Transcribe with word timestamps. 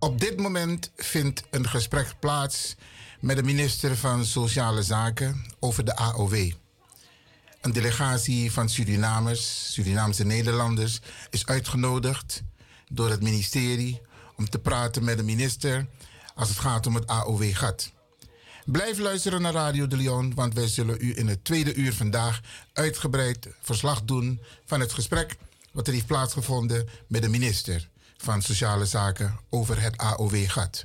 Op 0.00 0.20
dit 0.20 0.36
moment 0.36 0.90
vindt 0.96 1.42
een 1.50 1.68
gesprek 1.68 2.14
plaats 2.18 2.76
met 3.20 3.36
de 3.36 3.42
minister 3.42 3.96
van 3.96 4.24
Sociale 4.24 4.82
Zaken 4.82 5.44
over 5.58 5.84
de 5.84 5.96
AOW. 5.96 6.52
Een 7.60 7.72
delegatie 7.72 8.52
van 8.52 8.68
Surinamers, 8.68 9.72
Surinaamse 9.72 10.24
Nederlanders, 10.24 11.00
is 11.30 11.46
uitgenodigd 11.46 12.42
door 12.88 13.10
het 13.10 13.22
ministerie 13.22 14.00
om 14.36 14.48
te 14.48 14.58
praten 14.58 15.04
met 15.04 15.16
de 15.16 15.22
minister 15.22 15.86
als 16.34 16.48
het 16.48 16.58
gaat 16.58 16.86
om 16.86 16.94
het 16.94 17.06
AOW-gat. 17.06 17.92
Blijf 18.64 18.98
luisteren 18.98 19.42
naar 19.42 19.52
Radio 19.52 19.86
de 19.86 19.96
Leon, 19.96 20.34
want 20.34 20.54
wij 20.54 20.68
zullen 20.68 20.96
u 21.00 21.16
in 21.16 21.28
het 21.28 21.44
tweede 21.44 21.74
uur 21.74 21.94
vandaag 21.94 22.40
uitgebreid 22.72 23.48
verslag 23.60 24.02
doen 24.02 24.40
van 24.64 24.80
het 24.80 24.92
gesprek 24.92 25.36
wat 25.72 25.86
er 25.86 25.92
heeft 25.92 26.06
plaatsgevonden 26.06 26.88
met 27.06 27.22
de 27.22 27.28
minister 27.28 27.88
van 28.18 28.42
Sociale 28.42 28.86
Zaken 28.86 29.38
over 29.50 29.82
het 29.82 29.96
AOW-gat. 29.96 30.84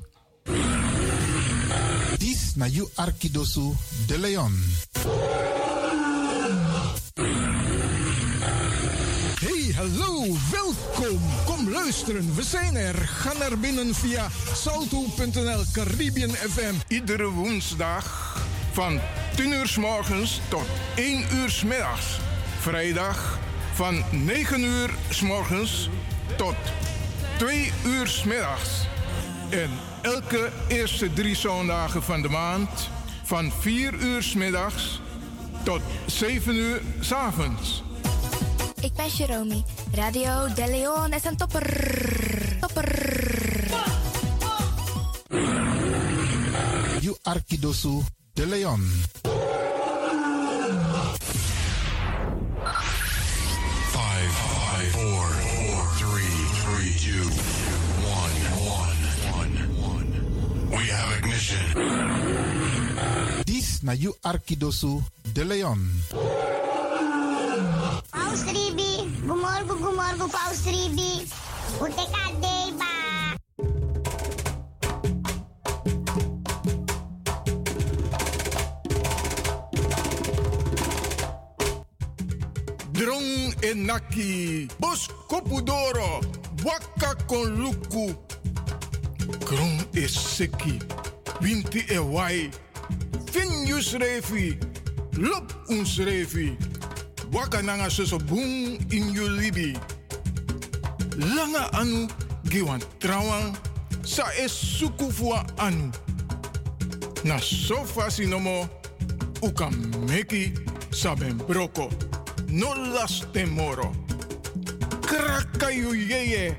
Dis 2.18 2.56
na 2.56 2.66
you 2.66 2.90
Arkidosu 2.96 3.74
de 4.08 4.20
Leon. 4.20 4.64
Hey, 9.40 9.74
hallo, 9.76 10.36
welkom. 10.52 11.20
Kom 11.46 11.70
luisteren, 11.70 12.36
we 12.36 12.44
zijn 12.44 12.76
er. 12.76 12.96
Ga 12.96 13.34
naar 13.34 13.58
binnen 13.58 13.96
via 13.96 14.28
salto.nl 14.54 15.64
Caribbean 15.72 16.30
FM. 16.30 16.74
Iedere 16.88 17.30
woensdag 17.30 18.38
van 18.72 19.00
10 19.36 19.52
uur 19.52 19.68
s 19.68 19.78
morgens 19.78 20.42
tot 20.50 20.66
1 20.96 21.26
uur 21.34 21.50
s 21.50 21.64
middags. 21.64 22.20
Vrijdag 22.60 23.40
van 23.74 24.04
9 24.12 24.64
uur 24.64 24.94
s 25.10 25.22
morgens 25.22 25.90
tot 26.38 26.56
2 27.38 27.72
uur 27.86 28.08
s 28.08 28.24
middags. 28.24 28.70
En 29.50 29.70
elke 30.02 30.52
eerste 30.68 31.14
drie 31.14 31.36
zondagen 31.36 32.04
van 32.04 32.22
de 32.22 32.30
maand 32.30 32.90
van 33.24 33.52
4 33.60 33.94
uur 33.94 34.24
s 34.24 34.34
middags 34.34 35.02
tot 35.64 35.82
7 36.06 36.56
uur 36.56 36.82
s 37.00 37.12
avonds. 37.12 37.84
Ik 38.82 38.94
ben 38.94 39.08
Jeromy. 39.08 39.64
Radio 39.94 40.54
De 40.54 40.68
Leon 40.68 41.14
is 41.14 41.24
een 41.24 41.38
topper. 41.38 42.58
Topper. 42.60 42.92
You 47.00 47.16
Arkidosu 47.22 48.02
de 48.34 48.48
Leon. 48.48 48.92
Have 61.52 61.76
ignition. 61.76 63.44
Dis 63.46 63.84
na 63.84 63.92
you 63.94 64.16
Arkidosu 64.24 65.02
de 65.34 65.44
Leon. 65.44 65.80
Paus 68.12 68.44
Ribi, 68.48 69.10
gumorgo, 69.26 69.76
gumorgo, 69.76 70.28
Paus 70.28 70.66
Ribi. 70.66 71.28
Uteka 71.80 72.32
deba. 72.40 72.92
Drong 82.94 83.54
enaki, 83.62 84.68
bos 84.80 85.10
kopudoro, 85.28 86.22
waka 86.64 87.16
kon 87.28 87.58
luku. 87.58 88.16
Kron 89.46 89.86
is 89.94 90.14
seki, 91.44 91.54
winti 91.54 91.86
e 91.90 91.98
wai. 92.00 92.50
Finjus 93.32 93.94
refi, 93.94 94.58
lop 95.18 95.52
uns 95.70 95.98
refi. 96.00 96.58
Waka 97.32 97.62
soso 97.90 98.20
boom 98.20 98.78
in 98.92 99.14
you 99.14 99.28
libi. 99.28 99.78
Langa 101.18 101.70
anu, 101.74 102.08
giwan 102.46 102.82
trawan, 103.00 103.56
sa 104.04 104.24
es 104.38 104.52
suku 104.52 105.12
fua 105.12 105.46
anu. 105.58 105.92
Na 107.24 107.38
sofa 107.40 108.10
sinomo, 108.12 108.70
uka 109.42 109.70
meki 110.08 110.54
saben 110.92 111.38
broko. 111.48 111.90
No 112.50 112.74
las 112.74 113.26
temoro. 113.34 113.92
Krakayu 115.02 115.96
yeye. 115.96 116.56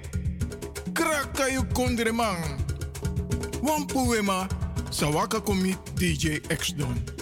Krakayu 0.92 1.62
kondreman. 1.72 2.58
Wampuema, 3.62 4.48
sawaka 4.94 5.40
komi 5.40 5.74
DJ 5.98 6.38
X 6.48 6.74
Don. 6.76 7.13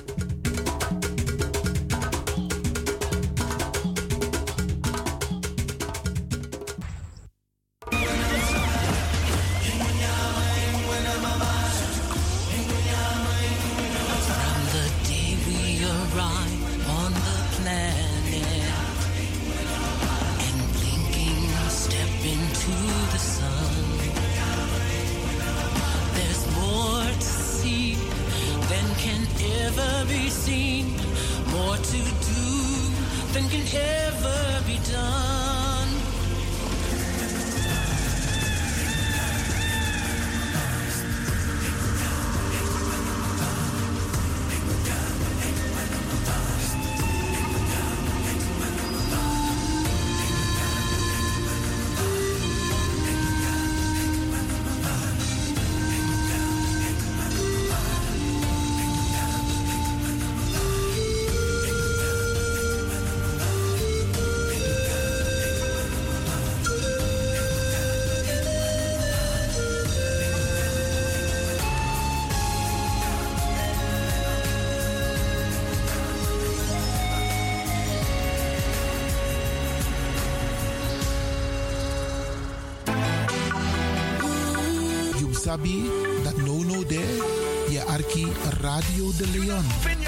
De 89.19 89.27
Leon. 89.27 90.02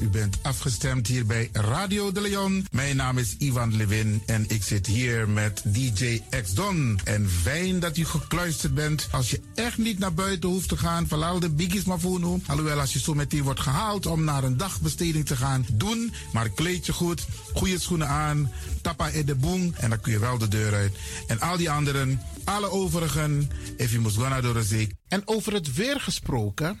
U 0.00 0.08
bent 0.08 0.38
afgestemd 0.42 1.06
hier 1.06 1.26
bij 1.26 1.48
Radio 1.52 2.12
de 2.12 2.20
Leon. 2.20 2.66
Mijn 2.70 2.96
naam 2.96 3.18
is 3.18 3.36
Ivan 3.38 3.76
Levin 3.76 4.22
en 4.26 4.44
ik 4.48 4.62
zit 4.62 4.86
hier 4.86 5.28
met 5.28 5.62
DJ 5.64 6.22
X 6.42 6.54
Don. 6.54 7.00
En 7.04 7.28
fijn 7.28 7.80
dat 7.80 7.96
u 7.96 8.04
gekluisterd 8.04 8.74
bent. 8.74 9.08
Als 9.10 9.30
je 9.30 9.40
echt 9.54 9.78
niet 9.78 9.98
naar 9.98 10.14
buiten 10.14 10.48
hoeft 10.48 10.68
te 10.68 10.76
gaan, 10.76 11.08
verlaal 11.08 11.40
de 11.40 11.50
biggies 11.50 11.84
maar 11.84 12.00
voor 12.00 12.40
Alhoewel, 12.46 12.80
als 12.80 12.92
je 12.92 12.98
zo 12.98 13.14
meteen 13.14 13.42
wordt 13.42 13.60
gehaald 13.60 14.06
om 14.06 14.24
naar 14.24 14.44
een 14.44 14.56
dagbesteding 14.56 15.26
te 15.26 15.36
gaan, 15.36 15.66
doen. 15.72 16.12
Maar 16.32 16.48
kleed 16.48 16.86
je 16.86 16.92
goed, 16.92 17.26
goede 17.54 17.78
schoenen 17.80 18.08
aan, 18.08 18.52
tappa 18.82 19.08
in 19.08 19.26
de 19.26 19.34
boom 19.34 19.74
en 19.76 19.90
dan 19.90 20.00
kun 20.00 20.12
je 20.12 20.18
wel 20.18 20.38
de 20.38 20.48
deur 20.48 20.74
uit. 20.74 20.92
En 21.26 21.40
al 21.40 21.56
die 21.56 21.70
anderen, 21.70 22.22
alle 22.44 22.70
overigen, 22.70 23.50
if 23.76 23.90
you 23.90 24.02
must 24.02 24.16
go 24.16 24.28
naar 24.28 24.42
de 24.42 24.62
zee. 24.62 24.96
En 25.08 25.22
over 25.24 25.52
het 25.52 25.74
weer 25.74 26.00
gesproken. 26.00 26.80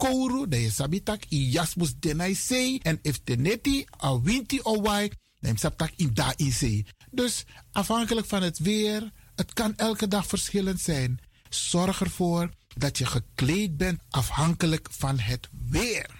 kouru, 0.00 0.48
dan 0.48 0.60
je 0.60 0.70
sabitak 0.70 1.28
i 1.28 1.50
jasmus 1.50 1.92
denai 1.98 2.34
sei. 2.34 2.78
En 2.82 2.98
if 3.02 3.20
teneti 3.24 3.84
a 4.04 4.20
winti 4.20 4.60
o 4.62 4.80
wai, 4.80 5.10
dan 5.40 5.56
sabtak 5.56 5.92
in 5.96 6.10
da 6.14 6.32
in 6.36 6.52
sei. 6.52 6.86
Dus 7.10 7.44
afhankelijk 7.72 8.26
van 8.26 8.42
het 8.42 8.58
weer, 8.58 9.12
het 9.34 9.52
kan 9.52 9.76
elke 9.76 10.08
dag 10.08 10.26
verschillend 10.26 10.80
zijn. 10.80 11.20
Zorg 11.48 12.00
ervoor 12.00 12.50
dat 12.76 12.98
je 12.98 13.06
gekleed 13.06 13.76
bent 13.76 14.00
afhankelijk 14.10 14.88
van 14.90 15.18
het 15.18 15.48
weer. 15.68 16.19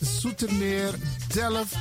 Zoetermeer, 0.00 0.94
Delft, 1.32 1.76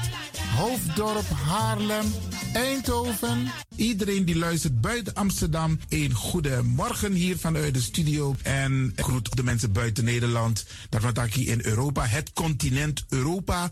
Hoofddorp, 0.55 1.29
Haarlem, 1.29 2.05
Eindhoven. 2.53 3.51
Iedereen 3.75 4.25
die 4.25 4.37
luistert 4.37 4.81
buiten 4.81 5.13
Amsterdam, 5.13 5.79
een 5.89 6.13
goede 6.13 6.63
morgen 6.63 7.13
hier 7.13 7.37
vanuit 7.37 7.73
de 7.73 7.81
studio. 7.81 8.35
En 8.43 8.93
groet 8.95 9.35
de 9.35 9.43
mensen 9.43 9.71
buiten 9.71 10.03
Nederland, 10.03 10.65
daarvan 10.89 11.27
hier 11.31 11.47
in 11.47 11.59
Europa, 11.63 12.05
het 12.05 12.33
continent 12.33 13.05
Europa. 13.09 13.71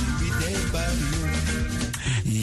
everybody 0.43 1.20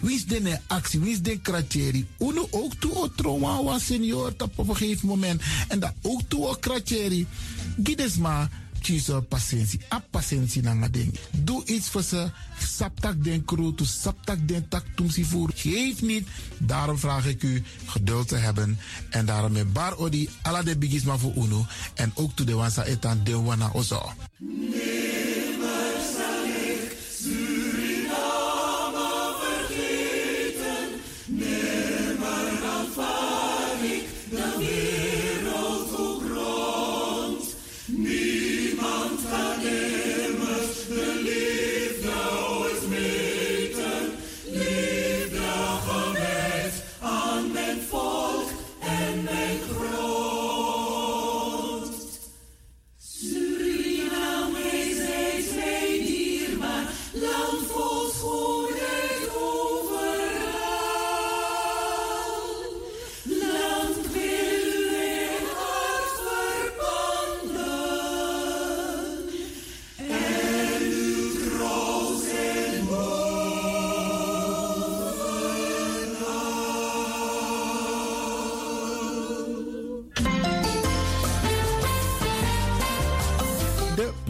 Wie 0.00 0.14
is 0.14 0.26
de 0.26 0.58
actie? 0.66 1.00
Wie 1.00 1.12
is 1.12 1.22
de 1.22 1.38
kratjeri? 1.38 2.06
Uno 2.18 2.48
ook 2.50 2.74
toe 2.74 2.94
o 2.94 3.08
trauma 3.14 3.62
was 3.62 3.86
senior 3.86 4.34
op 4.38 4.68
een 4.68 4.76
gegeven 4.76 5.08
moment. 5.08 5.42
En 5.68 5.80
dat 5.80 5.92
ook 6.02 6.20
toe 6.28 6.46
o 6.46 6.54
kratjeri. 6.54 7.26
Gides 7.82 8.16
maar 8.16 8.48
kiezen 8.80 9.26
patiëntie. 9.28 9.80
A 9.92 10.02
patiëntie 10.10 10.62
na 10.62 10.88
ding. 10.88 11.14
Doe 11.30 11.64
iets 11.64 11.88
voor 11.88 12.02
ze. 12.02 12.30
Saptak 12.58 13.24
den 13.24 13.44
kroto, 13.44 13.84
saptak 13.84 14.48
den 14.48 14.68
tak 14.68 14.84
tumsi 14.94 15.24
voer. 15.24 15.50
Geef 15.54 16.02
niet. 16.02 16.28
Daarom 16.58 16.98
vraag 16.98 17.26
ik 17.26 17.42
u 17.42 17.62
geduld 17.86 18.28
te 18.28 18.36
hebben. 18.36 18.78
En 19.10 19.26
daarom 19.26 19.52
met 19.52 19.72
bar 19.72 19.96
odi 19.96 20.28
ala 20.42 20.62
de 20.62 20.76
bigisma 20.76 21.16
voor 21.16 21.34
uno. 21.36 21.66
En 21.94 22.12
ook 22.14 22.36
toe 22.36 22.46
de 22.46 22.54
wansa 22.54 22.84
etan 22.84 23.20
de 23.24 23.36
wana 23.40 23.70
ozo. 23.72 24.12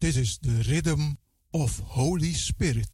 This 0.00 0.16
is 0.16 0.38
the 0.38 0.62
rhythm 0.66 1.18
of 1.50 1.80
Holy 1.84 2.32
Spirit. 2.32 2.88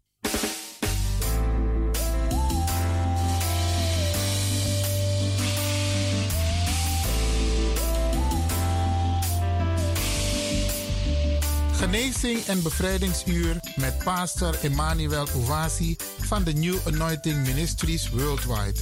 Genezing 11.73 12.45
en 12.47 12.63
bevrijdingsuur 12.63 13.61
met 13.77 13.99
pastor 14.05 14.59
Emmanuel 14.63 15.27
Owasi 15.35 15.97
van 16.19 16.45
de 16.45 16.53
New 16.53 16.77
Anointing 16.87 17.47
Ministries 17.47 18.11
Worldwide. 18.11 18.81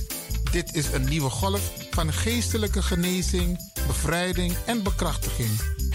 Dit 0.50 0.74
is 0.74 0.92
een 0.92 1.04
nieuwe 1.04 1.30
golf 1.30 1.72
van 1.90 2.12
geestelijke 2.12 2.82
genezing, 2.82 3.72
bevrijding 3.86 4.54
en 4.66 4.82
bekrachtiging. 4.82 5.73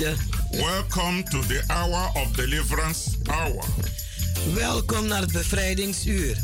Welcome 0.00 1.24
to 1.24 1.42
the 1.42 1.62
hour 1.68 2.10
of 2.14 2.32
deliverance 2.32 3.10
hour. 3.28 3.64
welkom 4.54 5.06
naar 5.06 5.20
het 5.20 5.32
bevrijdingsuur. 5.32 6.36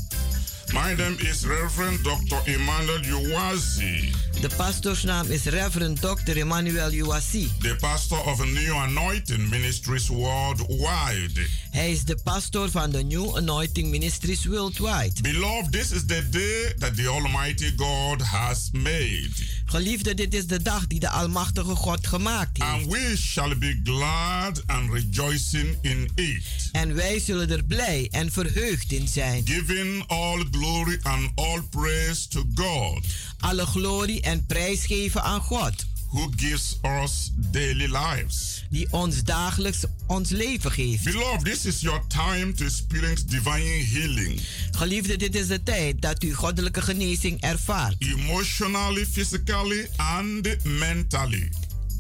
My 0.73 0.95
name 0.95 1.15
is 1.17 1.43
Reverend 1.45 2.05
Dr. 2.05 2.37
Emmanuel 2.45 3.05
Uwazi, 3.05 4.13
De 4.41 4.51
pastoorsnaam 4.57 5.31
is 5.31 5.45
Reverend 5.45 6.01
Dr. 6.01 6.37
Emmanuel 6.37 6.93
Uwasi. 6.93 7.51
the 7.61 7.77
pastor 7.81 8.19
of 8.19 8.45
New 8.45 8.75
Anointing 8.75 9.49
Ministries 9.49 10.09
worldwide. 10.09 11.47
Hij 11.71 11.91
is 11.91 12.05
de 12.05 12.17
pastor 12.25 12.71
van 12.71 12.91
de 12.91 13.03
New 13.03 13.37
Anointing 13.37 13.91
Ministries 13.91 14.45
Worldwide. 14.45 15.21
Beloved, 15.23 15.73
this 15.73 15.91
is 15.93 16.07
the 16.07 16.29
day 16.31 16.75
that 16.79 16.97
the 16.97 17.09
Almighty 17.09 17.73
God 17.77 18.23
has 18.23 18.69
made. 18.73 19.56
Geliefde, 19.67 20.15
dit 20.15 20.35
is 20.35 20.47
de 20.47 20.63
dag 20.63 20.87
die 20.87 21.01
de 21.01 21.09
Almachtige 21.09 21.75
God 21.75 22.07
gemaakt 22.07 22.63
heeft. 22.63 22.71
And 22.71 22.93
we 22.93 23.15
shall 23.17 23.59
be 23.59 23.81
glad 23.85 24.63
and 24.67 24.93
rejoicing 24.93 25.79
in 25.81 26.11
it. 26.15 26.69
En 26.73 26.95
wij 26.95 27.21
zullen 27.21 27.51
er 27.51 27.65
blij 27.65 28.09
en 28.11 28.33
verheugd 28.33 28.93
in 28.93 29.09
zijn. 29.09 29.47
Giving 29.47 30.05
all 30.07 30.45
glory 30.51 30.99
and 31.03 31.31
all 31.35 31.63
praise 31.71 32.29
to 32.29 32.45
God. 32.55 33.07
Alle 33.39 33.67
glorie 33.67 34.21
en 34.21 34.47
prijs 34.47 34.85
geven 34.85 35.23
aan 35.23 35.41
God. 35.41 35.87
Who 36.17 36.31
gives 36.37 36.79
us 36.83 37.31
daily 37.37 37.89
lives. 37.89 38.65
Die 38.71 38.87
ons 38.91 39.25
dagelijks 39.25 39.85
ons 40.07 40.31
leven 40.31 40.73
geeft. 40.73 41.05
Beloved, 41.05 41.45
this 41.45 41.67
is 41.67 41.81
your 41.81 42.01
time 42.09 42.55
to 42.55 42.65
experience 42.65 43.25
divine 43.25 43.85
healing. 43.85 44.41
Geliefde, 44.71 45.17
dit 45.17 45.35
is 45.35 45.47
de 45.47 45.63
tijd 45.63 46.01
dat 46.01 46.23
u 46.23 46.35
goddelijke 46.35 46.83
genezing 46.83 47.41
ervaart. 47.41 47.97
Emotionally, 47.99 49.07
physically, 49.07 49.89
and 49.97 50.57
mentally. 50.65 51.53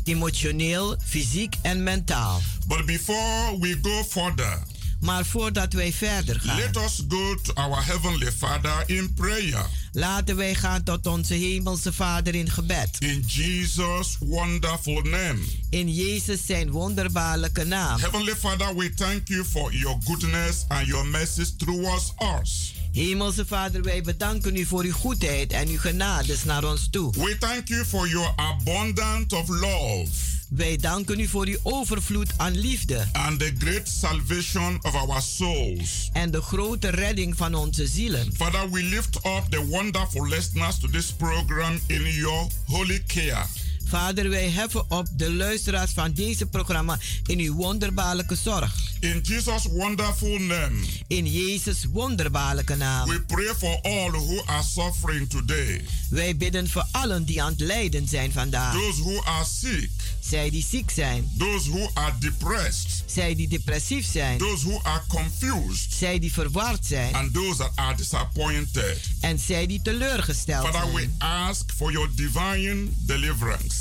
Emotioneel, 0.04 0.96
fysiek 1.04 1.54
en 1.62 1.82
mentaal. 1.82 2.40
But 2.66 2.87
before 2.87 3.58
we 3.61 3.78
go 3.82 4.04
further, 4.04 4.58
Maar 5.07 5.27
voordat 5.27 5.73
wij 5.73 5.93
verder 5.93 6.41
gaan, 6.41 6.57
let 6.57 6.77
us 6.77 7.03
go 7.09 7.35
to 7.35 7.53
our 7.55 7.85
Heavenly 7.85 8.33
Father 8.33 8.83
in 8.87 9.15
prayer. 9.15 9.67
laten 9.93 10.37
wij 10.37 10.55
gaan 10.55 10.83
tot 10.83 11.07
onze 11.07 11.35
Hemelse 11.35 11.93
Vader 11.93 12.35
in 12.35 12.51
gebed. 12.51 12.97
In 12.99 13.25
Jesus' 13.27 14.17
wonderful 14.21 15.01
name. 15.03 15.39
In 15.71 15.95
Jezus 15.95 16.47
zijn 16.47 16.71
wonderbaarlijke 16.71 17.65
naam. 17.65 18.01
Heavenly 18.01 18.35
Father, 18.37 18.77
we 18.77 18.95
thank 18.95 19.29
you 19.29 19.45
for 19.45 19.73
your 19.73 19.97
goodness 20.05 20.65
and 20.69 20.87
your 20.87 21.07
mercies 21.07 21.55
towards 21.57 22.13
us. 22.41 22.75
Hemelse 22.93 23.47
Vader, 23.47 23.83
wij 23.83 24.03
bedanken 24.03 24.57
u 24.57 24.65
voor 24.65 24.83
uw 24.83 24.93
goedheid 24.93 25.53
en 25.53 25.69
uw 25.69 25.79
genades 25.79 26.45
naar 26.45 26.65
ons 26.65 26.89
toe. 26.91 27.13
We 27.13 27.37
thank 27.39 27.69
you 27.69 27.85
for 27.85 28.09
your 28.09 28.33
abundance 28.37 29.37
of 29.37 29.49
love. 29.49 30.36
Wij 30.49 30.76
danken 30.76 31.21
u 31.21 31.26
voor 31.26 31.47
uw 31.47 31.59
overvloed 31.62 32.33
aan 32.37 32.59
liefde. 32.59 33.09
And 33.12 33.38
the 33.38 33.53
great 33.59 33.88
salvation 33.88 34.79
of 34.83 34.95
our 34.95 35.23
souls. 35.23 36.11
En 36.12 36.31
de 36.31 36.43
grote 36.43 36.88
redding 36.88 37.37
van 37.37 37.55
onze 37.55 37.87
zielen. 37.87 38.33
Father, 38.35 38.71
we 38.71 38.83
lift 38.83 39.17
up 39.17 39.43
the 39.49 39.67
wonderful 39.67 40.26
listeners 40.26 40.79
to 40.79 40.88
this 40.88 41.12
program 41.12 41.81
in 41.87 42.03
your 42.03 42.47
holy 42.67 43.03
care. 43.07 43.45
Vader, 43.88 44.31
wij 44.31 44.50
heffen 44.50 44.91
op 44.91 45.07
de 45.12 45.33
luisteraars 45.33 45.93
van 45.93 46.12
deze 46.12 46.47
programma 46.47 46.99
in 47.26 47.38
uw 47.38 47.55
wonderbaarlijke 47.55 48.37
zorg. 48.37 48.75
In 49.00 49.21
Jesus' 49.23 49.67
wonderful 49.71 50.38
name. 50.38 50.76
In 51.07 51.26
Jezus' 51.26 51.85
wonderbaarlijke 51.93 52.75
naam. 52.75 53.09
We 53.09 53.21
pray 53.21 53.55
for 53.59 53.81
all 53.83 54.11
who 54.11 54.43
are 54.45 54.62
suffering 54.62 55.31
today. 55.31 55.85
Wij 56.11 56.37
bidden 56.37 56.69
voor 56.69 56.87
allen 56.91 57.25
die 57.25 57.43
aan 57.43 57.53
het 57.53 57.61
lijden 57.61 58.09
zijn 58.09 58.33
vandaag. 58.33 58.73
Those 58.73 59.03
who 59.03 59.23
are 59.25 59.45
sick. 59.45 59.91
Zij 60.28 60.50
die 60.50 60.64
ziek 60.68 60.90
zijn. 60.90 61.30
Those 61.38 61.71
who 61.71 61.90
are 61.95 62.12
depressed. 62.18 63.02
Zij 63.06 63.35
die 63.35 63.49
depressief 63.49 64.06
zijn. 64.06 64.38
Those 64.38 64.68
who 64.68 64.80
are 64.83 65.02
confused. 65.09 65.92
Zij 65.92 66.18
die 66.18 66.33
verward 66.33 66.87
zijn. 66.87 67.14
And 67.14 67.35
those 67.35 67.56
that 67.56 67.73
are 67.75 67.97
disappointed. 67.97 69.00
En 69.21 69.38
zij 69.38 69.66
die 69.66 69.83
teleurgesteld 69.83 70.66
Father, 70.66 70.90
zijn. 70.92 70.95
we 71.18 71.25
ask 71.25 71.73
for 71.76 71.92
your 71.92 72.09
divine 72.14 72.88
deliverance. 72.99 73.75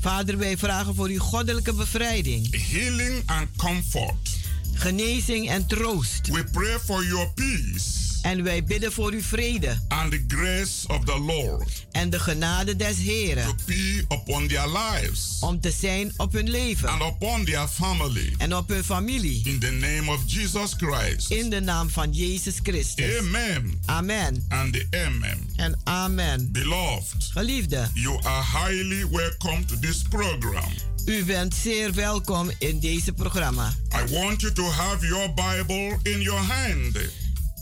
Vader, 0.00 0.38
wij 0.38 0.58
vragen 0.58 0.94
voor 0.94 1.08
uw 1.08 1.18
goddelijke 1.18 1.72
bevrijding. 1.72 2.70
Healing 2.70 3.22
and 3.26 3.48
comfort. 3.56 4.36
Genezing 4.74 5.48
en 5.48 5.66
troost. 5.66 6.26
We 6.26 6.44
pray 6.44 6.78
for 6.84 7.04
your 7.04 7.28
peace. 7.34 8.07
En 8.28 8.42
wij 8.42 8.64
bidden 8.64 8.92
voor 8.92 9.12
uw 9.12 9.22
vrede. 9.22 9.78
And 9.88 10.10
the 10.10 10.24
grace 10.28 10.88
of 10.88 11.04
the 11.04 11.18
Lord. 11.18 11.86
En 11.92 12.10
de 12.10 12.18
genade 12.18 12.76
des 12.76 12.96
Heren. 12.98 13.44
To 13.44 13.54
be 13.66 14.04
upon 14.08 14.48
their 14.48 14.68
lives. 14.68 15.36
Om 15.40 15.60
te 15.60 15.70
zijn 15.70 16.12
op 16.16 16.32
hun 16.32 16.50
leven. 16.50 16.88
And 16.88 17.02
upon 17.02 17.44
their 17.44 17.68
family. 17.68 18.34
En 18.38 18.56
op 18.56 18.68
hun 18.68 18.84
familie. 18.84 19.40
In 19.44 19.58
the 19.58 19.70
name 19.70 20.10
of 20.12 20.20
Jesus 20.26 20.74
Christ. 20.76 21.30
In 21.30 21.50
de 21.50 21.60
naam 21.60 21.90
van 21.90 22.12
Jezus 22.12 22.58
Christus. 22.62 23.18
Amen. 23.18 23.80
Amen. 23.84 24.44
And 24.48 24.72
the 24.72 24.86
amen. 25.06 25.50
En 25.56 25.80
amen. 25.84 26.52
Beloved. 26.52 27.30
Geliefde. 27.32 27.88
You 27.94 28.18
are 28.22 28.44
highly 28.44 29.08
welcome 29.10 29.64
to 29.64 29.78
this 29.78 30.02
program. 30.02 30.72
U 31.04 31.24
bent 31.24 31.54
zeer 31.54 31.94
welkom 31.94 32.50
in 32.58 32.80
deze 32.80 33.12
programma. 33.12 33.72
I 33.94 34.14
want 34.14 34.40
you 34.40 34.52
to 34.52 34.64
have 34.70 35.06
your 35.06 35.34
Bible 35.34 35.98
in 36.02 36.20
your 36.20 36.40
hand. 36.40 36.96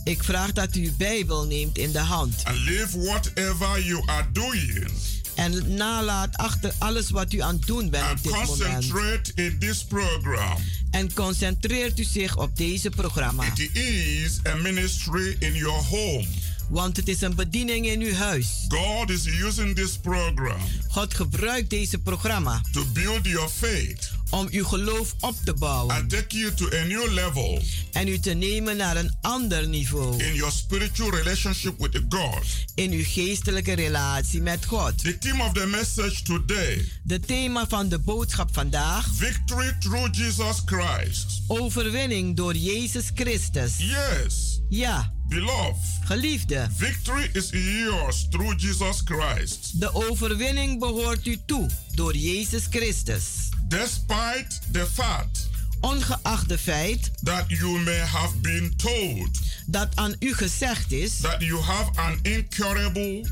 Ik 0.07 0.23
vraag 0.23 0.51
dat 0.51 0.75
u 0.75 0.83
uw 0.83 0.95
Bijbel 0.97 1.45
neemt 1.45 1.77
in 1.77 1.91
de 1.91 1.99
hand. 1.99 2.43
And 2.43 2.57
leave 2.57 2.99
whatever 2.99 3.85
you 3.85 4.03
are 4.05 4.31
doing. 4.31 4.87
En 5.35 5.73
nalaat 5.75 6.37
achter 6.37 6.73
alles 6.77 7.09
wat 7.09 7.33
u 7.33 7.41
aan 7.41 7.55
het 7.55 7.65
doen 7.65 7.89
bent 7.89 8.11
op 8.11 8.23
dit 8.23 8.45
moment. 8.45 9.31
in 9.35 9.59
this 9.59 9.83
program. 9.83 10.57
En 10.91 11.13
concentreert 11.13 11.99
u 11.99 12.03
zich 12.03 12.37
op 12.37 12.57
deze 12.57 12.89
programma. 12.89 13.43
It 13.55 13.75
is 13.75 14.39
a 14.47 14.55
ministry 14.55 15.35
in 15.39 15.53
your 15.53 15.83
home. 15.83 16.27
Want 16.69 16.97
het 16.97 17.07
is 17.07 17.21
een 17.21 17.35
bediening 17.35 17.87
in 17.87 18.01
uw 18.01 18.13
huis. 18.13 18.65
God 18.67 19.09
is 19.09 19.25
using 19.25 19.75
this 19.75 19.97
program 19.97 20.59
God 20.89 21.13
gebruikt 21.13 21.69
deze 21.69 21.97
programma 21.97 22.61
to 22.71 22.85
build 22.93 23.25
your 23.25 23.49
faith 23.49 24.11
om 24.29 24.47
uw 24.51 24.63
geloof 24.63 25.15
op 25.19 25.35
te 25.43 25.53
bouwen. 25.53 25.95
And 25.95 26.09
take 26.09 26.37
you 26.37 26.53
to 26.53 26.65
a 26.65 26.83
new 26.83 27.13
level. 27.13 27.61
En 27.91 28.07
u 28.07 28.19
te 28.19 28.33
nemen 28.33 28.77
naar 28.77 28.97
een 28.97 29.15
ander 29.21 29.67
niveau. 29.67 30.23
In 30.23 30.33
your 30.33 30.51
spiritual 30.51 31.09
relationship 31.11 31.79
with 31.79 32.01
God. 32.09 32.45
In 32.75 32.91
uw 32.91 33.03
geestelijke 33.03 33.73
relatie 33.73 34.41
met 34.41 34.65
God. 34.65 34.97
The 34.97 35.17
theme 35.17 35.43
of 35.43 35.53
the 35.53 35.65
message 35.65 36.23
today. 36.23 36.85
De 37.03 37.19
thema 37.19 37.67
van 37.67 37.89
de 37.89 37.99
boodschap 37.99 38.49
vandaag. 38.53 39.09
Victory 39.15 39.75
through 39.79 40.07
Jesus 40.11 40.61
Christ. 40.65 41.41
Overwinning 41.47 42.35
door 42.35 42.55
Jezus 42.55 43.11
Christus. 43.15 43.73
Yes. 43.77 44.61
Ja. 44.69 45.15
Beloved. 45.27 45.75
Geliefde. 46.05 46.67
Victory 46.75 47.29
is 47.33 47.49
yours 47.51 48.27
through 48.29 48.55
Jesus 48.57 49.01
Christ. 49.05 49.79
De 49.79 49.93
overwinning 49.93 50.79
behoort 50.79 51.27
u 51.27 51.37
toe 51.45 51.69
door 51.95 52.15
Jezus 52.15 52.65
Christus. 52.69 53.46
Despite 53.67 54.59
the 54.71 54.87
fact 54.93 55.49
ongeacht 55.79 56.49
de 56.49 56.57
feit 56.57 57.11
that 57.23 57.43
you 57.47 57.79
may 57.79 57.99
have 57.99 58.37
been 58.37 58.73
told 58.75 59.39
dat 59.65 59.95
aan 59.95 60.15
u 60.19 60.33
gezegd 60.33 60.91
is 60.91 61.19
that 61.19 61.41
you 61.41 61.61
have 61.61 61.89
an 61.95 62.19
incurable 62.21 63.25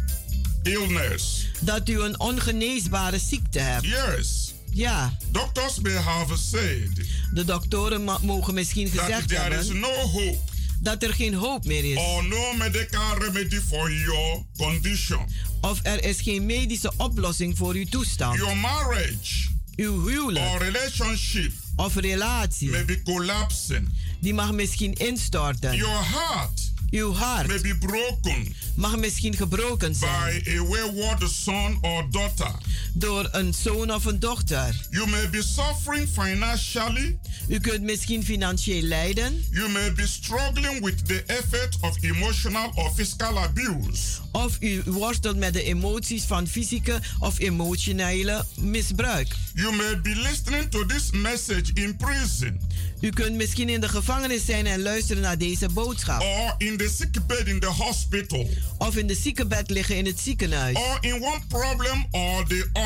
illness. 0.63 1.47
Dat 1.59 1.89
u 1.89 1.99
een 1.99 2.19
ongeneesbare 2.19 3.19
ziekte 3.19 3.59
hebt. 3.59 3.85
Yes. 3.85 4.53
Ja. 4.71 5.17
Doctors 5.31 5.79
may 5.79 5.93
have 5.93 6.37
said. 6.37 6.89
De 7.33 7.45
doktoren 7.45 8.03
mogen 8.21 8.53
misschien 8.53 8.87
gezegd 8.89 9.27
there 9.27 9.41
hebben. 9.41 9.59
Is 9.59 9.69
no 9.69 9.93
hope. 9.93 10.37
Dat 10.79 11.03
er 11.03 11.13
geen 11.13 11.33
hoop 11.33 11.65
meer 11.65 11.91
is. 11.91 11.97
Or 11.97 12.27
no 12.27 12.53
medical 12.53 13.17
remedy 13.17 13.59
for 13.59 13.91
your 13.91 14.43
condition. 14.57 15.19
Of 15.61 15.79
er 15.83 16.03
is 16.03 16.21
geen 16.21 16.45
medische 16.45 16.91
oplossing 16.97 17.57
voor 17.57 17.73
uw 17.73 17.85
toestand. 17.85 18.37
Your 18.37 18.57
marriage. 18.57 19.53
Uw 19.75 20.07
huwelijk. 20.07 20.45
Or 20.45 20.57
relationship. 20.57 21.51
Of 21.75 21.95
relatie. 21.95 22.69
May 22.69 22.85
be 22.85 23.01
collapsing. 23.03 23.89
Die 24.19 24.33
mag 24.33 24.51
misschien 24.51 24.93
instorten. 24.93 25.75
Your 25.75 26.03
heart. 26.03 26.73
Uw 26.91 27.13
hart 27.13 27.47
may 27.47 27.61
be 27.61 27.77
broken 27.77 28.55
mag 28.75 28.97
misschien 28.97 29.35
gebroken 29.35 29.95
zijn. 29.95 30.43
By 30.43 30.57
a 30.57 30.63
wayward 30.63 31.29
son 31.29 31.77
or 31.81 32.09
daughter. 32.09 32.51
Door 32.97 33.29
een 33.31 33.53
zoon 33.53 33.93
of 33.93 34.05
een 34.05 34.19
dochter. 34.19 34.87
You 34.89 35.09
may 35.09 35.29
be 35.29 35.43
suffering 35.43 36.09
financially. 36.09 37.17
U 37.47 37.59
kunt 37.59 37.81
misschien 37.81 38.23
financieel 38.23 38.81
lijden. 38.81 39.45
You 39.51 39.69
may 39.69 39.93
be 39.93 40.07
struggling 40.07 40.83
with 40.83 41.07
the 41.07 41.23
effect 41.25 41.77
of 41.81 42.03
emotional 42.03 42.71
or 42.75 42.91
physical 42.95 43.37
abuse. 43.37 44.19
Of 44.31 44.57
u 44.59 44.81
worstelt 44.85 45.37
met 45.37 45.53
de 45.53 45.63
emoties 45.63 46.23
van 46.23 46.47
fysieke 46.47 46.99
of 47.19 47.39
emotionele 47.39 48.45
misbruik. 48.59 49.35
You 49.53 49.75
may 49.75 50.01
be 50.01 50.15
listening 50.15 50.71
to 50.71 50.85
this 50.85 51.11
message 51.11 51.71
in 51.73 51.95
prison. 51.95 52.59
U 53.01 53.09
kunt 53.09 53.35
misschien 53.35 53.69
in 53.69 53.81
de 53.81 53.89
gevangenis 53.89 54.45
zijn 54.45 54.67
en 54.67 54.81
luisteren 54.81 55.21
naar 55.21 55.37
deze 55.37 55.69
boodschap. 55.69 56.21
Or 56.21 56.55
in 56.57 56.77
the 56.77 56.93
sick 56.97 57.27
bed 57.27 57.47
in 57.47 57.59
the 57.59 57.67
hospital. 57.67 58.49
Of 58.77 58.95
in 58.95 59.07
de 59.07 59.15
ziekenbed 59.15 59.69
liggen 59.69 59.97
in 59.97 60.05
het 60.05 60.19
ziekenhuis. 60.19 60.75
Or 60.75 60.97
in 61.01 61.13
one 61.13 61.39
problem 61.47 62.05
or 62.11 62.45
the 62.47 62.69
other. 62.73 62.84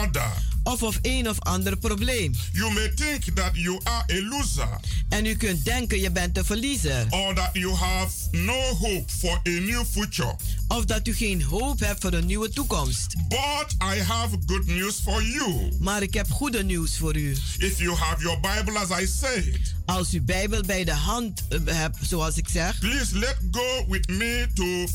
Of 0.63 0.84
of 0.84 1.00
een 1.01 1.29
of 1.29 1.39
ander 1.39 1.77
probleem. 1.77 2.34
You 2.51 2.74
may 2.74 2.91
think 2.96 3.24
that 3.24 3.51
you 3.53 3.79
are 3.84 4.03
a 4.12 4.22
loser. 4.22 4.79
En 5.10 5.25
u 5.25 5.36
kunt 5.36 5.65
denken 5.65 6.00
je 6.00 6.12
bent 6.12 6.38
een 6.38 6.46
verliezer. 6.46 7.06
Or 7.10 7.34
that 7.34 7.50
you 7.53 7.74
have 7.74 8.12
no 8.32 8.62
hope 8.62 9.03
for 9.08 9.41
a 9.48 9.60
new 9.60 9.84
future. 9.91 10.36
Of 10.68 10.86
dat 10.86 11.08
u 11.08 11.13
geen 11.13 11.44
hoop 11.44 11.79
hebt 11.79 12.01
voor 12.01 12.13
een 12.13 12.25
nieuwe 12.25 12.50
toekomst. 12.50 13.15
But 13.27 13.75
I 13.96 14.01
have 14.01 14.38
good 14.46 14.65
news 14.65 15.00
for 15.03 15.24
you. 15.24 15.72
Maar 15.79 16.01
ik 16.01 16.13
heb 16.13 16.32
goede 16.32 16.63
nieuws 16.63 16.98
voor 16.98 17.15
u. 17.15 17.38
If 17.58 17.79
you 17.79 17.96
have 17.96 18.22
your 18.22 18.39
Bible 18.39 18.79
as 18.79 19.01
I 19.01 19.08
said. 19.08 19.75
Als 19.86 20.13
u 20.13 20.22
Bijbel 20.22 20.62
bij 20.62 20.84
de 20.84 20.94
hand 20.94 21.44
hebt, 21.65 21.98
zoals 22.01 22.38
ik 22.38 22.50
zeg. 22.50 22.79
Please 22.79 23.18
let 23.18 23.38
go 23.51 23.86
with 23.88 24.08
me 24.08 24.48
to 24.53 24.63
1 24.63 24.88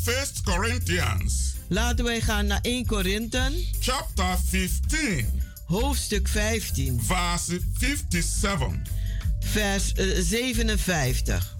Corinthians. 0.44 1.53
Laten 1.68 2.04
wij 2.04 2.20
gaan 2.20 2.46
naar 2.46 2.60
1 2.62 2.86
Korinthe. 2.86 3.50
Chapter 3.80 4.38
15. 4.44 5.42
Hoofdstuk 5.66 6.28
15. 6.28 7.00
Vers 7.02 7.46
57. 7.78 8.68
Vers 9.40 9.92
uh, 9.96 10.22
57. 10.22 11.56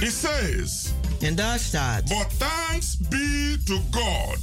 It 0.00 0.12
says. 0.12 0.86
En 1.20 1.34
daar 1.34 1.58
staat. 1.58 2.04
But 2.04 2.26
thanks 2.38 2.96
be 3.08 3.56
to 3.64 3.82
God, 3.90 4.38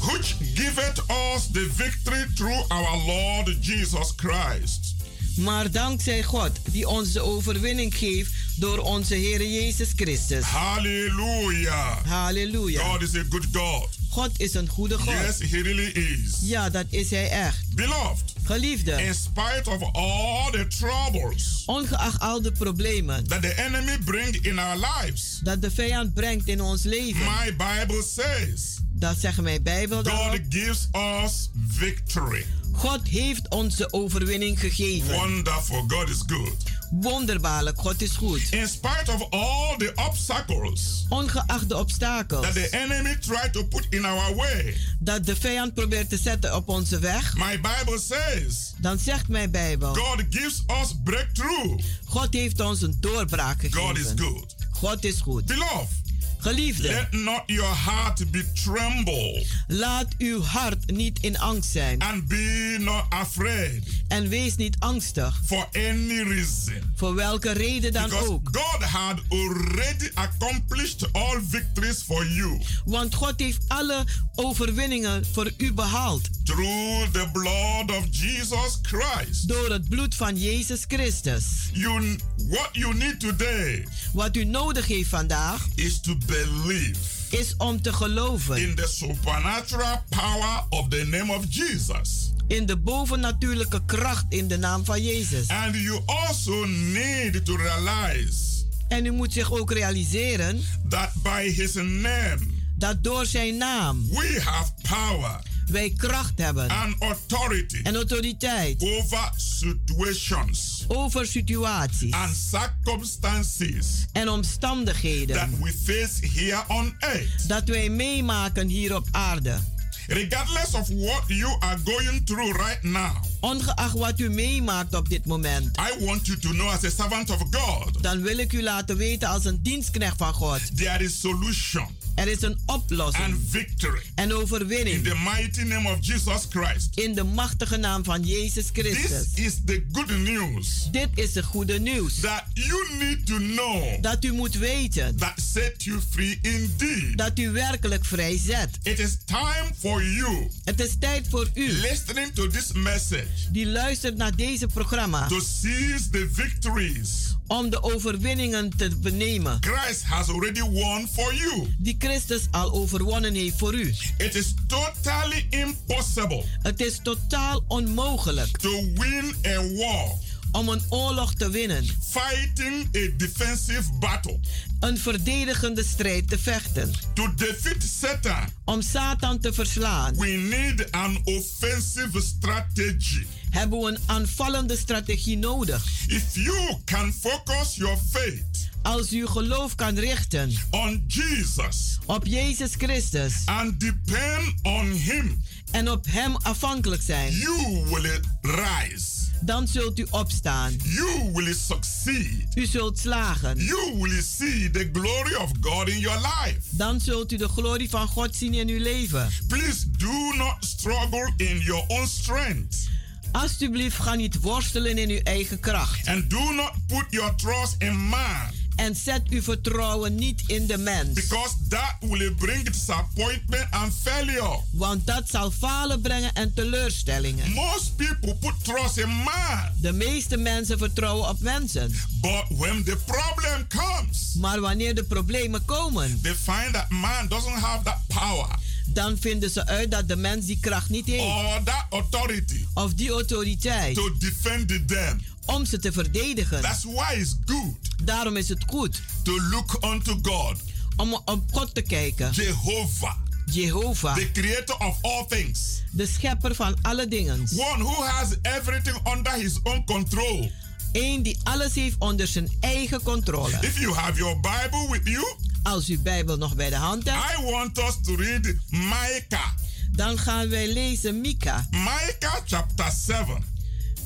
which 0.00 0.34
giveth 0.54 1.02
us 1.08 1.50
the 1.52 1.70
victory 1.76 2.24
through 2.34 2.64
our 2.68 2.96
Lord 3.06 3.56
Jesus 3.60 4.12
Christ. 4.16 4.93
Maar 5.36 5.70
dankzij 5.70 6.22
God, 6.22 6.50
die 6.70 6.88
ons 6.88 7.12
de 7.12 7.20
overwinning 7.20 7.94
geeft 7.96 8.32
door 8.56 8.78
onze 8.78 9.14
Heer 9.14 9.46
Jezus 9.46 9.88
Christus. 9.96 10.44
Halleluja. 10.44 11.98
Halleluja. 12.04 12.84
God 12.84 13.02
is 13.02 13.14
a 13.14 13.22
good 13.30 13.46
God. 13.52 13.88
God 14.10 14.30
is 14.36 14.54
een 14.54 14.68
goede 14.68 14.98
God. 14.98 15.14
Yes, 15.14 15.50
he 15.50 15.62
really 15.62 15.86
is. 15.86 16.38
Ja, 16.40 16.70
dat 16.70 16.86
is 16.88 17.10
hij 17.10 17.30
echt. 17.30 17.74
Beloved. 17.74 18.32
Geliefde. 18.44 18.92
In 19.02 19.14
spite 19.14 19.70
of 19.70 19.82
all 19.92 20.50
the 20.50 20.66
troubles. 20.78 21.62
Ongeacht 21.66 22.20
al 22.20 22.42
de 22.42 22.52
problemen. 22.52 23.26
That 23.26 23.42
the 23.42 23.64
enemy 23.64 23.98
bring 24.04 24.36
in 24.36 24.58
our 24.58 24.76
lives. 24.76 25.40
Dat 25.42 25.62
de 25.62 25.70
vijand 25.70 26.14
brengt 26.14 26.48
in 26.48 26.60
ons 26.60 26.82
leven. 26.82 27.24
My 27.24 27.56
Bible 27.56 28.02
says. 28.02 28.78
Dat 28.92 29.16
zeggen 29.18 29.42
mijn 29.42 29.62
Bijbel. 29.62 30.04
God 30.04 30.40
gives 30.48 30.88
us 30.92 31.50
victory. 31.68 32.44
God 32.74 33.08
heeft 33.08 33.48
ons 33.48 33.76
de 33.76 33.92
overwinning 33.92 34.60
gegeven. 34.60 35.14
Wonderful. 35.14 35.84
God 35.86 36.08
is 36.08 36.22
good. 36.26 36.72
Wonderbaarlijk, 36.90 37.78
God 37.78 38.02
is 38.02 38.16
goed. 38.16 38.42
In 38.50 38.68
spite 38.68 39.12
of 39.12 39.30
all 39.30 39.76
the 39.76 39.92
obstacles. 39.94 41.06
Ongeacht 41.08 41.68
de 41.68 41.76
obstakels. 41.76 42.42
That 42.42 42.54
the 42.54 42.68
enemy 42.70 43.16
tried 43.20 43.52
to 43.52 43.64
put 43.64 43.86
in 43.90 44.04
our 44.04 44.34
way. 44.34 44.76
Dat 44.98 45.26
de 45.26 45.36
vijand 45.36 45.74
probeert 45.74 46.08
te 46.08 46.18
zetten 46.18 46.56
op 46.56 46.68
onze 46.68 46.98
weg. 46.98 47.34
My 47.36 47.60
Bible 47.60 47.98
says. 47.98 48.72
Dan 48.78 48.98
zegt 48.98 49.28
mijn 49.28 49.50
Bijbel. 49.50 49.94
God 49.94 50.22
gives 50.30 50.62
us 50.82 50.94
breakthrough. 51.04 51.82
God 52.04 52.32
heeft 52.32 52.60
ons 52.60 52.82
een 52.82 52.96
doorbraak 53.00 53.60
gegeven. 53.60 53.80
God 53.80 53.98
is 53.98 54.12
good. 54.16 54.54
God 54.72 55.04
is 55.04 55.20
goed. 55.20 55.46
Beloved. 55.46 56.03
Geliefde. 56.44 56.88
Let 56.88 57.12
not 57.12 57.42
your 57.46 57.74
heart 57.74 58.30
be 58.30 58.52
tremble. 58.52 59.46
Laat 59.66 60.06
uw 60.18 60.42
hart 60.42 60.90
niet 60.92 61.18
in 61.20 61.38
angst 61.38 61.70
zijn. 61.70 62.00
And 62.00 62.28
be 62.28 62.76
not 62.80 63.04
afraid. 63.08 63.84
En 64.08 64.28
wees 64.28 64.56
niet 64.56 64.76
angstig. 64.78 65.40
For 65.46 65.68
any 65.72 66.22
reason. 66.22 66.92
Voor 66.96 67.14
welke 67.14 67.52
reden 67.52 67.92
dan 67.92 68.08
Because 68.08 68.28
ook. 68.28 68.48
God 68.52 68.82
had 68.82 69.20
already 69.28 70.10
accomplished 70.14 71.12
all 71.12 71.40
victories 71.48 72.02
for 72.06 72.26
you. 72.26 72.60
Want 72.84 73.14
God 73.14 73.34
heeft 73.36 73.64
alle 73.68 74.04
overwinningen 74.34 75.26
voor 75.32 75.52
u 75.56 75.72
behaald. 75.72 76.28
Through 76.44 77.10
the 77.12 77.28
blood 77.32 77.98
of 77.98 78.04
Jesus 78.10 78.78
Christ. 78.82 79.48
Door 79.48 79.70
het 79.70 79.88
bloed 79.88 80.14
van 80.14 80.38
Jezus 80.38 80.84
Christus. 80.88 81.44
You, 81.72 82.16
what 82.48 82.68
you 82.72 82.94
need 82.94 83.20
today. 83.20 83.86
Wat 84.12 84.36
u 84.36 84.44
nodig 84.44 84.86
heeft 84.86 85.08
vandaag. 85.08 85.66
Is 85.74 86.00
to 86.00 86.16
believe. 86.34 86.98
Is 87.30 87.56
om 87.56 87.82
te 87.82 87.92
geloven. 87.92 88.56
In 88.56 88.74
the 88.74 88.86
supernatural 88.88 90.04
power 90.08 90.64
of 90.68 90.88
the 90.88 91.04
name 91.04 91.34
of 91.34 91.44
Jesus. 91.48 92.32
In 92.48 92.66
de 92.66 92.76
bovennatuurlijke 92.76 93.84
kracht 93.84 94.24
in 94.28 94.48
de 94.48 94.56
naam 94.56 94.84
van 94.84 95.02
Jezus. 95.02 95.48
And 95.48 95.74
you 95.74 96.00
also 96.06 96.64
need 96.66 97.44
to 97.44 97.56
realize. 97.56 98.64
En 98.88 99.06
u 99.06 99.10
moet 99.10 99.32
zich 99.32 99.52
ook 99.52 99.72
realiseren. 99.72 100.60
That 100.88 101.10
by 101.22 101.50
his 101.50 101.74
name. 101.74 102.38
Dat 102.76 103.04
door 103.04 103.26
zijn 103.26 103.56
naam. 103.56 104.08
We 104.08 104.40
have 104.44 104.72
power. 104.88 105.40
Wij 105.70 105.92
kracht 105.96 106.38
hebben. 106.38 106.68
And 106.68 107.02
authority. 107.02 107.80
En 107.82 107.94
autoriteit. 107.94 108.82
Over 108.82 109.30
situations. 109.36 110.84
Over 110.88 111.26
situaties. 111.26 112.12
And 112.12 112.36
circumstances. 112.50 114.04
En 114.12 114.28
omstandigheden. 114.28 115.36
That 115.36 115.48
we 115.60 115.74
face 115.84 116.26
here 116.34 116.62
on 116.68 116.94
earth. 116.98 117.48
Dat 117.48 117.68
wij 117.68 117.88
meemaken 117.88 118.68
hier 118.68 118.94
op 118.94 119.06
aarde. 119.10 119.58
Regardless 120.06 120.74
of 120.74 120.88
what 120.88 121.22
you 121.26 121.56
are 121.60 121.78
going 121.84 122.24
through 122.24 122.52
right 122.56 122.82
now. 122.82 123.22
Ongeacht 123.40 123.92
wat 123.92 124.20
u 124.20 124.30
meemaakt 124.30 124.94
op 124.94 125.08
dit 125.08 125.26
moment. 125.26 125.76
I 125.76 126.04
want 126.04 126.26
you 126.26 126.38
to 126.38 126.50
know 126.50 126.68
as 126.68 126.84
a 126.84 126.90
servant 126.90 127.30
of 127.30 127.42
God. 127.50 128.02
Dan 128.02 128.22
wil 128.22 128.38
ik 128.38 128.52
u 128.52 128.62
laten 128.62 128.96
weten 128.96 129.28
als 129.28 129.44
een 129.44 129.62
dienstknecht 129.62 130.16
van 130.16 130.32
God. 130.32 130.76
There 130.76 131.04
is 131.04 131.20
solution. 131.20 131.86
Er 132.14 132.28
is 132.28 132.42
een 132.42 132.58
oplossing. 132.66 133.24
And 133.24 133.36
victory. 133.50 134.02
En 134.14 134.32
overwinning. 134.32 134.96
In 134.96 135.02
the 135.02 135.16
mighty 135.16 135.62
name 135.62 135.90
of 135.90 135.98
Jesus 136.00 136.46
Christ. 136.48 136.98
In 136.98 137.14
de 137.14 137.24
machtige 137.24 137.76
naam 137.76 138.04
van 138.04 138.22
Jezus 138.22 138.66
Christus. 138.72 139.32
This 139.34 139.44
is 139.44 139.54
the 139.64 139.84
good 139.92 140.10
news. 140.18 140.88
Dit 140.90 141.08
is 141.14 141.32
de 141.32 141.42
goede 141.42 141.80
nieuws. 141.80 142.20
That 142.20 142.44
you 142.52 142.96
need 142.98 143.26
to 143.26 143.36
know. 143.36 144.02
Dat 144.02 144.24
u 144.24 144.32
moet 144.32 144.54
weten. 144.54 145.16
That 145.16 145.40
set 145.52 145.84
you 145.84 146.00
free 146.10 146.38
indeed. 146.42 147.18
Dat 147.18 147.38
u 147.38 147.50
werkelijk 147.50 148.04
vrij 148.04 148.38
zet. 148.38 148.78
It 148.82 148.98
is 148.98 149.16
time 149.24 149.70
for 149.78 149.93
you. 150.02 150.48
Het 150.64 150.80
is 150.80 150.96
tijd 150.98 151.26
voor 151.30 151.50
u. 151.54 151.72
Listening 151.72 152.34
to 152.34 152.46
this 152.46 152.72
message. 152.72 153.50
die 153.50 153.66
luistert 153.66 154.16
naar 154.16 154.36
deze 154.36 154.66
programma. 154.66 155.26
To 155.26 155.40
seize 155.40 156.10
the 156.10 156.28
victories. 156.32 157.32
Om 157.46 157.70
de 157.70 157.82
overwinningen 157.82 158.76
te 158.76 158.96
benemen. 158.96 159.58
Christ 159.60 160.02
has 160.04 160.28
already 160.28 160.60
won 160.60 161.08
for 161.12 161.34
you. 161.34 161.74
Die 161.78 161.96
Christus 161.98 162.42
al 162.50 162.72
overwonnen 162.72 163.34
heeft 163.34 163.58
voor 163.58 163.74
u. 163.74 163.94
It 164.18 164.34
is 164.34 164.54
totally 164.66 165.46
impossible. 165.50 166.44
Het 166.62 166.80
is 166.80 167.00
totaal 167.02 167.64
onmogelijk. 167.68 168.56
To 168.56 168.70
win 168.94 169.34
a 169.46 169.62
war. 169.76 170.08
Om 170.54 170.68
een 170.68 170.82
oorlog 170.88 171.34
te 171.34 171.50
winnen. 171.50 171.84
Fighting 172.10 172.84
a 172.96 173.16
defensive 173.16 173.92
battle. 173.98 174.40
Een 174.80 174.98
verdedigende 174.98 175.84
strijd 175.84 176.28
te 176.28 176.38
vechten. 176.38 176.92
To 177.14 177.34
defeat 177.34 177.82
Satan. 178.00 178.48
Om 178.64 178.82
Satan 178.82 179.38
te 179.38 179.52
verslaan. 179.52 180.16
We 180.16 180.26
need 180.26 180.92
an 180.92 181.20
offensive 181.24 182.20
strategy. 182.20 183.26
Hebben 183.50 183.80
we 183.80 183.88
een 183.88 183.98
aanvallende 184.06 184.76
strategie 184.76 185.38
nodig. 185.38 185.84
If 186.06 186.34
you 186.34 186.78
can 186.84 187.12
focus 187.12 187.74
your 187.74 187.98
faith 188.10 188.72
als 188.84 189.12
u 189.12 189.26
geloof 189.26 189.74
kan 189.74 189.98
richten 189.98 190.52
on 190.70 191.04
Jesus 191.06 191.98
op 192.06 192.26
Jezus 192.26 192.74
Christus 192.76 193.32
and 193.44 193.80
depend 193.80 194.54
on 194.62 194.90
him 194.90 195.42
en 195.70 195.90
op 195.90 196.06
hem 196.06 196.36
afhankelijk 196.36 197.02
zijn 197.02 197.32
you 197.32 197.84
will 197.84 198.20
rise 198.40 199.23
dan 199.44 199.68
zult 199.68 199.98
u 199.98 200.06
opstaan. 200.10 200.72
You 200.82 201.30
will 201.32 201.54
succeed. 201.54 202.46
U 202.54 202.66
zult 202.66 202.98
slagen. 202.98 203.58
You 203.58 203.98
will 203.98 204.22
see 204.22 204.70
the 204.70 204.88
glory 204.92 205.34
of 205.34 205.50
God 205.60 205.88
in 205.88 205.98
your 205.98 206.18
life. 206.18 206.60
Dan 206.70 207.00
zult 207.00 207.32
u 207.32 207.36
de 207.36 207.48
glorie 207.48 207.90
van 207.90 208.08
God 208.08 208.36
zien 208.36 208.54
in 208.54 208.68
uw 208.68 208.80
leven. 208.80 209.28
Please 209.48 209.90
do 209.90 210.32
not 210.36 210.56
struggle 210.60 211.32
in 211.36 211.58
your 211.58 211.84
own 211.88 212.06
strength. 212.06 212.88
Alsjeblieft, 213.32 213.96
ga 213.96 214.14
niet 214.14 214.40
worstelen 214.40 214.98
in 214.98 215.10
uw 215.10 215.20
eigen 215.22 215.60
kracht. 215.60 216.08
And 216.08 216.30
do 216.30 216.52
not 216.52 216.72
put 216.86 217.04
your 217.10 217.34
trust 217.34 217.74
in 217.78 218.08
man. 218.08 218.63
En 218.76 218.96
zet 218.96 219.22
uw 219.28 219.42
vertrouwen 219.42 220.14
niet 220.14 220.42
in 220.46 220.66
de 220.66 220.78
mens. 220.78 221.12
Because 221.12 221.54
that 221.68 221.96
will 222.00 222.34
bring 222.34 222.70
disappointment 222.70 223.66
and 223.70 223.92
failure. 224.02 224.58
Want 224.70 225.06
dat 225.06 225.22
zal 225.30 225.50
falen 225.50 226.00
brengen 226.00 226.34
en 226.34 226.54
teleurstellingen. 226.54 227.50
Most 227.50 227.96
people 227.96 228.34
put 228.34 228.64
trust 228.64 228.96
in 228.96 229.08
man. 229.08 229.60
De 229.80 229.92
meeste 229.92 230.36
mensen 230.36 230.78
vertrouwen 230.78 231.28
op 231.28 231.40
mensen. 231.40 231.94
But 232.20 232.44
when 232.48 232.84
the 232.84 232.96
problem 233.06 233.66
comes. 233.68 234.34
Maar 234.34 234.60
wanneer 234.60 234.94
de 234.94 235.04
problemen 235.04 235.64
komen. 235.64 236.20
They 236.22 236.34
find 236.34 236.72
that 236.72 236.90
man 236.90 237.28
doesn't 237.28 237.58
have 237.58 237.84
that 237.84 237.98
power 238.06 238.48
dan 238.86 239.16
vinden 239.20 239.50
ze 239.50 239.66
uit 239.66 239.90
dat 239.90 240.08
de 240.08 240.16
mens 240.16 240.46
die 240.46 240.58
kracht 240.60 240.88
niet 240.88 241.06
heeft. 241.06 241.22
Or 241.22 241.62
that 241.64 241.86
authority. 241.90 242.66
Of 242.74 242.94
die 242.94 243.10
autoriteit. 243.10 243.94
To 243.94 244.16
defend 244.18 244.88
them. 244.88 245.20
Om 245.46 245.64
ze 245.66 245.78
te 245.78 245.92
verdedigen. 245.92 246.60
That's 246.60 246.84
why 246.84 247.14
it's 247.18 247.36
good. 247.44 247.74
Daarom 248.04 248.36
is 248.36 248.48
het 248.48 248.64
goed. 248.66 249.02
To 249.22 249.40
look 249.40 249.78
unto 249.80 250.18
God. 250.22 250.56
Om 250.96 251.14
op 251.24 251.42
God 251.52 251.74
te 251.74 251.82
kijken. 251.82 252.30
Jehovah. 252.32 253.14
Jehovah. 253.46 254.14
The 254.14 254.30
creator 254.32 254.76
of 254.76 254.98
all 255.00 255.26
things. 255.28 255.82
De 255.90 256.06
schepper 256.06 256.54
van 256.54 256.76
alle 256.82 257.08
dingen. 257.08 257.48
One 257.56 257.84
who 257.84 258.04
has 258.04 258.28
everything 258.42 258.96
under 259.16 259.32
his 259.32 259.58
own 259.62 259.84
control. 259.84 260.50
Eén 260.92 261.22
die 261.22 261.38
alles 261.42 261.74
heeft 261.74 261.96
onder 261.98 262.26
zijn 262.26 262.48
eigen 262.60 263.02
controle. 263.02 263.58
If 263.60 263.78
you 263.78 263.94
have 263.94 264.18
your 264.18 264.40
Bible 264.40 264.88
with 264.90 265.08
you. 265.08 265.34
Als 265.62 265.88
u 265.88 265.98
Bijbel 265.98 266.36
nog 266.36 266.54
bij 266.54 266.70
de 266.70 266.76
hand 266.76 267.10
hebt. 267.10 267.38
I 267.38 267.50
want 267.50 267.78
us 267.78 267.94
to 268.02 268.14
read 268.14 268.54
Micah. 268.70 269.48
Dan 269.92 270.18
gaan 270.18 270.48
wij 270.48 270.72
lezen 270.72 271.20
Mika. 271.20 271.66
Micah 271.70 272.36
chapter 272.44 272.92
7. 273.06 273.53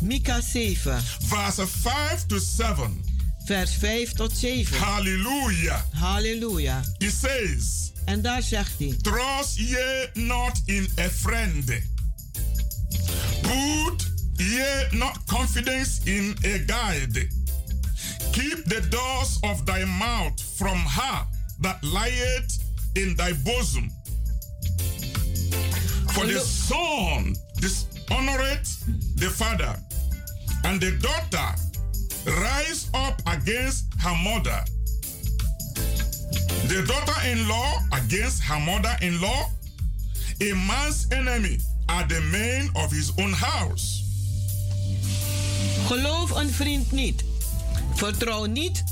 Mika 0.01 0.41
7. 0.41 1.01
Verse 1.29 1.61
5 1.61 2.27
to 2.29 2.39
7. 2.39 3.03
Vers 3.47 3.75
5 3.75 4.13
tot 4.13 4.33
7. 4.33 4.79
Hallelujah. 4.79 5.83
Hallelujah. 5.93 6.83
He 6.99 7.11
says. 7.11 7.93
En 8.05 8.23
daar 8.23 8.43
zegt 8.43 8.79
hij. 8.79 8.97
Trust 9.03 9.57
ye 9.57 10.11
not 10.15 10.63
in 10.65 10.89
a 10.99 11.09
friend. 11.09 11.65
Put 13.41 14.11
ye 14.37 14.87
not 14.91 15.19
confidence 15.27 16.01
in 16.05 16.37
a 16.45 16.59
guide. 16.67 17.29
Keep 18.33 18.65
the 18.65 18.89
doors 18.89 19.39
of 19.41 19.65
thy 19.65 19.85
mouth 19.85 20.43
from 20.57 20.79
her 20.79 21.27
that 21.61 21.83
lieth 21.83 22.59
in 22.93 23.17
thy 23.17 23.33
bosom. 23.45 23.91
For 26.13 26.27
the 26.27 26.41
son 26.41 27.37
dishonoreth 27.61 28.85
the 29.17 29.31
father, 29.31 29.77
and 30.63 30.81
the 30.81 30.97
daughter 31.01 31.55
rise 32.25 32.89
up 32.95 33.21
against 33.25 33.85
her 33.99 34.17
mother. 34.17 34.63
The 36.69 36.85
daughter 36.87 37.29
in 37.31 37.47
law 37.47 37.81
against 37.91 38.43
her 38.43 38.61
mother 38.61 38.97
in 39.01 39.21
law. 39.21 39.51
A 40.41 40.55
man's 40.55 41.07
enemy 41.11 41.59
are 41.89 42.07
the 42.07 42.21
men 42.21 42.71
of 42.75 42.91
his 42.91 43.13
own 43.19 43.33
house. 43.33 44.05
Geloof 45.87 46.31
een 46.31 46.51
vriend 46.51 46.93
niet. 46.93 47.25
Vertrouw 47.95 48.45
niet 48.45 48.85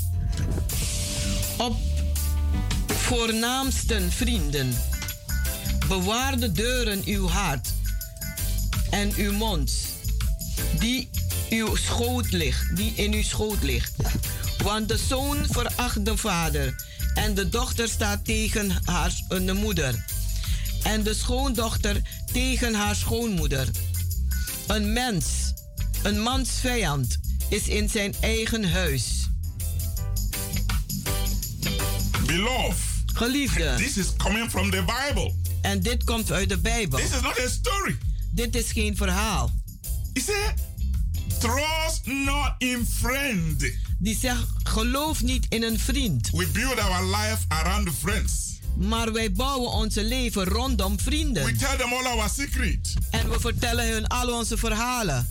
op 1.57 1.75
voornaamsten 2.87 4.11
vrienden. 4.11 4.73
Bewaar 5.87 6.39
de 6.39 6.51
deuren 6.51 7.01
uw 7.05 7.27
hart 7.27 7.73
en 8.89 9.13
uw 9.15 9.33
mond, 9.33 9.71
die 10.79 11.09
uw 11.49 11.75
schoot 11.75 12.31
ligt, 12.31 12.75
die 12.75 12.93
in 12.95 13.13
uw 13.13 13.23
schoot 13.23 13.63
ligt. 13.63 13.95
Want 14.63 14.87
de 14.87 14.97
zoon 14.97 15.45
veracht 15.49 16.05
de 16.05 16.17
vader 16.17 16.75
en 17.13 17.33
de 17.33 17.49
dochter 17.49 17.89
staat 17.89 18.25
tegen 18.25 18.71
haar 18.85 19.11
de 19.27 19.53
moeder. 19.53 20.05
En 20.83 21.03
de 21.03 21.13
schoondochter 21.13 22.01
tegen 22.31 22.73
haar 22.73 22.95
schoonmoeder. 22.95 23.67
Een 24.67 24.93
mens, 24.93 25.25
een 26.03 26.21
mans 26.21 26.49
vijand, 26.59 27.17
is 27.49 27.67
in 27.67 27.89
zijn 27.89 28.15
eigen 28.19 28.71
huis. 28.71 29.29
Beloved. 32.25 32.85
Geliefde. 33.13 33.73
This 33.77 33.97
is 33.97 34.15
coming 34.17 34.49
from 34.49 34.69
the 34.69 34.83
Bible. 34.83 35.33
En 35.61 35.79
dit 35.79 36.03
komt 36.03 36.31
uit 36.31 36.49
de 36.49 36.57
Bijbel. 36.57 36.99
This 36.99 37.11
is 37.11 37.21
not 37.21 37.39
a 37.39 37.49
story. 37.49 37.97
Dit 38.31 38.55
is 38.55 38.71
geen 38.71 38.95
verhaal. 38.95 39.51
He 40.13 40.21
said, 40.21 40.53
trust 41.39 42.05
not 42.05 42.53
in 42.57 42.87
friend. 42.99 43.71
Die 43.99 44.17
zegt, 44.17 44.45
geloof 44.63 45.21
niet 45.21 45.45
in 45.49 45.63
een 45.63 45.79
vriend. 45.79 46.29
We 46.29 46.47
build 46.47 46.79
our 46.79 47.05
life 47.05 47.45
around 47.47 47.89
friends. 47.99 48.59
Maar 48.75 49.13
wij 49.13 49.31
bouwen 49.31 49.71
onze 49.71 50.03
leven 50.03 50.43
rondom 50.45 50.99
vrienden. 50.99 51.45
We 51.45 51.55
tell 51.55 51.77
them 51.77 51.93
all 51.93 52.05
our 52.05 52.29
secret. 52.29 52.93
En 53.11 53.29
we 53.29 53.39
vertellen 53.39 53.91
hun 53.91 54.07
al 54.07 54.33
onze 54.33 54.57
verhalen. 54.57 55.27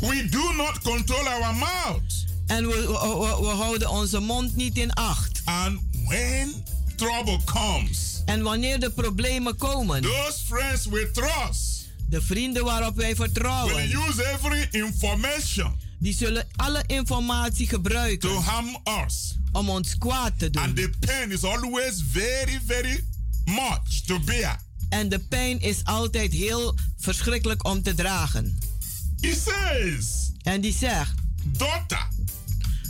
We 0.00 0.26
do 0.30 0.52
not 0.52 0.80
control 0.82 1.28
our 1.28 1.54
mouth. 1.54 2.26
En 2.46 2.66
we, 2.66 2.74
we, 2.76 3.36
we 3.40 3.46
houden 3.46 3.90
onze 3.90 4.20
mond 4.20 4.56
niet 4.56 4.78
in 4.78 4.92
acht. 4.92 5.40
And 5.44 5.80
when 6.06 6.54
trouble 6.96 7.38
comes. 7.44 8.22
En 8.24 8.42
wanneer 8.42 8.80
de 8.80 8.90
problemen 8.90 9.56
komen. 9.56 10.02
Those 10.02 10.38
friends 10.46 10.86
we 10.86 11.10
trust. 11.12 11.77
De 12.08 12.22
vrienden 12.22 12.64
waarop 12.64 12.96
wij 12.96 13.16
vertrouwen. 13.16 13.74
Will 13.74 14.08
use 14.08 14.24
every 14.24 14.68
information. 14.70 15.78
Die 15.98 16.14
zullen 16.14 16.46
alle 16.56 16.84
informatie 16.86 17.68
gebruiken. 17.68 18.28
To 18.28 18.40
harm 18.40 18.78
us. 19.04 19.36
Om 19.52 19.68
ons 19.70 19.98
kwaad 19.98 20.38
te 20.38 20.50
doen. 20.50 20.62
And 20.62 20.76
the 20.76 20.90
pain 21.06 21.32
is 21.32 21.44
always 21.44 22.02
very, 22.10 22.60
very 22.66 23.04
much 23.44 24.02
to 24.06 24.20
bear. 24.20 24.60
En 24.88 25.08
de 25.08 25.18
pijn 25.18 25.60
is 25.60 25.84
altijd 25.84 26.32
heel 26.32 26.74
verschrikkelijk 26.96 27.64
om 27.64 27.82
te 27.82 27.94
dragen. 27.94 28.58
He 29.20 29.34
says. 29.44 30.32
En 30.42 30.60
die 30.60 30.72
zegt. 30.72 31.14
Daughter. 31.44 32.08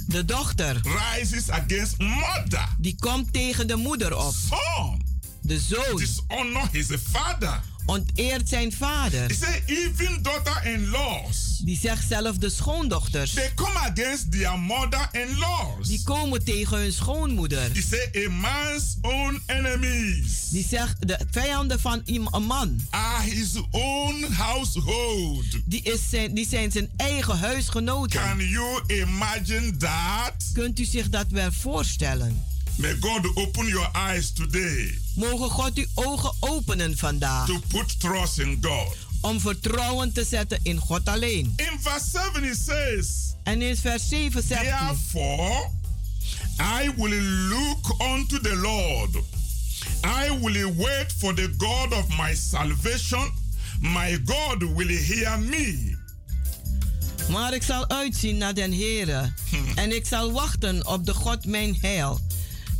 De 0.07 0.25
dochter. 0.25 0.81
Rises 0.83 1.51
against 1.51 1.99
mother. 1.99 2.69
Die 2.79 2.97
komt 2.99 3.33
tegen 3.33 3.67
de 3.67 3.77
moeder 3.77 4.17
op. 4.17 4.35
Son. 4.49 5.03
De 5.43 5.61
zoon. 5.61 5.97
Dishonor 5.97 6.69
his 6.73 6.87
father. 7.11 7.61
Onteert 7.89 8.49
zijn 8.49 8.73
vader. 8.73 9.27
He 9.27 9.35
said 9.35 9.63
even 9.67 10.23
daughter-in-laws. 10.23 11.61
Die 11.65 11.79
zegt 11.79 12.09
zelf 12.09 12.37
de 12.37 12.51
schoondochters. 12.51 13.33
They 13.33 13.53
come 13.55 13.79
against 13.79 14.33
their 14.33 14.59
mother-in-laws. 14.59 15.89
Die 15.89 16.03
komen 16.03 16.45
tegen 16.45 16.79
hun 16.79 16.93
schoonmoeder. 16.93 17.71
He 17.73 17.83
said 17.83 18.27
a 18.27 18.31
man's 18.31 18.97
own 19.01 19.43
enemies. 19.47 20.49
Die 20.51 20.67
zegt 20.69 21.09
de 21.09 21.19
vijanden 21.31 21.81
van 21.81 22.03
een 22.05 22.43
man. 22.47 22.81
Are 22.91 23.23
his 23.23 23.51
own 23.71 24.33
household. 24.33 25.45
Die, 25.65 25.83
is 25.83 26.01
zijn, 26.11 26.35
die 26.35 26.49
zijn 26.49 26.71
zijn 26.71 26.91
eigen 26.97 27.39
huisgenoten. 27.39 28.21
Can 28.21 28.39
you 28.39 28.83
imagine 28.87 29.77
that? 29.77 30.51
Kunt 30.53 30.79
u 30.79 30.85
zich 30.85 31.09
dat 31.09 31.27
wel 31.29 31.53
voorstellen? 31.53 32.43
May 32.79 32.95
God 33.01 33.27
open 33.35 33.67
your 33.67 33.89
eyes 33.93 34.33
today. 34.33 34.99
Mogen 35.15 35.51
God 35.51 35.77
uw 35.77 35.87
ogen 35.95 36.33
openen 36.41 36.97
vandaag. 36.97 37.47
To 37.47 37.61
put 37.69 38.01
trust 38.01 38.39
in 38.39 38.59
God. 38.61 38.97
Om 39.21 39.41
vertrouwen 39.41 40.13
te 40.13 40.25
zetten 40.25 40.59
in 40.63 40.79
God 40.79 41.09
alleen. 41.09 41.53
In 41.57 41.79
verse 41.81 42.11
7 42.11 42.45
it 42.45 42.59
says, 42.65 43.35
En 43.43 43.63
in 43.63 43.77
vers 43.77 44.09
7 44.09 44.43
zegt 44.43 44.61
hij. 44.61 44.87
Therefore, 44.87 45.71
I 46.83 46.91
will 46.97 47.23
look 47.49 48.01
unto 48.01 48.41
the 48.41 48.57
Lord. 48.57 49.17
I 50.05 50.39
will 50.41 50.75
wait 50.77 51.15
for 51.19 51.35
the 51.35 51.55
God 51.57 51.93
of 51.93 52.09
my 52.09 52.35
salvation. 52.35 53.33
My 53.81 54.21
God 54.25 54.63
will 54.77 54.99
hear 54.99 55.39
me. 55.39 55.97
Maar 57.31 57.55
ik 57.55 57.63
zal 57.63 57.89
uitzien 57.89 58.37
naar 58.37 58.55
den 58.55 58.73
Heere. 58.73 59.33
En 59.75 59.95
ik 59.95 60.07
zal 60.07 60.33
wachten 60.33 60.87
op 60.87 61.07
de 61.07 61.15
God 61.15 61.47
mijn 61.47 61.77
heil. 61.81 62.21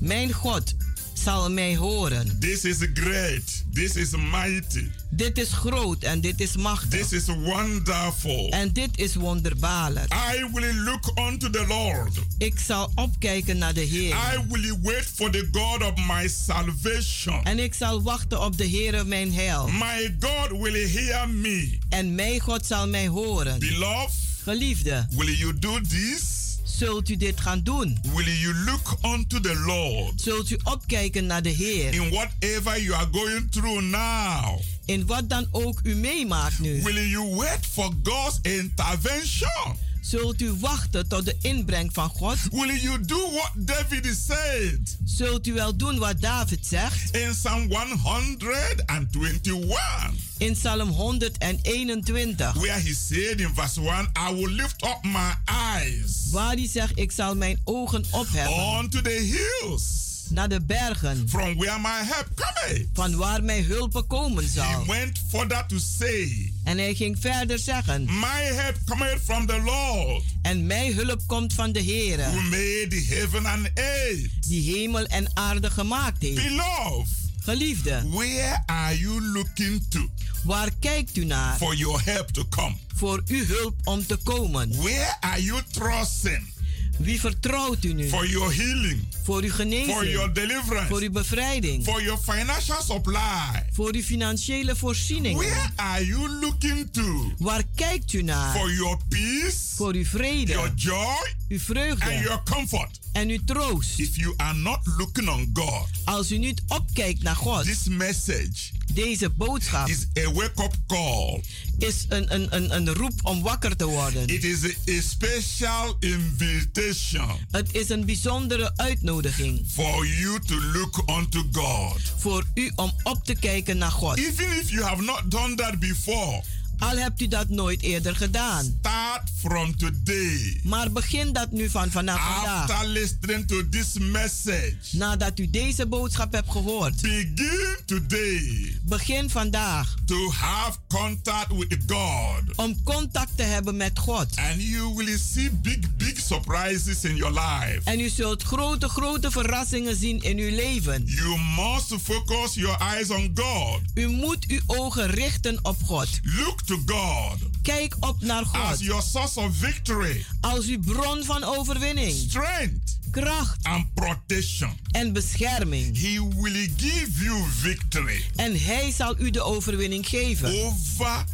Mijn 0.01 0.33
God 0.33 0.75
zal 1.13 1.51
mij 1.51 1.77
horen. 1.77 2.37
This 2.41 2.65
is 2.65 2.77
great. 2.95 3.65
This 3.73 3.97
is 3.97 4.11
mighty. 4.11 4.91
Dit 5.11 5.39
is 5.39 5.53
groot 5.53 6.03
en 6.03 6.21
dit 6.21 6.41
is 6.41 6.57
machtig. 6.57 7.01
This 7.01 7.13
is 7.13 7.27
wonderful. 7.27 8.51
En 8.51 8.73
dit 8.73 8.99
is 8.99 9.15
wonderbaarlijk. 9.15 10.13
I 10.13 10.49
will 10.53 10.75
look 10.75 11.13
unto 11.19 11.51
the 11.51 11.65
Lord. 11.67 12.19
Ik 12.39 12.59
zal 12.67 12.93
opkijken 12.95 13.59
naar 13.59 13.75
de 13.75 13.81
Heer. 13.81 14.15
I 14.15 14.39
will 14.49 14.79
wait 14.83 15.11
for 15.15 15.31
the 15.31 15.49
God 15.53 15.83
of 15.83 16.07
my 16.07 16.29
salvation. 16.29 17.45
En 17.45 17.59
ik 17.59 17.75
zal 17.75 18.03
wachten 18.03 18.41
op 18.45 18.59
de 18.59 18.69
Heere 18.69 19.05
mijn 19.05 19.33
heil. 19.33 19.69
My 19.69 20.17
God 20.21 20.61
will 20.61 20.89
hear 20.89 21.29
me. 21.29 21.79
En 21.89 22.15
mijn 22.15 22.41
God 22.41 22.67
zal 22.67 22.89
mij 22.89 23.09
horen. 23.09 23.59
Beloved, 23.59 24.15
Geliefde, 24.43 25.07
will 25.11 25.35
you 25.35 25.59
do 25.59 25.81
this? 25.81 26.38
Zult 26.79 27.09
u 27.09 27.17
dit 27.17 27.41
gaan 27.41 27.63
doen? 27.63 27.99
Will 28.15 28.39
you 28.39 28.55
look 28.55 28.97
unto 29.03 29.41
the 29.41 29.55
Lord? 29.67 30.21
Zult 30.21 30.51
u 30.51 30.59
opkijken 30.65 31.27
naar 31.27 31.43
de 31.43 31.49
Heer? 31.49 31.95
In 31.95 32.11
whatever 32.11 32.83
you 32.83 32.95
are 32.95 33.09
going 33.13 33.51
through 33.51 33.83
now. 33.83 34.61
In 34.85 35.07
wat 35.07 35.29
dan 35.29 35.49
ook 35.51 35.81
u 35.83 35.95
meemaakt 35.95 36.59
nu. 36.59 36.83
Will 36.83 37.09
you 37.09 37.35
wait 37.35 37.67
for 37.73 37.93
God's 38.03 38.39
intervention? 38.43 39.88
Zult 40.09 40.41
u 40.41 40.53
wachten 40.53 41.09
tot 41.09 41.25
de 41.25 41.37
inbreng 41.41 41.91
van 41.93 42.09
God? 42.09 42.37
Will 42.51 42.77
you 42.77 43.01
do 43.01 43.31
what 43.31 43.51
David 43.55 44.17
said? 44.27 44.97
Zult 45.05 45.47
u 45.47 45.53
wel 45.53 45.77
doen 45.77 45.99
wat 45.99 46.21
David 46.21 46.67
zegt? 46.67 47.17
In 47.17 47.31
Psalm 47.31 47.73
121. 47.73 50.13
In 50.39 50.53
Psalm 50.53 50.89
121. 50.89 52.55
Where 52.55 52.81
he 52.81 52.95
said 52.95 53.41
in 53.41 53.55
verse 53.55 53.81
1, 53.81 54.11
I 54.17 54.35
will 54.35 54.51
lift 54.51 54.83
up 54.83 54.99
my 55.03 55.35
eyes. 55.45 56.29
Waar 56.31 56.55
hij 56.55 56.69
zegt, 56.69 56.99
ik 56.99 57.13
zal 57.13 57.35
mijn 57.35 57.61
ogen 57.65 58.05
opheffen. 58.11 58.79
Unto 58.79 59.01
the 59.01 59.47
hills. 59.61 60.08
Naar 60.31 60.49
de 60.49 60.61
bergen. 60.61 61.29
From 61.29 61.57
where 61.57 61.79
my 61.79 62.05
help 62.05 62.29
cometh. 62.35 62.87
Van 62.93 63.17
waar 63.17 63.43
mijn 63.43 63.65
hulp 63.65 64.05
komen 64.09 64.49
zal. 64.49 64.65
He 64.65 64.85
went 64.87 65.19
further 65.29 65.67
to 65.67 65.79
say. 65.79 66.53
En 66.65 66.79
hij 66.79 66.95
ging 66.95 67.17
verder 67.21 67.59
zeggen. 67.59 68.05
My 68.05 68.43
help 68.43 68.77
cometh 68.87 69.21
from 69.25 69.47
the 69.47 69.61
Lord. 69.65 70.25
En 70.43 70.67
mijn 70.67 70.95
hulp 70.95 71.23
komt 71.27 71.53
van 71.53 71.73
de 71.73 71.81
Heer. 71.81 72.17
Who 72.17 72.41
made 72.41 72.87
the 72.89 73.07
heaven 73.09 73.47
and 73.47 73.69
earth. 73.75 74.49
Die 74.49 74.77
hemel 74.77 75.05
en 75.05 75.31
aarde 75.35 75.71
gemaakt 75.71 76.23
heeft. 76.23 76.43
Beloved. 76.49 77.17
Geliefde. 77.43 78.03
Where 78.09 78.63
are 78.67 78.99
you 78.99 79.23
looking 79.23 79.83
to? 79.89 80.09
Waar 80.45 80.71
kijkt 80.81 81.17
u 81.17 81.25
naar? 81.25 81.57
For 81.57 81.75
your 81.75 82.05
help 82.05 82.29
to 82.29 82.45
come. 82.49 82.77
Voor 82.95 83.23
uw 83.27 83.45
hulp 83.45 83.75
om 83.85 84.07
te 84.07 84.17
komen. 84.17 84.77
Where 84.77 85.17
are 85.21 85.43
you 85.43 85.63
trusting? 85.71 86.57
Wie 86.99 87.21
vertrouwt 87.21 87.85
u 87.85 87.93
nu? 87.93 88.09
For 88.09 88.29
your 88.29 88.55
healing. 88.55 89.03
Voor 89.25 89.43
uw 89.43 89.51
genezing. 89.53 89.97
For 89.97 90.09
your 90.09 90.33
deliverance. 90.33 90.89
Voor 90.89 91.01
uw 91.01 91.11
bevrijding. 91.11 91.85
For 91.85 92.03
your 92.03 92.19
financial 92.19 92.83
supply. 92.83 93.67
Voor 93.73 93.95
uw 93.95 94.03
financiële 94.03 94.77
voorziening. 94.77 95.37
Where 95.39 95.71
are 95.77 96.07
you 96.07 96.29
looking 96.41 96.89
to? 96.93 97.33
Waar 97.39 97.63
kijkt 97.75 98.13
u 98.13 98.23
naar? 98.23 98.57
For 98.57 98.73
your 98.73 98.99
peace. 99.09 99.57
Voor 99.75 99.95
uw 99.95 100.05
vrede. 100.05 100.53
Your 100.53 100.73
joy. 100.75 101.35
Uw 101.49 101.59
vreugde. 101.59 102.05
And 102.05 102.25
your 102.25 102.43
comfort. 102.43 102.99
En 103.13 103.29
uw 103.29 103.39
troost. 103.45 103.99
If 103.99 104.17
you 104.17 104.35
are 104.37 104.59
not 104.59 104.79
looking 104.97 105.29
on 105.29 105.51
God. 105.53 105.89
Als 106.05 106.33
u 106.33 106.39
niet 106.39 106.63
opkijkt 106.69 107.23
naar 107.23 107.37
God. 107.37 107.65
This 107.65 107.89
message. 107.89 108.71
Deze 109.05 109.31
boodschap. 109.31 109.89
Is 109.89 110.07
a 110.19 110.33
wake-up 110.33 110.75
call. 110.87 111.43
Is 111.79 112.07
een, 112.09 112.35
een, 112.35 112.55
een, 112.55 112.75
een 112.75 112.95
roep 112.95 113.13
om 113.23 113.43
wakker 113.43 113.77
te 113.77 113.87
worden. 113.87 114.27
It 114.27 114.45
is 114.45 114.65
a, 114.65 114.93
a 114.93 115.01
special 115.01 115.97
invitation. 116.01 117.31
Het 117.51 117.75
is 117.75 117.89
een 117.89 118.05
bijzondere 118.05 118.73
uitnodiging. 118.77 119.65
For 119.69 120.07
you 120.07 120.41
to 120.41 120.55
look 120.73 121.03
unto 121.11 121.43
God. 121.53 122.01
Voor 122.17 122.45
u 122.55 122.73
om 122.75 122.93
op 123.03 123.25
te 123.25 123.35
kijken 123.35 123.79
naar 123.79 123.91
God. 123.91 124.19
Even 124.19 124.59
if 124.61 124.71
you 124.71 124.83
have 124.83 125.03
not 125.03 125.23
done 125.31 125.55
that 125.55 125.79
before. 125.79 126.43
Al 126.79 126.97
hebt 126.97 127.21
u 127.21 127.29
dat 127.29 127.49
nooit 127.49 127.83
eerder 127.83 128.17
gedaan. 128.17 128.65
Start 128.79 129.31
from 129.39 129.77
today. 129.77 130.61
Maar 130.65 130.93
begin 130.93 131.33
dat 131.33 131.51
nu 131.51 131.71
van 131.71 131.91
vanaf 131.91 132.21
vandaag. 132.21 132.71
After 132.71 132.89
listening 132.89 133.49
to 133.49 133.69
this 133.69 133.93
message. 133.99 134.77
Nadat 134.91 135.39
u 135.39 135.51
deze 135.51 135.87
boodschap 135.87 136.33
hebt 136.33 136.51
gehoord. 136.51 137.01
Begin 137.01 137.77
today. 137.87 138.75
Begin 138.83 139.31
vandaag. 139.31 139.95
To 140.07 140.31
have 140.33 140.79
contact 140.89 141.53
with 141.57 141.77
God. 141.87 142.57
Om 142.57 142.83
contact 142.83 143.37
te 143.37 143.43
hebben 143.43 143.77
met 143.77 143.99
God. 143.99 144.27
And 144.37 144.63
you 144.63 144.95
will 144.95 145.19
see 145.19 145.51
big 145.51 145.97
big 145.97 146.19
surprises 146.19 147.05
in 147.05 147.17
your 147.17 147.33
life. 147.33 147.81
En 147.85 148.01
u 148.01 148.09
zult 148.09 148.43
grote 148.43 148.89
grote 148.89 149.31
verrassingen 149.31 149.97
zien 149.97 150.23
in 150.23 150.39
uw 150.39 150.55
leven. 150.55 151.03
You 151.07 151.39
must 151.39 151.95
focus 152.03 152.55
your 152.55 152.77
eyes 152.81 153.11
on 153.11 153.31
God. 153.35 153.81
U 153.95 154.09
moet 154.09 154.47
uw 154.47 154.61
ogen 154.67 155.11
richten 155.11 155.59
op 155.63 155.77
God. 155.85 156.09
Look 156.23 156.67
to 156.69 156.77
God. 156.87 157.39
Kijk 157.63 157.97
op 158.01 158.21
naar 158.21 158.45
God. 158.45 158.57
As 158.57 158.81
your 158.81 159.03
source 159.03 159.41
of 159.41 159.57
victory. 159.57 160.25
Als 160.41 160.67
uw 160.67 160.81
bron 160.81 161.25
van 161.25 161.45
overwinning. 161.45 162.13
Strength. 162.13 162.99
Kracht. 163.11 163.65
And 163.65 163.95
protection. 163.95 164.71
En 164.91 165.13
bescherming. 165.13 166.01
He 166.01 166.29
will 166.41 166.69
give 166.77 167.25
you 167.25 167.45
victory. 167.51 168.25
En 168.37 168.61
hij 168.61 168.93
zal 168.93 169.15
u 169.19 169.31
de 169.31 169.43
overwinning 169.43 170.09
geven. 170.09 170.65
Over 170.65 171.25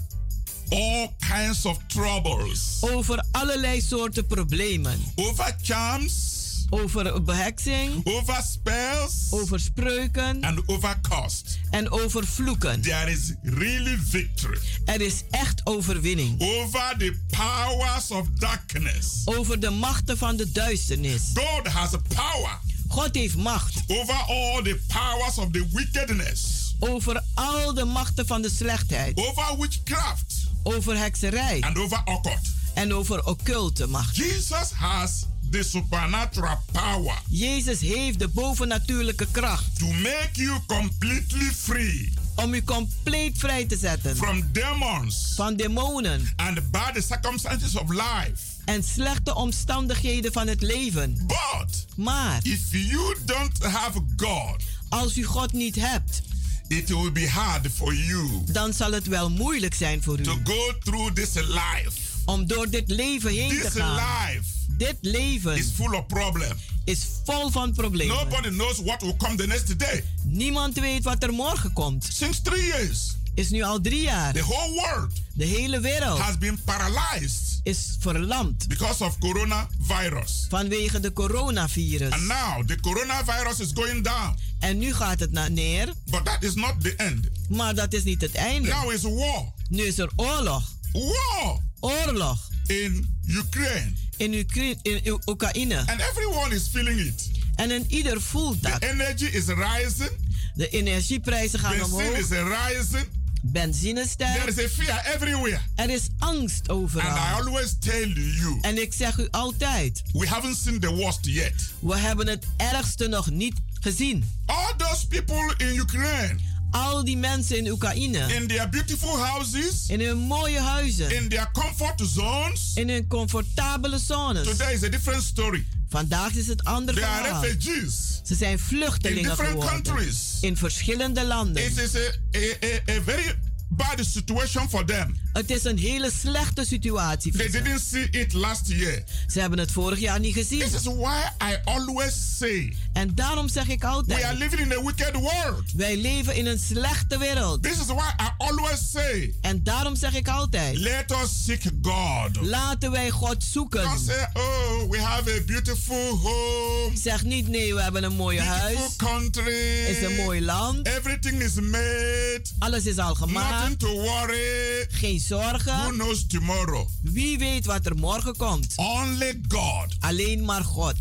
all 0.68 1.14
kinds 1.18 1.64
of 1.64 1.78
troubles. 1.86 2.78
Over 2.80 3.24
allerlei 3.30 3.80
soorten 3.80 4.26
problemen. 4.26 5.00
Over 5.14 5.56
charms. 5.62 6.43
Over 6.70 7.22
beheksing. 7.22 8.04
Over 8.04 8.42
spells. 8.42 9.26
Over 9.30 9.60
spreuken. 9.60 10.42
And 10.42 10.62
over 10.66 11.00
cost. 11.08 11.58
En 11.70 11.90
over 11.90 12.26
vloeken. 12.26 12.80
There 12.80 13.10
is 13.10 13.34
really 13.42 13.98
victory. 13.98 14.58
Er 14.84 15.00
is 15.00 15.22
echt 15.30 15.60
overwinning. 15.64 16.40
Over 16.42 16.94
the 16.98 17.18
powers 17.30 18.10
of 18.10 18.28
darkness. 18.28 19.22
Over 19.24 19.60
de 19.60 19.70
machten 19.70 20.18
van 20.18 20.36
de 20.36 20.52
duisternis. 20.52 21.30
God 21.34 21.72
has 21.72 21.94
a 21.94 22.00
power. 22.14 22.58
God 22.88 23.14
heeft 23.14 23.36
macht. 23.36 23.82
Over 23.86 24.14
all 24.14 24.62
the 24.62 24.80
powers 24.86 25.38
of 25.38 25.50
the 25.50 25.66
wickedness. 25.72 26.74
Over 26.78 27.22
al 27.34 27.74
de 27.74 27.84
machten 27.84 28.26
van 28.26 28.42
de 28.42 28.50
slechtheid. 28.50 29.18
Over 29.18 29.58
witchcraft. 29.58 30.34
Over 30.62 30.98
hekserij. 30.98 31.60
And 31.60 31.78
over 31.78 32.00
occult. 32.04 32.52
En 32.74 32.94
over 32.94 33.24
occulte 33.24 33.86
macht. 33.86 34.16
Jesus 34.16 34.70
has 34.70 35.26
the 35.54 35.62
supernatural 35.62 36.58
power. 36.72 37.14
Jezus 37.28 37.80
heeft 37.80 38.18
de 38.18 38.28
bovennatuurlijke 38.28 39.26
kracht. 39.30 39.78
To 39.78 39.86
make 39.86 40.30
you 40.32 40.58
completely 40.66 41.50
free. 41.56 42.12
Om 42.34 42.54
u 42.54 42.62
compleet 42.62 43.38
vrij 43.38 43.64
te 43.64 43.76
zetten. 43.76 44.16
From 44.16 44.44
demons. 44.52 45.32
Van 45.34 45.56
demonen. 45.56 46.32
And 46.36 46.70
bad 46.70 46.92
circumstances 47.08 47.76
of 47.76 47.90
life. 47.90 48.34
En 48.64 48.84
slechte 48.84 49.34
omstandigheden 49.34 50.32
van 50.32 50.46
het 50.46 50.62
leven. 50.62 51.26
But. 51.26 51.86
Maar. 51.96 52.40
If 52.42 52.60
you 52.70 53.16
don't 53.24 53.62
have 53.62 54.00
God. 54.16 54.62
Als 54.88 55.16
u 55.16 55.24
God 55.24 55.52
niet 55.52 55.76
hebt. 55.76 56.22
It 56.68 56.88
will 56.88 57.12
be 57.12 57.28
hard 57.28 57.66
for 57.74 57.94
you. 57.94 58.42
Dan 58.46 58.72
zal 58.72 58.92
het 58.92 59.06
wel 59.06 59.30
moeilijk 59.30 59.74
zijn 59.74 60.02
voor 60.02 60.18
u. 60.18 60.22
To 60.22 60.38
go 60.44 60.78
through 60.84 61.12
this 61.12 61.34
life. 61.34 61.90
Om 62.24 62.46
door 62.46 62.70
dit 62.70 62.88
leven 62.90 63.30
heen 63.30 63.48
this 63.48 63.62
te 63.62 63.70
gaan. 63.70 63.94
Life 63.94 64.54
dit 64.76 64.96
leven 65.00 65.56
is 65.56 65.70
full 65.74 65.94
of 65.94 66.06
problems. 66.06 66.62
Is 66.84 67.06
vol 67.24 67.50
van 67.50 67.72
problemen. 67.72 68.16
Nobody 68.16 68.48
knows 68.48 68.80
what 68.82 69.00
will 69.02 69.16
come 69.16 69.36
the 69.36 69.46
next 69.46 69.78
day. 69.78 70.04
Niemand 70.24 70.80
weet 70.80 71.04
wat 71.04 71.22
er 71.22 71.32
morgen 71.32 71.72
komt. 71.72 72.08
Since 72.12 72.42
three 72.42 72.64
years. 72.64 73.16
Is 73.34 73.50
nu 73.50 73.62
al 73.62 73.80
drie 73.80 74.02
jaar. 74.02 74.32
The 74.32 74.42
whole 74.42 74.72
world. 74.72 75.12
De 75.34 75.44
hele 75.44 75.80
wereld. 75.80 76.18
Has 76.18 76.38
been 76.38 76.58
paralyzed. 76.64 77.60
Is 77.62 77.96
verlamd. 78.00 78.68
Because 78.68 79.04
of 79.04 79.18
coronavirus. 79.18 80.46
Vanwege 80.48 81.00
de 81.00 81.12
coronavirus. 81.12 82.12
And 82.12 82.26
now 82.26 82.66
the 82.66 82.80
coronavirus 82.80 83.60
is 83.60 83.70
going 83.74 84.04
down. 84.04 84.38
En 84.58 84.78
nu 84.78 84.94
gaat 84.94 85.20
het 85.20 85.32
naar 85.32 85.50
neer. 85.50 85.92
But 86.04 86.24
that 86.24 86.42
is 86.42 86.54
not 86.54 86.74
the 86.80 86.94
end. 86.96 87.28
Maar 87.48 87.74
dat 87.74 87.92
is 87.92 88.04
niet 88.04 88.20
het 88.20 88.34
einde. 88.34 88.68
Now 88.68 88.92
is 88.92 89.02
war. 89.02 89.52
Nu 89.68 89.82
is 89.82 89.98
er 89.98 90.10
oorlog. 90.16 90.72
War. 90.92 91.58
Oorlog. 91.80 92.48
In 92.66 93.18
Ukraine. 93.26 93.92
In, 94.16 94.32
Ukra 94.32 94.74
in 94.82 95.20
Oekraïne. 95.26 95.76
And 95.76 96.00
everyone 96.00 96.54
is 96.54 96.68
feeling 96.72 97.00
it. 97.00 97.30
En 97.56 97.70
en 97.70 97.84
ieder 97.88 98.22
voelt 98.22 98.62
dat. 98.62 98.80
The 98.80 98.88
energy 98.88 99.24
is 99.24 99.44
rising. 99.46 100.10
De 100.54 100.68
energieprijzen 100.68 101.58
gaan 101.58 101.78
Benzine 101.78 102.02
omhoog. 102.02 102.18
is 102.18 102.28
rising. 102.28 103.06
benzinesterk. 103.44 104.34
There 104.34 104.48
is 104.48 104.58
a 104.58 104.68
fear 104.68 105.14
everywhere. 105.14 105.60
Er 105.76 105.90
is 105.90 106.08
angst 106.18 106.68
overal. 106.68 107.08
And 107.10 107.18
I 107.18 107.48
always 107.48 107.76
tell 107.80 108.08
you. 108.08 108.58
En 108.60 108.82
ik 108.82 108.92
zeg 108.92 109.18
u 109.18 109.28
altijd. 109.30 110.02
We 110.12 110.26
haven't 110.26 110.56
seen 110.56 110.80
the 110.80 110.94
worst 110.94 111.18
yet. 111.22 111.54
We 111.80 111.96
hebben 111.98 112.28
het 112.28 112.46
ergste 112.56 113.06
nog 113.06 113.30
niet 113.30 113.54
gezien. 113.80 114.24
All 114.46 114.74
those 114.76 115.06
people 115.06 115.54
in 115.56 115.76
Ukraine. 115.76 116.38
Al 116.74 117.04
die 117.04 117.16
mensen 117.16 117.56
in 117.56 117.70
Oekraïne. 117.70 118.18
In 118.34 118.46
their 118.46 118.68
beautiful 118.68 119.16
houses. 119.18 119.84
In 119.88 120.00
hun 120.00 120.16
mooie 120.18 120.58
huizen. 120.60 121.10
In 121.16 121.28
their 121.28 121.50
comfort 121.52 122.02
zones. 122.14 122.70
In 122.74 122.88
hun 122.88 123.06
comfortabele 123.06 123.98
zones. 123.98 124.42
Today 124.46 124.72
is 124.74 124.82
a 124.82 124.88
different 124.88 125.22
story. 125.22 125.66
Vandaag 125.88 126.32
is 126.34 126.46
het 126.46 126.64
andere 126.64 127.00
They 127.00 127.08
verhaal. 127.08 127.34
are 127.34 127.46
refugees. 127.48 128.20
Ze 128.22 128.34
zijn 128.34 128.58
vluchtelingen 128.58 129.30
in 129.30 129.36
geworden. 129.36 129.68
countries. 129.68 130.38
In 130.40 130.56
verschillende 130.56 131.24
landen. 131.26 131.64
It 131.64 131.78
is 131.78 131.94
a, 131.94 131.98
a, 131.98 132.40
a, 132.66 132.96
a 132.98 133.02
very 133.02 133.34
bad 133.76 134.06
situation 134.06 134.68
for 134.68 134.84
them. 134.84 135.16
Het 135.32 135.50
is 135.50 135.64
een 135.64 135.78
hele 135.78 136.10
slechte 136.20 136.64
situatie 136.64 137.32
voor 137.32 137.40
They 137.40 137.50
ze. 137.50 137.62
didn't 137.62 137.80
see 137.90 138.08
it 138.10 138.32
last 138.32 138.68
year. 138.68 139.02
Ze 139.26 139.40
hebben 139.40 139.58
het 139.58 139.72
vorig 139.72 139.98
jaar 139.98 140.20
niet 140.20 140.34
gezien. 140.34 140.58
This 140.58 140.72
is 140.72 140.82
why 140.84 141.20
I 141.42 141.56
always 141.64 142.36
say. 142.38 142.76
En 142.92 143.14
daarom 143.14 143.48
zeg 143.48 143.68
ik 143.68 143.84
altijd. 143.84 144.18
We 144.20 144.26
are 144.26 144.36
living 144.36 144.60
in 144.60 144.72
a 144.72 144.82
wicked 144.84 145.12
world. 145.12 145.72
Wij 145.76 145.96
leven 145.96 146.34
in 146.36 146.46
een 146.46 146.58
slechte 146.58 147.18
wereld. 147.18 147.62
This 147.62 147.72
is 147.78 147.86
why 147.86 148.08
I 148.20 148.28
always 148.38 148.90
say. 148.92 149.34
En 149.40 149.62
daarom 149.62 149.96
zeg 149.96 150.14
ik 150.14 150.28
altijd. 150.28 150.76
Let 150.76 151.10
us 151.10 151.44
seek 151.44 151.62
God. 151.82 152.40
Laten 152.40 152.90
wij 152.90 153.10
God 153.10 153.44
zoeken. 153.44 153.82
Don't 153.82 154.00
say, 154.06 154.26
oh, 154.34 154.90
we 154.90 155.00
have 155.00 155.30
a 155.40 155.44
beautiful 155.46 156.16
home. 156.22 156.96
Zeg 156.96 157.24
niet 157.24 157.48
nee, 157.48 157.74
we 157.74 157.82
hebben 157.82 158.02
een 158.04 158.16
beautiful 158.16 158.46
huis. 158.52 158.96
country. 158.96 159.84
Is 159.86 160.02
een 160.02 160.14
mooi 160.16 160.42
land. 160.42 160.86
Everything 160.86 161.42
is 161.42 161.54
made. 161.54 162.42
Alles 162.58 162.86
is 162.86 162.98
al 162.98 163.14
gemaakt. 163.14 163.63
Nothing 163.64 163.78
to 163.78 164.02
worry. 164.02 164.86
Geen 164.88 165.20
zorgen. 165.20 165.76
Who 165.76 165.90
knows 165.90 166.26
tomorrow? 166.26 166.88
Wie 167.02 167.38
weet 167.38 167.66
wat 167.66 167.86
er 167.86 167.96
morgen 167.96 168.36
komt? 168.36 168.72
Only 168.76 169.40
God. 169.48 169.96
Alleen 170.00 170.44
maar 170.44 170.64
God. 170.64 170.94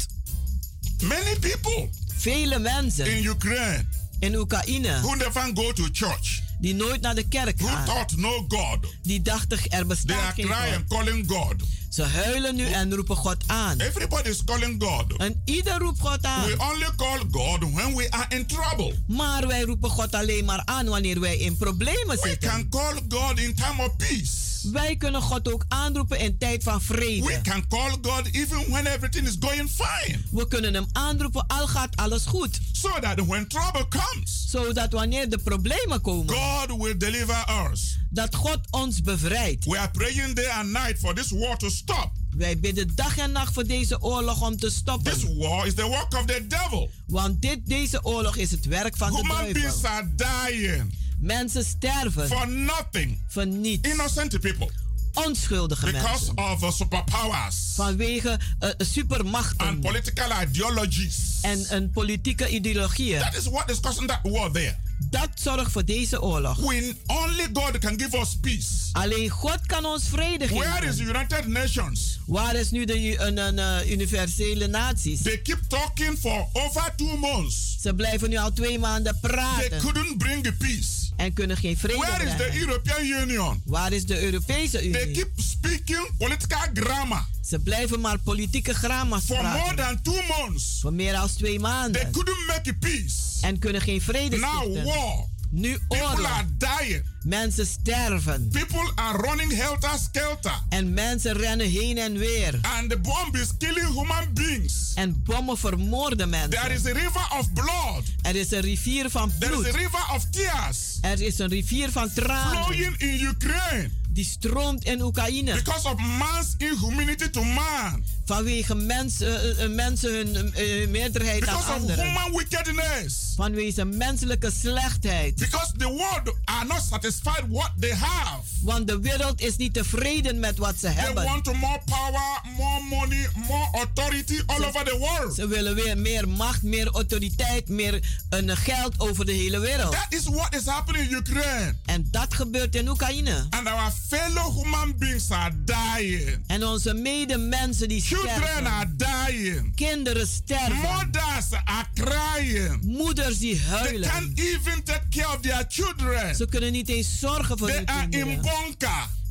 Many 1.02 1.38
people. 1.40 1.90
Vele 2.18 2.60
mensen. 2.60 3.18
In 3.18 3.26
Ukraine. 3.26 3.86
In 4.20 4.36
Oekraïne. 4.36 5.00
Who 5.02 5.16
never 5.16 5.52
go 5.54 5.72
to 5.72 5.88
church. 5.92 6.42
Die 6.60 6.76
nooit 6.76 7.02
naar 7.02 7.16
de 7.16 7.28
kerk 7.28 7.60
Who 7.60 7.68
gaan. 7.68 7.86
thought 7.86 8.18
no 8.18 8.46
God. 8.48 8.78
Die 9.02 9.22
dachten 9.22 9.58
er 9.58 9.68
They 9.70 9.86
bestaat 9.86 10.18
are 10.18 10.34
geen 10.34 10.46
crying, 10.46 10.88
calling 10.88 11.30
God. 11.30 11.56
Ze 11.94 12.04
huilen 12.04 12.56
nu 12.56 12.66
en 12.66 12.96
roepen 12.96 13.16
God 13.16 13.38
aan. 13.48 13.80
Everybody 13.80 14.30
is 14.30 14.44
calling 14.44 14.84
God. 14.84 15.14
En 15.18 15.42
ieder 15.46 15.78
roept 15.80 16.00
God 16.00 16.24
aan. 16.24 16.46
We 16.46 16.56
only 16.60 16.88
call 16.96 17.20
God 17.32 17.74
when 17.74 17.96
we 17.96 18.12
are 18.12 18.26
in 18.36 18.46
trouble. 18.46 18.94
Maar 19.08 19.48
wij 19.48 19.62
roepen 19.62 19.90
God 19.90 20.14
alleen 20.14 20.46
maar 20.46 20.62
aan 20.66 20.86
wanneer 20.86 21.20
wij 21.20 21.38
in 21.38 21.58
problemen 21.58 22.16
We 22.22 22.28
zitten. 22.28 22.50
can 22.50 22.70
call 22.70 23.00
God 23.10 23.40
in 23.40 23.56
time 23.56 23.84
of 23.86 23.96
peace. 23.96 24.42
Wij 24.72 24.96
kunnen 24.96 25.22
God 25.22 25.54
ook 25.54 25.66
aanroepen 25.68 26.20
in 26.20 26.38
tijd 26.38 26.64
van 26.64 26.78
We 26.78 26.84
vrede. 26.84 27.42
can 27.42 27.68
call 27.68 27.92
God 28.02 28.28
even 28.32 28.72
when 28.72 28.86
everything 28.88 29.28
is 29.28 29.36
going 29.40 29.70
fine. 29.70 30.20
We 30.32 30.48
kunnen 30.48 30.74
hem 30.74 30.86
aanroepen 30.92 31.48
al 31.48 31.68
gaat 31.68 31.96
alles 31.96 32.26
goed. 32.26 32.60
So 32.72 32.90
that 33.00 33.26
when 33.26 33.48
trouble 33.48 33.88
comes, 33.88 34.46
Zodat 34.50 34.92
wanneer 34.92 35.30
de 35.30 35.38
problemen 35.38 36.02
komen, 36.02 36.36
God 36.36 36.78
will 36.82 36.98
deliver 36.98 37.70
us. 37.72 37.98
dat 38.10 38.36
God 38.36 38.60
ons 38.70 39.02
bevrijdt. 39.02 39.66
We 39.66 39.78
are 39.80 39.90
praying 39.92 40.36
day 40.36 40.48
and 40.50 40.72
night 40.72 41.00
for 41.00 41.16
this 41.16 41.30
war 41.32 41.58
to 41.58 41.70
stop. 41.84 42.12
Wij 42.38 42.60
bidden 42.60 42.96
dag 42.96 43.18
en 43.18 43.32
nacht 43.32 43.54
voor 43.54 43.66
deze 43.68 44.02
oorlog 44.02 44.42
om 44.42 44.58
te 44.58 44.70
stoppen. 44.70 45.14
This 45.14 45.24
war 45.38 45.68
is 45.68 45.74
the 45.74 45.84
work 45.86 46.14
of 46.14 46.26
the 46.26 46.46
devil. 46.48 46.90
Want 47.08 47.42
dit, 47.42 47.60
deze 47.68 48.04
oorlog 48.06 48.36
is 48.36 48.52
het 48.52 48.66
werk 48.66 48.98
van 48.98 49.12
de 49.12 49.18
Human 49.18 49.36
duivel. 49.36 49.54
beings 49.62 49.84
are 49.84 50.10
dying 50.16 51.02
Mensen 51.20 51.66
sterven 51.66 52.28
for 52.28 52.48
nothing. 52.50 53.18
voor 53.28 53.48
niets. 53.48 53.90
Innocent 53.90 54.40
people. 54.40 54.70
Onschuldige 55.14 55.86
Because 55.86 56.34
mensen. 56.34 56.52
of 56.54 56.64
uh, 56.64 56.72
superpowers 56.72 57.56
Vanwege 57.76 58.40
uh, 58.60 58.70
supermachten 58.78 59.68
and 59.68 59.80
political 59.80 60.42
ideologies. 60.44 61.18
en 61.42 61.66
een 61.70 61.92
politieke 61.92 62.50
ideologieën. 62.50 63.20
That 63.20 63.36
is 63.36 63.46
what 63.48 63.70
is 63.70 63.80
causing 63.80 64.08
that 64.08 64.20
war 64.24 64.52
there. 64.52 64.76
Dat 65.10 65.30
zorgt 65.36 65.72
voor 65.72 65.86
deze 65.86 66.22
oorlog. 66.22 66.58
When 66.60 66.98
only 67.08 67.48
God 67.54 67.78
can 67.80 68.00
give 68.00 68.18
us 68.18 68.38
peace. 68.42 68.68
Alleen 68.92 69.30
God 69.30 69.60
kan 69.66 69.86
ons 69.86 70.04
vrede 70.08 70.48
geven. 70.48 70.70
Where 70.70 70.86
is 70.88 70.96
the 70.96 71.04
United 71.04 71.48
Nations? 71.48 72.20
Waar 72.26 72.56
is 72.56 72.72
nu 72.72 72.86
de 72.86 73.20
een, 73.20 73.38
een, 73.38 73.60
eh, 73.60 73.92
universele 73.92 74.68
naties? 74.68 75.22
They 75.22 75.38
keep 75.42 75.60
talking 75.68 76.18
for 76.20 76.48
over 76.54 76.94
two 76.96 77.18
months. 77.18 77.78
Ze 77.82 77.94
blijven 77.94 78.30
nu 78.30 78.38
al 78.38 78.52
twee 78.54 78.80
maanden 78.80 79.18
They 79.22 79.30
praten 79.32 79.80
couldn't 79.80 80.18
bring 80.18 80.44
the 80.44 80.54
peace. 80.54 80.88
en 81.16 81.34
kunnen 81.34 81.58
geen 81.58 81.78
vrede 81.78 81.98
Where 81.98 82.24
is 82.24 82.30
the 82.30 82.36
brengen. 82.36 82.60
European 82.60 83.06
Union? 83.22 83.62
Waar 83.66 83.92
is 83.94 84.06
de 84.06 84.24
Europese 84.24 84.78
They 84.78 84.88
Unie? 84.88 85.12
keep 85.12 85.30
speaking 85.36 86.10
political 86.18 86.60
grammar 86.74 87.26
Ze 87.48 87.60
blijven 87.60 88.00
maar 88.00 88.20
politieke 88.20 88.74
gramma's 88.74 89.24
for 89.26 89.44
more 89.44 89.74
than 89.76 90.02
two 90.02 90.22
months. 90.38 90.78
Voor 90.82 90.94
meer 90.94 91.14
dan 91.14 91.28
twee 91.28 91.52
They 91.52 91.60
maanden. 91.60 92.12
couldn't 92.12 92.48
make 92.48 92.74
peace. 92.74 93.16
En 93.42 93.60
kunnen 93.60 93.82
geen 93.82 94.02
vrede 94.02 94.38
Now 94.38 94.62
stichten. 94.62 94.84
war. 94.84 95.26
Nu 95.52 95.78
oorlog. 95.88 96.26
are 96.32 96.48
dying. 96.58 97.04
Mensen 97.24 97.66
sterven. 97.68 98.48
People 98.52 98.92
are 98.96 99.18
running 99.28 99.56
helter 99.56 99.90
skelter. 100.04 100.64
En 100.70 100.94
mensen 100.94 101.34
rennen 101.34 101.70
heen 101.70 101.98
en 101.98 102.18
weer. 102.18 102.60
And 102.62 102.90
the 102.90 102.98
bomb 103.00 103.36
is 103.36 103.48
killing 103.58 103.88
human 103.88 104.34
beings. 104.34 104.92
En 104.96 105.24
bommen 105.24 105.58
vermoorden 105.58 106.32
There 106.32 106.50
mensen. 106.50 106.72
is 106.72 106.86
a 106.86 106.92
river 106.94 107.28
of 107.40 107.54
blood. 107.54 108.04
Er 108.22 108.36
is 108.36 108.52
een 108.52 108.62
rivier 108.62 109.10
van 109.10 109.32
There 109.40 109.52
is 109.54 109.60
bloed. 109.62 109.74
a 109.76 109.78
river 109.78 110.06
of 110.16 110.26
tears 110.32 110.98
Er 111.02 111.22
is 111.22 111.40
een 111.40 111.48
rivier 111.50 111.92
van 111.92 112.14
tranen. 112.14 112.64
flowing 112.64 112.98
in 112.98 113.22
Ukraine 113.22 113.90
Die 114.14 114.24
stroomt 114.24 114.84
in 114.84 115.02
Oekraïne. 115.02 115.54
because 115.54 115.86
of 115.88 115.98
man's 115.98 116.56
inhumanity 116.58 117.30
to 117.30 117.44
man. 117.44 118.04
Vanwege 118.26 118.76
mensen, 118.76 119.42
eh, 119.58 119.64
eh, 119.64 119.70
mensen 119.72 120.14
hun 120.14 120.54
eh, 120.54 120.88
meerderheid 120.88 121.48
aan 121.48 121.58
Because 121.58 121.72
of 121.74 121.80
anderen. 121.82 122.06
human 122.06 122.32
wickedness. 122.32 123.34
Vanwege 123.36 123.86
menselijke 123.86 124.52
slechtheid. 124.60 125.36
Because 125.36 125.72
the 125.78 125.88
world 125.88 126.36
are 126.46 126.66
not 126.66 126.82
satisfied 126.90 127.44
what 127.50 127.72
they 127.80 127.94
have. 127.96 128.42
Want 128.62 128.88
de 128.88 129.00
wereld 129.00 129.42
is 129.42 129.56
niet 129.56 129.74
tevreden 129.74 130.40
met 130.40 130.58
wat 130.58 130.74
ze 130.76 130.80
They 130.82 130.92
hebben. 130.94 131.24
want 131.24 131.46
more 131.54 131.82
power, 131.86 132.42
more 132.58 132.82
money, 132.90 133.28
more 133.36 133.68
authority 133.72 134.42
all 134.46 134.64
over 134.66 134.84
the 134.86 134.98
world. 134.98 135.36
Ze 135.36 135.48
willen 135.48 135.76
weer 135.76 135.98
meer 135.98 136.28
macht, 136.30 136.64
meer 136.64 136.88
autoriteit, 136.88 137.70
meer 137.70 138.04
een 138.30 138.58
geld 138.58 139.00
over 139.00 139.26
de 139.26 139.32
hele 139.32 139.60
wereld. 139.60 139.92
That 139.92 140.06
is 140.10 140.24
what 140.24 140.56
is 140.56 140.66
happening 140.66 141.10
in 141.10 141.16
Ukraine. 141.18 141.76
En 141.86 142.08
dat 142.12 142.34
gebeurt 142.34 142.76
in 142.76 142.88
Oekraïne. 142.90 143.46
And 143.50 143.68
our 143.68 143.92
fellow 144.08 144.64
human 144.64 144.98
beings 144.98 145.30
are 145.32 145.52
dying. 145.66 146.44
En 146.48 146.66
onze 146.68 146.94
medemensen 146.94 147.88
die 147.88 148.02
Children 148.18 148.66
are 148.68 148.86
dying. 148.96 149.76
Kinderen 149.76 150.28
sterven. 150.28 150.76
Mothers 150.76 151.52
are 151.66 151.86
crying. 151.94 152.80
Moeders 152.86 153.38
die 153.40 153.56
They 153.56 153.66
huilen. 153.70 154.10
can't 154.10 154.40
even 154.40 154.84
take 154.84 155.06
care 155.10 155.28
of 155.28 155.40
their 155.42 155.66
children. 155.68 156.36
Ze 156.36 156.46
kunnen 156.48 156.72
niet 156.72 156.90
eens 156.90 157.20
zorgen 157.20 157.58
voor 157.58 157.68
They 157.68 157.76
hun 157.78 157.88
are 157.88 158.04
in 158.04 158.10
kinderen. 158.10 158.42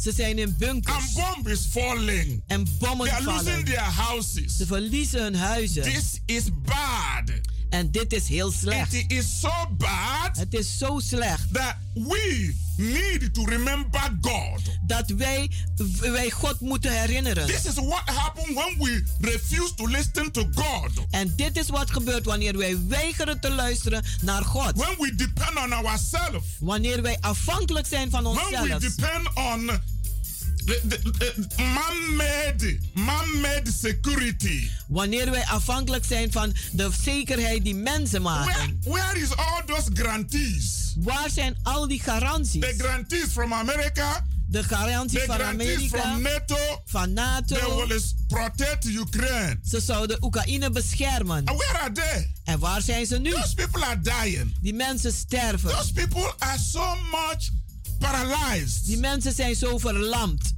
Ze 0.02 0.12
zijn 0.12 0.38
in 0.38 0.54
bunkers. 0.58 0.96
And 0.96 1.14
bomb 1.34 1.48
is 1.48 1.66
falling. 1.70 2.42
En 2.46 2.66
bommen 2.78 3.06
They 3.06 3.14
are 3.16 3.24
losing 3.24 3.48
vallen. 3.48 3.64
their 3.64 3.80
houses. 3.80 4.56
Ze 4.56 4.66
verliezen 4.66 5.22
hun 5.22 5.34
huizen. 5.34 5.82
This 5.82 6.20
is 6.26 6.42
bad. 6.62 7.30
En 7.70 7.90
dit 7.90 8.12
is 8.12 8.28
heel 8.28 8.52
slecht. 8.52 8.92
It 8.94 9.12
is 9.12 9.40
so 9.40 9.50
bad 9.78 10.36
Het 10.36 10.54
is 10.54 10.78
zo 10.78 10.98
slecht 10.98 11.54
that 11.54 11.74
we 11.94 12.54
need 12.76 13.34
to 13.34 13.44
remember 13.44 14.16
God. 14.20 14.60
dat 14.86 15.10
wij, 15.10 15.50
wij 16.00 16.30
God 16.30 16.60
moeten 16.60 17.00
herinneren. 17.00 17.46
This 17.46 17.64
is 17.64 17.74
what 17.74 18.02
happens 18.04 18.46
when 18.54 18.74
we 18.78 19.02
refuse 19.20 19.74
to 19.74 19.86
listen 19.86 20.32
to 20.32 20.48
God. 20.54 20.90
En 21.10 21.32
dit 21.36 21.56
is 21.56 21.68
wat 21.68 21.90
gebeurt 21.90 22.24
wanneer 22.24 22.56
wij 22.58 22.78
weigeren 22.88 23.40
te 23.40 23.50
luisteren 23.50 24.04
naar 24.22 24.44
God. 24.44 24.72
When 24.76 24.94
we 24.98 25.14
depend 25.14 25.56
on 25.56 25.72
ourselves. 25.72 26.44
Wanneer 26.60 27.02
wij 27.02 27.16
afhankelijk 27.20 27.86
zijn 27.86 28.10
van 28.10 28.22
When 28.22 28.34
we 28.34 28.40
onszelf. 28.58 28.80
depend 28.80 29.28
on 29.34 29.70
man-made, 31.56 32.78
man-made 32.94 33.70
security. 33.80 34.68
Wanneer 34.88 35.30
wij 35.30 35.44
afhankelijk 35.44 36.04
zijn 36.04 36.32
van 36.32 36.52
de 36.72 36.90
zekerheid 37.02 37.64
die 37.64 37.74
mensen 37.74 38.22
Where, 38.22 38.44
maken. 38.44 38.78
where 38.84 39.18
is 39.20 39.36
all 39.36 39.62
those 39.66 39.90
grantees? 39.94 40.94
Waar 40.98 41.30
zijn 41.30 41.56
al 41.62 41.88
die 41.88 42.00
garanties? 42.02 42.60
The 42.60 42.74
grantees 42.78 43.26
from 43.32 43.52
America, 43.52 44.26
De 44.46 44.62
garantie 44.62 45.18
the 45.18 45.24
van 45.26 45.42
Amerika, 45.42 45.98
from 45.98 46.22
NATO, 46.22 46.56
van 46.84 47.02
they 47.14 47.24
NATO. 47.24 47.86
will 47.86 48.00
protect 48.28 48.84
Ukraine. 48.84 49.58
Ze 49.64 49.80
zouden 49.80 50.24
Oekraïne 50.24 50.70
beschermen. 50.70 51.44
And 51.44 51.58
where 51.58 51.78
are 51.78 51.92
they? 51.92 52.32
En 52.44 52.58
waar 52.58 52.82
zijn 52.82 53.06
ze 53.06 53.18
nu? 53.18 53.30
Those 53.30 53.54
people 53.54 53.84
are 53.84 54.00
dying. 54.00 54.54
Die 54.60 54.74
mensen 54.74 55.12
sterven. 55.12 55.70
Those 55.70 55.92
people 55.92 56.34
are 56.38 56.58
so 56.58 56.94
much 57.10 57.50
paralyzed. 57.98 58.84
Die 58.84 58.96
mensen 58.98 59.32
zijn 59.32 59.54
zo 59.54 59.78
verlamd. 59.78 60.52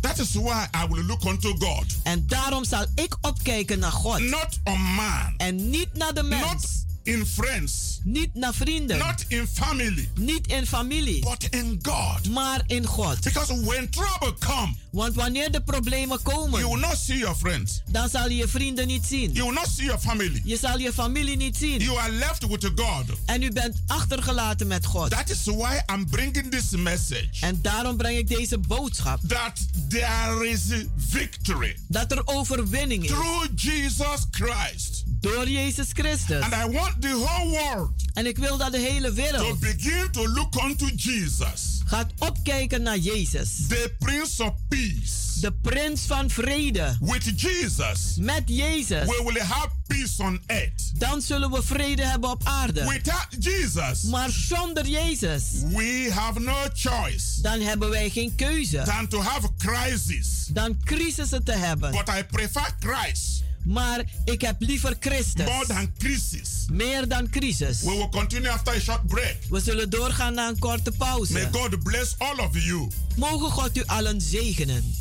That 0.00 0.18
is 0.18 0.34
why 0.34 0.66
I 0.74 0.86
will 0.88 1.04
look 1.04 1.24
unto 1.24 1.54
God. 1.58 1.84
En 2.02 2.26
daarom 2.26 2.64
zal 2.64 2.84
ik 2.94 3.16
opkijken 3.20 3.78
naar 3.78 3.92
God. 3.92 4.18
Not 4.18 4.58
on 4.64 4.80
man. 4.80 5.34
En 5.36 5.70
niet 5.70 5.88
naar 5.94 6.14
de 6.14 6.22
mens. 6.22 6.42
Not 6.52 6.86
in 7.08 7.26
friends. 7.26 8.00
Niet 8.02 8.34
naar 8.34 8.54
vrienden. 8.54 8.98
Not 8.98 9.24
in 9.28 9.48
family. 9.52 10.08
Niet 10.14 10.46
in 10.46 10.66
familie. 10.66 11.20
But 11.20 11.46
in 11.50 11.78
God. 11.82 12.28
Maar 12.30 12.62
in 12.66 12.86
God. 12.86 13.20
Because 13.20 13.60
when 13.64 13.90
trouble 13.90 14.34
come, 14.38 14.74
Want 14.90 15.14
wanneer 15.14 15.50
de 15.50 15.62
problemen 15.62 16.22
komen, 16.22 16.60
you 16.60 16.72
will 16.72 16.80
not 16.88 16.96
see 16.96 17.18
your 17.18 17.36
friends. 17.36 17.82
dan 17.90 18.08
zal 18.08 18.28
je 18.28 18.36
je 18.36 18.48
vrienden 18.48 18.86
niet 18.86 19.06
zien. 19.06 19.32
You 19.32 19.44
will 19.44 19.54
not 19.54 19.68
see 19.76 19.84
your 19.84 20.00
family. 20.00 20.40
Je 20.44 20.56
zal 20.56 20.78
je 20.78 20.92
familie 20.92 21.36
niet 21.36 21.56
zien. 21.56 21.80
You 21.80 21.98
are 21.98 22.12
left 22.12 22.46
with 22.46 22.70
God. 22.74 23.04
En 23.26 23.42
u 23.42 23.50
bent 23.52 23.76
achtergelaten 23.86 24.66
met 24.66 24.86
God. 24.86 25.10
That 25.10 25.30
is 25.30 25.44
why 25.44 25.80
I'm 25.92 26.08
bringing 26.10 26.50
this 26.50 26.70
message. 26.70 27.28
En 27.40 27.58
daarom 27.62 27.96
breng 27.96 28.18
ik 28.18 28.28
deze 28.28 28.58
boodschap. 28.58 29.20
That 29.28 29.58
there 29.88 30.48
is 30.48 30.60
victory. 30.96 31.76
Dat 31.88 32.12
er 32.12 32.22
overwinning 32.24 33.04
is. 33.04 33.10
Through 33.10 33.46
Jesus 33.54 34.26
Christ. 34.30 35.04
Door 35.20 35.48
Jezus 35.48 35.88
Christus. 35.92 36.40
And 36.40 36.52
I 36.52 36.76
want 36.76 36.97
the 37.00 37.24
whole 37.26 37.50
world. 37.50 37.90
En 38.12 38.26
ik 38.26 38.38
wil 38.38 38.56
dat 38.56 38.72
de 38.72 38.78
hele 38.78 39.12
wereld. 39.12 39.46
To 39.48 39.56
begin 39.56 40.10
to 40.10 40.28
look 40.28 40.62
unto 40.62 40.86
Jesus. 40.96 41.80
Gaat 41.84 42.12
opkijken 42.18 42.82
naar 42.82 42.98
Jezus. 42.98 43.66
The 43.68 43.94
Prince 43.98 44.44
of 44.44 44.52
Peace. 44.68 45.40
De 45.40 45.52
prins 45.52 46.00
van 46.00 46.30
vrede. 46.30 46.96
With 47.00 47.40
Jesus. 47.40 48.16
Met 48.16 48.42
Jezus. 48.46 49.06
We 49.06 49.22
will 49.24 49.42
have 49.42 49.68
peace 49.86 50.22
on 50.22 50.40
earth. 50.46 51.00
Dan 51.00 51.20
zullen 51.20 51.50
we 51.50 51.62
vrede 51.62 52.04
hebben 52.04 52.30
op 52.30 52.40
aarde. 52.44 52.88
Without 52.88 53.36
Jesus. 53.38 54.02
Maar 54.02 54.30
zonder 54.30 54.86
Jezus. 54.86 55.42
We 55.68 56.10
have 56.12 56.40
no 56.40 56.66
choice. 56.72 57.42
Dan 57.42 57.60
hebben 57.60 57.90
wij 57.90 58.10
geen 58.10 58.34
keuze. 58.34 58.82
Than 58.82 59.08
to 59.08 59.20
have 59.22 59.48
crisis. 59.58 60.46
Dan 60.50 60.78
crisissen 60.84 61.44
te 61.44 61.52
hebben. 61.52 61.90
But 61.90 62.08
I 62.08 62.24
prefer 62.24 62.74
Christ. 62.80 63.46
Maar 63.68 64.04
ik 64.24 64.40
heb 64.40 64.56
liever 64.58 64.96
Christus. 65.00 65.46
More 65.46 65.66
than 65.66 65.92
crisis. 65.98 66.66
Meer 66.72 67.08
dan 67.08 67.30
crisis. 67.30 67.82
We 67.82 67.90
will 67.90 68.08
continue 68.08 68.50
after 68.50 68.74
a 68.74 68.80
short 68.80 69.06
break. 69.06 69.36
We 69.50 69.60
zullen 69.60 69.90
doorgaan 69.90 70.34
na 70.34 70.48
een 70.48 70.58
korte 70.58 70.92
pauze. 70.98 71.32
May 71.32 71.48
God 71.52 71.82
bless 71.82 72.14
all 72.18 72.38
of 72.38 72.64
you. 72.64 72.88
Mogen 73.16 73.50
God 73.50 73.76
u 73.76 73.82
allen 73.86 74.20
zegenen. 74.20 74.94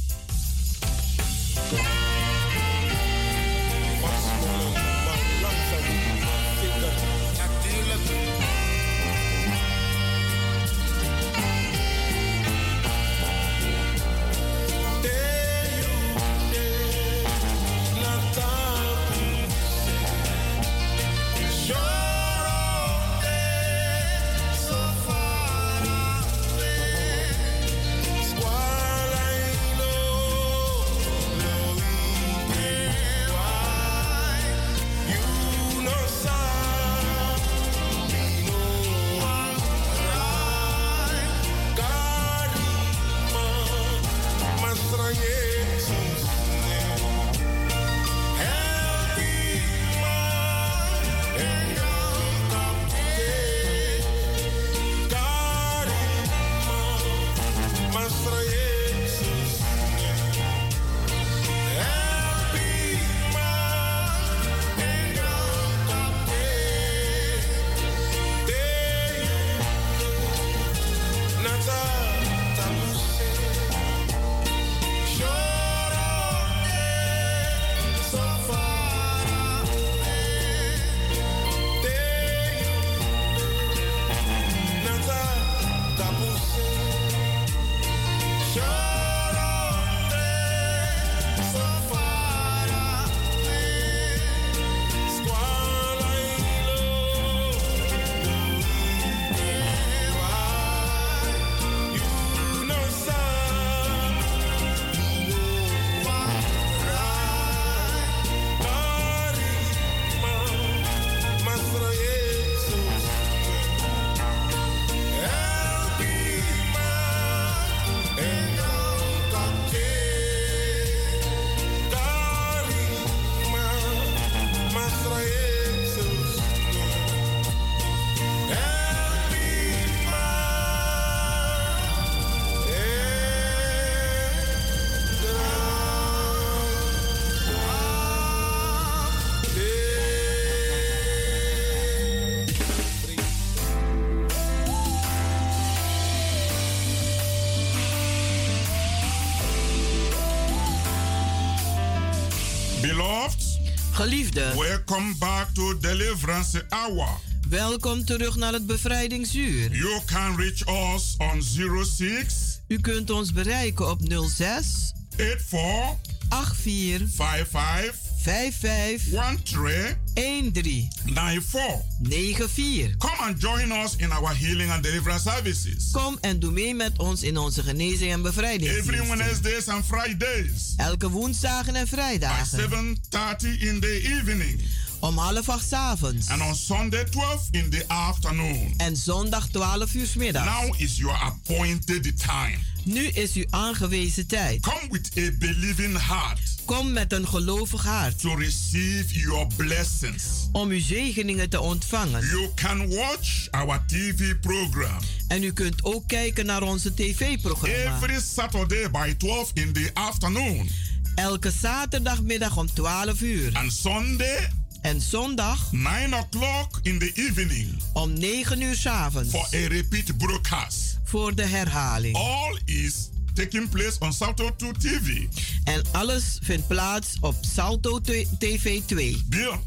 Geliefde, 154.08 154.54
welcome 154.56 155.16
back 155.20 155.48
to 155.54 155.80
Deliverance 155.80 156.66
Hour. 156.70 157.08
welkom 157.50 158.06
terug 158.06 158.36
naar 158.36 158.54
het 158.54 158.66
bevrijdingsuur. 158.66 159.76
You 159.76 160.02
can 160.06 160.36
reach 160.36 160.94
us 160.94 161.16
on 161.18 161.42
06 161.86 162.60
U 162.68 162.80
kunt 162.80 163.10
ons 163.10 163.34
bereiken 163.34 163.90
op 163.90 164.00
06 164.28 164.94
84 165.16 166.56
84 166.56 167.10
55 167.16 168.07
55 168.18 169.02
13 169.02 170.52
13 170.54 170.90
94. 171.06 171.82
94. 172.00 172.96
Come 172.98 173.28
and 173.28 173.40
join 173.40 173.72
us 173.72 173.96
in 173.96 174.12
our 174.12 174.34
healing 174.34 174.72
and 174.72 174.84
deliverance 174.84 175.24
services. 175.24 175.92
Kom 175.92 176.18
en 176.22 176.40
doe 176.40 176.52
mee 176.52 176.76
met 176.76 176.98
ons 176.98 177.24
in 177.24 177.38
onze 177.38 177.64
genezing 177.64 178.12
en 178.12 178.20
Every 178.20 178.22
bevrijdingsdiensten. 178.22 179.18
Wednesdays 179.18 179.68
and 179.68 179.86
Fridays. 179.86 180.74
Elke 180.78 181.10
woensdagen 181.10 181.76
en 181.76 181.84
By 181.84 181.90
vrijdagen. 181.90 182.60
7.30 182.60 183.60
in 183.60 183.80
the 183.80 184.20
evening. 184.20 184.62
Om 185.08 185.18
half 185.18 185.50
acht 185.50 185.74
avonds. 185.74 186.30
And 186.30 186.42
on 186.42 186.56
Sunday 186.56 187.04
12 187.04 187.48
in 187.52 187.70
the 187.70 187.84
afternoon. 187.88 188.74
En 188.78 188.96
zondag 188.96 189.48
12 189.48 189.94
uur 189.94 190.08
's 190.08 190.16
middags. 190.16 190.46
Now 190.46 190.82
is 190.82 190.98
your 190.98 191.18
appointed 191.18 192.18
time. 192.18 192.58
Nu 192.84 193.08
is 193.08 193.34
uw 193.34 193.46
aangewezen 193.50 194.28
tijd. 194.28 194.62
Come 194.62 194.88
with 194.90 195.12
a 195.18 195.32
believing 195.40 196.08
heart. 196.08 196.40
Kom 196.66 196.92
met 196.92 197.14
een 197.14 197.28
gelovig 197.28 197.84
hart. 197.84 198.20
To 198.20 198.36
receive 198.36 199.20
your 199.20 199.48
blessings. 199.56 200.24
Om 200.52 200.70
uw 200.70 200.80
zegeningen 200.80 201.50
te 201.50 201.60
ontvangen. 201.60 202.26
You 202.26 202.50
can 202.56 202.90
watch 202.90 203.48
our 203.52 203.86
TV 203.86 204.40
program. 204.40 205.00
En 205.28 205.44
u 205.44 205.54
kunt 205.54 205.84
ook 205.84 206.08
kijken 206.08 206.46
naar 206.46 206.62
onze 206.62 206.94
tv-programma. 206.94 207.96
Every 207.96 208.22
Saturday 208.34 208.92
by 208.92 209.16
12 209.18 209.52
in 209.54 209.74
the 209.74 209.90
afternoon. 209.94 210.70
Elke 211.16 211.52
zaterdagmiddag 211.52 212.58
om 212.58 212.74
12 212.74 213.22
uur. 213.22 213.50
And 213.54 213.74
Sunday. 213.74 214.50
En 214.82 215.02
zondag. 215.02 215.72
9 215.72 216.14
o'clock 216.14 216.80
in 216.82 217.00
the 217.00 217.12
evening. 217.14 217.82
Om 217.94 218.14
9 218.14 218.62
uur 218.62 218.76
's 218.76 218.86
avonds. 218.86 219.30
For 219.30 219.48
a 219.54 219.68
repeat 219.68 220.18
broadcast. 220.18 221.00
Voor 221.04 221.36
de 221.36 221.46
herhaling. 221.46 222.16
All 222.16 222.60
is 222.66 223.10
taking 223.34 223.70
place 223.70 223.96
on 224.00 224.14
Salto 224.14 224.56
2 224.56 224.72
TV. 224.72 225.26
En 225.64 225.82
alles 225.92 226.40
vindt 226.42 226.68
plaats 226.68 227.18
op 227.20 227.36
Salto 227.42 228.02
TV 228.40 228.82
2. 228.86 229.24
Bill. 229.30 229.60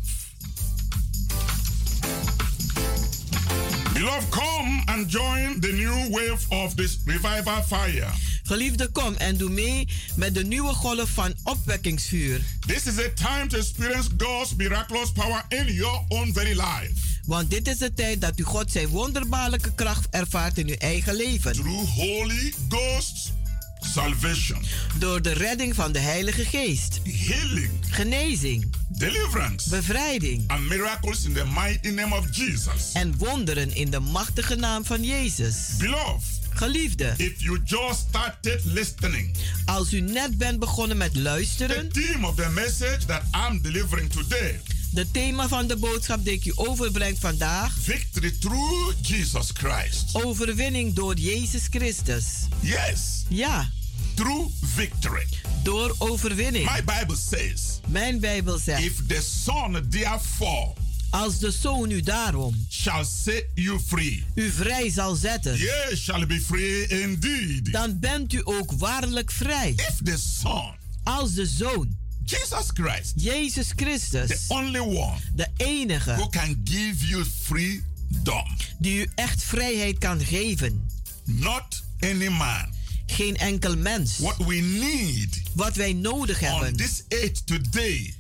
Beloved, 3.93 4.29
come 4.31 4.83
and 4.87 5.13
join 5.13 5.61
the 5.61 5.73
new 5.73 6.11
wave 6.11 6.47
of 6.49 6.75
this 6.75 6.99
revival 7.05 7.63
fire. 7.63 8.30
Geliefde, 8.51 8.89
kom 8.89 9.15
en 9.15 9.37
doe 9.37 9.51
mee 9.51 9.89
met 10.17 10.35
de 10.35 10.45
nieuwe 10.45 10.73
golf 10.73 11.11
van 11.11 11.35
opwekkingsvuur. 11.45 12.41
This 12.67 12.87
is 12.87 12.99
a 12.99 13.13
time 13.15 13.47
to 13.47 13.59
experience 13.59 14.09
God's 14.17 14.55
miraculous 14.55 15.13
power 15.13 15.45
in 15.49 15.75
your 15.75 16.05
own 16.09 16.33
very 16.33 16.53
life. 16.53 16.93
Want 17.27 17.51
dit 17.51 17.69
is 17.69 17.79
de 17.79 17.95
tijd 17.95 18.21
dat 18.21 18.39
u 18.39 18.43
God 18.43 18.73
zijn 18.73 18.89
wonderbaarlijke 18.89 19.75
kracht 19.75 20.07
ervaart 20.11 20.59
in 20.59 20.69
uw 20.69 20.75
eigen 20.75 21.15
leven. 21.15 21.53
Through 21.53 21.89
Holy 21.89 22.55
Ghost 22.69 23.33
salvation. 23.81 24.63
Door 24.99 25.23
de 25.23 25.33
redding 25.33 25.75
van 25.75 25.93
de 25.93 25.99
Heilige 25.99 26.45
Geest. 26.45 27.01
Healing. 27.05 27.71
Genezing. 27.91 28.75
Deliverance. 28.89 29.71
Bevrijding. 29.71 30.45
And 30.47 30.69
miracles 30.69 31.25
in 31.25 31.33
the 31.33 31.45
mighty 31.45 31.91
name 31.91 32.17
of 32.17 32.25
Jesus. 32.31 32.93
En 32.93 33.15
wonderen 33.19 33.75
in 33.75 33.91
de 33.91 34.01
machtige 34.01 34.55
naam 34.55 34.85
van 34.85 35.05
Jezus. 35.05 35.57
Beloved. 35.79 36.40
Geliefde. 36.61 37.15
If 37.17 37.43
you 37.43 37.59
just 37.65 37.99
started 38.09 38.61
listening. 38.65 39.35
Als 39.65 39.93
u 39.93 40.01
net 40.01 40.39
bent 40.39 40.59
begonnen 40.59 40.97
met 40.97 41.17
luisteren. 41.17 41.89
The 41.89 42.01
theme 42.01 42.27
of 42.27 42.35
the 42.35 42.49
message 42.49 43.05
that 43.07 43.23
I'm 43.33 43.63
delivering 43.63 44.11
today. 44.11 44.61
De 44.93 45.11
thema 45.11 45.49
van 45.49 45.67
de 45.67 45.77
boodschap 45.77 46.25
die 46.25 46.33
ik 46.33 46.45
u 46.45 46.53
overbreng 46.55 47.19
vandaag. 47.19 47.77
Victory 47.81 48.31
through 48.41 48.95
Jesus 49.03 49.51
Christ. 49.53 50.05
Overwinning 50.13 50.95
door 50.95 51.15
Jezus 51.15 51.67
Christus. 51.71 52.25
Yes. 52.61 53.25
Ja. 53.29 53.71
Through 54.15 54.51
victory. 54.63 55.27
Door 55.63 55.95
overwinning. 55.99 56.71
My 56.75 56.85
Bible 56.99 57.17
says. 57.31 57.81
Mijn 57.87 58.21
Bijbel 58.21 58.59
zegt. 58.59 58.85
If 58.85 59.07
the 59.07 59.21
Son 59.45 59.87
therefore. 59.91 60.73
Als 61.11 61.39
de 61.39 61.51
zoon 61.51 61.91
u 61.91 62.01
daarom 62.01 62.67
shall 62.69 63.05
set 63.05 63.47
you 63.55 63.81
free. 63.87 64.25
u 64.35 64.51
vrij 64.51 64.91
zal 64.91 65.15
zetten. 65.15 65.59
Shall 65.97 66.27
be 66.27 66.41
free 66.41 66.87
indeed. 66.87 67.73
Dan 67.73 67.99
bent 67.99 68.33
u 68.33 68.41
ook 68.45 68.73
waarlijk 68.73 69.31
vrij. 69.31 69.73
If 69.77 69.95
the 70.05 70.17
son, 70.41 70.75
als 71.03 71.35
de 71.35 71.47
zoon, 71.47 71.97
Jesus 72.25 72.67
Christ, 72.75 73.13
Jezus 73.17 73.73
Christus, 73.77 74.29
the 74.29 74.39
only 74.49 74.79
one, 74.79 75.19
de 75.35 75.47
enige, 75.57 76.15
who 76.15 76.29
can 76.29 76.61
give 76.65 77.07
you 77.07 77.25
freedom, 77.43 78.45
die 78.79 79.01
u 79.01 79.07
echt 79.15 79.43
vrijheid 79.43 79.99
kan 79.99 80.21
geven. 80.21 80.87
Not 81.25 81.83
any 82.01 82.29
man. 82.29 82.67
Geen 83.07 83.37
enkel 83.37 83.77
mens. 83.77 84.19
What 84.19 84.37
we 84.37 84.55
need, 84.55 85.43
wat 85.55 85.75
wij 85.77 85.93
nodig 85.93 86.41
hebben, 86.41 86.69
on 86.69 86.77
this 86.77 87.03
earth 87.09 87.47
today, 87.47 88.15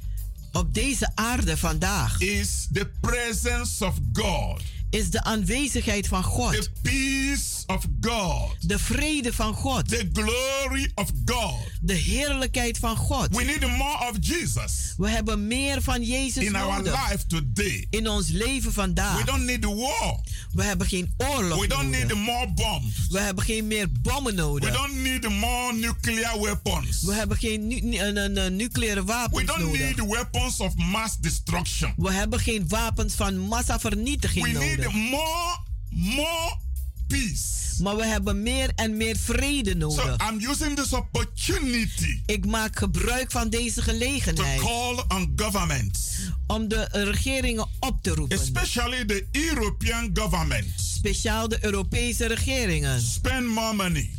op 0.52 0.74
deze 0.74 1.10
aarde 1.14 1.56
vandaag, 1.56 2.20
is 2.20 2.68
the 2.72 2.90
presence 3.00 3.84
of 3.86 3.94
God. 4.12 4.62
Is 4.90 5.10
de 5.10 5.22
aanwezigheid 5.22 6.08
van 6.08 6.22
God. 6.22 6.52
The 6.52 6.70
peace 6.82 7.62
of 7.66 7.84
God. 8.00 8.68
De 8.68 8.78
vrede 8.78 9.32
van 9.32 9.54
God. 9.54 9.88
The 9.88 10.08
glory 10.12 10.90
of 10.94 11.10
God. 11.24 11.54
De 11.80 11.92
heerlijkheid 11.94 12.78
van 12.78 12.96
God. 12.96 13.28
We 13.36 13.44
need 13.44 13.60
more 13.60 14.08
of 14.10 14.16
Jesus. 14.20 14.94
We 14.96 15.08
hebben 15.10 15.46
meer 15.46 15.82
van 15.82 16.02
Jezus 16.02 16.44
In 16.44 16.52
nodig. 16.52 16.92
our 16.92 17.08
life 17.10 17.26
today. 17.26 17.86
In 17.90 18.08
ons 18.08 18.28
leven 18.28 18.72
vandaag. 18.72 19.18
We 19.18 19.24
don't 19.24 19.44
need 19.44 19.64
war. 19.64 20.20
We 20.52 20.62
hebben 20.64 20.86
geen 20.86 21.14
oorlog 21.16 21.60
We 21.60 21.66
don't 21.66 21.90
nodig. 21.90 22.06
need 22.08 22.14
more 22.16 22.48
bombs. 22.54 23.06
We 23.08 23.20
hebben 23.20 23.44
geen 23.44 23.66
meer 23.66 23.86
bommen 24.02 24.34
nodig. 24.34 24.70
We 24.70 24.76
don't 24.76 24.94
need 25.02 25.28
more 25.28 25.72
nuclear 25.72 26.40
weapons. 26.40 27.02
We 27.02 27.14
hebben 27.14 27.36
geen 27.36 27.66
nu, 27.66 27.80
nu, 27.80 27.98
een, 27.98 28.36
een 28.36 28.56
nucleaire 28.56 29.04
wapens 29.04 29.40
We 29.40 29.46
don't 29.46 29.60
nodig. 29.62 29.80
need 29.96 30.08
weapons 30.08 30.58
of 30.60 30.74
mass 30.76 31.16
destruction. 31.20 31.92
We 31.96 32.12
hebben 32.12 32.40
geen 32.40 32.68
wapens 32.68 33.14
van 33.14 33.38
massavernietiging 33.38 34.44
We 34.44 34.52
nodig. 34.52 34.79
Need 34.80 35.10
more, 35.10 35.58
more 35.90 36.56
peace. 37.08 37.58
Maar 37.82 37.96
we 37.96 38.06
hebben 38.06 38.42
meer 38.42 38.72
en 38.74 38.96
meer 38.96 39.16
vrede 39.16 39.74
nodig. 39.74 40.16
So 40.18 40.26
I'm 40.28 40.50
using 40.50 40.76
this 40.76 40.92
opportunity. 40.92 42.22
Ik 42.26 42.46
maak 42.46 42.78
gebruik 42.78 43.30
van 43.30 43.48
deze 43.48 43.82
gelegenheid. 43.82 44.60
To 44.60 44.66
call 44.66 45.04
on 45.08 45.32
governments. 45.36 46.08
Om 46.46 46.68
de 46.68 46.88
regeringen 46.90 47.68
op 47.80 48.02
te 48.02 48.10
roepen. 48.10 48.38
Especially 48.38 49.04
the 49.04 49.26
European 49.32 50.10
government. 50.14 50.64
Speciaal 50.76 51.48
de 51.48 51.64
Europese 51.64 52.26
regeringen. 52.26 53.00
Spend 53.00 53.46
more 53.46 53.74
money. 53.74 54.10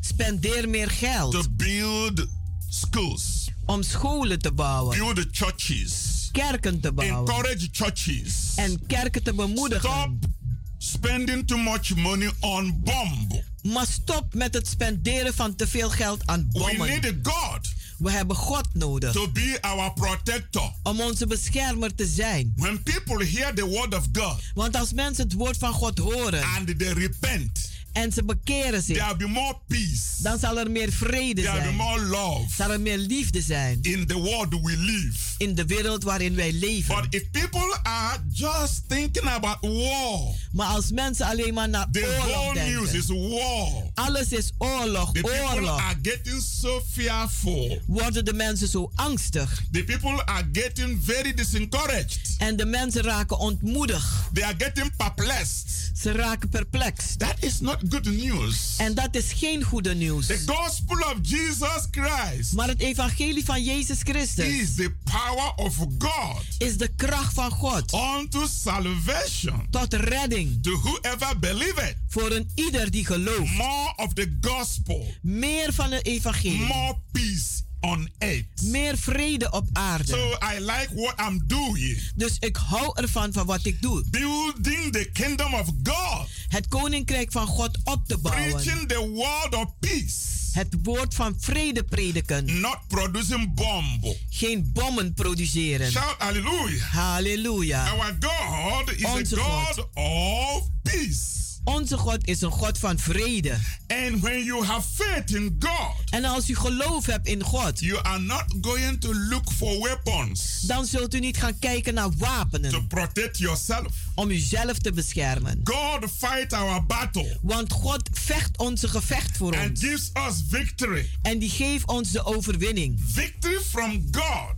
Spendeer 0.00 0.68
meer 0.68 0.90
geld. 0.90 1.32
To 1.32 1.42
build 1.50 2.26
schools. 2.68 3.50
Om 3.66 3.82
scholen 3.82 4.38
te 4.38 4.52
bouwen. 4.52 4.98
Build 4.98 5.26
churches. 5.30 6.07
Kerken 6.32 6.80
te 6.80 6.92
bouwen. 6.92 7.18
Encourage 7.18 7.68
churches. 7.72 8.52
En 8.56 8.86
kerken 8.86 9.22
te 9.22 9.34
bemoedigen. 9.34 9.90
Stop 9.90 10.36
spending 10.78 11.46
too 11.46 11.58
much 11.58 11.96
money 11.96 12.30
on 12.40 12.80
bomb. 12.84 13.42
Maar 13.62 13.86
stop 13.86 14.34
met 14.34 14.54
het 14.54 14.68
spenderen 14.68 15.34
van 15.34 15.54
te 15.54 15.66
veel 15.66 15.90
geld 15.90 16.26
aan 16.26 16.48
bommen. 16.50 16.86
We 16.86 16.98
need 17.00 17.14
God. 17.22 17.68
We 17.98 18.10
hebben 18.10 18.36
God 18.36 18.68
nodig. 18.72 19.12
To 19.12 19.28
be 19.28 19.58
our 19.60 19.92
protector. 19.92 20.72
Om 20.82 21.00
onze 21.00 21.26
beschermer 21.26 21.94
te 21.94 22.06
zijn. 22.06 22.52
When 22.56 22.82
people 22.82 23.24
hear 23.24 23.54
the 23.54 23.64
word 23.64 23.94
of 23.94 24.04
God. 24.12 24.42
Want 24.54 24.76
als 24.76 24.92
mensen 24.92 25.24
het 25.24 25.32
woord 25.32 25.56
van 25.56 25.72
God 25.72 25.98
horen. 25.98 26.42
And 26.42 26.78
they 26.78 26.92
repent. 26.92 27.70
En 27.92 28.12
ze 28.12 28.24
bekeren 28.24 28.82
zich. 28.82 28.96
There 28.96 29.16
will 29.16 29.26
be 29.26 29.32
more 29.32 29.56
peace. 29.66 30.22
Dan 30.22 30.38
zal 30.38 30.58
er 30.58 30.70
meer 30.70 30.92
vrede 30.92 31.42
There 31.42 31.54
zijn. 31.56 31.62
will 31.62 31.76
be 31.76 31.82
more 31.82 32.00
love. 32.00 32.54
Zal 32.56 32.70
er 32.70 32.80
meer 32.80 32.98
liefde 32.98 33.40
zijn. 33.42 33.78
In 33.82 34.06
the 34.06 34.14
world 34.16 34.48
we 34.62 34.76
live. 34.76 35.18
In 35.38 35.54
de 35.54 35.64
wereld 35.66 36.02
waarin 36.02 36.34
wij 36.34 36.52
leven. 36.52 36.94
But 36.94 37.06
if 37.14 37.30
people 37.30 37.78
are 37.82 38.18
just 38.32 38.82
thinking 38.88 39.26
about 39.28 39.56
war. 39.60 40.34
Maar 40.52 40.66
als 40.66 40.90
mensen 40.90 41.26
alleen 41.26 41.54
maar 41.54 41.68
naar 41.68 41.86
the 41.90 42.00
oorlog 42.18 42.26
whole 42.34 42.54
denken. 42.54 42.72
news 42.72 42.92
is 42.92 43.06
war. 43.06 43.82
Alles 43.94 44.32
is 44.32 44.52
oorlog, 44.58 45.12
the 45.12 45.24
oorlog. 45.52 45.80
are 45.80 45.98
getting 46.02 46.42
so 46.60 46.82
fearful. 46.92 47.82
Worden 47.86 48.24
de 48.24 48.32
mensen 48.32 48.68
zo 48.68 48.90
angstig. 48.94 49.62
The 49.72 49.84
people 49.84 50.24
are 50.24 50.48
getting 50.52 50.98
very 51.04 51.34
disencouraged. 51.34 52.18
En 52.38 52.56
de 52.56 52.64
mensen 52.66 53.02
raken 53.02 53.38
ontmoedigd. 53.38 54.06
They 54.32 54.44
are 54.44 54.54
getting 54.58 54.96
perplexed. 54.96 55.90
Ze 55.94 56.12
raken 56.12 56.48
perplex. 56.48 57.16
That 57.16 57.34
is 57.40 57.60
not 57.60 57.77
good 57.88 58.04
news. 58.04 58.74
En 58.76 58.94
dat 58.94 59.14
is 59.14 59.32
geen 59.32 59.62
goede 59.62 59.94
nieuws. 59.94 60.26
The 60.26 60.42
gospel 60.46 60.96
of 60.96 61.14
Jesus 61.22 61.86
Christ. 61.90 62.52
Maar 62.52 62.68
het 62.68 62.80
evangelie 62.80 63.44
van 63.44 63.62
Jezus 63.64 63.98
Christus. 64.02 64.46
Is 64.46 64.74
the 64.74 64.94
power 65.04 65.52
of 65.56 65.76
God. 65.98 66.42
Is 66.58 66.76
de 66.76 66.88
kracht 66.96 67.34
van 67.34 67.50
God. 67.50 67.92
Unto 67.92 68.46
salvation. 68.46 69.66
Tot 69.70 69.94
redding. 69.94 70.62
To 70.62 70.70
whoever 70.70 71.38
believeth. 71.38 71.96
Voor 72.08 72.30
een 72.30 72.50
ieder 72.54 72.90
die 72.90 73.04
gelooft. 73.04 73.52
More 73.52 73.92
of 73.96 74.12
the 74.12 74.36
gospel. 74.40 75.14
Meer 75.22 75.72
van 75.72 75.90
het 75.90 76.06
evangelie. 76.06 76.58
More 76.58 76.96
peace 77.12 77.66
on 77.80 78.10
earth. 78.18 78.62
Meer 78.62 78.98
vrede 78.98 79.50
op 79.50 79.68
aarde. 79.72 80.12
So 80.12 80.36
I 80.54 80.58
like 80.60 80.88
what 80.94 81.14
I'm 81.28 81.42
doing. 81.46 82.10
Dus 82.14 82.36
ik 82.38 82.56
hou 82.56 82.90
ervan 82.94 83.32
van 83.32 83.46
wat 83.46 83.64
ik 83.64 83.82
doe. 83.82 84.04
Building 84.10 84.92
the 84.92 85.10
kingdom 85.12 85.54
of 85.54 85.66
God. 85.82 86.28
Het 86.48 86.68
koninkrijk 86.68 87.32
van 87.32 87.46
God 87.46 87.78
op 87.84 88.06
te 88.06 88.18
bouwen. 88.18 88.50
Preaching 88.50 88.88
the 88.88 89.08
word 89.08 89.54
of 89.54 89.78
peace. 89.80 90.36
Het 90.52 90.76
woord 90.82 91.14
van 91.14 91.36
vrede 91.38 91.84
prediken. 91.84 92.60
Not 92.60 92.78
producing 92.88 93.54
bomb. 93.54 94.16
Geen 94.30 94.70
bommen 94.72 95.14
produceren. 95.14 95.90
Shout 95.90 96.14
hallelujah. 96.18 96.80
Halleluja. 96.80 97.88
Our 97.90 98.16
God 98.20 98.90
is 98.96 99.04
Onze 99.04 99.40
a 99.40 99.42
God, 99.42 99.74
God. 99.74 99.88
of 99.94 100.68
peace. 100.82 101.47
Onze 101.68 101.96
God 101.98 102.18
is 102.24 102.40
een 102.40 102.50
God 102.50 102.78
van 102.78 102.98
vrede. 102.98 103.58
And 103.86 104.20
when 104.22 104.44
you 104.44 104.64
have 104.64 104.88
faith 104.94 105.30
in 105.30 105.56
God, 105.58 106.10
en 106.10 106.24
als 106.24 106.48
u 106.50 106.54
geloof 106.56 107.06
hebt 107.06 107.26
in 107.26 107.42
God, 107.42 107.80
you 107.80 107.98
are 108.02 108.18
not 108.18 108.44
going 108.60 109.00
to 109.00 109.14
look 109.14 109.52
for 109.52 109.80
weapons. 109.82 110.60
Dan 110.60 110.86
zult 110.86 111.14
u 111.14 111.18
niet 111.18 111.36
gaan 111.36 111.58
kijken 111.58 111.94
naar 111.94 112.10
wapenen. 112.18 112.70
To 112.70 112.82
protect 112.82 113.38
yourself. 113.38 113.86
Om 114.14 114.30
uzelf 114.30 114.78
te 114.78 114.92
beschermen. 114.92 115.60
God 115.64 116.10
fight 116.16 116.52
our 116.52 116.86
battle. 116.86 117.38
Want 117.42 117.72
God 117.72 118.08
vecht 118.12 118.58
onze 118.58 118.88
gevecht 118.88 119.36
voor 119.36 119.56
And 119.56 119.70
ons. 119.70 119.80
gives 119.80 120.10
us 120.28 120.42
victory. 120.48 121.10
En 121.22 121.38
die 121.38 121.50
geeft 121.50 121.86
ons 121.86 122.10
de 122.10 122.24
overwinning. 122.24 123.00
Victory 123.06 123.58
from 123.60 124.08
God. 124.10 124.54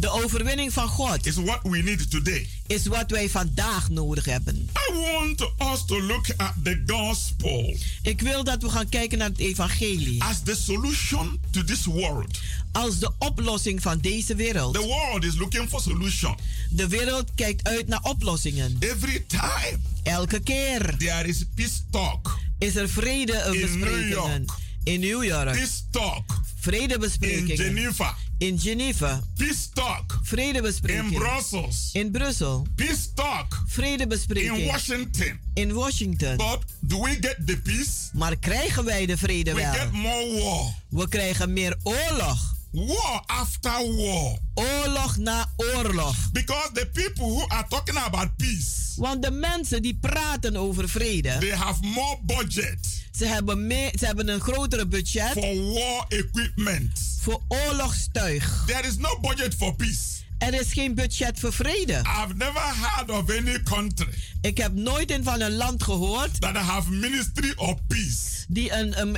De 0.00 0.10
overwinning 0.10 0.72
van 0.72 0.88
God 0.88 1.26
is 1.26 1.34
what 1.34 1.58
we 1.62 1.78
need 1.78 2.10
today. 2.10 2.48
Is 2.66 2.86
wat 2.86 3.10
wij 3.10 3.28
vandaag 3.28 3.90
nodig 3.90 4.24
hebben. 4.24 4.68
I 4.88 4.92
want 4.92 5.40
us 5.40 5.84
to 5.86 6.02
look 6.02 6.26
at 6.36 6.52
the 6.62 6.82
gospel. 6.86 7.76
Ik 8.02 8.20
wil 8.20 8.44
dat 8.44 8.62
we 8.62 8.68
gaan 8.68 8.88
kijken 8.88 9.18
naar 9.18 9.28
het 9.28 9.38
evangelie. 9.38 10.22
As 10.22 10.42
the 10.42 10.54
solution 10.54 11.40
to 11.50 11.64
this 11.64 11.84
world. 11.84 12.38
Als 12.72 12.98
de 12.98 13.12
oplossing 13.18 13.82
van 13.82 13.98
deze 13.98 14.34
wereld. 14.34 14.74
The 14.74 14.80
world 14.80 15.24
is 15.24 15.36
looking 15.36 15.68
for 15.68 15.80
solution. 15.80 16.36
De 16.70 16.88
wereld 16.88 17.30
kijkt 17.34 17.66
uit 17.66 17.88
naar 17.88 18.02
oplossingen. 18.02 18.76
Every 18.78 19.24
time. 19.26 19.78
Elke 20.02 20.40
keer. 20.40 20.96
There 20.98 21.28
is 21.28 21.44
peace 21.54 21.80
talk. 21.90 22.38
Is 22.58 22.76
er 22.76 22.88
vrede 22.88 23.32
In 23.32 23.78
New 23.78 24.08
York. 24.08 24.50
In 24.84 25.00
New 25.00 25.24
York. 25.24 25.52
Peace 25.52 25.80
talk. 25.90 26.40
Vredebesprekingen. 26.60 27.50
In 27.50 27.56
Geneva. 27.56 28.14
In 28.38 28.58
Geneva. 28.58 29.20
Peace 29.36 29.68
talk. 29.72 30.20
Vredebespreking. 30.22 31.12
In 31.12 31.18
Brussels. 31.18 31.90
In 31.92 32.10
Brussel. 32.10 32.66
Peace 32.74 33.12
talk. 33.14 33.62
Vredebespreking. 33.66 34.56
In 34.58 34.66
Washington. 34.66 35.40
In 35.54 35.72
Washington. 35.72 36.36
But 36.36 36.58
do 36.80 37.02
we 37.02 37.10
get 37.20 37.36
the 37.46 37.56
peace? 37.62 38.10
Maar 38.12 38.36
krijgen 38.36 38.84
wij 38.84 39.06
de 39.06 39.16
vrede 39.16 39.54
We 39.54 39.60
wel? 39.60 39.72
get 39.72 39.92
more 39.92 40.40
war. 40.42 40.74
We 40.88 41.08
krijgen 41.08 41.52
meer 41.52 41.76
oorlog. 41.82 42.54
War 42.70 43.22
after 43.26 43.96
war. 43.96 44.38
Oorlog 44.54 45.16
na 45.16 45.48
oorlog. 45.56 46.14
Because 46.32 46.70
the 46.72 46.86
people 46.92 47.24
who 47.24 47.44
are 47.48 47.64
talking 47.68 47.96
about 47.96 48.36
peace. 48.36 48.92
Want 48.96 49.22
de 49.22 49.30
mensen 49.30 49.82
die 49.82 49.98
praten 50.00 50.56
over 50.56 50.88
vrede. 50.88 51.36
They 51.38 51.50
have 51.56 51.78
more 51.82 52.18
budget. 52.22 52.99
Ze 53.10 53.26
hebben, 53.26 53.66
meer, 53.66 53.90
ze 53.98 54.06
hebben 54.06 54.28
een 54.28 54.40
grotere 54.40 54.86
budget. 54.86 55.32
For 55.32 55.72
war 55.72 56.04
equipment. 56.08 57.18
Voor 57.20 57.42
oorlogstuig. 57.48 58.62
There 58.66 58.86
is 58.86 58.96
no 58.96 59.18
budget 59.20 59.54
for 59.54 59.74
peace. 59.74 60.18
Er 60.38 60.54
is 60.54 60.72
geen 60.72 60.94
budget 60.94 61.40
voor 61.40 61.52
vrede. 61.52 61.92
I've 61.92 62.34
never 62.34 62.62
heard 62.62 63.10
of 63.10 63.30
any 63.30 63.62
country. 63.62 64.08
Ik 64.40 64.56
heb 64.58 64.74
nooit 64.74 65.10
in 65.10 65.24
van 65.24 65.40
een 65.40 65.52
land 65.56 65.82
gehoord. 65.82 66.40
That 66.40 66.56
have 66.56 66.90
ministry 66.90 67.52
of 67.56 67.74
peace. 67.86 68.44
Die 68.48 68.72
een, 68.72 69.00
een, 69.00 69.16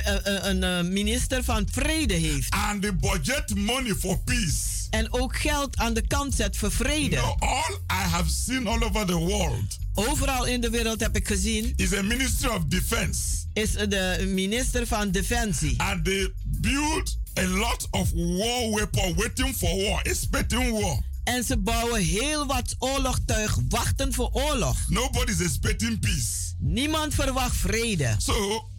een, 0.49 0.61
een 0.63 0.93
minister 0.93 1.43
van 1.43 1.67
vrede 1.71 2.13
heeft. 2.13 2.49
And 2.49 2.81
the 2.81 2.93
budget 2.93 3.55
money 3.55 3.93
for 3.95 4.19
peace. 4.19 4.87
En 4.89 5.13
ook 5.13 5.37
geld 5.37 5.77
aan 5.77 5.93
de 5.93 6.07
kant 6.07 6.35
zet 6.35 6.57
voor 6.57 6.71
vrede. 6.71 7.15
No, 7.15 7.35
all 7.39 7.73
I 7.91 8.09
have 8.09 8.29
seen 8.29 8.67
all 8.67 8.83
over 8.83 9.05
the 9.05 9.15
world. 9.15 9.77
Overal 9.93 10.45
in 10.45 10.61
de 10.61 10.69
wereld 10.69 10.99
heb 10.99 11.15
ik 11.15 11.27
gezien. 11.27 11.73
Is 11.75 11.93
a 11.93 12.01
ministry 12.01 12.49
of 12.49 12.63
defense. 12.65 13.19
Is 13.53 13.71
de 13.71 14.25
minister 14.27 14.87
van 14.87 15.11
defensie. 15.11 15.81
And 15.81 16.05
they 16.05 16.33
build 16.45 17.17
a 17.39 17.47
lot 17.47 17.87
of 17.91 18.11
war 18.11 18.71
weapons 18.75 19.15
waiting 19.15 19.55
for 19.55 19.75
war, 19.75 20.01
expecting 20.01 20.71
war. 20.71 21.03
En 21.23 21.43
ze 21.43 21.57
bouwen 21.57 22.01
heel 22.01 22.45
wat 22.45 22.75
oorlogtuig, 22.79 23.57
wachten 23.69 24.13
voor 24.13 24.29
oorlog. 24.31 24.77
Nobody's 24.87 25.39
expecting 25.39 25.99
peace. 25.99 26.53
Niemand 26.59 27.13
verwacht 27.13 27.55
vrede. 27.55 28.15
So, 28.17 28.69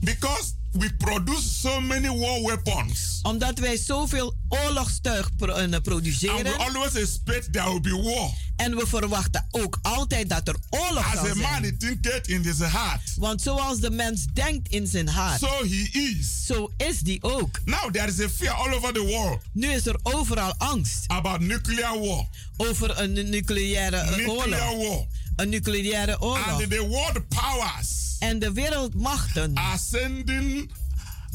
because 0.00 0.52
we 0.78 0.90
produce 0.98 1.60
so 1.60 1.80
many 1.80 2.08
war 2.08 2.42
weapons. 2.42 3.20
Omdat 3.22 3.58
wij 3.58 3.76
zoveel 3.76 4.34
oorlogstuig 4.48 5.30
uh, 5.38 5.76
produceren. 5.82 6.36
And 6.36 6.56
we 6.56 6.64
always 6.64 6.94
expect 6.94 7.52
there 7.52 7.70
will 7.70 7.80
be 7.80 8.02
war. 8.02 8.30
En 8.56 8.76
we 8.76 8.86
verwachten 8.86 9.46
ook 9.50 9.78
altijd 9.82 10.28
dat 10.28 10.48
er 10.48 10.56
oorlog 10.70 11.04
As 11.04 11.12
zal 11.12 11.30
a 11.30 11.34
zijn. 11.34 11.62
man, 11.62 11.76
thinketh 11.78 12.28
in 12.28 12.42
his 12.42 12.58
heart. 12.58 13.14
Want 13.16 13.42
zoals 13.42 13.80
de 13.80 13.90
mens 13.90 14.26
denkt 14.32 14.68
in 14.68 14.86
zijn 14.86 15.08
hart. 15.08 15.40
So 15.40 15.64
he 15.64 15.88
is. 15.92 16.46
Zo 16.46 16.72
is 16.76 16.98
die 17.00 17.22
ook. 17.22 17.60
Now 17.64 17.90
there 17.90 18.06
is 18.08 18.20
a 18.20 18.28
fear 18.28 18.54
all 18.54 18.74
over 18.74 18.92
the 18.92 19.04
world. 19.04 19.40
Nu 19.52 19.68
is 19.72 19.86
er 19.86 19.98
overal 20.02 20.54
angst. 20.58 21.04
About 21.06 21.40
nuclear 21.40 21.98
war. 21.98 22.26
Over 22.56 22.98
een 23.00 23.12
nucleaire 23.12 24.04
nuclear 24.04 24.28
oorlog. 24.28 24.88
War. 24.88 25.06
Een 25.36 25.48
nucleaire 25.48 26.20
oorlog. 26.20 26.62
And 26.62 26.70
the 26.70 26.86
world 26.88 27.28
powers. 27.28 28.03
En 28.24 28.38
de 28.38 28.52
wereldmachten. 28.52 29.54
Are 29.54 29.78
sending 29.78 30.70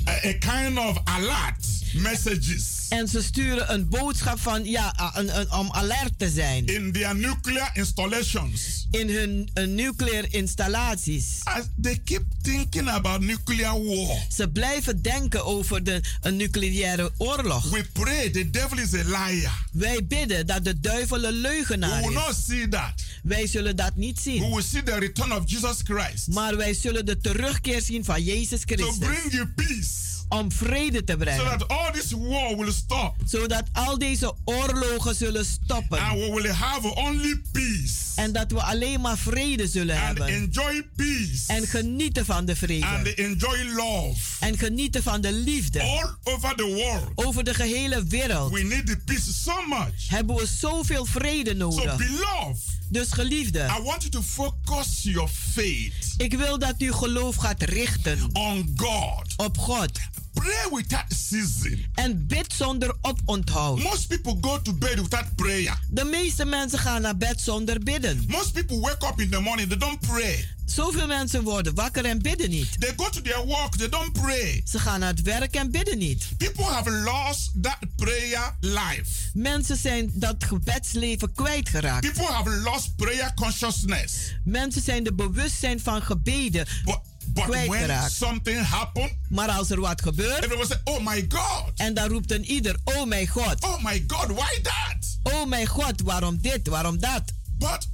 a, 0.06 0.28
a 0.28 0.34
kind 0.34 0.78
of 0.78 0.98
alert 1.04 1.79
messages. 1.94 2.86
En 2.90 3.08
ze 3.08 3.22
sturen 3.24 3.74
een 3.74 3.90
boodschap 3.90 4.40
van 4.40 4.66
ja, 4.66 5.14
een, 5.16 5.40
een, 5.40 5.52
om 5.52 5.72
alert 5.72 6.14
te 6.20 6.30
zijn. 6.30 6.66
In 6.66 6.92
their 6.92 7.16
nuclear 7.16 7.70
installations. 7.74 8.88
In 8.92 9.10
hun 9.10 9.50
uh, 9.54 9.68
nuclear 9.68 10.26
installaties. 10.30 11.26
As 11.44 11.64
they 11.82 12.02
keep 12.06 12.24
thinking 12.42 12.90
about 12.90 13.22
nuclear 13.22 13.84
war. 13.84 14.18
Ze 14.36 14.50
blijven 14.50 15.02
denken 15.02 15.46
over 15.46 15.84
de, 15.84 16.02
een 16.22 16.36
nucleaire 16.36 17.12
oorlog. 17.18 17.70
We 17.70 17.86
pray 17.94 18.30
the 18.30 18.50
devil 18.50 18.78
is 18.78 18.94
a 18.94 19.04
liar. 19.04 19.66
Wij 19.72 20.06
bidden 20.08 20.48
dat 20.48 20.64
de 20.64 20.80
duivel 20.80 21.24
een 21.24 21.34
leugenaar 21.34 22.02
We 22.02 22.08
will 22.08 22.18
is. 22.18 22.26
not 22.26 22.36
see 22.48 22.68
that. 22.68 22.94
Wij 23.24 23.48
zullen 23.48 23.76
dat 23.76 23.96
niet 23.96 24.20
zien. 24.20 24.42
We 24.42 24.48
will 24.50 24.64
see 24.64 24.84
the 24.84 25.00
return 25.00 25.32
of 25.32 25.44
Jesus 25.46 25.78
Christ. 25.84 26.28
Maar 26.28 26.58
wij 26.58 26.74
zullen 26.74 27.06
de 27.06 27.18
terugkeer 27.18 27.82
zien 27.82 28.06
van 28.06 28.24
Jezus 28.24 28.62
Christus. 28.66 28.98
To 29.00 29.06
bring 29.06 29.32
you 29.34 29.48
peace. 29.48 30.09
Om 30.30 30.52
vrede 30.52 31.04
te 31.04 31.18
brengen. 31.18 31.40
So 31.46 31.58
that 31.58 31.68
all 31.68 31.92
this 31.92 32.12
war 32.12 32.58
will 32.58 32.72
stop. 32.72 33.16
Zodat 33.26 33.64
al 33.74 33.98
deze 33.98 34.34
oorlogen 34.46 35.16
zullen 35.16 35.46
stoppen. 35.46 36.00
And 36.00 36.20
we 36.20 36.32
will 36.42 36.52
have 36.52 36.96
only 36.96 37.42
peace. 37.52 37.94
En 38.16 38.32
dat 38.32 38.52
we 38.52 38.62
alleen 38.62 39.02
maar 39.02 39.18
vrede 39.18 39.68
zullen 39.68 39.96
And 39.96 40.06
hebben. 40.06 40.28
enjoy 40.28 40.88
peace. 40.96 41.44
En 41.48 41.68
genieten 41.68 42.26
van 42.26 42.46
de 42.46 42.56
vrede. 42.56 42.86
And 42.86 43.08
enjoy 43.08 43.58
love. 43.76 44.20
En 44.40 44.58
genieten 44.58 45.04
van 45.04 45.22
de 45.22 45.34
liefde. 45.34 45.82
All 45.82 46.16
over 46.24 46.56
the 46.56 46.66
world. 46.66 47.12
Over 47.16 47.44
de 47.44 47.54
gehele 47.54 48.04
wereld. 48.04 48.52
We 48.54 48.62
need 48.64 48.86
the 48.88 48.98
peace 49.06 49.34
so 49.34 49.62
much. 49.68 50.08
Hebben 50.10 50.36
we 50.36 50.46
zoveel 50.48 51.06
vrede 51.06 51.54
nodig. 51.56 51.92
So 51.92 51.98
beloved. 51.98 52.78
Dus 52.90 53.12
geliefde. 53.12 53.60
I 53.60 53.82
want 53.84 54.02
you 54.02 54.10
to 54.10 54.22
focus 54.22 55.04
your 55.04 55.30
faith. 55.30 56.14
Ik 56.18 56.34
wil 56.34 56.60
dat 56.60 56.76
u 56.78 56.92
geloof 56.92 57.36
gaat 57.36 57.64
richten. 57.64 58.30
On 58.34 58.74
God. 58.76 59.34
Op 59.38 59.58
God. 59.58 59.90
Pray 60.34 60.70
without 60.72 61.06
ceasing. 61.30 61.88
En 61.94 62.28
bid 62.28 62.54
zonder 62.54 62.96
oponthoud. 63.02 63.84
Most 63.84 64.08
people 64.08 64.38
go 64.42 64.62
to 64.62 64.74
bed 64.74 64.96
without 64.96 65.36
prayer. 65.36 65.80
De 65.90 66.04
meeste 66.04 66.46
mensen 66.46 66.80
gaan 66.80 67.02
naar 67.02 67.18
bed 67.18 67.42
zonder 67.42 67.80
bidden. 67.80 68.24
Most 68.28 68.54
people 68.54 68.80
wake 68.80 69.06
up 69.06 69.20
in 69.20 69.30
the 69.30 69.40
morning, 69.40 69.70
they 69.70 69.78
don't 69.78 70.00
pray. 70.00 70.48
Zoveel 70.72 71.08
mensen 71.08 71.44
worden 71.44 71.76
wakker 71.76 72.06
en 72.06 72.22
bidden 72.22 72.50
niet. 72.50 72.82
They 72.82 72.94
go 72.96 73.10
to 73.10 73.22
their 73.22 73.46
work, 73.46 73.76
they 73.76 73.90
don't 73.90 74.14
pray. 74.14 74.62
Ze 74.66 74.80
gaan 74.80 75.00
naar 75.00 75.10
het 75.10 75.22
werk 75.22 75.56
en 75.56 75.72
bidden 75.72 75.98
niet. 75.98 76.28
People 76.38 76.64
have 76.64 76.92
lost 76.92 77.52
that 77.62 77.78
prayer 77.96 78.56
life. 78.60 79.12
Mensen 79.34 79.78
zijn 79.78 80.12
dat 80.14 80.36
gebedsleven 80.44 81.34
kwijtgeraakt. 81.34 82.14
People 82.14 82.34
have 82.34 82.50
lost 82.50 82.96
prayer 82.96 83.34
consciousness. 83.34 84.14
Mensen 84.44 84.82
zijn 84.82 85.04
de 85.04 85.14
bewustzijn 85.14 85.80
van 85.80 86.02
gebeden 86.02 86.68
But, 86.86 87.00
but 87.48 87.68
when 87.68 88.10
something 88.10 88.66
happen, 88.66 89.18
maar 89.30 89.50
als 89.50 89.70
er 89.70 89.80
wat 89.80 90.02
gebeurt, 90.02 90.44
everyone 90.44 90.66
say, 90.68 90.82
"Oh 90.84 91.06
my 91.06 91.26
God!" 91.30 91.72
En 91.76 91.94
dan 91.94 92.08
roept 92.08 92.32
een 92.32 92.46
ieder, 92.46 92.76
"Oh 92.84 93.06
mijn 93.06 93.28
God!" 93.28 93.64
Oh 93.64 93.84
my 93.84 94.04
God, 94.08 94.28
why 94.28 94.62
that? 94.62 95.34
Oh 95.34 95.46
mijn 95.46 95.68
God, 95.68 96.02
waarom 96.02 96.42
dit, 96.42 96.68
waarom 96.68 97.00
dat? 97.00 97.24
But 97.58 97.88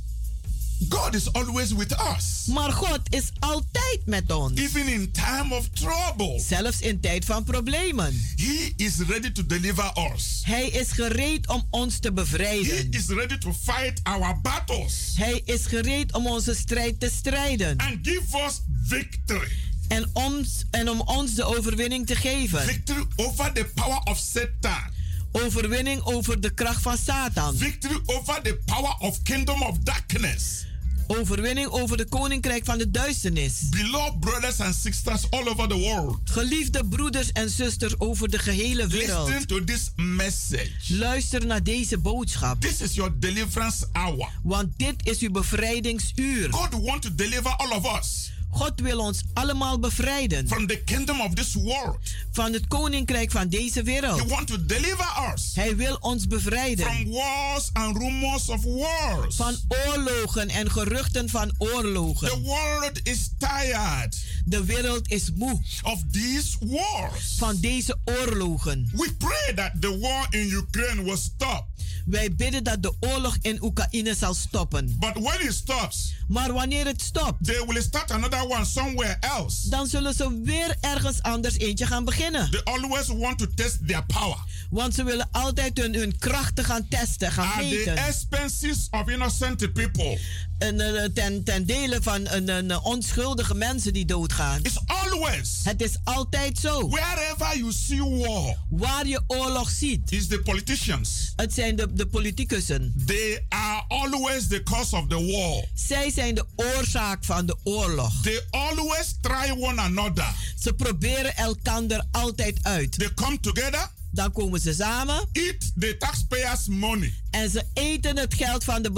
God 0.90 1.14
is 1.14 1.34
always 1.34 1.74
with 1.74 1.92
us. 2.16 2.46
Maar 2.46 2.72
God 2.72 3.00
is 3.10 3.32
altijd 3.40 4.00
met 4.06 4.32
ons. 4.32 4.60
Even 4.60 4.88
in 4.88 5.12
time 5.12 5.56
of 5.56 5.70
trouble. 5.70 6.40
Zelfs 6.40 6.80
in 6.80 7.00
tijd 7.00 7.26
van 7.26 7.44
problemen. 7.44 8.22
He 8.36 8.74
is 8.76 8.98
ready 9.08 9.32
to 9.32 9.46
deliver 9.46 9.92
us. 10.14 10.42
Hij 10.46 10.68
is 10.68 10.92
gereed 10.92 11.48
om 11.48 11.68
ons 11.70 12.00
te 12.00 12.12
bevrijden. 12.14 12.76
He 12.76 12.88
is 12.90 13.08
ready 13.08 13.38
to 13.38 13.54
fight 13.54 14.00
our 14.04 14.42
battles. 14.42 15.14
Hij 15.16 15.42
is 15.46 15.66
gereed 15.66 16.14
om 16.14 16.28
onze 16.28 16.56
strijd 16.56 17.00
te 17.00 17.10
strijden. 17.16 17.78
And 17.78 17.98
give 18.02 18.44
us 18.46 18.62
victory. 18.84 19.52
En, 19.88 20.10
ons, 20.14 20.64
en 20.72 20.90
om 20.90 21.02
ons 21.02 21.34
de 21.34 21.44
overwinning 21.44 22.08
te 22.08 22.16
geven. 22.16 22.62
Victory 22.62 23.06
over 23.16 23.54
the 23.54 23.66
power 23.76 24.00
of 24.04 24.18
Satan. 24.18 24.95
Overwinning 25.44 26.02
over 26.04 26.42
de 26.42 26.54
kracht 26.54 26.82
van 26.82 26.98
Satan. 26.98 27.56
Victory 27.56 28.00
over 28.06 28.42
the 28.42 28.60
power 28.66 28.96
of 29.00 29.22
kingdom 29.24 29.62
of 29.62 29.78
darkness. 29.78 30.66
Overwinning 31.08 31.68
over 31.68 31.98
de 31.98 32.06
koninkrijk 32.06 32.66
van 32.66 32.78
de 32.78 32.92
duisternis. 32.92 33.70
Beloved 33.70 34.20
brothers 34.20 34.60
and 34.60 34.76
sisters 34.76 35.30
all 35.30 35.48
over 35.48 35.68
the 35.68 35.78
world. 35.78 36.20
Geliefde 36.24 36.86
broeders 36.86 37.32
en 37.32 37.50
zusters 37.50 38.00
over 38.00 38.30
de 38.30 38.40
gehele 38.40 38.88
wereld. 38.88 39.28
Listen 39.28 39.48
to 39.48 39.64
this 39.64 39.92
message. 39.96 40.72
Luister 40.88 41.46
naar 41.46 41.64
deze 41.64 41.98
boodschap. 41.98 42.62
This 42.62 42.82
is 42.82 42.94
your 42.94 43.20
deliverance 43.20 43.86
hour. 43.92 44.30
Want 44.44 44.68
dit 44.78 44.96
is 45.04 45.20
uw 45.20 45.32
bevrijdingsuur. 45.32 46.54
God 46.54 46.82
want 46.84 47.02
to 47.02 47.16
deliver 47.16 47.56
all 47.56 47.72
of 47.72 48.00
us. 48.00 48.34
God 48.56 48.80
wil 48.80 49.00
ons 49.00 49.24
allemaal 49.34 49.80
bevrijden. 49.80 50.48
From 50.48 50.68
the 50.68 50.84
kingdom 50.84 51.22
of 51.22 51.34
this 51.34 51.54
world. 51.54 51.98
Van 52.32 52.54
het 52.54 52.68
koninkrijk 52.68 53.32
van 53.32 53.48
deze 53.50 53.84
wereld. 53.84 54.20
He 54.20 54.28
want 54.28 54.48
to 54.48 54.66
deliver 54.66 55.32
us. 55.34 55.52
Hij 55.56 55.76
wil 55.76 55.96
ons 55.96 56.28
bevrijden. 56.28 56.86
From 56.86 57.12
wars 57.12 57.70
and 57.74 57.98
rumors 57.98 58.50
of 58.50 58.64
wars. 58.64 59.36
Van 59.36 59.56
oorlogen 59.68 60.50
en 60.50 60.72
geruchten 60.72 61.30
van 61.30 61.54
oorlogen. 61.58 62.28
The 62.28 62.42
world 62.42 63.00
is 63.04 63.30
tired. 63.38 64.24
De 64.46 64.66
wereld 64.66 65.12
is 65.12 65.32
moe. 65.36 65.62
Of 65.84 66.02
these 66.12 66.58
wars. 66.60 67.36
Van 67.38 67.58
deze 67.60 67.98
oorlogen. 68.06 68.90
We 68.94 69.14
pray 69.18 69.54
that 69.56 69.72
the 69.82 70.00
war 70.00 70.28
in 70.30 70.52
Ukraine 70.52 71.04
will 71.04 71.18
stop. 71.18 71.66
Wij 72.06 72.36
bidden 72.36 72.64
dat 72.64 72.84
de 72.84 72.94
oorlog 73.00 73.38
in 73.42 73.64
Oekraïne 73.64 74.16
zal 74.16 74.34
stoppen. 74.34 74.96
But 75.00 75.14
when 75.14 75.48
it 75.48 75.54
stops, 75.54 76.14
maar 76.28 76.54
wanneer 76.54 76.86
het 76.86 77.02
stopt, 77.02 77.44
they 77.46 77.66
will 77.68 77.82
start 77.82 78.12
another 78.12 78.44
one 78.50 78.66
somewhere 78.66 79.18
else. 79.20 79.70
Dan 79.70 79.88
zullen 79.88 80.14
ze 80.14 80.42
weer 80.44 80.76
ergens 80.82 81.22
anders 81.22 81.58
eentje 81.58 81.86
gaan 81.86 82.06
beginnen. 82.06 82.52
They 82.52 82.64
always 82.64 83.08
want 83.08 83.38
to 83.38 83.46
test 83.56 83.88
their 83.88 84.06
power. 84.06 84.38
Want 84.70 84.94
ze 84.96 85.04
willen 85.04 85.28
altijd 85.32 85.78
hun, 85.78 85.94
hun 85.96 86.18
krachten 86.18 86.64
gaan 86.66 86.88
testen, 86.88 87.32
gaan 87.32 87.52
At 87.52 87.64
meten. 87.64 87.96
the 87.96 88.02
expenses 88.02 88.88
of 88.92 89.10
innocent 89.10 89.74
people. 89.74 90.20
En, 90.58 90.80
uh, 90.80 91.04
ten, 91.14 91.44
ten 91.44 91.66
dele 91.66 91.98
van 92.02 92.22
uh, 92.22 92.58
uh, 92.68 92.86
onschuldige 92.86 93.56
mensen 93.56 93.94
die 93.94 94.06
doodgaan. 94.06 94.60
It's 94.62 94.80
always. 94.86 95.60
Het 95.64 95.82
is 95.82 95.98
altijd 96.04 96.58
zo. 96.58 96.90
Wherever 96.90 97.36
Wherever 97.38 97.58
you 97.58 97.72
see 97.72 98.02
war, 98.04 98.58
waar 98.70 99.08
je 99.08 99.22
oorlog 99.28 99.70
ziet, 99.70 100.12
is 100.12 100.28
the 100.28 100.40
politicians. 100.40 101.34
het 101.36 101.54
zijn 101.54 101.76
de, 101.76 101.94
de 101.94 102.06
politicussen. 102.08 102.94
They 103.06 103.46
are 103.50 103.84
always 103.88 104.48
the 104.48 104.64
cause 104.64 104.96
of 104.96 105.08
the 105.08 105.26
war. 105.32 105.64
Zij 105.74 106.12
zijn 106.16 106.36
de 106.36 106.46
oorzaak 106.56 107.24
van 107.24 107.46
de 107.46 107.56
oorlog. 107.64 108.22
They 108.22 108.42
always 108.50 109.16
try 109.22 109.52
one 109.58 109.82
another. 109.82 110.34
Ze 110.60 110.74
proberen 110.74 111.36
elkander 111.36 112.04
altijd 112.12 112.60
uit. 112.62 112.92
They 113.00 113.14
come 113.14 113.40
together. 113.40 113.92
Dan 114.12 114.32
komen 114.32 114.60
ze 114.60 114.74
samen. 114.74 115.28
Eat 115.32 115.72
the 115.80 115.96
taxpayers' 115.98 116.68
money. 116.68 117.14
En 117.32 117.50
ze 117.50 117.64
eten 117.74 118.18
het 118.18 118.34
geld 118.34 118.64
van 118.64 118.82
de. 118.82 118.90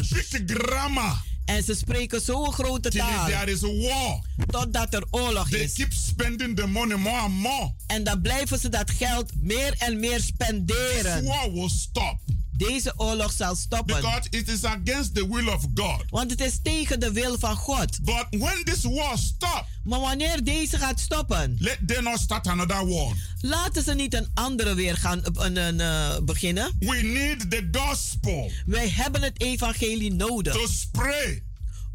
Speak 0.00 0.50
grammar. 0.50 1.26
En 1.44 1.62
ze 1.62 1.74
spreken 1.74 2.20
zo'n 2.20 2.52
grote 2.52 2.88
taal. 2.90 3.26
There 3.26 3.52
is 3.52 3.64
a 3.64 3.66
war. 3.66 4.20
Totdat 4.46 4.94
er 4.94 5.04
oorlog 5.10 5.48
They 5.48 5.60
is. 5.60 5.72
keep 5.72 5.92
spending 5.92 6.56
the 6.56 6.66
money 6.66 6.96
more 6.96 7.16
and 7.18 7.32
more. 7.34 7.72
En 7.86 8.04
dan 8.04 8.20
blijven 8.20 8.58
ze 8.58 8.68
dat 8.68 8.90
geld 8.90 9.32
meer 9.40 9.74
en 9.78 10.00
meer 10.00 10.20
spenderen. 10.20 11.20
This 11.20 11.28
war 11.28 11.52
will 11.52 11.68
stop. 11.68 12.18
Deze 12.58 12.92
oorlog 12.96 13.32
zal 13.32 13.54
stoppen. 13.56 13.96
Because 13.96 14.26
it 14.30 14.48
is 14.48 14.64
against 14.64 15.14
the 15.14 15.28
will 15.28 15.48
of 15.48 15.66
God. 15.74 16.04
Want 16.10 16.30
het 16.30 16.40
is 16.40 16.58
tegen 16.62 17.00
de 17.00 17.12
wil 17.12 17.38
van 17.38 17.56
God. 17.56 18.04
But 18.04 18.26
when 18.30 18.64
this 18.64 18.82
war 18.82 19.18
stops, 19.18 19.68
maar 19.84 20.00
wanneer 20.00 20.44
deze 20.44 20.78
gaat 20.78 21.00
stoppen, 21.00 21.56
let 21.58 21.78
them 21.86 22.04
not 22.04 22.18
start 22.18 22.46
another 22.46 22.86
war. 22.86 23.12
Laten 23.40 23.82
ze 23.82 23.94
niet 23.94 24.14
een 24.14 24.28
andere 24.34 24.74
weer 24.74 24.96
gaan 24.96 25.20
een, 25.32 25.56
een, 25.56 25.78
uh, 25.78 26.18
beginnen. 26.22 26.72
We 26.78 26.96
need 26.96 27.50
the 27.50 27.68
gospel. 27.72 28.50
Wij 28.66 28.88
hebben 28.88 29.22
het 29.22 29.40
evangelie 29.40 30.12
nodig. 30.12 30.52
To 30.52 30.66
spray 30.66 31.42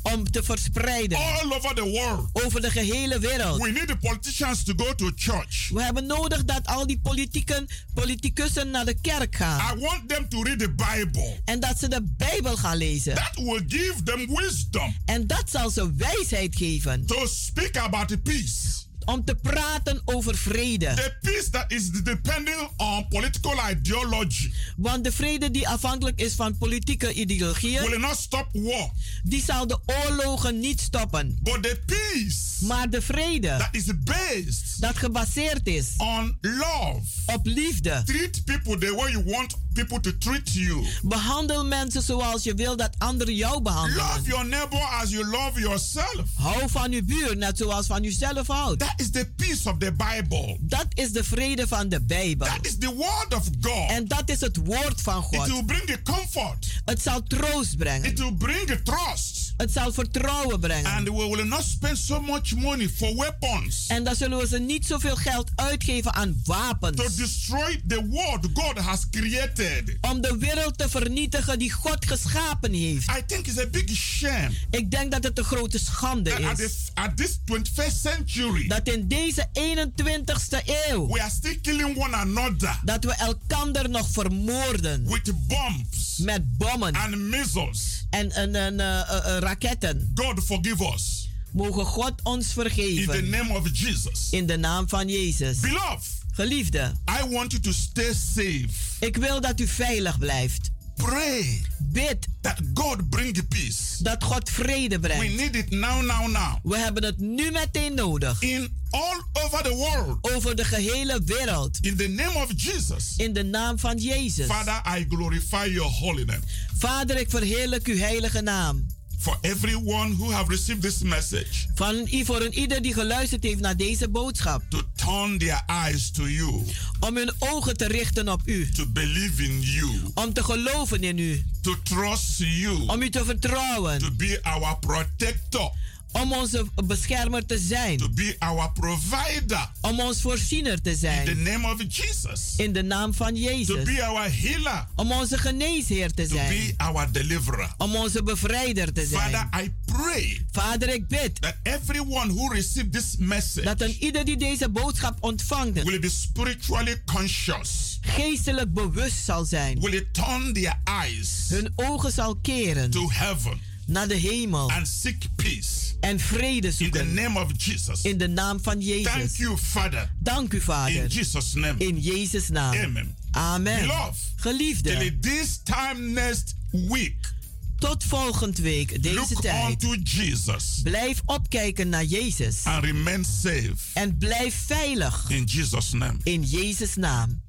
om 0.03 0.31
te 0.31 0.43
verspreiden. 0.43 1.17
All 1.17 1.53
over 1.53 1.75
the 1.75 1.89
world. 1.89 2.29
Over 2.45 2.61
de 2.61 2.71
gehele 2.71 3.19
wereld. 3.19 3.61
We 3.61 3.71
need 3.71 3.87
the 3.87 3.97
politicians 3.97 4.63
to 4.63 4.73
go 4.75 4.95
to 4.95 5.11
church. 5.15 5.69
We 5.73 5.83
hebben 5.83 6.05
nodig 6.05 6.45
dat 6.45 6.65
al 6.65 6.87
die 6.87 6.99
politieken, 6.99 7.67
politicussen 7.93 8.69
naar 8.69 8.85
de 8.85 9.01
kerk 9.01 9.35
gaan. 9.35 9.77
I 9.77 9.79
want 9.79 10.09
them 10.09 10.29
to 10.29 10.43
read 10.43 10.59
the 10.59 10.71
Bible. 10.71 11.41
En 11.45 11.59
dat 11.59 11.79
ze 11.79 11.87
de 11.87 12.13
Bijbel 12.17 12.57
gaan 12.57 12.77
lezen. 12.77 13.15
That 13.15 13.35
will 13.35 13.63
give 13.67 14.03
them 14.03 14.35
wisdom. 14.35 14.95
En 15.05 15.27
dat 15.27 15.43
zal 15.49 15.69
ze 15.69 15.95
wijsheid 15.95 16.55
geven. 16.55 17.05
To 17.05 17.25
speak 17.27 17.77
about 17.77 18.07
the 18.07 18.17
peace 18.17 18.82
om 19.05 19.25
te 19.25 19.35
praten 19.35 20.01
over 20.05 20.37
vrede. 20.37 20.93
The 20.93 21.17
peace 21.21 21.49
that 21.49 21.71
is 21.71 21.91
depending 21.91 22.69
on 22.77 23.07
political 23.07 23.69
ideology. 23.71 24.51
Want 24.77 25.03
de 25.03 25.11
vrede 25.11 25.51
die 25.51 25.67
afhankelijk 25.67 26.19
is 26.19 26.33
van 26.33 26.57
politieke 26.57 27.13
ideologieën. 27.13 27.81
Will 27.81 27.99
not 27.99 28.17
stop 28.17 28.47
war. 28.51 28.91
Die 29.23 29.43
zal 29.43 29.67
de 29.67 29.79
oorlogen 29.85 30.59
niet 30.59 30.79
stoppen. 30.79 31.39
But 31.41 31.63
the 31.63 31.79
peace. 31.85 32.65
Maar 32.65 32.89
de 32.89 33.01
vrede. 33.01 33.55
That 33.57 33.69
is 33.71 33.85
based. 34.03 34.81
Dat 34.81 34.97
gebaseerd 34.97 35.67
is. 35.67 35.87
On 35.97 36.37
love. 36.41 37.01
Op 37.25 37.45
liefde. 37.45 38.01
Treat 38.05 38.45
people 38.45 38.77
the 38.77 38.95
way 38.95 39.11
you 39.11 39.23
want 39.23 39.55
people 39.73 39.99
to 39.99 40.17
treat 40.17 40.53
you. 40.53 40.85
Behandel 41.01 41.65
mensen 41.65 42.01
zoals 42.01 42.43
je 42.43 42.53
wil 42.53 42.75
dat 42.75 42.95
anderen 42.97 43.35
jou 43.35 43.61
behandelen. 43.61 44.05
Love 44.05 44.21
your 44.29 44.45
neighbor 44.45 44.81
as 44.81 45.09
you 45.09 45.25
love 45.25 45.59
yourself. 45.59 46.23
Hou 46.35 46.69
van 46.69 46.91
uw 46.91 47.03
buur 47.05 47.37
net 47.37 47.57
zoals 47.57 47.85
van 47.85 48.01
jezelf 48.03 48.47
houdt. 48.47 48.79
That 48.79 48.93
is 48.95 49.11
the 49.11 49.31
peace 49.35 49.69
of 49.69 49.77
the 49.77 49.91
Bible. 49.91 50.57
Dat 50.59 50.87
is 50.93 51.11
de 51.11 51.23
vrede 51.23 51.67
van 51.67 51.89
de 51.89 52.01
Bijbel. 52.01 52.47
That 52.47 52.65
is 52.65 52.77
the 52.77 52.93
word 52.95 53.33
of 53.33 53.49
God. 53.61 53.89
En 53.89 54.07
dat 54.07 54.29
is 54.29 54.41
het 54.41 54.57
woord 54.65 55.01
van 55.01 55.21
God. 55.21 55.47
It 55.47 55.53
will 55.53 55.65
bring 55.65 55.83
the 55.83 56.01
comfort. 56.01 56.81
Het 56.85 57.01
zal 57.01 57.23
troost 57.23 57.77
brengen. 57.77 58.09
It 58.11 58.19
will 58.19 58.33
bring 58.33 58.67
the 58.67 58.81
trust. 58.81 59.52
Het 59.63 59.71
zal 59.71 59.93
vertrouwen 59.93 60.59
brengen. 60.59 60.91
And 60.91 61.07
we 61.07 61.27
will 61.35 61.45
not 61.45 61.63
spend 61.63 61.97
so 61.97 62.21
much 62.21 62.55
money 62.55 62.89
for 62.89 63.15
weapons. 63.15 63.85
En 63.87 64.03
dan 64.03 64.15
zullen 64.15 64.37
we 64.37 64.47
ze 64.47 64.59
niet 64.59 64.85
zoveel 64.85 65.15
geld 65.15 65.51
uitgeven 65.55 66.13
aan 66.13 66.41
wapens. 66.45 66.95
To 66.95 67.09
destroy 67.15 67.81
the 67.87 68.07
world 68.07 68.47
God 68.53 68.77
has 68.77 69.09
created. 69.09 69.97
Om 70.01 70.21
de 70.21 70.37
wereld 70.37 70.77
te 70.77 70.89
vernietigen 70.89 71.59
die 71.59 71.71
God 71.71 72.05
geschapen 72.05 72.73
heeft. 72.73 73.09
I 73.09 73.25
think 73.25 73.47
it's 73.47 73.59
a 73.59 73.67
big 73.67 73.95
shame. 73.95 74.51
Ik 74.69 74.91
denk 74.91 75.11
dat 75.11 75.23
het 75.23 75.37
een 75.37 75.43
grote 75.43 75.79
schande 75.79 76.29
is. 76.29 76.45
At 76.45 76.55
this, 76.57 76.75
at 76.93 77.17
this 77.17 77.39
21st 77.51 77.99
century. 78.01 78.67
Dat 78.67 78.87
in 78.87 79.07
deze 79.07 79.47
21ste 79.53 80.57
eeuw. 80.89 81.07
We 81.07 81.21
are 81.21 81.31
still 81.31 81.59
killing 81.61 81.97
one 81.97 82.15
another. 82.15 82.79
Dat 82.83 83.03
we 83.03 83.13
elkander 83.13 83.89
nog 83.89 84.09
vermoorden. 84.11 85.07
With 85.09 85.47
bombs. 85.47 86.17
Met 86.17 86.57
bommen. 86.57 86.95
And 86.95 87.17
missiles. 87.17 88.02
En, 88.13 88.31
en, 88.31 88.55
en 88.55 88.73
uh, 88.73 88.85
uh, 88.85 89.37
raketten. 89.39 90.11
God 90.15 90.43
forgive 90.45 90.93
us. 90.93 91.29
Mogen 91.51 91.85
God 91.85 92.13
ons 92.23 92.53
vergeven. 92.53 93.15
In 93.15 93.23
the 93.23 93.37
name 93.37 93.53
of 93.53 93.69
Jesus. 93.73 94.27
In 94.31 94.45
de 94.45 94.57
naam 94.57 94.89
van 94.89 95.07
Jezus. 95.07 95.59
Beloved. 95.59 96.21
Geliefde. 96.31 96.91
I 97.21 97.29
want 97.29 97.51
you 97.51 97.63
to 97.63 97.71
stay 97.71 98.13
safe. 98.13 98.69
Ik 98.99 99.17
wil 99.17 99.41
dat 99.41 99.59
u 99.59 99.67
veilig 99.67 100.17
blijft. 100.17 100.71
Pray. 100.95 101.61
Bid. 101.79 102.27
That 102.41 102.59
God 102.73 103.09
bring 103.09 103.33
the 103.33 103.43
peace. 103.43 103.97
Dat 103.97 104.23
God 104.23 104.49
vrede 104.49 104.99
brengt. 104.99 105.23
We 105.23 105.43
need 105.43 105.55
it 105.55 105.69
now, 105.69 106.01
now, 106.01 106.27
now. 106.27 106.57
We 106.63 106.77
hebben 106.77 107.03
het 107.03 107.19
nu 107.19 107.51
meteen 107.51 107.93
nodig. 107.93 108.41
In 108.41 108.73
all 108.89 109.23
over 109.43 109.63
the 109.63 109.75
world. 109.75 110.17
Over 110.35 110.55
de 110.55 110.63
gehele 110.63 111.21
wereld. 111.25 111.77
In 111.81 111.97
the 111.97 112.07
name 112.07 112.35
of 112.35 112.47
Jesus. 112.55 113.13
In 113.17 113.33
de 113.33 113.43
naam 113.43 113.79
van 113.79 113.97
Jezus. 113.97 114.45
Father, 114.45 114.81
I 114.97 115.05
glorify 115.09 115.65
your 115.65 115.91
holy 115.91 116.23
name. 116.23 116.41
Vader, 116.77 117.19
ik 117.19 117.29
verheerlijk 117.29 117.87
uw 117.87 117.97
heilige 117.97 118.41
naam. 118.41 118.85
For 119.23 119.37
everyone 119.41 120.15
who 120.15 120.31
have 120.31 120.49
received 120.49 120.81
this 120.81 121.01
message. 121.01 121.67
Van 121.75 122.07
voor 122.23 122.41
een 122.41 122.53
ieder 122.53 122.81
die 122.81 122.93
geluisterd 122.93 123.43
heeft 123.43 123.59
naar 123.59 123.77
deze 123.77 124.09
boodschap. 124.09 124.61
To 124.69 124.81
turn 124.95 125.37
their 125.37 125.63
eyes 125.65 126.11
to 126.11 126.27
you. 126.27 126.63
Om 126.99 127.17
hun 127.17 127.31
ogen 127.39 127.77
te 127.77 127.87
richten 127.87 128.29
op 128.29 128.41
u. 128.45 128.69
To 128.69 128.85
believe 128.87 129.43
in 129.43 129.61
you. 129.61 129.91
Om 130.13 130.33
te 130.33 130.43
geloven 130.43 131.03
in 131.03 131.17
u. 131.17 131.45
To 131.61 131.75
trust 131.83 132.37
you. 132.37 132.87
Om 132.87 133.01
u 133.01 133.09
te 133.09 133.25
vertrouwen. 133.25 133.99
To 133.99 134.11
be 134.11 134.39
our 134.41 134.77
protector. 134.79 135.71
Om 136.13 136.33
onze 136.33 136.65
beschermer 136.85 137.45
te 137.45 137.57
zijn. 137.57 137.97
To 137.97 138.09
be 138.09 138.35
our 138.39 138.71
provider. 138.71 139.69
Om 139.81 139.99
ons 139.99 140.21
voorziener 140.21 140.81
te 140.81 140.95
zijn. 140.95 141.27
In 141.27 141.35
the 141.35 141.51
name 141.51 141.73
of 141.73 141.83
Jesus. 141.87 142.53
In 142.57 142.73
de 142.73 142.81
naam 142.83 143.13
van 143.13 143.35
Jezus. 143.35 143.67
To 143.67 143.83
be 143.83 144.05
our 144.05 144.29
healer. 144.41 144.87
Om 144.95 145.11
onze 145.11 145.37
geneesheer 145.37 146.13
te 146.13 146.27
zijn. 146.27 146.49
To 146.49 146.55
be 146.55 146.73
our 146.77 147.11
deliverer. 147.11 147.73
Om 147.77 147.95
onze 147.95 148.23
bevrijder 148.23 148.93
te 148.93 149.05
zijn. 149.05 149.31
Father, 149.31 149.63
I 149.63 149.73
pray. 149.85 150.45
Vader, 150.51 150.89
ik 150.89 151.07
bid. 151.07 151.41
That 151.41 151.55
everyone 151.63 152.33
who 152.33 152.47
received 152.47 152.91
this 152.91 153.15
message. 153.17 153.65
Dat 153.65 153.81
een 153.81 153.95
ieder 153.99 154.25
die 154.25 154.37
deze 154.37 154.69
boodschap 154.69 155.17
ontvangt. 155.19 155.83
Will 155.83 155.99
be 155.99 156.09
spiritually 156.09 157.01
conscious. 157.05 157.97
Geestelijk 158.01 158.73
bewust 158.73 159.25
zal 159.25 159.45
zijn. 159.45 159.79
Will 159.79 160.07
turn 160.11 160.53
their 160.53 160.79
eyes. 160.83 161.29
Hun 161.49 161.73
ogen 161.75 162.11
zal 162.11 162.35
keren. 162.35 162.89
To 162.89 163.11
heaven 163.11 163.71
naar 163.85 164.07
de 164.07 164.15
hemel. 164.15 164.71
And 164.71 164.87
seek 164.87 165.25
peace. 165.35 165.82
En 166.03 166.19
vrede 166.19 166.71
zoeken. 166.71 166.99
In 166.99 167.15
the 167.15 167.21
name 167.21 167.39
of 167.39 167.51
Jesus. 167.57 168.01
In 168.01 168.17
de 168.17 168.27
naam 168.27 168.59
van 168.61 168.81
Jezus. 168.81 169.11
Thank 169.11 169.29
you, 169.29 169.57
Father. 169.57 170.11
Dank 170.19 170.53
u, 170.53 170.61
Vader. 170.61 171.03
In 171.03 171.07
Jesus' 171.07 171.53
name. 171.53 171.73
In 171.77 171.99
Jezus' 171.99 172.49
naam. 172.49 172.73
Amen. 172.73 173.15
Amen. 173.31 173.79
Beloved, 173.79 174.33
Geliefde. 174.35 174.97
Till 174.97 175.17
this 175.19 175.59
time 175.63 175.99
next 175.99 176.55
week. 176.71 177.31
Tot 177.79 178.03
volgende 178.03 178.61
week, 178.61 179.03
deze 179.03 179.15
Look 179.15 179.41
tijd. 179.41 179.85
Jesus. 180.03 180.79
Blijf 180.83 181.21
opkijken 181.25 181.89
naar 181.89 182.03
Jezus. 182.03 182.63
And 182.63 182.83
remain 182.83 183.25
safe. 183.25 183.75
En 183.93 184.17
blijf 184.17 184.55
veilig. 184.65 185.25
In 185.29 185.43
Jesus' 185.43 185.91
name. 185.91 186.17
In 186.23 186.43
Jezus' 186.43 186.95
naam. 186.95 187.41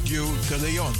Radio 0.00 0.24
De 0.48 0.56
Leon. 0.56 0.99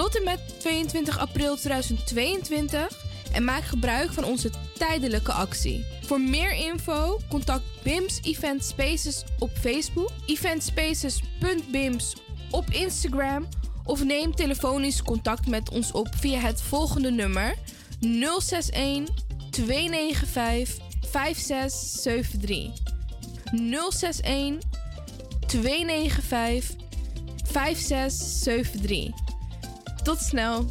tot 0.00 0.16
en 0.16 0.24
met 0.24 0.40
22 0.60 1.18
april 1.18 1.56
2022 1.56 3.04
en 3.32 3.44
maak 3.44 3.62
gebruik 3.62 4.12
van 4.12 4.24
onze 4.24 4.50
tijdelijke 4.78 5.32
actie. 5.32 5.84
Voor 6.02 6.20
meer 6.20 6.52
info 6.52 7.18
contact 7.28 7.62
BIMS 7.82 8.20
Event 8.22 8.64
Spaces 8.64 9.24
op 9.38 9.50
Facebook, 9.60 10.10
eventspaces.bims 10.26 12.16
op 12.50 12.70
Instagram 12.70 13.48
of 13.84 14.04
neem 14.04 14.34
telefonisch 14.34 15.02
contact 15.02 15.46
met 15.46 15.70
ons 15.70 15.92
op 15.92 16.08
via 16.16 16.38
het 16.38 16.62
volgende 16.62 17.10
nummer 17.10 17.54
061 18.00 19.14
295 19.50 20.84
5673. 21.10 22.70
061 23.52 24.58
295 25.46 26.76
5673. 27.44 29.29
Tot 30.02 30.20
snel. 30.20 30.64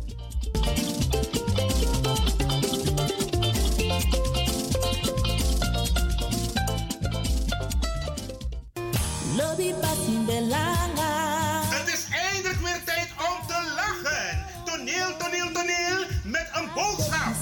Het 11.69 11.87
is 11.87 12.05
eindelijk 12.11 12.59
weer 12.59 12.83
tijd 12.85 13.09
om 13.17 13.47
te 13.47 13.73
lachen. 13.75 14.45
Toneel, 14.65 15.17
toneel, 15.17 15.51
toneel 15.51 16.05
met 16.23 16.49
een 16.53 16.69
boodschap. 16.75 17.33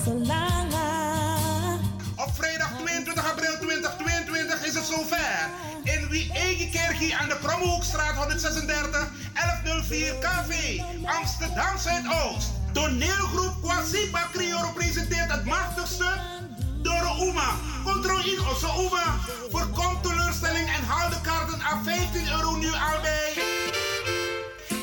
Op 2.16 2.36
vrijdag 2.36 2.72
22 2.84 3.32
april 3.32 3.58
2022 3.60 4.66
is 4.66 4.76
het 4.76 4.86
zover. 4.86 5.50
Wie 6.10 6.32
Eigen 6.32 6.72
Kerkie 6.72 7.16
aan 7.16 7.30
de 7.30 7.38
Krommehoekstraat 7.44 8.16
136 8.16 9.08
1104 9.34 10.16
KV, 10.20 10.80
Amsterdam 11.06 11.78
Zuidoost. 11.78 12.52
Toneelgroep 12.74 13.62
Kwasipa 13.62 14.28
Crioro 14.32 14.72
presenteert 14.72 15.32
het 15.32 15.46
machtigste 15.46 16.06
Doro 16.82 17.28
Uma. 17.30 17.50
Controle 17.84 18.32
in 18.32 18.48
onze 18.48 18.66
Uma. 18.66 19.16
Voorkom 19.52 20.02
teleurstelling 20.02 20.68
en 20.68 20.84
haal 20.84 21.10
de 21.10 21.22
kaarten 21.22 21.62
aan 21.62 21.84
15 21.84 22.28
euro 22.32 22.56
nu 22.56 22.72
al 22.72 23.02
bij. 23.02 23.34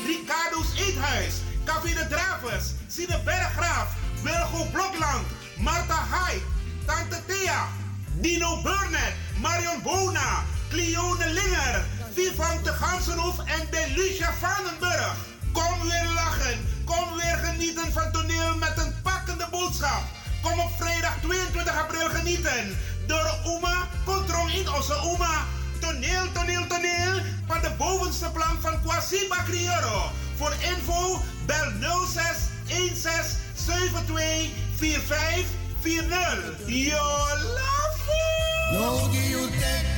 Ricardo's 0.05 0.69
Eethuis. 0.77 1.33
Café 1.63 1.93
de 1.93 2.07
Dravers. 2.09 2.65
Sine 2.87 3.21
Berggraaf. 3.23 3.87
Wilgo 4.21 4.65
Blokland. 4.71 5.25
Marta 5.57 6.05
Hai. 6.09 6.41
Tante 6.85 7.25
Thea. 7.27 7.67
Dino 8.13 8.61
Burnett. 8.61 9.13
Marion 9.41 9.81
Bona. 9.83 10.54
Cleone 10.69 11.25
Linger. 11.33 11.85
Vivan 12.13 12.63
de 12.63 12.73
Gansenhoef 12.73 13.37
en 13.39 13.67
Delucia 13.71 14.33
Vandenburg. 14.39 15.15
Kom 15.51 15.81
weer 15.81 16.09
lachen. 16.13 16.65
Kom 16.85 17.15
weer 17.15 17.37
genieten 17.43 17.93
van 17.93 18.11
toneel 18.11 18.55
met 18.55 18.73
een 18.77 18.93
pakkende 19.03 19.47
boodschap. 19.51 20.03
Kom 20.41 20.59
op 20.59 20.71
vrijdag 20.79 21.15
22 21.21 21.77
april 21.77 22.09
genieten. 22.09 22.77
Door 23.07 23.39
Uma, 23.45 23.87
controle 24.05 24.51
in 24.51 24.73
onze 24.73 24.93
Uma. 25.13 25.45
Toneel, 25.79 26.31
toneel, 26.31 26.67
toneel. 26.67 27.21
Van 27.47 27.61
de 27.61 27.71
bovenste 27.77 28.29
plank 28.31 28.61
van 28.61 28.81
Kwasiba 28.81 29.43
Crioro. 29.43 30.11
Voor 30.37 30.53
info 30.59 31.21
bel 31.45 31.71
06 32.07 32.23
16 32.67 33.21
72 33.53 34.49
45 34.75 35.45
40. 35.81 36.67
Yo, 38.71 39.11
di 39.11 39.29
you 39.29 39.94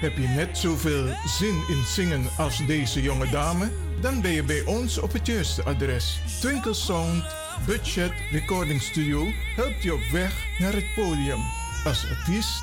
Heb 0.00 0.16
je 0.16 0.28
net 0.28 0.58
zoveel 0.58 1.06
zin 1.38 1.64
in 1.68 1.84
zingen 1.84 2.28
als 2.38 2.66
deze 2.66 3.02
jonge 3.02 3.30
dame? 3.30 3.70
Dan 4.00 4.20
ben 4.20 4.30
je 4.30 4.42
bij 4.42 4.64
ons 4.64 4.98
op 4.98 5.12
het 5.12 5.26
juiste 5.26 5.62
adres. 5.62 6.20
Twinkle 6.40 6.74
Sound 6.74 7.24
Budget 7.66 8.12
Recording 8.30 8.82
Studio 8.82 9.26
helpt 9.56 9.82
je 9.82 9.94
op 9.94 10.04
weg 10.12 10.44
naar 10.58 10.72
het 10.72 10.94
podium. 10.94 11.40
Als 11.84 12.06
artiest 12.10 12.62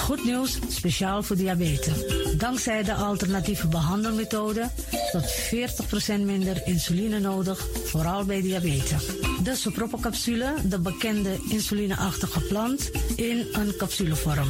Goed 0.00 0.24
nieuws, 0.24 0.58
speciaal 0.68 1.22
voor 1.22 1.36
diabetes. 1.36 2.04
Dankzij 2.36 2.82
de 2.82 2.94
alternatieve 2.94 3.68
behandelmethode 3.68 4.68
tot 5.12 5.24
40% 6.12 6.20
minder 6.24 6.66
insuline 6.66 7.18
nodig, 7.20 7.66
vooral 7.84 8.24
bij 8.24 8.40
diabetes. 8.40 9.06
De 9.42 9.54
Sopropocapsule, 9.54 10.54
de 10.64 10.78
bekende 10.78 11.38
insulineachtige 11.48 12.40
plant, 12.40 12.90
in 13.16 13.46
een 13.52 13.76
capsulevorm. 13.76 14.48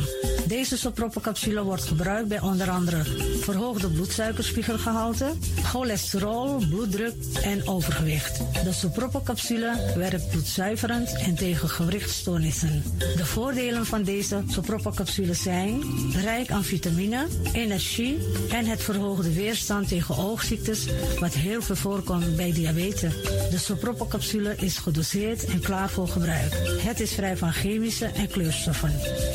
Deze 0.50 0.76
soproppencapsule 0.76 1.62
wordt 1.62 1.84
gebruikt 1.84 2.28
bij 2.28 2.40
onder 2.40 2.70
andere 2.70 3.04
verhoogde 3.40 3.88
bloedsuikerspiegelgehalte, 3.88 5.32
cholesterol, 5.62 6.64
bloeddruk 6.68 7.14
en 7.42 7.68
overgewicht. 7.68 8.38
De 8.64 8.72
soproppencapsule 8.72 9.92
werkt 9.96 10.28
bloedzuiverend 10.30 11.12
en 11.12 11.34
tegen 11.34 11.68
gewrichtstoornissen. 11.68 12.82
De 13.16 13.24
voordelen 13.24 13.86
van 13.86 14.02
deze 14.02 14.42
soproppencapsule 14.46 15.34
zijn 15.34 15.82
rijk 16.12 16.50
aan 16.50 16.64
vitamine, 16.64 17.26
energie 17.52 18.18
en 18.50 18.66
het 18.66 18.82
verhoogde 18.82 19.32
weerstand 19.32 19.88
tegen 19.88 20.16
oogziektes, 20.16 20.86
wat 21.18 21.34
heel 21.34 21.62
veel 21.62 21.76
voorkomt 21.76 22.36
bij 22.36 22.52
diabetes. 22.52 23.14
De 23.50 23.58
soproppencapsule 23.58 24.54
is 24.56 24.78
gedoseerd 24.78 25.44
en 25.44 25.60
klaar 25.60 25.90
voor 25.90 26.08
gebruik. 26.08 26.52
Het 26.82 27.00
is 27.00 27.12
vrij 27.12 27.36
van 27.36 27.52
chemische 27.52 28.06
en 28.06 28.28
kleurstoffen. 28.28 28.92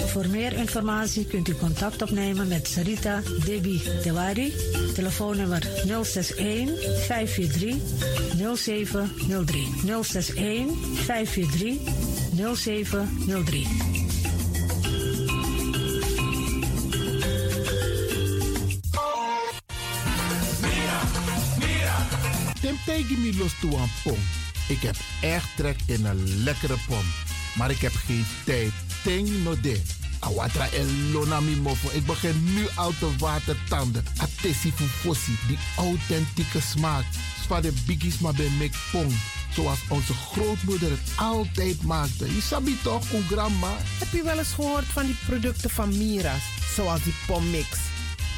Voor 0.08 0.28
meer 0.28 0.54
informatie 0.54 1.04
kunt 1.14 1.48
u 1.48 1.56
contact 1.56 2.02
opnemen 2.02 2.48
met 2.48 2.68
Sarita 2.68 3.22
Debi 3.46 3.82
Dewari. 4.04 4.54
Telefoonnummer 4.94 5.68
061 5.86 6.70
543 7.06 7.76
0703. 8.56 9.68
061 10.04 10.68
543 11.06 12.56
0703. 12.56 13.68
Tim 22.62 22.78
tegen 22.86 23.22
me 23.22 23.36
los 23.38 23.60
toe 23.60 23.78
aan 23.78 23.90
pom. 24.04 24.18
Ik 24.68 24.82
heb 24.82 24.96
echt 25.22 25.50
trek 25.58 25.78
in 25.86 26.06
een 26.06 26.44
lekkere 26.44 26.78
pom. 26.88 27.04
Maar 27.58 27.72
ik 27.72 27.80
heb 27.80 27.94
geen 27.94 28.26
tijd. 28.46 28.72
Ting 29.04 29.44
no 29.44 29.60
de. 29.62 30.05
Awatra 30.26 30.68
elona 30.72 31.40
mi 31.40 31.56
mofo. 31.56 31.90
Ik 31.94 32.06
begin 32.06 32.44
nu 32.54 32.68
al 32.76 32.94
te 33.00 33.16
watertanden. 33.18 34.06
Atesi 34.18 34.72
fufosi. 34.72 35.38
Die 35.48 35.58
authentieke 35.78 36.62
smaak. 36.62 37.06
Zwa 37.44 37.62
de 37.62 37.74
biggies 37.86 38.20
maar 38.20 38.34
bij 38.34 38.50
mek 38.58 38.74
pom. 38.92 39.08
Zoals 39.54 39.80
onze 39.88 40.14
grootmoeder 40.14 40.90
het 40.90 41.12
altijd 41.16 41.84
maakte. 41.84 42.36
Je 42.36 42.42
sabi 42.42 42.78
toch, 42.84 43.12
een 43.12 43.24
grandma? 43.30 43.76
Heb 44.00 44.12
je 44.12 44.24
wel 44.24 44.38
eens 44.38 44.54
gehoord 44.54 44.86
van 44.86 45.06
die 45.06 45.16
producten 45.26 45.70
van 45.70 45.98
Mira's? 45.98 46.44
Zoals 46.76 47.04
die 47.04 47.16
pommix. 47.28 47.68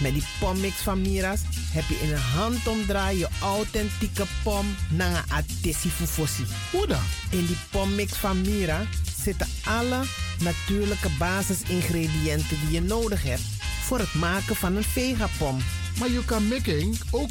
Met 0.02 0.14
die 0.14 0.24
pommix 0.40 0.76
van 0.76 1.02
Mira's 1.02 1.42
heb 1.72 1.84
je 1.88 2.00
in 2.02 2.12
een 2.12 2.22
handomdraai 2.22 3.18
je 3.18 3.28
authentieke 3.42 4.26
pom 4.44 4.76
naar 4.90 5.24
atesi 5.28 5.90
fufosi. 5.90 6.46
Hoe 6.72 6.88
dan? 6.88 7.04
In 7.30 7.46
die 7.46 7.58
pommix 7.70 8.14
van 8.14 8.42
Mira 8.42 8.86
zitten 9.28 9.48
alle 9.66 10.04
natuurlijke 10.40 11.10
basisingrediënten 11.20 12.58
die 12.60 12.72
je 12.72 12.82
nodig 12.82 13.24
hebt 13.24 13.42
voor 13.84 14.00
het 14.00 14.14
maken 14.14 14.56
van 14.56 14.76
een 14.76 14.84
vegapom. 14.84 15.58
Maar 16.00 16.10
je 16.10 16.26
kan 16.26 16.48
making 16.48 16.98
ook 17.12 17.30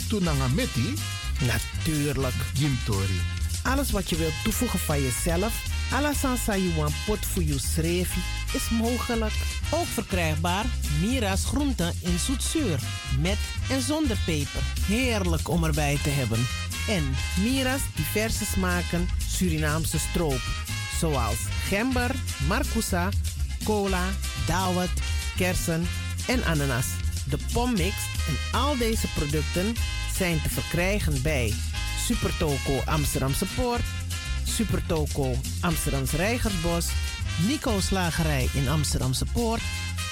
metti? 0.55 0.95
Natuurlijk. 1.41 2.35
Jim 2.53 2.79
Tori. 2.85 3.21
Alles 3.63 3.91
wat 3.91 4.11
je 4.11 4.17
wilt 4.17 4.43
toevoegen 4.45 4.79
van 4.79 5.03
jezelf, 5.03 5.63
alla 5.93 6.13
sansa 6.13 6.57
you 6.57 6.75
want 6.75 6.95
pot 7.07 7.27
voor 7.27 7.43
je 7.43 7.59
schreefje, 7.59 8.21
is 8.53 8.71
mogelijk. 8.71 9.35
Ook 9.71 9.87
verkrijgbaar 9.87 10.65
Mira's 11.01 11.45
groenten 11.45 11.95
in 12.03 12.19
zoetzuur, 12.19 12.79
met 13.21 13.39
en 13.71 13.83
zonder 13.83 14.17
peper. 14.25 14.63
Heerlijk 14.87 15.49
om 15.49 15.65
erbij 15.65 15.99
te 16.03 16.11
hebben. 16.11 16.47
En 16.89 17.15
Mira's 17.43 17.83
diverse 17.95 18.45
smaken 18.45 19.09
Surinaamse 19.37 19.99
stroop, 19.99 20.41
zoals 20.99 21.39
gember, 21.69 22.11
marcousa, 22.47 23.09
cola, 23.65 24.05
dawet, 24.47 24.91
kersen 25.37 25.87
en 26.27 26.45
ananas. 26.45 26.87
De 27.29 27.39
pommix 27.53 27.95
en 28.29 28.59
al 28.61 28.77
deze 28.77 29.07
producten 29.15 29.75
zijn 30.17 30.43
te 30.43 30.49
verkrijgen 30.49 31.23
bij 31.23 31.55
Supertoco 32.07 32.83
Amsterdamse 32.85 33.47
Poort, 33.55 33.85
Supertoco 34.45 35.35
Amsterdamse 35.61 36.17
Reigersbos, 36.17 36.87
Nico 37.47 37.81
Slagerij 37.81 38.49
in 38.53 38.69
Amsterdamse 38.69 39.25
Poort 39.33 39.63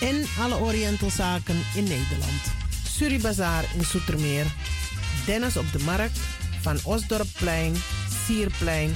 en 0.01 0.27
alle 0.41 0.59
Orientalzaken 0.59 1.63
in 1.75 1.83
Nederland. 1.83 2.43
Suribazaar 2.89 3.65
in 3.77 3.85
Soetermeer, 3.85 4.47
Dennis 5.27 5.57
op 5.57 5.73
de 5.73 5.79
Markt, 5.79 6.19
Van 6.61 6.79
Osdorpplein, 6.83 7.75
Sierplein 8.27 8.95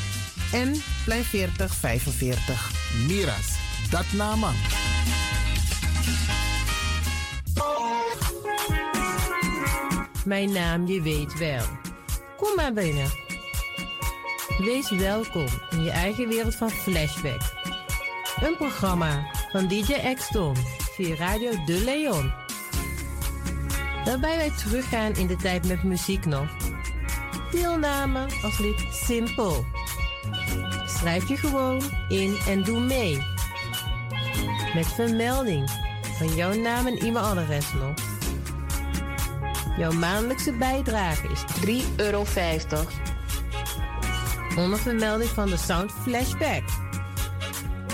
en 0.53 0.74
Plein 1.05 1.24
4045. 1.24 2.70
Miras, 3.07 3.57
dat 3.90 4.05
nama. 4.12 4.51
Mijn 10.24 10.53
naam, 10.53 10.86
je 10.86 11.03
weet 11.03 11.38
wel. 11.38 11.64
Kom 12.36 12.55
maar 12.55 12.72
binnen. 12.72 13.11
Wees 14.59 14.90
welkom 14.90 15.46
in 15.70 15.82
je 15.82 15.90
eigen 15.90 16.28
wereld 16.28 16.55
van 16.55 16.70
Flashback. 16.70 17.40
Een 18.40 18.57
programma 18.57 19.26
van 19.53 19.68
DJ 19.68 20.14
X-Ton 20.14 20.57
via 20.94 21.14
Radio 21.14 21.64
De 21.64 21.82
Leon. 21.84 22.32
Waarbij 24.05 24.36
wij 24.36 24.51
teruggaan 24.51 25.14
in 25.14 25.26
de 25.26 25.36
tijd 25.36 25.66
met 25.66 25.82
muziek 25.82 26.24
nog. 26.24 26.49
Deelname 27.51 28.26
als 28.42 28.59
lid 28.59 28.86
simpel. 28.90 29.64
Schrijf 30.86 31.28
je 31.28 31.36
gewoon 31.36 31.82
in 32.09 32.36
en 32.49 32.62
doe 32.62 32.80
mee. 32.80 33.18
Met 34.74 34.86
vermelding 34.86 35.70
van 36.18 36.34
jouw 36.34 36.55
naam 36.55 36.86
en 36.86 36.99
e-mailadres 36.99 37.72
nog. 37.72 37.94
Jouw 39.78 39.92
maandelijkse 39.92 40.53
bijdrage 40.53 41.28
is 41.28 41.44
3,50 41.84 41.96
euro. 41.96 42.24
Onder 44.57 44.78
vermelding 44.78 45.30
van 45.30 45.49
de 45.49 45.57
Sound 45.57 45.92
Flashback. 46.03 46.62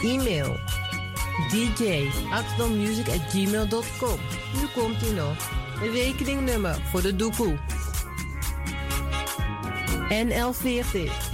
E-mail 0.03 0.57
gmail.com. 3.29 4.19
Nu 4.55 4.67
komt 4.75 5.03
ie 5.03 5.13
nog. 5.13 5.37
Een 5.83 5.93
rekeningnummer 5.93 6.77
voor 6.91 7.03
de 7.03 7.17
doekoe. 7.17 7.59
NL40 10.09 11.34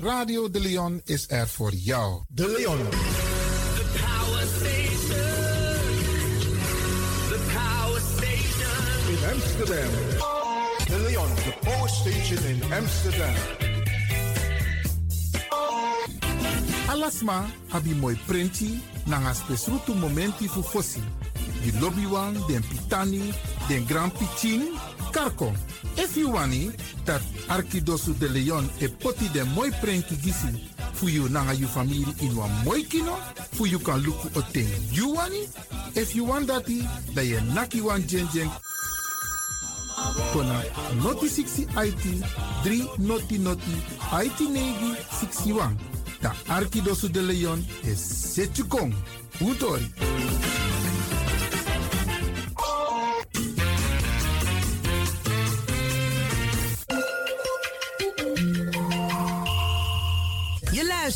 Radio 0.00 0.50
De 0.50 0.60
Leon 0.60 1.00
is 1.04 1.24
er 1.28 1.48
voor 1.48 1.72
jou. 1.72 2.22
De 2.28 2.46
Leon. 2.56 2.78
The 2.78 3.84
power 3.98 4.46
station. 4.46 5.24
The 7.28 7.38
power 7.52 8.00
station. 8.00 9.08
In 9.08 9.34
Amsterdam. 9.34 9.90
De 10.86 10.98
Leon, 11.08 11.34
the 11.34 11.54
power 11.60 11.88
station 11.88 12.46
in 12.46 12.72
Amsterdam. 12.72 13.34
Alasma 16.88 17.46
abi 17.70 17.94
moi 17.94 18.18
prenti 18.26 18.80
nanga 19.04 19.34
spesrutu 19.34 19.94
momenti 19.94 20.48
fu 20.48 20.62
fosi. 20.62 21.02
Di 21.62 21.78
lobby 21.80 22.04
wan, 22.06 22.36
den 22.46 22.62
pitani, 22.68 23.32
den 23.68 23.86
grand 23.86 24.12
pitin, 24.12 24.62
karko. 25.12 25.52
If 25.96 26.16
you 26.16 26.32
wani, 26.32 26.70
dat 27.04 27.22
Arkidosu 27.48 28.14
de 28.18 28.28
Leon 28.28 28.68
e 28.80 28.88
poti 28.88 29.28
den 29.32 29.48
moi 29.54 29.70
prenki 29.80 30.16
gisi 30.16 30.48
fu 30.92 31.08
you 31.08 31.28
nanga 31.28 31.54
you 31.54 31.66
family 31.66 32.04
in 32.20 32.36
wan 32.36 32.50
moi 32.64 32.82
kino, 32.82 33.16
fu 33.52 33.66
you 33.66 33.78
kan 33.78 34.00
luku 34.02 34.28
o 34.36 34.42
ten 34.52 34.68
you 34.92 35.14
wani. 35.14 35.48
If 35.94 36.14
you 36.14 36.24
want 36.24 36.48
dati, 36.48 36.82
da 37.14 37.22
ye 37.22 37.40
naki 37.54 37.80
wan 37.80 38.02
jen 38.06 38.28
jen 38.32 38.50
Kona 40.32 40.62
noti 41.02 41.28
60 41.28 41.66
IT 41.76 42.04
3 42.64 42.98
noti 42.98 43.38
noti 43.38 43.74
IT 44.12 44.40
negi 44.40 44.94
61. 45.10 45.76
Da 46.22 46.32
Arkidosu 46.48 47.08
de 47.08 47.22
Leon 47.22 47.64
is 47.84 47.98
Setchukong. 47.98 48.94
Utori. 49.40 50.47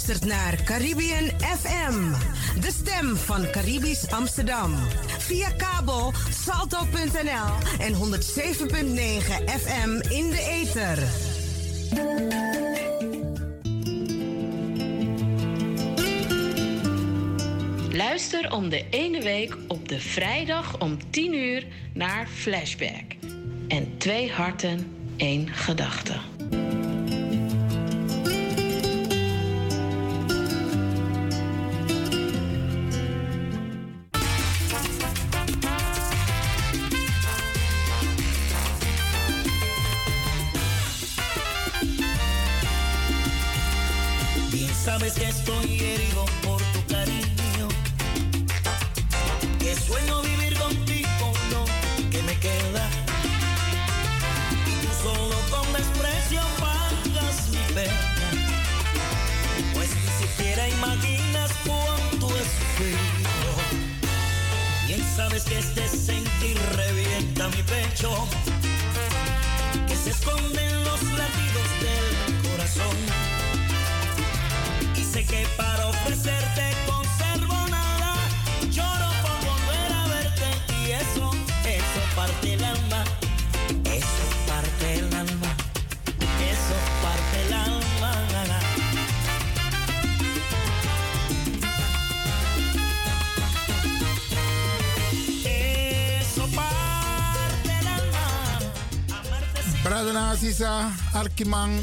luistert 0.07 0.31
naar 0.31 0.63
Caribbean 0.65 1.31
FM, 1.41 2.11
de 2.61 2.71
stem 2.71 3.17
van 3.17 3.51
Caribisch 3.51 4.11
Amsterdam. 4.11 4.75
Via 5.19 5.51
kabel 5.51 6.13
salto.nl 6.31 7.79
en 7.79 7.95
107.9 7.95 7.99
FM 9.61 9.91
in 10.09 10.31
de 10.31 10.47
ether. 10.51 10.99
Luister 17.97 18.53
om 18.53 18.69
de 18.69 18.85
ene 18.91 19.23
week 19.23 19.57
op 19.69 19.89
de 19.89 20.01
vrijdag 20.01 20.81
om 20.81 21.11
10 21.11 21.35
uur 21.35 21.67
naar 21.95 22.29
Flashback. 22.29 23.17
En 23.69 23.99
twee 23.99 24.31
harten, 24.31 24.97
één 25.17 25.49
gedachte. 25.49 26.32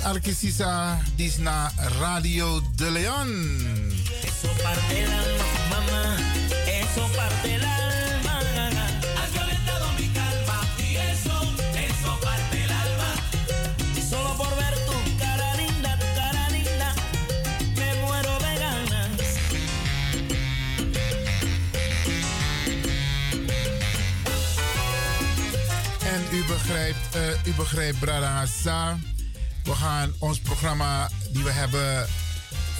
Alkisisa, 0.03 0.99
dis 1.17 1.39
Radio 1.99 2.61
de 2.77 2.91
Leon. 2.91 3.29
Eso 4.23 4.47
parte 4.63 5.03
el 5.03 5.11
alma, 5.11 5.43
mamá, 5.69 6.17
En 26.05 26.37
u 26.37 26.45
begrijpt, 26.45 27.15
uh, 27.15 27.21
u 27.45 27.53
begrijpt, 27.55 27.99
Brada 27.99 28.45
we 29.69 29.75
gaan 29.75 30.13
ons 30.19 30.39
programma 30.39 31.09
die 31.31 31.43
we 31.43 31.51
hebben 31.51 32.07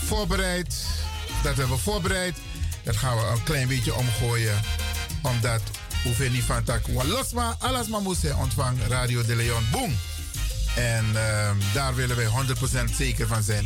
voorbereid, 0.05 0.85
dat 1.43 1.57
hebben 1.57 1.75
we 1.75 1.81
voorbereid, 1.81 2.37
dat 2.83 2.95
gaan 2.95 3.17
we 3.17 3.23
een 3.23 3.43
klein 3.43 3.67
beetje 3.67 3.95
omgooien. 3.95 4.61
Omdat 5.23 5.61
hoeveel 6.03 6.29
niet 6.29 6.43
van 6.43 6.63
tak 6.63 6.87
Walasma, 6.87 7.55
alasma 7.59 7.99
moest 7.99 8.33
ontvangen 8.35 8.87
Radio 8.87 9.25
de 9.25 9.35
Leon. 9.35 9.63
Boom! 9.71 9.97
En 10.75 11.05
ehm, 11.13 11.55
daar 11.73 11.95
willen 11.95 12.15
wij 12.15 12.27
100% 12.91 12.95
zeker 12.95 13.27
van 13.27 13.43
zijn. 13.43 13.65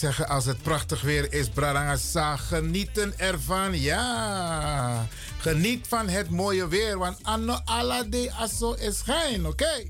zeggen, 0.00 0.28
als 0.28 0.44
het 0.44 0.62
prachtig 0.62 1.00
weer 1.00 1.32
is, 1.32 1.48
Brarangasa, 1.48 2.36
genieten 2.36 3.18
ervan. 3.18 3.80
Ja, 3.80 5.06
geniet 5.38 5.86
van 5.88 6.08
het 6.08 6.30
mooie 6.30 6.68
weer, 6.68 6.98
want 6.98 7.18
anno 7.22 7.58
ala 7.64 8.04
aso 8.38 8.72
is 8.72 8.98
schijn, 8.98 9.46
oké? 9.46 9.84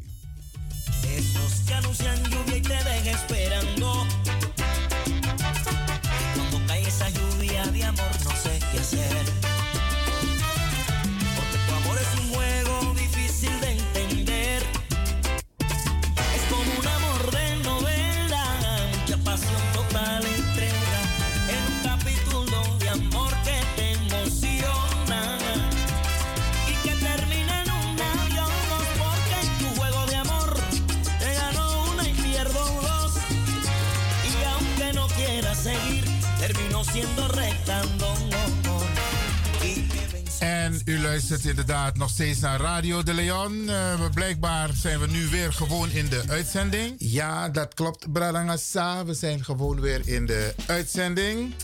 inderdaad 41.44 41.96
nog 41.96 42.10
steeds 42.10 42.40
naar 42.40 42.60
Radio 42.60 43.02
de 43.02 43.14
Leon. 43.14 43.68
Eh, 43.68 44.10
blijkbaar 44.14 44.70
zijn 44.74 45.00
we 45.00 45.06
nu 45.06 45.28
weer 45.28 45.52
gewoon 45.52 45.90
in 45.90 46.08
de 46.08 46.22
uitzending. 46.28 46.94
Ja, 46.98 47.48
dat 47.48 47.74
klopt, 47.74 48.12
Brarangasa. 48.12 49.04
We 49.04 49.14
zijn 49.14 49.44
gewoon 49.44 49.80
weer 49.80 50.08
in 50.08 50.26
de 50.26 50.54
uitzending. 50.66 51.54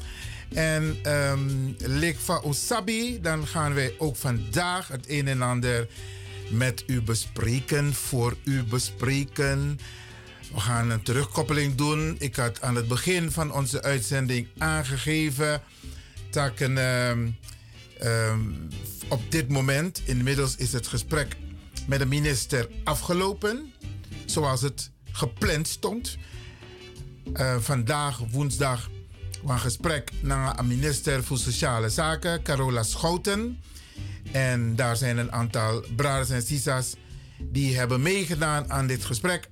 En 0.54 0.98
ehm, 1.02 1.38
um, 1.38 1.76
Lekva 1.78 2.36
Osabi, 2.36 3.20
dan 3.20 3.46
gaan 3.46 3.74
wij 3.74 3.94
ook 3.98 4.16
vandaag 4.16 4.88
het 4.88 5.04
een 5.08 5.28
en 5.28 5.42
ander 5.42 5.88
met 6.50 6.84
u 6.86 7.02
bespreken, 7.02 7.94
voor 7.94 8.36
u 8.44 8.62
bespreken. 8.62 9.78
We 10.54 10.60
gaan 10.60 10.90
een 10.90 11.02
terugkoppeling 11.02 11.74
doen. 11.74 12.16
Ik 12.18 12.36
had 12.36 12.62
aan 12.62 12.76
het 12.76 12.88
begin 12.88 13.30
van 13.30 13.52
onze 13.52 13.82
uitzending 13.82 14.48
aangegeven 14.58 15.62
dat 16.30 16.60
een. 16.60 16.78
Ehm, 16.78 17.28
um, 18.04 18.68
op 19.08 19.20
dit 19.28 19.48
moment, 19.48 20.02
inmiddels 20.04 20.56
is 20.56 20.72
het 20.72 20.86
gesprek 20.86 21.36
met 21.86 21.98
de 21.98 22.06
minister 22.06 22.68
afgelopen, 22.84 23.72
zoals 24.24 24.62
het 24.62 24.90
gepland 25.12 25.68
stond. 25.68 26.16
Uh, 27.32 27.56
vandaag, 27.58 28.18
woensdag, 28.30 28.90
een 29.46 29.58
gesprek 29.58 30.10
naar 30.20 30.56
de 30.56 30.62
minister 30.62 31.24
voor 31.24 31.38
Sociale 31.38 31.88
Zaken, 31.88 32.42
Carola 32.42 32.82
Schouten. 32.82 33.60
En 34.32 34.76
daar 34.76 34.96
zijn 34.96 35.18
een 35.18 35.32
aantal 35.32 35.84
braders 35.96 36.30
en 36.30 36.42
sisas 36.42 36.96
die 37.38 37.76
hebben 37.76 38.02
meegedaan 38.02 38.70
aan 38.70 38.86
dit 38.86 39.04
gesprek. 39.04 39.48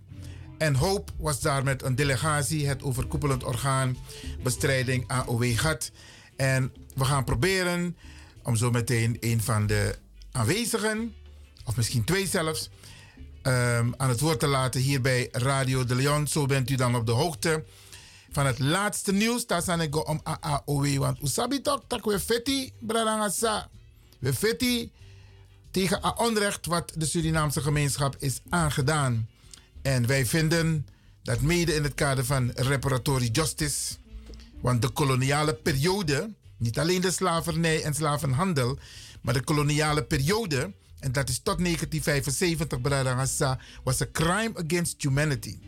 En 0.59 0.75
Hoop 0.75 1.11
was 1.16 1.41
daar 1.41 1.65
met 1.65 1.83
een 1.83 1.95
delegatie, 1.95 2.69
het 2.69 2.83
overkoepelend 2.83 3.45
orgaan 3.45 3.97
bestrijding 4.43 5.09
AOW 5.09 5.57
GAT. 5.57 5.91
En 6.37 6.73
we 6.95 7.05
gaan 7.05 7.25
proberen 7.25 7.97
om 8.45 8.57
zo 8.57 8.71
meteen 8.71 9.16
een 9.21 9.43
van 9.43 9.66
de 9.66 9.99
aanwezigen, 10.33 11.15
of 11.65 11.77
misschien 11.77 12.05
twee 12.05 12.27
zelfs, 12.27 12.71
um, 13.43 13.95
aan 13.97 14.09
het 14.09 14.21
woord 14.21 14.41
te 14.41 14.47
laten 14.47 14.81
hier 14.81 15.01
bij 15.01 15.29
Radio 15.33 15.85
de 15.85 15.95
Leon. 15.95 16.27
Zo 16.27 16.47
bent 16.47 16.71
u 16.71 16.75
dan 16.75 16.95
op 16.97 17.07
de 17.07 17.12
hoogte 17.12 17.65
van 18.31 18.47
het 18.47 18.59
laatste 18.59 19.12
nieuws. 19.12 19.47
Daar 19.47 19.62
zijn 19.62 19.81
ik 19.81 20.09
om 20.09 20.21
AAOW. 20.23 20.97
Want 20.97 21.23
Usabi 21.23 21.61
toch 21.61 21.83
dat 21.87 22.05
we 22.05 22.21
fetti, 22.21 22.73
bradangasa. 22.81 23.69
We 24.19 24.35
fetti 24.35 24.93
tegen 25.71 25.99
het 26.03 26.19
onrecht 26.19 26.66
wat 26.66 26.93
de 26.97 27.07
Surinaamse 27.07 27.61
gemeenschap 27.61 28.16
is 28.19 28.41
aangedaan. 28.49 29.29
En 29.83 30.07
wij 30.07 30.27
vinden 30.27 30.87
dat 31.23 31.41
mede 31.41 31.75
in 31.75 31.83
het 31.83 31.95
kader 31.95 32.25
van 32.25 32.51
reparatory 32.55 33.29
justice. 33.33 33.95
Want 34.61 34.83
de 34.83 34.89
koloniale 34.89 35.55
periode, 35.55 36.31
niet 36.59 36.78
alleen 36.78 37.01
de 37.01 37.10
slavernij 37.10 37.82
en 37.82 37.94
slavenhandel, 37.94 38.78
maar 39.22 39.35
de 39.35 39.44
koloniale 39.44 40.05
periode, 40.05 40.72
en 40.98 41.12
dat 41.12 41.28
is 41.28 41.40
tot 41.43 41.59
1975, 41.59 42.81
Bradangasa, 42.81 43.59
was 43.85 44.01
a 44.01 44.06
crime 44.12 44.52
against 44.64 45.02
humanity. 45.02 45.59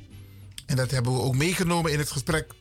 En 0.66 0.76
dat 0.76 0.90
hebben 0.90 1.12
we 1.12 1.20
ook 1.20 1.36
meegenomen 1.36 1.92
in 1.92 1.98
het 1.98 2.10
gesprek. 2.10 2.54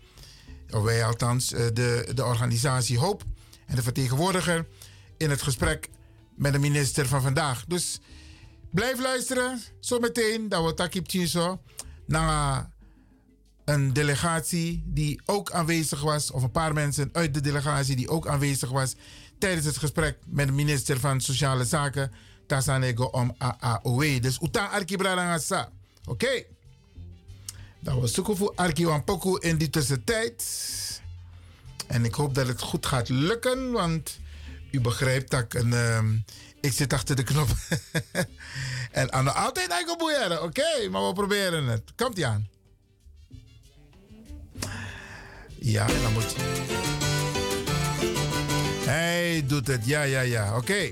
Wij 0.68 1.06
althans, 1.06 1.54
eh, 1.54 1.66
de, 1.74 2.12
de 2.16 2.26
organisatie 2.26 3.00
Hoop 3.00 3.24
en 3.66 3.76
de 3.76 3.82
vertegenwoordiger 3.82 4.68
in 5.18 5.30
het 5.30 5.42
gesprek 5.42 5.90
met 6.36 6.54
de 6.54 6.60
minister 6.60 7.08
van 7.08 7.22
vandaag. 7.22 7.66
Dus 7.68 8.00
blijf 8.72 9.00
luisteren. 9.00 9.62
Zometeen, 9.80 10.50
dat 10.50 10.66
we 10.66 10.74
Takip 10.74 11.10
Chinso, 11.10 11.62
naar 12.06 12.70
een 13.66 13.94
delegatie 13.94 14.84
die 14.86 15.22
ook 15.26 15.52
aanwezig 15.52 16.02
was, 16.02 16.32
of 16.32 16.44
een 16.44 16.52
paar 16.52 16.74
mensen 16.74 17.10
uit 17.12 17.34
de 17.34 17.42
delegatie 17.42 17.96
die 17.96 18.10
ook 18.10 18.28
aanwezig 18.28 18.70
was 18.70 18.96
tijdens 19.38 19.66
het 19.66 19.78
gesprek 19.78 20.18
met 20.26 20.48
de 20.48 20.54
minister 20.54 21.00
van 21.00 21.22
Sociale 21.22 21.66
Zaken, 21.66 22.12
Tasanego 22.48 23.04
om 23.04 23.36
AAOE. 23.38 24.20
Dus 24.20 24.40
Uta 24.42 24.66
Arkibra 24.66 25.40
Oké. 26.06 26.44
Dat 27.80 28.00
was 28.00 28.14
zoeken 28.14 28.38
voor 28.38 28.54
Arki 28.56 29.02
Poku 29.06 29.40
in 29.40 29.58
die 29.58 29.70
tussentijd. 29.70 30.44
En 31.88 32.06
ik 32.06 32.14
hoop 32.14 32.36
dat 32.36 32.48
het 32.48 32.62
goed 32.62 32.86
gaat 32.86 33.10
lukken, 33.10 33.72
want 33.72 34.20
u 34.72 34.82
begrijpt 34.82 35.32
dat 35.32 35.42
ik 35.42 35.54
een. 35.54 35.74
Um, 35.74 36.26
ik 36.62 36.74
zit 36.74 36.94
achter 36.94 37.16
de 37.16 37.24
knop. 37.24 37.48
en 38.92 39.14
aan 39.14 39.36
altijd 39.36 39.70
eigen 39.70 39.98
boeien. 39.98 40.44
Oké, 40.44 40.90
maar 40.92 41.08
we 41.08 41.14
proberen 41.14 41.66
het. 41.66 41.84
Komt 41.96 42.18
ie 42.18 42.26
aan. 42.26 42.55
Ja, 45.60 45.86
dan 45.86 46.14
moet 46.14 46.32
je. 46.32 46.38
Hij 48.86 49.44
doet 49.48 49.68
het. 49.68 49.86
Ja, 49.86 50.02
ja, 50.02 50.22
ja. 50.22 50.58
Oké. 50.58 50.92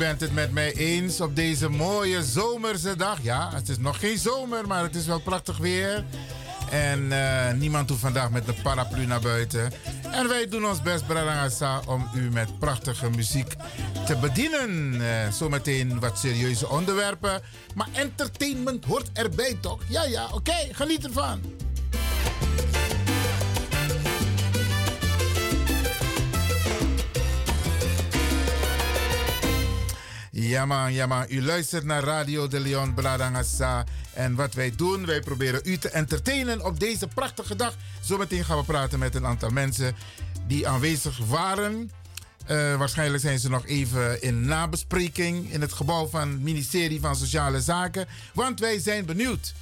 Bent 0.00 0.20
het 0.20 0.34
met 0.34 0.52
mij 0.52 0.72
eens 0.74 1.20
op 1.20 1.36
deze 1.36 1.68
mooie 1.68 2.24
zomerse 2.24 2.96
dag. 2.96 3.22
Ja, 3.22 3.50
het 3.54 3.68
is 3.68 3.78
nog 3.78 3.98
geen 3.98 4.18
zomer, 4.18 4.66
maar 4.66 4.82
het 4.82 4.94
is 4.94 5.06
wel 5.06 5.20
prachtig 5.20 5.58
weer. 5.58 6.04
En 6.70 7.12
eh, 7.12 7.54
niemand 7.54 7.88
hoeft 7.88 8.00
vandaag 8.00 8.30
met 8.30 8.48
een 8.48 8.62
paraplu 8.62 9.06
naar 9.06 9.20
buiten. 9.20 9.72
En 10.10 10.28
wij 10.28 10.48
doen 10.48 10.66
ons 10.66 10.82
best, 10.82 11.06
Brarangasa, 11.06 11.80
om 11.86 12.08
u 12.14 12.30
met 12.30 12.58
prachtige 12.58 13.10
muziek 13.10 13.54
te 14.06 14.16
bedienen. 14.16 15.00
Eh, 15.00 15.32
zometeen 15.32 16.00
wat 16.00 16.18
serieuze 16.18 16.68
onderwerpen. 16.68 17.42
Maar 17.74 17.88
entertainment 17.92 18.84
hoort 18.84 19.10
erbij, 19.12 19.56
toch? 19.60 19.82
Ja, 19.88 20.04
ja, 20.04 20.28
oké, 20.32 20.56
geniet 20.72 21.04
ervan. 21.04 21.59
Ja 30.60 30.66
man, 30.66 30.92
ja 30.92 31.06
man. 31.06 31.24
U 31.28 31.44
luistert 31.44 31.84
naar 31.84 32.04
Radio 32.04 32.48
de 32.48 32.60
Leon 32.60 32.94
Bladangasa. 32.94 33.84
En 34.12 34.34
wat 34.34 34.54
wij 34.54 34.72
doen, 34.76 35.06
wij 35.06 35.20
proberen 35.20 35.60
u 35.64 35.78
te 35.78 35.88
entertainen 35.88 36.64
op 36.64 36.80
deze 36.80 37.06
prachtige 37.06 37.56
dag. 37.56 37.74
Zometeen 38.00 38.44
gaan 38.44 38.58
we 38.58 38.64
praten 38.64 38.98
met 38.98 39.14
een 39.14 39.26
aantal 39.26 39.50
mensen 39.50 39.96
die 40.46 40.68
aanwezig 40.68 41.18
waren. 41.18 41.90
Uh, 42.50 42.76
waarschijnlijk 42.76 43.22
zijn 43.22 43.38
ze 43.38 43.48
nog 43.48 43.66
even 43.66 44.22
in 44.22 44.44
nabespreking 44.44 45.52
in 45.52 45.60
het 45.60 45.72
gebouw 45.72 46.08
van 46.08 46.28
het 46.28 46.40
ministerie 46.40 47.00
van 47.00 47.16
Sociale 47.16 47.60
Zaken. 47.60 48.06
Want 48.34 48.60
wij 48.60 48.78
zijn 48.78 49.04
benieuwd 49.04 49.54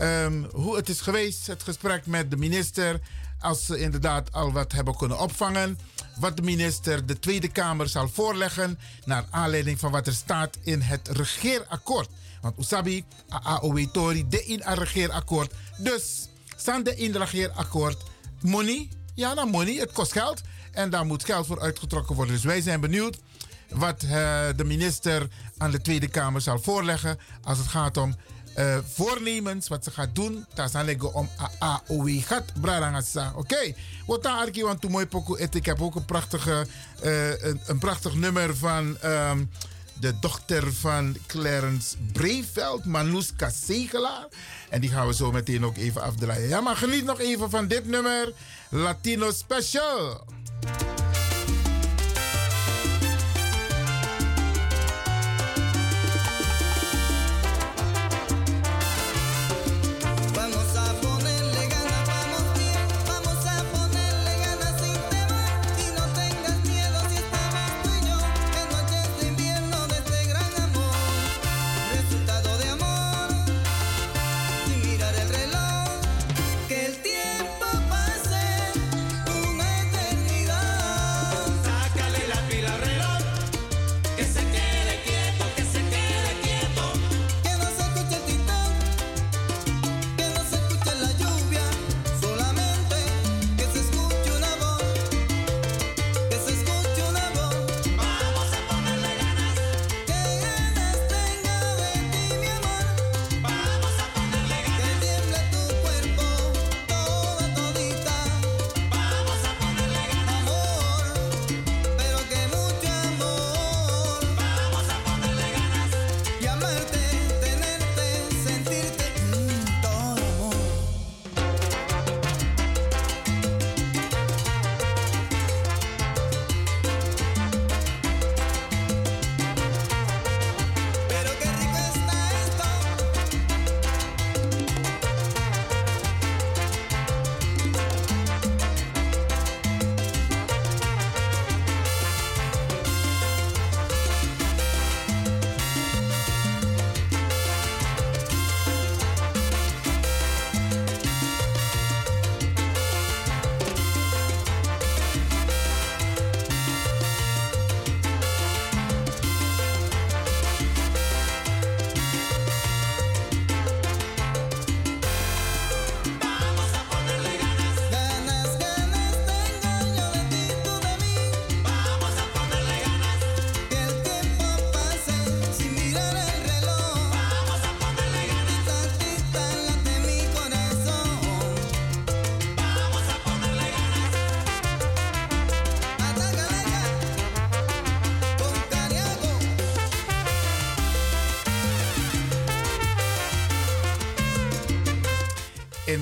um, 0.00 0.46
hoe 0.52 0.76
het 0.76 0.88
is 0.88 1.00
geweest, 1.00 1.46
het 1.46 1.62
gesprek 1.62 2.06
met 2.06 2.30
de 2.30 2.36
minister. 2.36 3.00
Als 3.38 3.66
ze 3.66 3.78
inderdaad 3.78 4.32
al 4.32 4.52
wat 4.52 4.72
hebben 4.72 4.96
kunnen 4.96 5.18
opvangen 5.18 5.78
wat 6.22 6.36
de 6.36 6.42
minister 6.42 7.06
de 7.06 7.18
Tweede 7.18 7.48
Kamer 7.48 7.88
zal 7.88 8.08
voorleggen 8.08 8.78
naar 9.04 9.24
aanleiding 9.30 9.78
van 9.78 9.90
wat 9.90 10.06
er 10.06 10.12
staat 10.12 10.58
in 10.60 10.80
het 10.80 11.08
regeerakkoord. 11.08 12.08
Want 12.40 12.58
Usabi, 12.58 13.04
AOW 13.28 13.86
Tori, 13.92 14.28
de 14.28 14.44
in 14.44 14.60
een 14.64 14.74
regeerakkoord. 14.74 15.52
Dus, 15.78 16.28
staan 16.56 16.82
de 16.82 16.96
in 16.96 17.16
regeerakkoord, 17.16 18.02
money, 18.40 18.88
ja 19.14 19.34
dan 19.34 19.48
money, 19.48 19.74
het 19.74 19.92
kost 19.92 20.12
geld. 20.12 20.40
En 20.72 20.90
daar 20.90 21.06
moet 21.06 21.24
geld 21.24 21.46
voor 21.46 21.60
uitgetrokken 21.60 22.14
worden. 22.14 22.34
Dus 22.34 22.44
wij 22.44 22.60
zijn 22.60 22.80
benieuwd 22.80 23.18
wat 23.68 24.02
uh, 24.02 24.10
de 24.56 24.64
minister 24.64 25.28
aan 25.58 25.70
de 25.70 25.80
Tweede 25.80 26.08
Kamer 26.08 26.40
zal 26.40 26.58
voorleggen 26.58 27.18
als 27.42 27.58
het 27.58 27.68
gaat 27.68 27.96
om 27.96 28.16
uh, 28.58 28.76
voornemens 28.92 29.68
wat 29.68 29.84
ze 29.84 29.90
gaat 29.90 30.14
doen. 30.14 30.46
Dat 30.54 30.70
zal 30.70 30.84
leggen 30.84 31.14
om 31.14 31.28
AOW 31.58 32.22
gaat 32.22 32.52
brarangasa. 32.60 33.32
Oké. 33.36 33.74
Wat 34.06 34.22
dan 34.22 34.38
arki 34.38 34.62
want 34.62 34.88
mooi 34.88 35.06
pokoe 35.06 35.48
Ik 35.50 35.66
heb 35.66 35.82
ook 35.82 35.94
een 35.94 36.04
prachtige 36.04 36.66
uh, 37.04 37.42
een, 37.42 37.60
een, 37.66 37.78
prachtig 37.78 38.14
nummer 38.14 38.56
van 38.56 38.96
um, 39.04 39.50
de 40.00 40.18
dochter 40.20 40.72
van 40.72 41.16
Clarence 41.26 41.96
Breveld, 42.12 42.84
Manouska 42.84 43.50
Segelaar. 43.50 44.26
En 44.68 44.80
die 44.80 44.90
gaan 44.90 45.06
we 45.06 45.14
zo 45.14 45.32
meteen 45.32 45.64
ook 45.64 45.76
even 45.76 46.02
afdraaien. 46.02 46.48
Ja, 46.48 46.60
maar 46.60 46.76
geniet 46.76 47.04
nog 47.04 47.20
even 47.20 47.50
van 47.50 47.66
dit 47.66 47.86
nummer. 47.86 48.32
Latino 48.68 49.30
Special. 49.30 50.24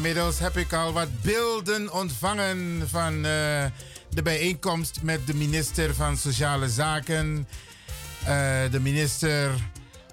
Inmiddels 0.00 0.38
heb 0.38 0.56
ik 0.56 0.72
al 0.72 0.92
wat 0.92 1.20
beelden 1.22 1.92
ontvangen 1.92 2.88
van 2.88 3.14
uh, 3.14 3.22
de 4.10 4.22
bijeenkomst 4.22 5.02
met 5.02 5.26
de 5.26 5.34
minister 5.34 5.94
van 5.94 6.16
Sociale 6.16 6.68
Zaken. 6.68 7.48
Uh, 8.22 8.26
de 8.70 8.80
minister 8.80 9.50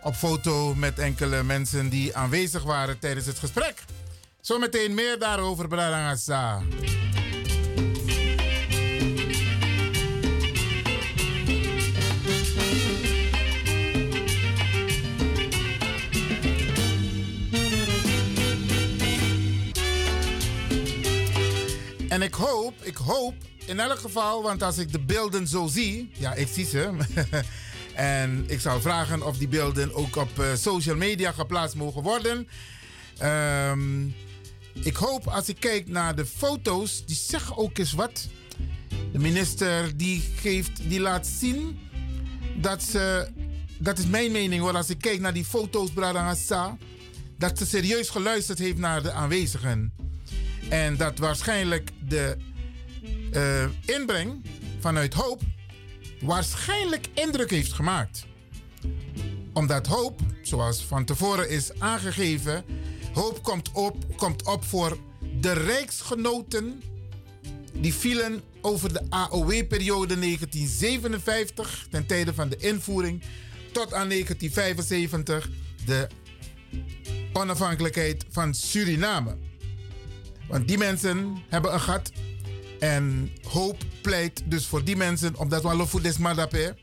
op 0.04 0.16
foto 0.16 0.76
met 0.76 1.00
enkele 1.00 1.44
mensen 1.44 1.90
die 1.90 2.16
aanwezig 2.16 2.64
waren 2.64 3.00
tijdens 3.00 3.26
het 3.26 3.40
gesprek. 3.40 3.84
Zometeen 4.42 4.94
meer 4.94 5.20
daarover, 5.20 5.68
Brarangasa. 5.68 6.62
En 22.18 22.24
ik 22.24 22.34
hoop, 22.34 22.74
ik 22.82 22.96
hoop 22.96 23.36
in 23.66 23.80
elk 23.80 24.00
geval, 24.00 24.44
want 24.44 24.64
als 24.64 24.78
ik 24.78 24.92
de 24.92 25.00
beelden 25.00 25.48
zo 25.48 25.68
zie, 25.68 26.10
ja, 26.18 26.34
ik 26.34 26.48
zie 26.48 26.66
ze. 26.66 26.98
en 27.96 28.44
ik 28.48 28.60
zal 28.60 28.82
vragen 28.82 29.26
of 29.26 29.38
die 29.38 29.48
beelden 29.48 29.96
ook 29.96 30.16
op 30.16 30.30
uh, 30.40 30.46
social 30.56 30.96
media 30.96 31.32
geplaatst 31.32 31.76
mogen 31.76 32.02
worden. 32.02 32.48
Um, 33.24 34.16
ik 34.74 34.96
hoop 34.96 35.28
als 35.28 35.50
ik 35.50 35.60
kijk 35.60 35.88
naar 35.88 36.16
de 36.16 36.26
foto's, 36.26 37.06
die 37.06 37.16
zeggen 37.16 37.58
ook 37.58 37.78
eens 37.78 37.94
wat. 37.94 38.28
De 39.12 39.20
minister 39.20 39.98
die 39.98 40.24
geeft, 40.36 40.90
die 40.90 41.00
laat 41.00 41.28
zien 41.28 41.80
dat 42.56 42.84
ze 42.84 43.28
dat 43.80 43.98
is 43.98 44.06
mijn 44.06 44.32
mening 44.32 44.62
hoor, 44.62 44.76
als 44.76 44.90
ik 44.90 45.00
kijk 45.00 45.20
naar 45.20 45.34
die 45.34 45.46
foto's, 45.46 45.90
Bradangasa, 45.92 46.78
dat 47.38 47.58
ze 47.58 47.66
serieus 47.66 48.10
geluisterd 48.10 48.60
heeft 48.60 48.78
naar 48.78 49.04
de 49.04 49.12
aanwezigen. 49.12 50.07
En 50.70 50.98
dat 50.98 51.18
waarschijnlijk 51.18 51.92
de 52.08 52.38
eh, 53.32 53.66
inbreng 53.86 54.46
vanuit 54.80 55.14
hoop 55.14 55.42
waarschijnlijk 56.22 57.08
indruk 57.14 57.50
heeft 57.50 57.74
gemaakt. 57.74 58.26
Omdat 59.54 59.88
hoop, 59.88 60.20
zoals 60.42 60.84
van 60.84 61.06
tevoren 61.06 61.50
is 61.50 61.80
aangegeven, 61.80 62.64
hoop 63.14 63.44
komt 63.44 63.72
op, 63.72 64.18
komt 64.18 64.44
op 64.44 64.66
voor 64.66 64.98
de 65.40 65.52
rijksgenoten 65.52 66.82
die 67.74 67.94
vielen 67.94 68.42
over 68.62 68.94
de 68.94 69.02
AOW-periode 69.10 70.20
1957 70.20 71.88
ten 71.90 72.06
tijde 72.06 72.34
van 72.34 72.50
de 72.50 72.58
invoering 72.58 73.24
tot 73.72 73.94
aan 73.94 74.10
1975 74.10 75.50
de 75.86 76.08
onafhankelijkheid 77.34 78.26
van 78.30 78.54
Suriname. 78.54 79.47
Want 80.48 80.68
die 80.68 80.78
mensen 80.78 81.38
hebben 81.50 81.74
een 81.74 81.82
gat 81.82 82.12
en 82.80 83.32
hoop 83.50 83.84
pleit 84.02 84.44
dus 84.46 84.66
voor 84.66 84.84
die 84.84 84.96
mensen 84.96 85.36
omdat 85.36 85.62
we 85.62 85.68
alofu 85.68 86.02
desma 86.02 86.34
dape, 86.34 86.76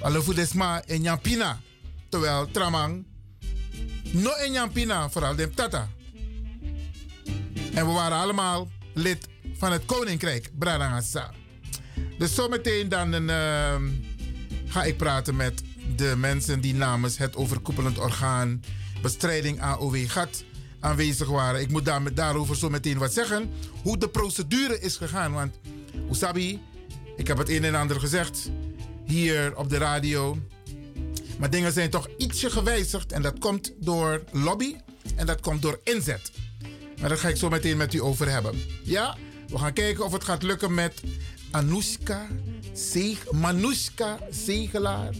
alofu 0.00 0.34
desma 0.34 0.84
en 0.84 1.02
Jampina, 1.02 1.60
terwijl 2.08 2.50
Tramang 2.50 3.04
no 4.12 4.30
en 4.30 4.52
Jampina, 4.52 5.10
vooral 5.10 5.36
de 5.36 5.50
Tata. 5.50 5.88
En 7.74 7.86
we 7.86 7.92
waren 7.92 8.18
allemaal 8.18 8.68
lid 8.94 9.28
van 9.56 9.72
het 9.72 9.84
Koninkrijk. 9.84 10.50
Dus 12.18 12.34
zometeen 12.34 12.88
dan 12.88 13.14
uh, 13.14 13.76
ga 14.66 14.84
ik 14.84 14.96
praten 14.96 15.36
met 15.36 15.62
de 15.96 16.14
mensen 16.16 16.60
die 16.60 16.74
namens 16.74 17.18
het 17.18 17.36
overkoepelend 17.36 17.98
orgaan 17.98 18.62
bestrijding 19.02 19.60
AOW 19.60 20.08
GAT 20.08 20.44
aanwezig 20.84 21.28
waren. 21.28 21.60
Ik 21.60 21.70
moet 21.70 21.84
daar, 21.84 22.14
daarover 22.14 22.56
zo 22.56 22.70
meteen 22.70 22.98
wat 22.98 23.12
zeggen. 23.12 23.50
Hoe 23.82 23.98
de 23.98 24.08
procedure 24.08 24.80
is 24.80 24.96
gegaan. 24.96 25.32
Want, 25.32 25.58
Usabi, 26.10 26.60
ik 27.16 27.26
heb 27.26 27.38
het 27.38 27.48
een 27.48 27.64
en 27.64 27.74
ander 27.74 28.00
gezegd 28.00 28.50
hier 29.04 29.56
op 29.56 29.68
de 29.68 29.78
radio. 29.78 30.38
Maar 31.38 31.50
dingen 31.50 31.72
zijn 31.72 31.90
toch 31.90 32.08
ietsje 32.18 32.50
gewijzigd. 32.50 33.12
En 33.12 33.22
dat 33.22 33.38
komt 33.38 33.72
door 33.80 34.24
lobby 34.32 34.76
en 35.16 35.26
dat 35.26 35.40
komt 35.40 35.62
door 35.62 35.80
inzet. 35.84 36.32
Maar 37.00 37.08
daar 37.08 37.18
ga 37.18 37.28
ik 37.28 37.36
zo 37.36 37.48
meteen 37.48 37.76
met 37.76 37.94
u 37.94 38.02
over 38.02 38.30
hebben. 38.30 38.62
Ja, 38.82 39.16
we 39.48 39.58
gaan 39.58 39.72
kijken 39.72 40.04
of 40.04 40.12
het 40.12 40.24
gaat 40.24 40.42
lukken 40.42 40.74
met 40.74 41.02
Anoushka 41.50 42.26
Zeg, 42.72 43.30
Manushka 43.30 44.18
Zegelaar. 44.30 45.14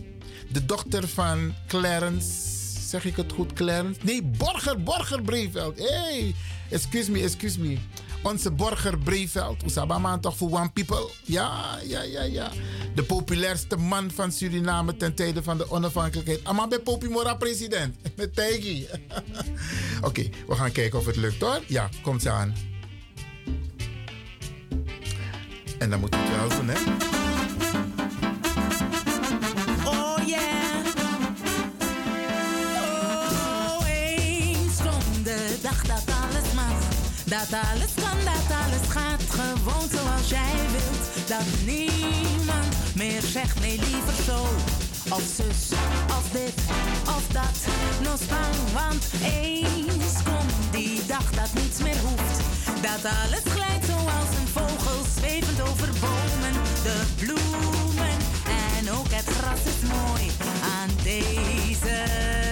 De 0.53 0.65
dochter 0.65 1.09
van 1.09 1.55
Clarence. 1.69 2.64
Zeg 2.95 3.05
ik 3.05 3.17
het 3.17 3.33
goed, 3.33 3.53
Clarence? 3.53 4.01
Nee, 4.03 4.23
Borger, 4.23 4.83
Borger 4.83 5.23
Breveld. 5.23 5.79
Hey, 5.79 6.35
excuse 6.71 7.11
me, 7.11 7.23
excuse 7.23 7.61
me. 7.61 7.79
Onze 8.23 8.51
Borger 8.51 8.99
Breveld. 8.99 9.63
Oesabama 9.63 10.19
toch 10.19 10.37
voor 10.37 10.51
One 10.51 10.71
People? 10.71 11.09
Ja, 11.25 11.79
ja, 11.87 12.03
ja, 12.03 12.23
ja. 12.23 12.51
De 12.95 13.03
populairste 13.03 13.77
man 13.77 14.11
van 14.11 14.33
Suriname 14.33 14.97
ten 14.97 15.15
tijde 15.15 15.43
van 15.43 15.59
de 15.59 15.71
onafhankelijkheid. 15.71 16.45
Amma 16.45 16.69
bij 16.69 16.79
Popimora 16.79 17.35
president. 17.35 17.97
Met 18.17 18.35
Tegi. 18.35 18.87
Oké, 20.09 20.29
we 20.47 20.55
gaan 20.55 20.73
kijken 20.73 20.99
of 20.99 21.07
het 21.07 21.17
lukt 21.17 21.41
hoor. 21.41 21.61
Ja, 21.67 21.89
komt 22.03 22.23
ze 22.23 22.31
aan. 22.31 22.55
En 25.79 25.91
dan 25.91 26.01
moet 26.01 26.15
het 26.15 26.37
wel 26.37 26.49
doen, 26.49 26.69
hè? 26.69 27.14
Dat 35.83 36.05
alles 36.23 36.53
mag. 36.55 36.79
Dat 37.25 37.61
alles 37.71 37.93
kan, 37.95 38.19
dat 38.25 38.57
alles 38.63 38.87
gaat 38.89 39.23
gewoon 39.29 39.89
zoals 39.91 40.29
jij 40.29 40.55
wilt. 40.71 41.29
Dat 41.29 41.47
niemand 41.65 42.75
meer 42.95 43.23
zegt 43.23 43.61
nee, 43.61 43.79
liever 43.79 44.23
zo. 44.27 44.39
Of 45.09 45.23
zus, 45.37 45.79
of 46.19 46.25
dit, 46.33 46.55
of 47.07 47.25
dat. 47.33 47.57
No 48.03 48.17
spang, 48.25 48.55
want 48.73 49.05
eens 49.23 50.15
komt 50.25 50.55
die 50.71 51.07
dag 51.07 51.31
dat 51.31 51.53
niets 51.55 51.79
meer 51.79 51.99
hoeft. 52.07 52.39
Dat 52.81 53.13
alles 53.23 53.45
glijdt 53.55 53.87
zoals 53.87 54.31
een 54.41 54.49
vogel 54.53 55.05
zwevend 55.17 55.61
over 55.61 55.89
bomen. 56.01 56.55
De 56.83 57.03
bloemen 57.19 58.17
en 58.79 58.91
ook 58.93 59.11
het 59.11 59.29
gras 59.37 59.61
is 59.73 59.89
mooi 59.89 60.31
aan 60.63 60.91
deze 61.03 62.44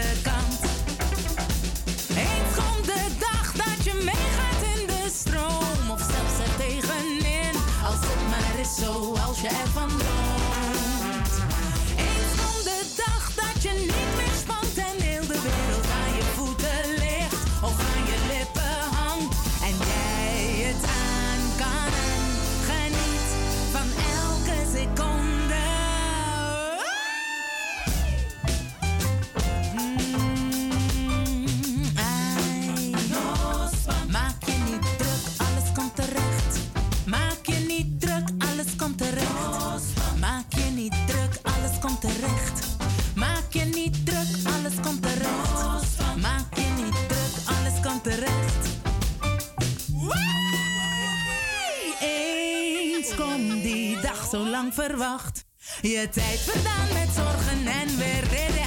zo 54.32 54.48
lang 54.48 54.74
verwacht. 54.74 55.44
Je 55.80 56.08
tijd 56.12 56.38
verdaan 56.38 56.92
met 56.92 57.14
zorgen 57.14 57.66
en 57.66 57.96
weer 57.96 58.24
reden 58.24 58.61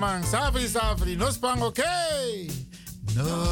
man, 0.00 0.24
Savri 0.24 0.66
Savri, 0.66 1.14
no 1.14 1.30
spang, 1.30 1.60
oké. 1.60 1.84
No 3.14 3.49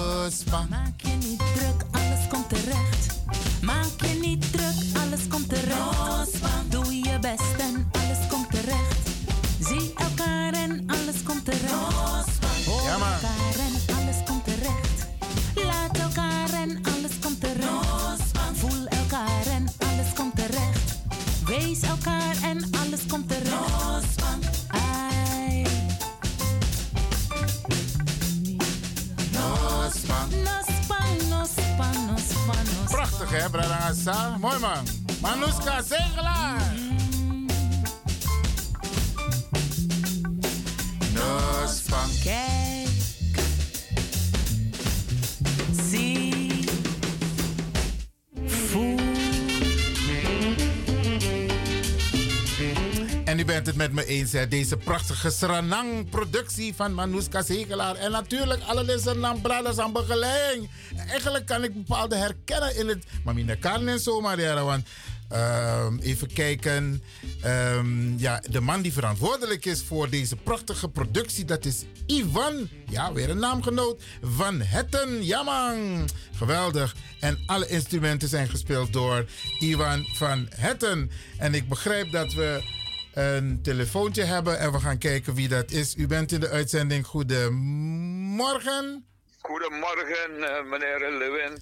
eens, 54.04 54.30
deze 54.48 54.76
prachtige 54.76 55.30
Sranang-productie 55.30 56.74
van 56.74 56.94
Manouska 56.94 57.42
Zegelaar. 57.42 57.94
En 57.94 58.10
natuurlijk 58.10 58.62
alle 58.62 58.84
Lissenam 58.84 59.40
Brothers 59.40 59.78
aan 59.78 59.92
begeleiding. 59.92 60.70
Eigenlijk 61.08 61.46
kan 61.46 61.64
ik 61.64 61.74
bepaalde 61.74 62.16
herkennen 62.16 62.76
in 62.76 62.88
het... 62.88 63.04
Mamina 63.24 63.54
Karn 63.54 63.88
en 63.88 64.00
zo, 64.00 64.20
maar 64.20 64.64
want... 64.64 64.86
ehm, 65.28 65.98
even 65.98 66.32
kijken. 66.32 67.02
Ehm, 67.42 68.18
ja, 68.18 68.42
de 68.50 68.60
man 68.60 68.82
die 68.82 68.92
verantwoordelijk 68.92 69.64
is 69.64 69.82
voor 69.82 70.10
deze 70.10 70.36
prachtige 70.36 70.88
productie, 70.88 71.44
dat 71.44 71.64
is 71.64 71.84
Ivan. 72.06 72.68
Ja, 72.90 73.12
weer 73.12 73.30
een 73.30 73.38
naamgenoot. 73.38 74.02
Van 74.22 74.60
Hetten. 74.60 75.24
Ja, 75.24 75.42
man. 75.42 76.08
Geweldig. 76.36 76.96
En 77.20 77.38
alle 77.46 77.68
instrumenten 77.68 78.28
zijn 78.28 78.48
gespeeld 78.48 78.92
door 78.92 79.24
Ivan 79.58 80.06
van 80.14 80.46
Hetten. 80.56 81.10
En 81.38 81.54
ik 81.54 81.68
begrijp 81.68 82.12
dat 82.12 82.32
we 82.32 82.76
een 83.18 83.62
telefoontje 83.62 84.24
hebben 84.24 84.58
en 84.58 84.72
we 84.72 84.80
gaan 84.80 84.98
kijken 84.98 85.34
wie 85.34 85.48
dat 85.48 85.70
is. 85.70 85.96
U 85.96 86.06
bent 86.06 86.32
in 86.32 86.40
de 86.40 86.48
uitzending. 86.48 87.06
Goedemorgen. 87.06 89.06
Goedemorgen, 89.40 90.42
eh, 90.42 90.64
meneer 90.64 91.18
Lewin. 91.18 91.52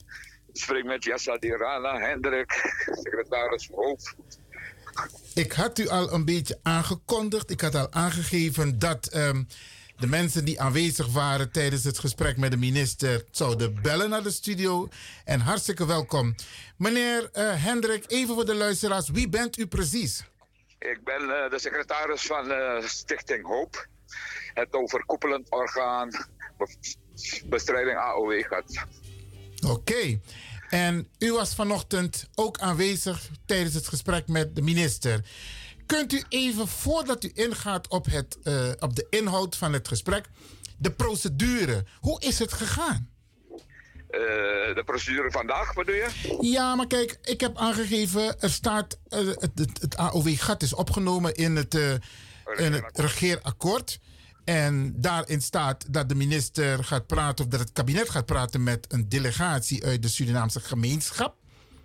Ik 0.53 0.62
spreek 0.62 0.85
met 0.85 1.05
Yassa 1.05 1.37
Dirana 1.37 1.99
Hendrik, 1.99 2.53
secretaris 3.03 3.69
hoofd. 3.74 4.15
Ik 5.35 5.53
had 5.53 5.78
u 5.78 5.89
al 5.89 6.12
een 6.12 6.24
beetje 6.24 6.59
aangekondigd. 6.62 7.51
Ik 7.51 7.61
had 7.61 7.74
al 7.74 7.93
aangegeven 7.93 8.78
dat 8.78 9.07
ehm, 9.07 9.43
de 9.99 10.07
mensen 10.07 10.45
die 10.45 10.61
aanwezig 10.61 11.07
waren 11.07 11.51
tijdens 11.51 11.85
het 11.85 11.99
gesprek 11.99 12.37
met 12.37 12.51
de 12.51 12.57
minister 12.57 13.24
zouden 13.31 13.83
bellen 13.83 14.11
naar 14.11 14.23
de 14.23 14.31
studio. 14.31 14.89
En 15.24 15.41
hartstikke 15.41 15.87
welkom. 15.87 16.35
Meneer 16.77 17.28
eh, 17.33 17.65
Hendrik, 17.65 18.05
even 18.07 18.35
voor 18.35 18.47
de 18.47 18.55
luisteraars, 18.55 19.09
wie 19.09 19.28
bent 19.28 19.59
u 19.59 19.66
precies? 19.66 20.24
Ik 20.78 21.05
ben 21.05 21.20
eh, 21.20 21.51
de 21.51 21.59
secretaris 21.59 22.23
van 22.23 22.51
eh, 22.53 22.82
Stichting 22.86 23.47
Hoop. 23.47 23.86
Het 24.55 24.73
overkoepelend 24.73 25.51
orgaan 25.51 26.11
be- 26.59 26.77
bestrijding 27.47 27.98
AOW 27.98 28.43
gaat. 28.43 28.86
Oké. 29.66 30.20
En 30.69 31.09
u 31.19 31.32
was 31.32 31.55
vanochtend 31.55 32.28
ook 32.35 32.59
aanwezig 32.59 33.28
tijdens 33.47 33.74
het 33.74 33.89
gesprek 33.89 34.28
met 34.28 34.57
de 34.57 34.62
minister. 34.62 35.20
Kunt 35.86 36.12
u 36.12 36.23
even, 36.28 36.69
voordat 36.69 37.24
u 37.24 37.31
ingaat 37.35 37.89
op, 37.89 38.07
het, 38.07 38.39
eh, 38.43 38.70
op 38.78 38.97
de 38.97 39.07
inhoud 39.11 39.57
van 39.57 39.73
het 39.73 39.89
gesprek, 39.89 40.24
de 40.78 40.90
procedure, 40.93 41.85
hoe 42.01 42.20
is 42.20 42.39
het 42.39 42.53
gegaan? 42.53 43.11
Eh, 44.11 44.20
de 44.74 44.83
procedure 44.85 45.31
vandaag, 45.31 45.74
bedoel 45.74 45.95
je? 45.95 46.39
Ja, 46.41 46.74
maar 46.74 46.87
kijk, 46.87 47.19
ik 47.23 47.41
heb 47.41 47.57
aangegeven, 47.57 48.41
er 48.41 48.51
staat, 48.51 48.99
eh, 49.09 49.19
het, 49.27 49.51
het, 49.55 49.81
het 49.81 49.97
AOW-gat 49.97 50.62
is 50.62 50.74
opgenomen 50.74 51.35
in 51.35 51.57
het, 51.57 51.74
eh, 51.74 51.93
in 52.57 52.73
het 52.73 52.85
regeerakkoord. 52.93 54.01
En 54.45 54.95
daarin 54.97 55.41
staat 55.41 55.93
dat 55.93 56.09
de 56.09 56.15
minister 56.15 56.85
gaat 56.85 57.07
praten, 57.07 57.45
of 57.45 57.51
dat 57.51 57.61
het 57.61 57.73
kabinet 57.73 58.11
gaat 58.11 58.27
praten 58.27 58.62
met 58.62 58.93
een 58.93 59.09
delegatie 59.09 59.85
uit 59.85 60.03
de 60.03 60.09
Surinaamse 60.09 60.61
gemeenschap. 60.61 61.37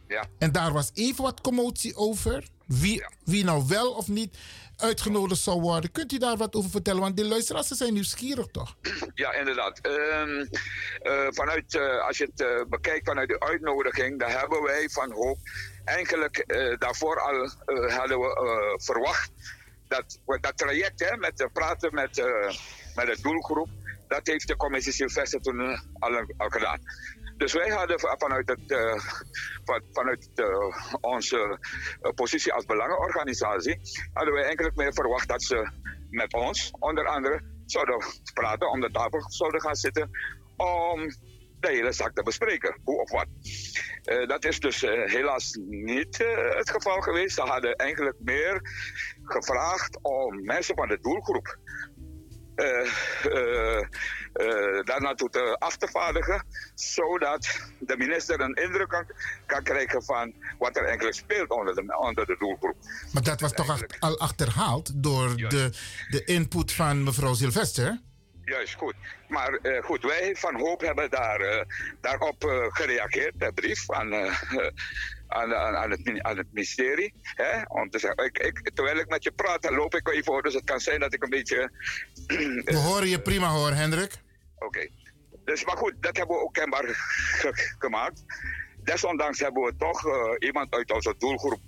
Ja. 0.08 0.26
En 0.38 0.52
daar 0.52 0.72
was 0.72 0.92
even 0.94 1.24
wat 1.24 1.42
commotie 1.42 1.96
over. 1.96 2.48
Wie, 2.66 3.06
wie 3.24 3.44
nou 3.44 3.64
wel 3.68 3.92
of 3.92 4.08
niet 4.08 4.38
uitgenodigd 4.82 5.42
zou 5.42 5.62
worden. 5.62 5.92
Kunt 5.92 6.12
u 6.12 6.18
daar 6.18 6.38
wat 6.38 6.56
over 6.56 6.70
vertellen? 6.70 7.02
Want 7.02 7.16
die 7.16 7.26
luisteraars 7.26 7.68
zijn 7.68 7.94
nieuwsgierig 7.94 8.48
toch? 8.48 8.76
Ja, 9.14 9.34
inderdaad. 9.34 9.80
Ehm, 9.80 10.46
eh, 11.02 11.28
vanuit, 11.30 11.76
eh, 11.76 12.08
als 12.08 12.18
je 12.18 12.24
het 12.24 12.42
eh, 12.42 12.62
bekijkt 12.70 13.08
vanuit 13.08 13.30
de 13.30 13.40
uitnodiging, 13.40 14.20
daar 14.20 14.40
hebben 14.40 14.62
wij 14.62 14.90
van 14.90 15.12
hoop 15.12 15.38
eigenlijk 15.86 16.44
daarvoor 16.80 17.20
al 17.20 17.50
hadden 17.90 18.20
we 18.20 18.76
verwacht 18.84 19.32
dat 19.88 20.20
dat 20.26 20.58
traject 20.58 21.10
hè, 21.10 21.18
met 21.18 21.48
praten 21.54 21.94
met, 21.94 22.24
met 22.96 23.06
de 23.06 23.18
doelgroep, 23.22 23.70
dat 24.08 24.28
heeft 24.28 24.48
de 24.48 24.56
commissie 24.56 24.94
Sylvester 24.94 25.42
toen 25.42 25.80
al 26.00 26.50
gedaan. 26.50 26.80
Dus 27.42 27.54
wij 27.54 27.70
hadden 27.70 28.00
va- 28.00 28.16
vanuit, 28.18 28.50
het, 28.50 28.72
eh, 28.72 29.00
van, 29.64 29.82
vanuit 29.92 30.30
eh, 30.36 30.98
onze 31.02 31.60
eh, 32.02 32.12
positie 32.12 32.54
als 32.54 32.66
belangenorganisatie, 32.66 33.80
hadden 34.14 34.34
wij 34.34 34.44
eigenlijk 34.44 34.76
meer 34.76 34.94
verwacht 34.94 35.28
dat 35.28 35.44
ze 35.44 35.72
met 36.10 36.34
ons, 36.34 36.72
onder 36.80 37.08
andere, 37.08 37.42
zouden 37.66 38.04
praten, 38.34 38.70
om 38.70 38.82
de 38.82 38.92
tafel 38.92 39.32
zouden 39.32 39.62
gaan 39.62 39.76
zitten, 39.76 40.10
om 40.58 41.08
de 41.60 41.68
hele 41.68 41.92
zaak 41.92 42.14
te 42.14 42.24
bespreken, 42.24 42.80
hoe 42.84 43.02
of 43.02 43.12
wat. 43.12 43.28
Dat 44.28 44.46
is 44.46 44.60
dus 44.60 44.82
helaas 45.06 45.58
niet 45.68 46.18
het 46.58 46.70
geval 46.70 47.02
geweest. 47.02 47.36
Ze 47.36 47.42
hadden 47.42 47.76
eigenlijk 47.76 48.18
meer 48.20 48.62
gevraagd 49.24 50.00
om 50.02 50.44
mensen 50.44 50.76
van 50.76 50.88
de 50.88 51.00
doelgroep 51.02 51.58
daar 54.84 55.02
naartoe 55.02 55.30
te 55.30 55.56
af 55.60 55.78
te 55.78 55.88
vaardigen, 55.88 56.44
zodat 56.76 57.60
de 57.80 57.98
minister 57.98 58.42
een 58.42 58.54
indruk 58.54 58.90
kan, 58.90 59.06
kan 59.46 59.64
krijgen 59.64 60.04
van 60.04 60.34
wat 60.60 60.76
er 60.76 60.86
eigenlijk 60.86 61.16
speelt 61.16 61.50
onder 61.50 61.76
de, 61.76 61.98
onder 61.98 62.26
de 62.26 62.36
doelgroep. 62.40 62.76
Maar 63.14 63.24
dat 63.24 63.42
was 63.42 63.54
toch 63.54 63.82
al 64.00 64.20
achterhaald 64.20 65.04
door 65.04 65.36
de, 65.36 65.72
de 66.10 66.24
input 66.24 66.72
van 66.72 67.04
mevrouw 67.04 67.34
Sylvester? 67.34 68.02
Juist, 68.52 68.76
goed. 68.76 68.96
Maar 69.28 69.54
eh, 69.54 69.84
goed, 69.84 70.04
wij 70.04 70.36
van 70.36 70.60
Hoop 70.60 70.82
hebben 70.82 71.10
daar, 71.10 71.40
eh, 71.40 71.66
daarop 72.02 72.44
eh, 72.44 72.66
gereageerd, 72.70 73.38
per 73.38 73.54
brief 73.54 73.92
aan, 73.92 74.14
aan, 75.38 75.54
aan, 75.56 75.76
aan, 75.76 75.92
het, 75.92 76.22
aan 76.22 76.38
het 76.38 76.48
ministerie. 76.54 77.14
Hè? 77.22 77.62
Om 77.68 77.90
te 77.90 78.00
zeggen, 78.00 78.26
ik, 78.26 78.38
ik, 78.38 78.72
terwijl 78.74 78.98
ik 78.98 79.10
met 79.10 79.24
je 79.24 79.32
praat, 79.32 79.62
dan 79.62 79.76
loop 79.76 79.96
ik 79.96 80.10
even 80.10 80.24
voor, 80.24 80.42
dus 80.44 80.54
het 80.54 80.64
kan 80.64 80.80
zijn 80.80 81.00
dat 81.00 81.14
ik 81.14 81.24
een 81.24 81.30
beetje... 81.30 81.72
We 82.66 82.76
horen 82.76 83.08
je 83.08 83.22
prima 83.22 83.48
hoor, 83.48 83.72
Hendrik. 83.72 84.12
Oké. 84.60 84.88
Dus, 85.46 85.66
maar 85.66 85.78
goed, 85.78 85.94
dat 86.00 86.18
hebben 86.18 86.36
we 86.36 86.42
ook 86.42 86.54
kenbaar 86.54 86.84
ge- 86.88 87.76
gemaakt. 87.80 88.24
Desondanks 88.84 89.40
hebben 89.40 89.64
we 89.64 89.76
toch 89.78 90.04
iemand 90.40 90.74
uit 90.74 90.92
onze 90.92 91.16
doelgroep 91.18 91.60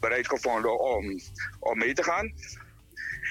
bereid 0.00 0.28
gevonden 0.28 0.80
om, 0.80 1.20
om 1.60 1.78
mee 1.78 1.92
te 1.92 2.02
gaan. 2.02 2.32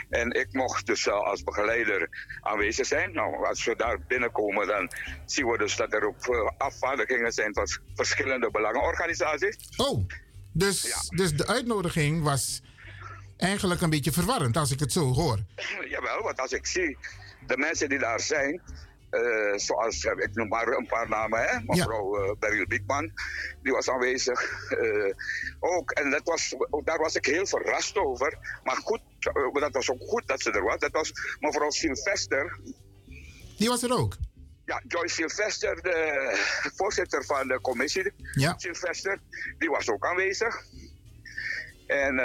En 0.09 0.31
ik 0.31 0.53
mocht 0.53 0.85
dus 0.85 1.09
als 1.09 1.43
begeleider 1.43 2.09
aanwezig 2.41 2.85
zijn. 2.85 3.13
Nou, 3.13 3.45
als 3.45 3.65
we 3.65 3.75
daar 3.75 3.99
binnenkomen, 4.07 4.67
dan 4.67 4.91
zien 5.25 5.45
we 5.45 5.57
dus 5.57 5.75
dat 5.75 5.93
er 5.93 6.07
ook 6.07 6.27
eh, 6.27 6.49
afvaardigingen 6.57 7.31
zijn 7.31 7.53
van 7.53 7.67
verschillende 7.95 8.51
belangenorganisaties. 8.51 9.57
Oh, 9.77 10.07
dus, 10.51 11.07
dus 11.09 11.33
de 11.35 11.47
uitnodiging 11.47 12.23
was 12.23 12.61
eigenlijk 13.37 13.81
een 13.81 13.89
beetje 13.89 14.11
verwarrend 14.11 14.57
als 14.57 14.71
ik 14.71 14.79
het 14.79 14.91
zo 14.91 15.13
hoor. 15.13 15.37
Jawel, 15.89 16.23
want 16.23 16.39
als 16.39 16.51
ik 16.51 16.65
zie 16.65 16.97
de 17.47 17.57
mensen 17.57 17.89
die 17.89 17.99
daar 17.99 18.19
zijn, 18.19 18.61
eh, 19.09 19.57
zoals, 19.57 20.05
eh, 20.05 20.11
ik 20.17 20.35
noem 20.35 20.47
maar 20.47 20.67
een 20.67 20.85
paar 20.85 21.09
namen, 21.09 21.41
hè? 21.41 21.59
mevrouw 21.65 22.15
eh 22.15 22.31
Beryl 22.39 22.65
Biekman, 22.67 23.11
die 23.61 23.73
was 23.73 23.89
aanwezig. 23.89 24.69
ook, 25.59 25.91
en 25.91 26.09
dat 26.09 26.21
was, 26.23 26.55
daar 26.83 26.97
was 26.97 27.15
ik 27.15 27.25
heel 27.25 27.45
verrast 27.45 27.97
over. 27.97 28.59
Maar 28.63 28.75
goed, 28.75 29.01
dat 29.53 29.73
was 29.73 29.91
ook 29.91 30.01
goed 30.01 30.27
dat 30.27 30.41
ze 30.41 30.51
er 30.51 30.63
was. 30.63 30.77
Dat 30.77 30.91
was 30.91 31.11
mevrouw 31.39 31.69
Sylvester. 31.69 32.59
Die 33.57 33.67
was 33.67 33.83
er 33.83 33.97
ook? 33.97 34.15
Ja, 34.65 34.81
Joyce 34.87 35.15
Sylvester, 35.15 35.81
de 35.81 36.71
voorzitter 36.75 37.25
van 37.25 37.47
de 37.47 37.61
commissie. 37.61 38.11
Ja. 38.31 38.53
Sylvester, 38.57 39.19
die 39.57 39.69
was 39.69 39.89
ook 39.89 40.05
aanwezig. 40.05 40.63
En 41.87 42.15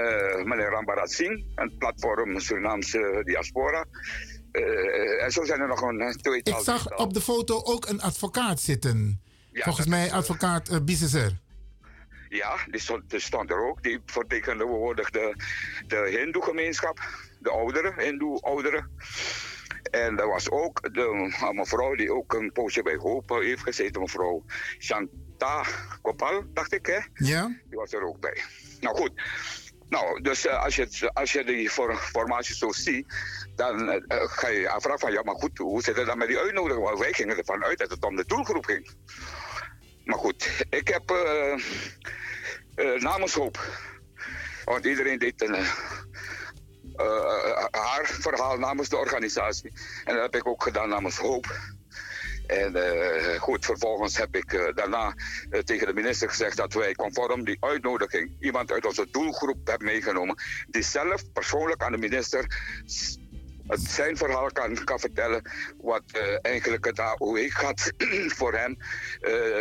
meneer 0.48 0.70
Rambarat 0.70 1.12
Singh, 1.12 1.44
het 1.54 1.78
platform 1.78 2.40
Surinaamse 2.40 3.22
Diaspora. 3.24 3.86
Eh, 4.54 5.24
en 5.24 5.30
zo 5.30 5.44
zijn 5.44 5.60
er 5.60 5.68
nog 5.68 5.80
een 5.80 6.00
eh, 6.00 6.10
tweetal. 6.10 6.58
Ik 6.58 6.64
zag 6.64 6.96
op 6.96 7.14
de 7.14 7.20
foto 7.20 7.62
ook 7.62 7.86
een 7.86 8.00
advocaat 8.00 8.60
zitten. 8.60 9.22
Volgens 9.52 9.86
mij 9.86 10.12
advocaat 10.12 10.70
uh, 10.70 10.78
Biseser. 10.82 11.40
Ja, 12.28 12.56
die 12.70 12.80
stond, 12.80 13.10
die 13.10 13.20
stond 13.20 13.50
er 13.50 13.68
ook. 13.68 13.82
Die 13.82 14.00
vertegenwoordigde 14.06 15.36
de 15.86 16.16
Hindoe-gemeenschap, 16.18 17.00
de 17.38 17.50
ouderen, 17.50 18.00
Hindoe-ouderen. 18.00 18.90
En 19.90 20.18
er 20.18 20.28
was 20.28 20.50
ook 20.50 20.94
de, 20.94 21.32
een 21.48 21.54
mevrouw 21.56 21.94
die 21.94 22.12
ook 22.12 22.32
een 22.32 22.52
poosje 22.52 22.82
bij 22.82 22.96
Hoop 22.96 23.28
heeft 23.28 23.62
gezeten, 23.62 24.00
mevrouw 24.00 24.44
Chanta 24.78 25.64
Kopal, 26.02 26.44
dacht 26.52 26.72
ik, 26.72 26.86
hè? 26.86 26.98
Ja. 27.14 27.46
Die 27.68 27.78
was 27.78 27.92
er 27.92 28.02
ook 28.02 28.20
bij. 28.20 28.42
Nou 28.80 28.96
goed. 28.96 29.12
Nou, 29.88 30.22
dus 30.22 30.46
uh, 30.46 30.62
als, 30.62 30.76
je 30.76 31.10
als 31.12 31.32
je 31.32 31.44
die 31.44 31.70
formatie 31.96 32.54
zo 32.54 32.72
ziet, 32.72 33.14
dan 33.56 33.88
uh, 33.88 33.96
ga 34.08 34.48
je 34.48 34.60
je 34.60 34.70
afvragen 34.70 35.00
van 35.00 35.12
ja, 35.12 35.22
maar 35.22 35.34
goed, 35.34 35.58
hoe 35.58 35.82
zit 35.82 35.96
het 35.96 36.06
dan 36.06 36.18
met 36.18 36.28
die 36.28 36.38
uitnodiging? 36.38 36.84
Want 36.84 36.98
wij 36.98 37.12
gingen 37.12 37.36
ervan 37.36 37.64
uit 37.64 37.78
dat 37.78 37.90
het 37.90 38.04
om 38.04 38.16
de 38.16 38.24
doelgroep 38.26 38.64
ging. 38.64 38.90
Maar 40.04 40.18
goed, 40.18 40.64
ik 40.70 40.88
heb 40.88 41.10
eh, 41.10 41.52
eh, 42.74 43.00
namens 43.00 43.34
Hoop, 43.34 43.58
want 44.64 44.84
iedereen 44.84 45.18
deed 45.18 45.42
een, 45.42 45.54
eh, 45.54 45.68
eh, 46.96 47.64
haar 47.70 48.06
verhaal 48.06 48.58
namens 48.58 48.88
de 48.88 48.96
organisatie. 48.96 49.72
En 50.04 50.14
dat 50.14 50.22
heb 50.22 50.34
ik 50.34 50.46
ook 50.46 50.62
gedaan 50.62 50.88
namens 50.88 51.16
Hoop. 51.16 51.58
En 52.46 52.76
eh, 52.76 53.40
goed, 53.40 53.64
vervolgens 53.64 54.16
heb 54.16 54.36
ik 54.36 54.52
eh, 54.52 54.74
daarna 54.74 55.14
eh, 55.50 55.60
tegen 55.60 55.86
de 55.86 55.92
minister 55.92 56.28
gezegd 56.28 56.56
dat 56.56 56.72
wij 56.72 56.94
conform 56.94 57.44
die 57.44 57.56
uitnodiging 57.60 58.30
iemand 58.40 58.72
uit 58.72 58.86
onze 58.86 59.06
doelgroep 59.10 59.66
hebben 59.66 59.86
meegenomen. 59.86 60.36
Die 60.66 60.82
zelf 60.82 61.32
persoonlijk 61.32 61.82
aan 61.82 61.92
de 61.92 61.98
minister 61.98 62.46
het 63.66 63.80
zijn 63.80 64.16
verhaal 64.16 64.50
kan, 64.52 64.84
kan 64.84 64.98
vertellen. 64.98 65.50
Wat 65.82 66.02
eigenlijk 66.42 66.84
het 66.84 66.98
AOE-gat 66.98 67.92
voor 68.38 68.52
hem 68.52 68.76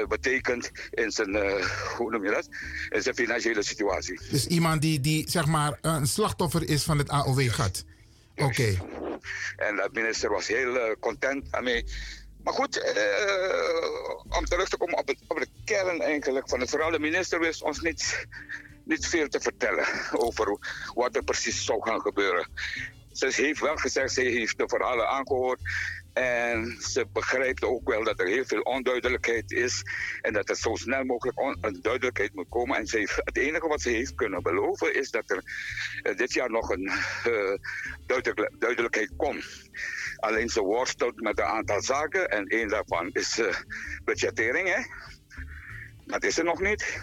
betekent 0.07 0.71
in 0.91 1.11
zijn, 1.11 1.35
hoe 1.97 2.11
noem 2.11 2.23
je 2.25 2.31
dat? 2.31 2.49
In 2.89 3.01
zijn 3.01 3.15
financiële 3.15 3.63
situatie. 3.63 4.19
Dus 4.29 4.47
iemand 4.47 4.81
die, 4.81 4.99
die 4.99 5.29
zeg 5.29 5.45
maar 5.45 5.77
een 5.81 6.07
slachtoffer 6.07 6.69
is 6.69 6.83
van 6.83 6.97
het 6.97 7.09
AOW-gat. 7.09 7.85
Oké. 8.35 8.77
En 9.55 9.75
de 9.75 9.89
minister 9.91 10.29
was 10.29 10.47
heel 10.47 10.95
content 10.99 11.51
daarmee. 11.51 11.85
Maar 12.43 12.53
goed, 12.53 12.81
eh, 12.81 14.37
om 14.37 14.45
terug 14.45 14.69
te 14.69 14.77
komen 14.77 14.97
op, 14.97 15.07
het, 15.07 15.19
op 15.27 15.39
de 15.39 15.47
kern 15.65 16.01
eigenlijk 16.01 16.49
van 16.49 16.59
het 16.59 16.69
verhaal. 16.69 16.91
De 16.91 16.99
minister 16.99 17.39
wist 17.39 17.63
ons 17.63 17.79
niet, 17.79 18.27
niet 18.83 19.07
veel 19.07 19.27
te 19.27 19.39
vertellen 19.39 19.85
over 20.27 20.57
wat 20.93 21.15
er 21.15 21.23
precies 21.23 21.65
zou 21.65 21.81
gaan 21.81 22.01
gebeuren. 22.01 22.47
Ze 23.11 23.31
heeft 23.35 23.59
wel 23.59 23.75
gezegd, 23.75 24.13
ze 24.13 24.21
heeft 24.21 24.57
de 24.57 24.67
verhalen 24.67 25.09
aangehoord. 25.09 25.59
En 26.13 26.77
ze 26.81 27.05
begrijpt 27.13 27.63
ook 27.63 27.89
wel 27.89 28.03
dat 28.03 28.19
er 28.19 28.27
heel 28.27 28.45
veel 28.45 28.61
onduidelijkheid 28.61 29.51
is. 29.51 29.83
En 30.21 30.33
dat 30.33 30.49
er 30.49 30.55
zo 30.55 30.75
snel 30.75 31.03
mogelijk 31.03 31.39
een 31.61 31.81
duidelijkheid 31.81 32.33
moet 32.33 32.49
komen. 32.49 32.77
En 32.77 32.87
ze 32.87 32.97
heeft, 32.97 33.15
het 33.15 33.37
enige 33.37 33.67
wat 33.67 33.81
ze 33.81 33.89
heeft 33.89 34.15
kunnen 34.15 34.43
beloven 34.43 34.95
is 34.95 35.11
dat 35.11 35.29
er 35.29 35.43
eh, 36.01 36.17
dit 36.17 36.33
jaar 36.33 36.49
nog 36.49 36.69
een 36.69 36.87
eh, 37.23 37.57
duidelijk- 38.05 38.51
duidelijkheid 38.59 39.11
komt. 39.17 39.62
Alleen 40.23 40.49
ze 40.49 40.61
worstelt 40.61 41.21
met 41.21 41.39
een 41.39 41.45
aantal 41.45 41.81
zaken. 41.81 42.29
En 42.29 42.45
één 42.47 42.67
daarvan 42.67 43.09
is 43.11 43.39
eh, 43.39 43.55
budgettering. 44.03 44.67
Hè? 44.67 44.81
Dat 46.05 46.23
is 46.23 46.37
er 46.37 46.43
nog 46.43 46.59
niet. 46.61 46.99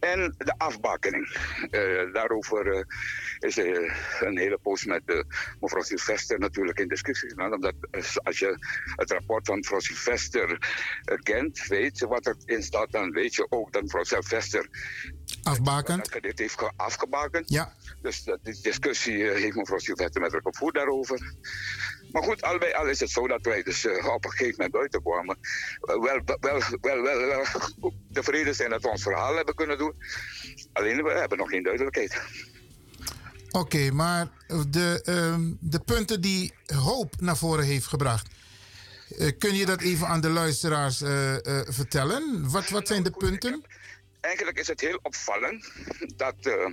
En 0.00 0.34
de 0.38 0.54
afbakening. 0.58 1.36
Eh, 1.70 2.12
daarover 2.12 2.72
eh, 2.72 2.82
is 3.38 3.58
er 3.58 3.96
een 4.20 4.38
hele 4.38 4.58
poos 4.62 4.84
met 4.84 5.24
mevrouw 5.60 5.82
Sylvester 5.82 6.38
natuurlijk 6.38 6.78
in 6.78 6.88
discussie 6.88 7.28
gegaan. 7.28 7.52
Omdat 7.52 7.74
als 8.22 8.38
je 8.38 8.56
het 8.96 9.10
rapport 9.10 9.46
van 9.46 9.56
mevrouw 9.56 9.80
Sylvester 9.80 10.58
kent, 11.22 11.66
weet 11.66 12.00
wat 12.00 12.26
erin 12.46 12.62
staat, 12.62 12.90
dan 12.92 13.10
weet 13.10 13.34
je 13.34 13.46
ook 13.50 13.72
dat 13.72 13.82
mevrouw 13.82 14.04
Sylvester 14.04 14.68
Afbakend. 15.42 16.12
dat 16.12 16.22
dit 16.22 16.38
heeft 16.38 16.58
ge- 16.58 16.72
afgebakend. 16.76 17.48
Ja. 17.50 17.72
Dus 18.02 18.24
die 18.42 18.60
discussie 18.62 19.22
heeft 19.30 19.56
mevrouw 19.56 19.78
Sylvester 19.78 20.20
met 20.20 20.32
haar 20.32 20.42
gevoerd 20.42 20.74
daarover. 20.74 21.34
Maar 22.12 22.22
goed, 22.22 22.42
al 22.42 22.58
al 22.58 22.86
is 22.88 23.00
het 23.00 23.10
zo 23.10 23.26
dat 23.28 23.44
wij 23.44 23.62
dus 23.62 23.84
eh, 23.86 24.06
op 24.14 24.24
een 24.24 24.30
gegeven 24.30 24.54
moment 24.56 24.72
buiten 24.72 25.02
kwamen. 25.02 25.38
eh, 25.80 26.02
wel, 26.02 26.20
wel, 26.40 26.62
wel, 26.80 27.02
wel, 27.02 27.28
wel 27.80 27.92
tevreden 28.12 28.54
zijn 28.54 28.70
dat 28.70 28.82
we 28.82 28.88
ons 28.88 29.02
verhaal 29.02 29.36
hebben 29.36 29.54
kunnen 29.54 29.78
doen. 29.78 29.92
Alleen 30.72 31.02
we 31.02 31.10
hebben 31.12 31.38
nog 31.38 31.48
geen 31.50 31.62
duidelijkheid. 31.62 32.20
Oké, 33.50 33.90
maar 33.90 34.28
de, 34.70 35.00
ehm, 35.04 35.52
de 35.60 35.80
punten 35.80 36.20
die 36.20 36.52
Hoop 36.74 37.14
naar 37.20 37.36
voren 37.36 37.64
heeft 37.64 37.86
gebracht. 37.86 38.28
eh, 39.18 39.30
kun 39.38 39.54
je 39.54 39.66
dat 39.66 39.80
even 39.80 40.06
aan 40.06 40.20
de 40.20 40.28
luisteraars 40.30 41.02
eh, 41.02 41.34
eh, 41.34 41.66
vertellen? 41.68 42.50
Wat, 42.50 42.68
wat 42.68 42.86
zijn 42.86 43.02
de 43.02 43.10
punten? 43.10 43.62
Eigenlijk 44.20 44.58
is 44.58 44.66
het 44.66 44.80
heel 44.80 44.98
opvallend 45.02 45.72
dat 46.16 46.34
eh, 46.40 46.64
eh, 46.64 46.72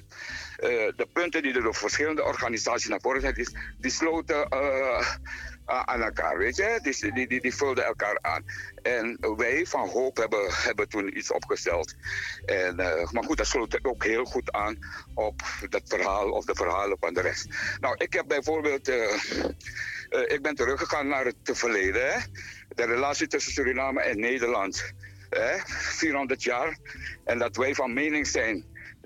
de 0.95 1.07
punten 1.13 1.41
die 1.41 1.53
door 1.53 1.75
verschillende 1.75 2.23
organisaties 2.23 2.89
naar 2.89 3.01
voren 3.01 3.21
zijn, 3.21 3.33
die, 3.33 3.57
die 3.77 3.91
sloten 3.91 4.49
eh, 4.49 5.15
aan 5.65 6.01
elkaar, 6.01 6.37
weet 6.37 6.55
je? 6.55 6.79
Die, 6.81 7.13
die, 7.13 7.27
die, 7.27 7.41
die 7.41 7.55
vulden 7.55 7.85
elkaar 7.85 8.17
aan. 8.21 8.45
En 8.81 9.35
wij 9.37 9.65
van 9.65 9.89
Hoop 9.89 10.17
hebben, 10.17 10.45
hebben 10.51 10.89
toen 10.89 11.17
iets 11.17 11.31
opgesteld. 11.31 11.95
En, 12.45 12.75
maar 13.11 13.23
goed, 13.23 13.37
dat 13.37 13.47
sloot 13.47 13.79
ook 13.85 14.03
heel 14.03 14.25
goed 14.25 14.51
aan 14.51 14.77
op 15.13 15.41
dat 15.69 15.81
verhaal 15.85 16.31
of 16.31 16.45
de 16.45 16.55
verhalen 16.55 16.97
van 16.99 17.13
de 17.13 17.21
rest. 17.21 17.47
Nou, 17.79 17.95
ik 17.97 18.13
heb 18.13 18.27
bijvoorbeeld, 18.27 18.87
ik 20.27 20.39
ben 20.41 20.55
teruggegaan 20.55 21.07
naar 21.07 21.25
het 21.25 21.37
verleden. 21.43 22.11
Hè? 22.11 22.19
De 22.69 22.85
relatie 22.85 23.27
tussen 23.27 23.51
Suriname 23.51 24.01
en 24.01 24.19
Nederland. 24.19 24.93
Hè? 25.41 25.57
400 25.65 26.43
jaar. 26.43 26.77
En 27.23 27.39
dat 27.39 27.55
wij 27.55 27.75
van 27.75 27.93
mening 27.93 28.27
zijn 28.27 28.65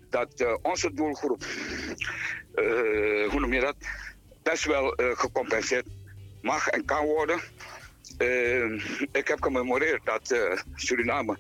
dat 0.10 0.34
eh, 0.42 0.54
onze 0.62 0.94
doelgroep, 0.94 1.44
eh, 2.54 3.30
hoe 3.30 3.40
noem 3.40 3.54
je 3.54 3.60
dat, 3.60 3.76
best 4.44 4.66
wel 4.66 4.96
eh, 4.96 5.18
gecompenseerd 5.18 5.86
mag 6.42 6.68
en 6.68 6.86
kan 6.86 7.06
worden. 7.06 7.40
Ik 9.12 9.28
heb 9.28 9.42
gememoreerd 9.42 10.06
dat 10.06 10.56
Suriname 10.76 11.38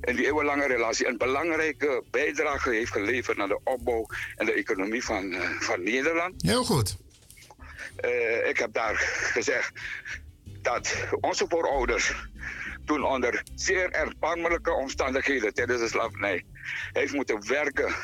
in 0.00 0.16
die 0.16 0.26
eeuwenlange 0.26 0.66
relatie 0.66 1.06
een 1.06 1.18
belangrijke 1.18 2.02
bijdrage 2.10 2.70
heeft 2.70 2.92
geleverd 2.92 3.36
naar 3.36 3.48
de 3.48 3.60
opbouw 3.64 4.06
en 4.36 4.46
de 4.46 4.52
economie 4.52 5.04
van, 5.04 5.34
van 5.60 5.82
Nederland. 5.82 6.42
Heel 6.42 6.64
goed. 6.64 6.96
Ik 8.48 8.58
heb 8.58 8.72
daar 8.72 8.94
gezegd 9.32 9.72
dat 10.44 10.94
onze 11.20 11.44
voorouders 11.48 12.12
toen 12.84 13.04
onder 13.04 13.42
zeer 13.54 13.90
erbarmelijke 13.90 14.72
omstandigheden 14.72 15.54
tijdens 15.54 15.80
de 15.80 15.88
slavernij 15.88 16.44
heeft 16.92 17.12
moeten 17.12 17.48
werken 17.48 17.94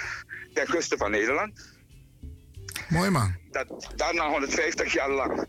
ten 0.53 0.67
guste 0.67 0.97
van 0.97 1.11
Nederland. 1.11 1.77
Mooi 2.89 3.11
man. 3.11 3.37
Dat 3.51 3.93
daarna 3.97 4.29
150 4.29 4.93
jaar 4.93 5.11
lang 5.11 5.47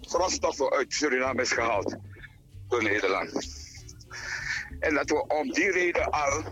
grondstoffen 0.00 0.70
uit 0.70 0.92
Suriname 0.92 1.42
is 1.42 1.52
gehaald 1.52 1.96
door 2.68 2.82
Nederland. 2.82 3.56
En 4.80 4.94
dat 4.94 5.10
we 5.10 5.26
om 5.26 5.52
die 5.52 5.70
reden 5.70 6.10
al 6.10 6.42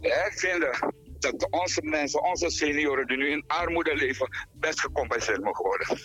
hè, 0.00 0.30
vinden 0.30 0.92
dat 1.18 1.50
onze 1.50 1.82
mensen, 1.82 2.22
onze 2.22 2.50
senioren 2.50 3.06
die 3.06 3.16
nu 3.16 3.30
in 3.30 3.44
armoede 3.46 3.94
leven, 3.94 4.28
best 4.52 4.80
gecompenseerd 4.80 5.42
mogen 5.42 5.64
worden. 5.64 5.98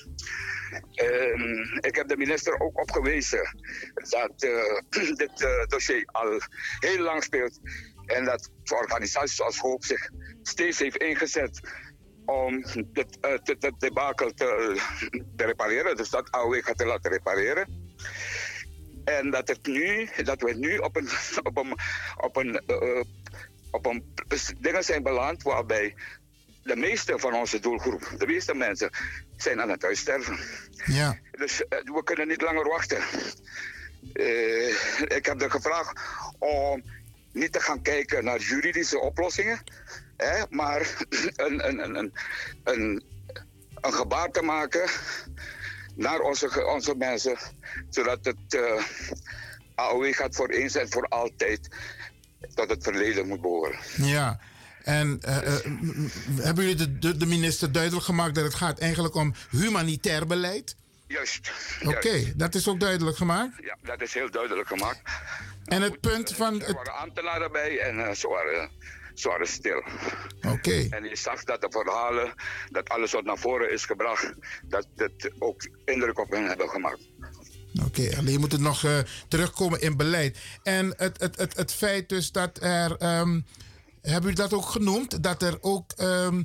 Ehm, 0.94 1.64
ik 1.80 1.96
heb 1.96 2.08
de 2.08 2.18
minister 2.18 2.60
ook 2.60 2.80
opgewezen 2.80 3.58
dat 3.94 4.44
eh, 4.44 5.16
dit 5.24 5.42
eh, 5.42 5.66
dossier 5.68 6.06
al 6.06 6.42
heel 6.80 7.00
lang 7.00 7.24
speelt. 7.24 7.60
En 8.06 8.26
dat 8.26 8.52
organisaties 8.74 9.36
zoals 9.36 9.58
Hoop 9.58 9.86
zich 9.86 10.10
steeds 10.44 10.80
heeft 10.80 10.98
ingezet 10.98 11.60
om 12.26 12.66
dit, 12.88 13.18
eh, 13.20 13.72
debakel 13.78 14.32
te, 14.34 14.80
te 15.36 15.46
repareren. 15.46 15.98
Dus 15.98 16.10
dat 16.10 16.32
AOW 16.32 16.60
te 16.60 16.86
laten 16.86 17.12
repareren. 17.12 17.86
En 19.06 19.30
dat, 19.30 19.48
het 19.48 19.66
nu, 19.68 20.10
dat 20.24 20.42
we 20.42 20.54
nu 20.54 20.78
op 20.78 20.96
een, 20.96 21.10
op 21.50 21.58
een, 21.58 21.78
op 22.18 22.36
een, 22.36 22.62
op 23.72 23.86
een 23.86 24.14
dingen 24.60 24.84
zijn 24.84 25.04
beland 25.04 25.44
waarbij 25.44 25.96
de 26.68 26.76
meeste 26.76 27.20
van 27.20 27.34
onze 27.34 27.60
doelgroep, 27.60 28.14
de 28.18 28.26
meeste 28.26 28.54
mensen, 28.54 28.90
zijn 29.38 29.62
aan 29.62 29.70
het 29.70 29.84
uitsterven. 29.84 30.40
Ja. 30.86 31.18
Dus 31.32 31.68
eh, 31.68 31.80
we 31.84 32.04
kunnen 32.04 32.28
niet 32.28 32.42
langer 32.42 32.68
wachten. 32.68 33.02
Eh, 34.14 34.70
ik 35.18 35.26
heb 35.26 35.42
er 35.42 35.52
gevraagd 35.52 36.02
om 36.40 36.84
niet 37.32 37.52
te 37.52 37.60
gaan 37.60 37.82
kijken 37.82 38.24
naar 38.24 38.40
juridische 38.40 39.00
oplossingen, 39.00 39.64
hè, 40.18 40.44
maar 40.50 40.82
een, 41.36 41.68
een, 41.68 41.80
een, 41.80 41.96
een, 42.64 43.04
een, 43.82 43.94
gebaar 43.94 44.32
te 44.32 44.42
maken 44.42 44.90
naar 45.96 46.20
onze, 46.20 46.66
onze 46.66 46.96
mensen, 46.96 47.38
zodat 47.90 48.26
het 48.26 48.54
eh 48.54 48.84
AOW 49.76 50.14
gaat 50.14 50.36
voor 50.36 50.50
eens 50.50 50.76
en 50.76 50.90
voor 50.90 51.08
altijd 51.08 51.68
tot 52.54 52.70
het 52.70 52.84
verleden 52.84 53.28
moet 53.28 53.42
behoren. 53.42 53.80
Ja. 53.98 54.40
En 54.88 55.18
eh, 55.22 55.38
eh, 55.38 55.66
hebben 56.36 56.64
jullie 56.64 56.76
de, 56.76 57.00
de, 57.00 57.18
de 57.18 57.26
minister 57.26 57.72
duidelijk 57.72 58.06
gemaakt 58.06 58.36
dat 58.36 58.44
het 58.44 58.54
gaat 58.54 58.80
eigenlijk 58.80 59.16
om 59.16 59.34
humanitair 59.50 60.28
beleid? 60.28 60.76
Juist. 61.08 61.52
Oké, 61.86 62.34
dat 62.36 62.56
is 62.56 62.68
ook 62.68 62.80
duidelijk 62.80 63.18
gemaakt. 63.18 63.54
Ja, 63.64 63.78
dat 63.82 64.02
is 64.02 64.14
heel 64.14 64.32
duidelijk 64.32 64.68
gemaakt. 64.68 65.02
En 65.66 65.82
het 65.82 66.00
punt 66.00 66.34
van 66.36 66.62
Er 66.62 66.74
waren 66.74 66.94
ambtenaren 66.94 67.52
bij 67.52 67.80
en 67.80 68.00
eh, 68.00 68.14
ze, 68.14 68.28
waren, 68.28 68.70
ze 69.14 69.28
waren 69.28 69.48
stil. 69.48 69.84
Oké. 70.48 70.88
En 70.90 71.04
je 71.04 71.16
zag 71.16 71.44
dat 71.44 71.62
de 71.62 71.68
verhalen, 71.70 72.34
dat 72.72 72.90
alles 72.90 73.12
wat 73.12 73.24
naar 73.24 73.38
voren 73.38 73.72
is 73.72 73.86
gebracht, 73.86 74.34
dat 74.64 74.88
het 74.96 75.32
ook 75.40 75.68
indruk 75.86 76.20
op 76.20 76.32
hen 76.32 76.48
hebben 76.48 76.70
gemaakt. 76.70 77.02
Oké, 77.86 78.18
alleen 78.18 78.40
moet 78.40 78.52
het 78.52 78.62
nog 78.62 78.84
eh, 78.84 78.98
terugkomen 79.28 79.82
in 79.82 79.98
beleid. 79.98 80.38
En 80.64 80.94
het, 80.98 81.20
het, 81.20 81.38
het, 81.38 81.58
het 81.58 81.74
feit 81.74 82.10
dus 82.10 82.32
dat 82.32 82.62
er. 82.62 82.96
ehm, 82.98 83.40
hebben 84.12 84.30
jullie 84.30 84.50
dat 84.50 84.54
ook 84.54 84.66
genoemd? 84.66 85.24
Dat 85.24 85.42
er 85.42 85.58
ook 85.62 85.92
ehm, 85.92 86.44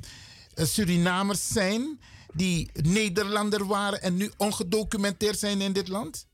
eh, 0.55 0.65
Surinamers 0.65 1.47
zijn 1.47 1.99
die 2.33 2.69
Nederlander 2.73 3.65
waren 3.65 4.01
en 4.01 4.15
nu 4.15 4.31
ongedocumenteerd 4.37 5.39
zijn 5.39 5.61
in 5.61 5.73
dit 5.73 5.87
land? 5.87 6.27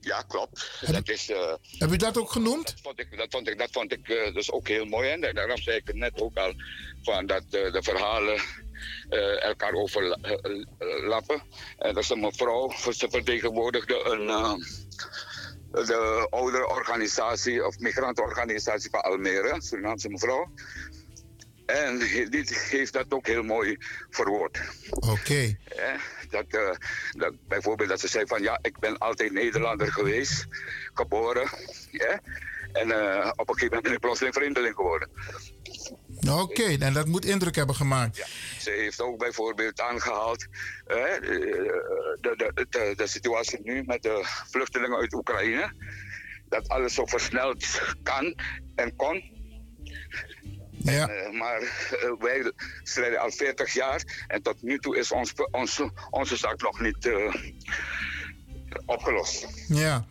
Ja, 0.00 0.22
klopt. 0.22 0.70
Dat 0.86 1.08
is, 1.08 1.30
eh, 1.30 1.54
Heb 1.78 1.90
u 1.90 1.96
dat 1.96 2.18
ook 2.18 2.30
genoemd? 2.32 2.66
dat 2.66 2.80
vond 2.82 3.00
ik, 3.00 3.16
dat 3.16 3.26
vond 3.30 3.48
ik, 3.48 3.58
dat 3.58 3.68
vond 3.72 3.92
ik 3.92 4.08
eh, 4.08 4.34
dus 4.34 4.50
ook 4.52 4.68
heel 4.68 4.84
mooi. 4.84 5.10
En 5.10 5.34
daarom 5.34 5.58
zei 5.58 5.76
ik 5.76 5.86
het 5.86 5.96
net 5.96 6.20
ook 6.20 6.36
al, 6.36 6.54
van 7.02 7.26
dat 7.26 7.42
eh, 7.50 7.72
de 7.72 7.82
verhalen 7.82 8.40
elkaar 9.40 9.72
overlappen. 9.72 11.42
En 11.78 11.94
dat 11.94 12.02
is 12.02 12.10
een 12.10 12.20
mevrouw, 12.20 12.72
ze 12.92 13.06
vertegenwoordigde 13.10 14.04
een, 14.04 14.26
de 15.70 16.26
oudere 16.30 16.68
organisatie, 16.68 17.66
of 17.66 17.78
migrantenorganisatie 17.78 18.90
van 18.90 19.02
Almere, 19.02 19.62
Surinaamse 19.62 20.08
mevrouw. 20.08 20.50
En 21.66 21.98
die 22.30 22.44
heeft 22.70 22.92
dat 22.92 23.04
ook 23.08 23.26
heel 23.26 23.42
mooi 23.42 23.76
verwoord. 24.10 24.60
Oké. 24.90 25.56
Dat, 26.30 26.44
eh, 26.48 26.70
dat, 27.12 27.34
bijvoorbeeld 27.48 27.88
dat 27.88 28.00
ze 28.00 28.08
zei 28.08 28.26
van 28.26 28.42
ja, 28.42 28.58
ik 28.62 28.78
ben 28.78 28.98
altijd 28.98 29.32
Nederlander 29.32 29.92
geweest, 29.92 30.46
geboren. 30.94 31.48
en 32.72 32.90
eh, 32.90 33.30
op 33.36 33.48
een 33.48 33.54
gegeven 33.54 33.66
moment 33.66 33.82
ben 33.82 33.92
ik 33.92 34.00
plotseling 34.00 34.34
vreemdeling 34.34 34.74
geworden. 34.74 35.08
Oké, 36.28 36.76
en 36.78 36.92
dat 36.92 37.06
moet 37.06 37.24
indruk 37.24 37.54
hebben 37.54 37.74
gemaakt. 37.74 38.26
Ze 38.58 38.70
heeft 38.70 39.00
ook 39.00 39.18
bijvoorbeeld 39.18 39.80
aangehaald 39.80 40.46
hè, 40.84 40.94
eh, 40.94 41.20
de, 42.20 42.34
de, 42.36 42.66
de, 42.68 42.92
de 42.96 43.06
situatie 43.06 43.60
nu 43.62 43.82
met 43.82 44.02
de 44.02 44.24
vluchtelingen 44.50 44.98
uit 44.98 45.12
Oekraïne. 45.12 45.72
Dat 46.48 46.68
alles 46.68 46.94
zo 46.94 47.06
versneld 47.06 47.80
kan 48.02 48.34
en 48.74 48.96
kon. 48.96 49.38
Ja. 50.70 51.08
Eh, 51.08 51.32
maar 51.38 51.60
eh, 51.60 52.12
wij 52.18 52.52
strijden 52.82 53.20
al 53.20 53.30
40 53.30 53.72
jaar 53.72 54.24
en 54.26 54.42
tot 54.42 54.62
nu 54.62 54.78
toe 54.78 54.98
is 54.98 55.12
ons, 55.12 55.32
onze, 55.50 55.90
onze 56.10 56.36
zaak 56.36 56.62
nog 56.62 56.80
niet 56.80 57.10
opgelost. 58.86 59.46
Ja. 59.68 60.06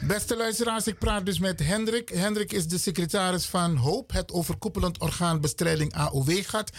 Beste 0.00 0.36
luisteraars, 0.36 0.86
ik 0.86 0.98
praat 0.98 1.26
dus 1.26 1.38
met 1.38 1.60
Hendrik. 1.60 2.08
Hendrik 2.08 2.52
is 2.52 2.68
de 2.68 2.78
secretaris 2.78 3.46
van 3.46 3.76
HOOP, 3.76 4.12
het 4.12 4.32
overkoepelend 4.32 4.98
orgaan 4.98 5.40
bestrijding 5.40 5.94
AOW-gat. 5.94 6.70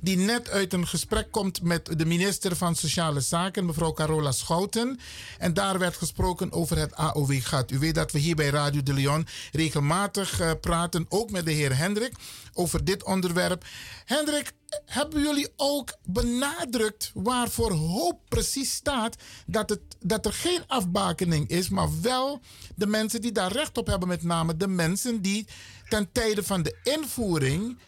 Die 0.00 0.16
net 0.16 0.50
uit 0.50 0.72
een 0.72 0.86
gesprek 0.86 1.30
komt 1.30 1.62
met 1.62 1.98
de 1.98 2.06
minister 2.06 2.56
van 2.56 2.74
Sociale 2.74 3.20
Zaken, 3.20 3.66
mevrouw 3.66 3.92
Carola 3.92 4.32
Schouten. 4.32 4.98
En 5.38 5.54
daar 5.54 5.78
werd 5.78 5.96
gesproken 5.96 6.52
over 6.52 6.78
het 6.78 6.94
AOW-gat. 6.94 7.70
U 7.70 7.78
weet 7.78 7.94
dat 7.94 8.12
we 8.12 8.18
hier 8.18 8.36
bij 8.36 8.48
Radio 8.48 8.82
de 8.82 8.94
Leon 8.94 9.26
regelmatig 9.52 10.40
eh, 10.40 10.50
praten, 10.60 11.06
ook 11.08 11.30
met 11.30 11.44
de 11.44 11.52
heer 11.52 11.76
Hendrik, 11.76 12.12
over 12.60 12.84
dit 12.84 13.04
onderwerp. 13.04 13.64
Hendrik, 14.04 14.52
hebben 14.86 15.22
jullie 15.22 15.48
ook 15.56 15.96
benadrukt 16.04 17.10
waarvoor 17.14 17.72
hoop 17.72 18.20
precies 18.28 18.72
staat 18.72 19.16
dat, 19.46 19.70
het, 19.70 19.80
dat 20.00 20.26
er 20.26 20.32
geen 20.32 20.62
afbakening 20.66 21.48
is, 21.48 21.68
maar 21.68 21.88
wel 22.02 22.40
de 22.76 22.86
mensen 22.86 23.20
die 23.20 23.32
daar 23.32 23.52
recht 23.52 23.78
op 23.78 23.86
hebben, 23.86 24.08
met 24.08 24.22
name 24.22 24.56
de 24.56 24.68
mensen 24.68 25.22
die 25.22 25.46
ten 25.88 26.12
tijde 26.12 26.42
van 26.42 26.62
de 26.62 26.76
invoering 26.82 27.78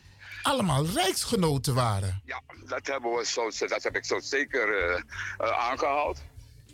allemaal 0.42 0.86
rijksgenoten 0.86 1.74
waren? 1.74 2.22
Ja, 2.24 2.42
dat, 2.68 2.86
hebben 2.86 3.14
we 3.14 3.26
zo, 3.26 3.50
dat 3.66 3.82
heb 3.82 3.96
ik 3.96 4.04
zo 4.04 4.18
zeker 4.18 4.68
eh, 4.68 5.02
eh, 5.38 5.68
aangehaald. 5.70 6.22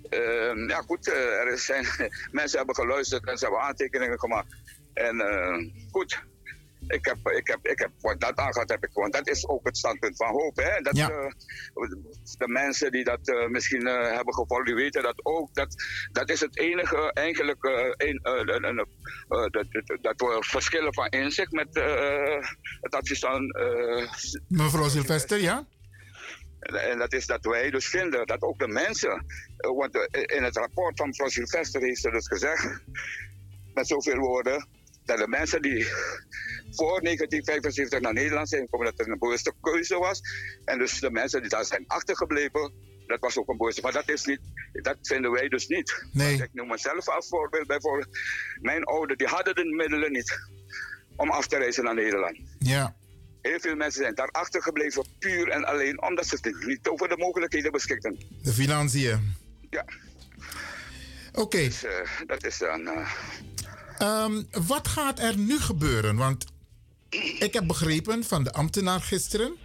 Ehm, 0.08 0.68
ja, 0.68 0.82
goed, 0.82 1.08
eh, 1.08 1.14
er 1.14 1.46
mensen 2.30 2.58
hebben 2.58 2.74
geluisterd 2.74 3.26
en 3.26 3.38
ze 3.38 3.44
hebben 3.44 3.62
aantekeningen 3.62 4.18
gemaakt. 4.18 4.54
En 4.94 5.16
goed, 5.90 6.22
ik 6.88 7.04
heb, 7.04 7.28
ik 7.28 7.46
heb, 7.46 7.58
ik 7.66 7.78
heb 7.78 7.90
wat 8.00 8.20
dat 8.20 8.36
aangaat, 8.36 8.68
heb 8.68 8.84
ik, 8.84 8.92
want 8.92 9.12
dat 9.12 9.28
is 9.28 9.48
ook 9.48 9.66
het 9.66 9.76
standpunt 9.76 10.16
van 10.16 10.28
hoop. 10.30 10.56
Hè? 10.56 10.80
Dat, 10.80 10.96
Ja. 10.96 11.10
eh, 11.10 11.32
de 12.38 12.48
mensen 12.48 12.92
die 12.92 13.04
dat 13.04 13.28
eh, 13.28 13.46
misschien 13.48 13.86
eh, 13.86 14.14
hebben 14.16 14.34
gevolgd, 14.34 14.66
die 14.66 14.74
weten 14.74 15.02
dat 15.02 15.20
ook. 15.22 15.54
Dat, 15.54 15.74
dat 16.12 16.30
is 16.30 16.40
het 16.40 16.58
enige, 16.58 17.12
eigenlijk, 17.12 17.64
een, 17.96 18.20
dat, 19.28 19.66
dat, 20.00 20.20
we 20.20 20.36
verschillen 20.40 20.94
van 20.94 21.06
inzicht 21.06 21.52
met 21.52 21.68
het 22.80 22.94
advies 22.94 23.18
van 23.18 23.54
Mevrouw 24.48 24.88
Sylvester, 24.88 25.40
ja? 25.40 25.66
en 26.60 26.98
dat 26.98 27.12
is 27.12 27.26
dat 27.26 27.44
wij 27.44 27.70
dus 27.70 27.88
vinden 27.88 28.26
dat 28.26 28.42
ook 28.42 28.58
de 28.58 28.68
mensen, 28.68 29.24
want 29.56 29.94
in 30.10 30.42
het 30.42 30.56
rapport 30.56 30.96
van 30.96 31.08
mevrouw 31.08 31.28
Sylvester 31.28 31.80
heeft 31.82 32.00
ze 32.00 32.10
dus 32.10 32.28
gezegd, 32.28 32.80
met 33.74 33.86
zoveel 33.86 34.18
woorden, 34.18 34.66
dat 35.08 35.18
de 35.18 35.28
mensen 35.28 35.62
die 35.62 35.84
voor 36.70 37.00
1975 37.02 38.00
naar 38.00 38.12
Nederland 38.12 38.48
zijn 38.48 38.62
gekomen, 38.62 38.86
dat 38.86 39.06
er 39.06 39.12
een 39.12 39.18
bewuste 39.18 39.52
keuze 39.60 39.98
was. 39.98 40.20
En 40.64 40.78
dus 40.78 41.00
de 41.00 41.10
mensen 41.10 41.40
die 41.40 41.50
daar 41.50 41.64
zijn 41.64 41.84
achtergebleven, 41.86 42.72
dat 43.06 43.20
was 43.20 43.38
ook 43.38 43.48
een 43.48 43.56
bewuste. 43.56 43.80
Maar 43.80 43.92
dat 43.92 44.08
is 44.08 44.24
niet, 44.24 44.40
dat 44.72 44.96
vinden 45.02 45.30
wij 45.30 45.48
dus 45.48 45.66
niet. 45.66 46.04
Nee. 46.12 46.34
Ik 46.34 46.48
noem 46.52 46.68
mezelf 46.68 47.08
als 47.08 47.28
voorbeeld 47.28 47.66
bijvoorbeeld. 47.66 48.18
Mijn 48.60 48.84
ouders, 48.84 49.18
die 49.18 49.26
hadden 49.26 49.54
de 49.54 49.64
middelen 49.64 50.12
niet 50.12 50.38
om 51.16 51.30
af 51.30 51.46
te 51.46 51.56
reizen 51.56 51.84
naar 51.84 51.94
Nederland. 51.94 52.38
Ja. 52.58 52.96
Heel 53.42 53.60
veel 53.60 53.76
mensen 53.76 54.02
zijn 54.02 54.14
daar 54.14 54.30
achtergebleven, 54.30 55.04
puur 55.18 55.48
en 55.48 55.64
alleen 55.64 56.02
omdat 56.02 56.26
ze 56.26 56.64
niet 56.66 56.88
over 56.88 57.08
de 57.08 57.16
mogelijkheden 57.16 57.72
beschikten. 57.72 58.18
De 58.42 58.52
financiën. 58.52 59.34
Ja. 59.70 59.84
Oké. 61.32 61.58
Dus, 61.58 61.84
eh, 61.84 61.92
dat 62.26 62.44
is 62.44 62.58
dan. 62.58 62.86
eh, 62.86 63.10
Ehm, 63.98 64.42
wat 64.66 64.88
gaat 64.88 65.18
er 65.18 65.36
nu 65.38 65.58
gebeuren? 65.60 66.16
Want 66.16 66.44
ik 67.38 67.52
heb 67.52 67.66
begrepen 67.66 68.24
van 68.24 68.44
de 68.44 68.52
ambtenaar 68.52 69.00
gisteren, 69.00 69.56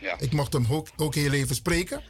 Ja. 0.00 0.18
ik 0.18 0.32
mocht 0.32 0.52
hem 0.52 0.66
ook, 0.70 0.88
ook 0.96 1.14
heel 1.14 1.32
even 1.32 1.54
spreken, 1.54 2.02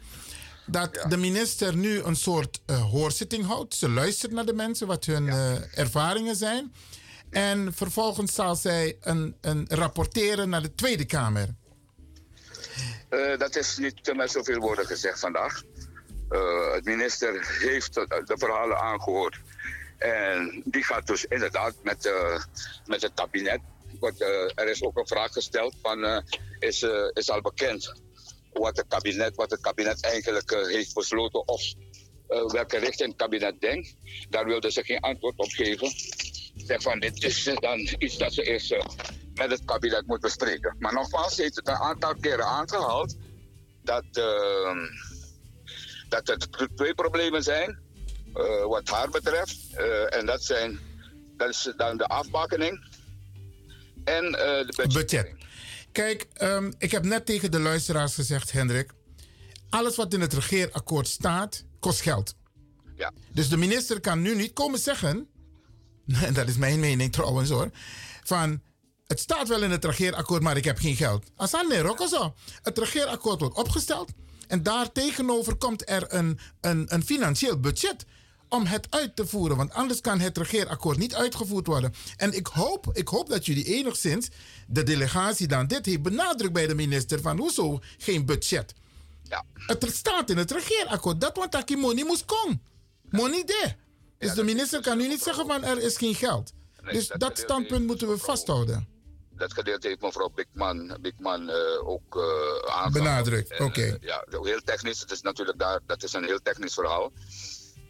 dat 0.67 1.05
de 1.09 1.17
minister 1.17 1.77
nu 1.77 2.01
een 2.03 2.17
soort 2.17 2.61
eh, 2.67 2.91
hoorzitting 2.91 3.47
houdt. 3.47 3.75
Ze 3.75 3.89
luistert 3.89 4.33
naar 4.33 4.47
de 4.47 4.53
mensen, 4.53 4.87
wat 4.87 5.05
hun 5.05 5.29
eh, 5.29 5.79
ervaringen 5.79 6.37
zijn. 6.37 6.73
En 7.31 7.73
vervolgens 7.75 8.35
zal 8.35 8.57
zij 8.57 8.97
een, 9.01 9.37
een 9.41 9.67
rapporteren 9.69 10.49
naar 10.49 10.63
de 10.63 10.75
Tweede 10.75 11.05
Kamer. 11.05 11.49
eh, 13.09 13.39
dat 13.39 13.57
is 13.57 13.77
niet 13.77 14.15
met 14.17 14.31
zoveel 14.31 14.59
woorden 14.59 14.87
gezegd 14.87 15.21
vandaag. 15.21 15.63
Het 16.75 16.85
minister 16.85 17.59
heeft 17.61 17.95
de 17.95 18.35
verhalen 18.39 18.79
aangehoord. 18.79 19.39
En 20.03 20.63
die 20.65 20.85
gaat 20.85 21.07
dus 21.07 21.25
inderdaad 21.25 21.75
met, 21.83 22.07
eh, 22.07 22.43
met 22.87 23.03
het 23.03 23.13
kabinet. 23.15 23.61
Eh, 24.01 24.29
er 24.55 24.69
is 24.69 24.83
ook 24.83 24.97
een 24.99 25.07
vraag 25.07 25.33
gesteld: 25.33 25.75
van, 25.83 26.05
eh, 26.05 26.19
is, 26.59 26.87
is 27.13 27.31
al 27.31 27.41
bekend 27.41 27.93
wat 28.53 28.77
het 28.77 28.87
kabinet, 28.89 29.37
wat 29.37 29.51
het 29.51 29.61
kabinet 29.61 30.05
eigenlijk 30.05 30.51
heeft 30.51 30.95
besloten 30.95 31.49
of 31.49 31.63
welke 32.27 32.79
richting 32.79 33.09
het 33.09 33.19
kabinet 33.19 33.61
denkt. 33.61 33.95
Daar 34.29 34.45
wilde 34.45 34.73
ze 34.73 34.85
geen 34.85 35.01
antwoord 35.01 35.39
op 35.39 35.51
geven. 35.51 35.91
Zeg 36.57 36.83
van 36.83 37.01
dit 37.01 37.25
is 37.25 37.45
dan 37.45 37.79
iets 37.99 38.19
dat 38.19 38.33
ze 38.33 38.43
eerst 38.43 38.77
met 39.35 39.51
het 39.51 39.65
kabinet 39.65 40.07
moet 40.07 40.21
bespreken. 40.21 40.77
Maar 40.79 40.93
nogmaals, 40.93 41.37
heeft 41.37 41.57
het 41.57 41.69
een 41.69 41.75
aantal 41.75 42.15
keren 42.21 42.47
aangehaald 42.47 43.17
dat, 43.83 44.05
eh, 44.13 44.77
dat 46.09 46.29
er 46.29 46.39
twee 46.75 46.95
problemen 46.95 47.43
zijn 47.43 47.82
eh, 48.35 48.67
wat 48.67 48.89
haar 48.89 49.11
betreft. 49.11 49.59
Eh, 49.75 50.17
en 50.17 50.27
dat 50.27 50.45
zijn 50.45 50.81
dat 51.37 51.49
is 51.49 51.73
dan 51.77 51.97
de 51.97 52.07
afbakening 52.07 52.85
en 54.05 54.25
eh, 54.25 54.67
de 54.67 54.73
budget. 54.77 54.93
Budget. 54.93 55.35
Kijk, 55.93 56.27
ehm, 56.33 56.73
ik 56.79 56.91
heb 56.91 57.05
net 57.05 57.27
tegen 57.27 57.51
de 57.51 57.59
luisteraars 57.59 58.15
gezegd, 58.15 58.53
Hendrik. 58.53 58.91
Alles 59.71 59.97
wat 59.97 60.15
in 60.15 60.21
het 60.21 60.33
regeerakkoord 60.33 61.09
staat, 61.09 61.65
kost 61.81 62.01
geld. 62.01 62.35
Ja. 62.97 63.13
Dus 63.33 63.49
de 63.49 63.57
minister 63.57 64.01
kan 64.01 64.23
nu 64.23 64.35
niet 64.35 64.53
komen 64.53 64.79
zeggen. 64.79 65.27
En 66.27 66.35
dat 66.35 66.49
is 66.49 66.57
mijn 66.57 66.81
mening 66.81 67.13
trouwens 67.13 67.51
hoor. 67.51 67.71
Van. 68.23 68.63
Het 69.07 69.21
staat 69.21 69.49
wel 69.49 69.63
in 69.63 69.71
het 69.71 69.85
regeerakkoord, 69.85 70.43
maar 70.43 70.57
ik 70.57 70.65
heb 70.65 70.79
geen 70.79 70.97
geld. 70.97 71.31
Asan 71.37 71.73
Rocco 71.73 72.07
zo. 72.07 72.35
Het 72.63 72.79
regeerakkoord 72.79 73.41
wordt 73.41 73.57
opgesteld. 73.57 74.11
En 74.47 74.63
daar 74.63 74.93
tegenover 74.93 75.55
komt 75.57 75.89
er 75.89 76.15
een, 76.15 76.39
een, 76.61 76.95
een 76.95 77.05
financieel 77.05 77.61
budget 77.61 78.05
om 78.53 78.67
het 78.67 78.87
uit 78.91 79.17
te 79.17 79.27
voeren. 79.27 79.57
Want 79.57 79.73
anders 79.73 80.01
kan 80.01 80.21
het 80.21 80.39
regeerakkoord 80.39 80.99
niet 80.99 81.15
uitgevoerd 81.15 81.67
worden. 81.67 81.95
En 82.17 82.33
ik 82.33 82.47
hoop, 82.47 82.91
ik 82.93 83.09
hoop 83.09 83.29
dat 83.29 83.47
jullie 83.47 83.65
enigszins, 83.65 84.29
de 84.67 84.83
delegatie 84.83 85.47
dan 85.47 85.67
dit 85.67 85.87
heeft 85.87 86.03
benadrukt 86.03 86.53
bij 86.53 86.67
de 86.67 86.75
minister 86.75 87.21
van 87.21 87.39
hoezo 87.39 87.81
geen 87.99 88.27
budget. 88.27 88.75
Ja. 89.23 89.45
Het 89.55 89.87
staat 89.93 90.31
in 90.31 90.37
het 90.37 90.51
regeerakkoord. 90.51 91.21
Dat 91.21 91.37
want 91.37 91.53
dat 91.53 91.71
money 91.71 92.05
moest 92.05 92.25
komen. 92.25 92.63
Money 93.11 93.45
there. 93.45 93.77
Dus 94.19 94.35
de 94.35 94.43
minister 94.45 94.81
kan 94.81 94.99
nu 94.99 95.09
niet 95.09 95.23
zeggen 95.23 95.47
van 95.47 95.65
er 95.65 95.79
is 95.79 95.97
geen 95.97 96.15
geld. 96.15 96.53
Nee, 96.83 96.93
Dus 96.95 97.09
dat 97.09 97.39
standpunt 97.39 97.87
moeten 97.87 98.09
we 98.09 98.19
vasthouden. 98.19 98.89
Dat 99.37 99.53
gedeelte 99.53 99.89
heeft 99.89 100.01
mevrouw 100.01 100.29
Bigman, 100.35 100.97
Bigman 101.01 101.49
eh, 101.51 101.89
ook 101.89 102.17
eh 102.17 102.73
aangehaald. 102.73 102.93
Benadrukt, 102.93 103.51
En, 103.51 103.65
oké. 103.65 103.83
eh, 103.83 103.95
ja, 104.01 104.25
heel 104.43 104.61
technisch. 104.65 105.01
Het 105.01 105.11
is 105.11 105.21
natuurlijk 105.21 105.59
daar, 105.59 105.81
dat 105.87 106.03
is 106.03 106.13
een 106.13 106.25
heel 106.25 106.43
technisch 106.43 106.75
verhaal. 106.75 107.13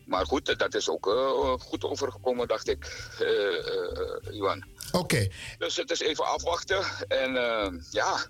Maar 0.06 0.26
goed, 0.26 0.48
eh, 0.48 0.56
dat 0.56 0.74
is 0.74 0.88
ook 0.88 1.06
eh, 1.06 1.52
goed 1.58 1.84
overgekomen, 1.84 2.48
dacht 2.48 2.68
ik, 2.68 3.10
eh 3.18 3.26
eh, 3.28 4.34
Johan. 4.34 4.64
Oké. 4.92 5.28
Dus 5.58 5.76
het 5.76 5.90
is 5.90 6.00
even 6.00 6.26
afwachten. 6.26 6.84
En 7.08 7.36
eh, 7.36 7.72
ja, 7.90 8.26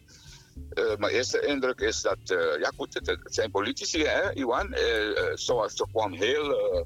eh, 0.75 0.97
mijn 0.97 1.13
eerste 1.13 1.47
indruk 1.47 1.81
is 1.81 2.03
dat, 2.03 2.19
eh, 2.25 2.61
ja 2.61 2.71
goed, 2.77 2.95
het, 2.95 3.07
het 3.07 3.35
zijn 3.35 3.51
politici, 3.51 4.05
hè, 4.05 4.33
Iwan. 4.35 4.73
Eh, 4.73 5.09
eh, 5.09 5.37
zoals 5.37 5.75
ze 5.75 5.87
kwam 5.93 6.13
heel, 6.13 6.73
eh, 6.73 6.81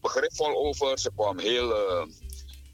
begripvol 0.00 0.66
over. 0.66 0.98
Ze 0.98 1.10
kwam 1.14 1.38
heel 1.38 1.76
eh 1.76 2.06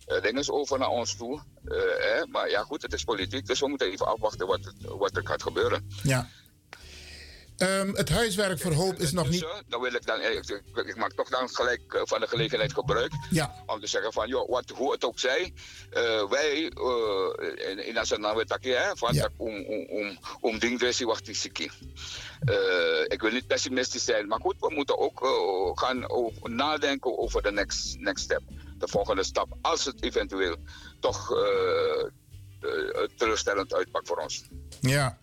eh, 0.09 0.23
dinges 0.23 0.51
over 0.51 0.79
naar 0.79 0.89
ons 0.89 1.17
toe. 1.17 1.41
Eh, 1.65 1.77
hè? 1.99 2.27
Maar 2.27 2.51
ja, 2.51 2.63
goed, 2.63 2.83
het 2.83 2.93
is 2.93 3.05
politiek, 3.05 3.47
dus 3.47 3.61
we 3.61 3.69
moeten 3.69 3.91
even 3.91 4.07
afwachten 4.07 4.47
wat, 4.47 4.73
wat 4.81 5.17
er 5.17 5.27
gaat 5.27 5.43
gebeuren. 5.43 5.89
Ja. 6.03 6.29
Ehm, 7.59 7.91
het 7.95 8.09
huiswerk 8.09 8.61
voor 8.61 8.73
hoop 8.73 8.99
is 8.99 9.13
nog 9.13 9.29
niet. 9.29 9.41
Dus, 9.41 9.63
dan 9.69 9.81
wil 9.81 9.95
ik 9.95 10.07
dan, 10.07 10.21
ik, 10.21 10.49
ik, 10.49 10.87
ik 10.87 10.97
maak 10.97 11.13
toch 11.13 11.29
dan 11.29 11.49
gelijk 11.49 11.95
eh, 11.95 12.01
van 12.05 12.21
de 12.21 12.27
gelegenheid 12.27 12.73
gebruik. 12.73 13.13
Ja. 13.31 13.55
Om 13.67 13.81
te 13.81 13.87
zeggen 13.87 14.13
van, 14.13 14.29
joh, 14.29 14.49
wat, 14.49 14.71
hoe 14.71 14.93
het 14.93 15.05
ook 15.05 15.19
zij, 15.19 15.53
eh, 15.91 16.29
wij 16.29 16.71
eh, 16.71 17.71
in, 17.71 17.87
in 17.87 17.95
nationaal 17.95 18.37
wetakje, 18.37 18.75
hè, 18.75 18.97
van 18.97 19.15
dat 19.15 19.31
om, 19.37 19.65
om, 19.65 19.87
om, 19.89 20.19
om 20.41 20.59
dingdressie 20.59 21.07
wacht 21.07 21.27
die 21.27 21.35
sikkie. 21.35 21.71
Eh, 22.41 23.05
ik 23.07 23.21
wil 23.21 23.31
niet 23.31 23.47
pessimistisch 23.47 24.05
zijn, 24.05 24.27
maar 24.27 24.41
goed, 24.41 24.57
we 24.61 24.75
moeten 24.75 24.99
ook 24.99 25.19
gaan 25.79 26.11
over, 26.11 26.51
nadenken 26.51 27.19
over 27.19 27.43
de 27.43 27.53
next, 27.53 27.99
next 27.99 28.25
step. 28.25 28.43
De 28.79 28.89
volgende 28.89 29.23
stap, 29.23 29.57
als 29.61 29.85
het 29.85 30.03
eventueel 30.03 30.57
toch 31.01 31.33
teleurstellend 33.17 33.75
uitpakt 33.75 34.09
voor 34.09 34.17
ons. 34.17 34.45
Ja. 34.81 35.19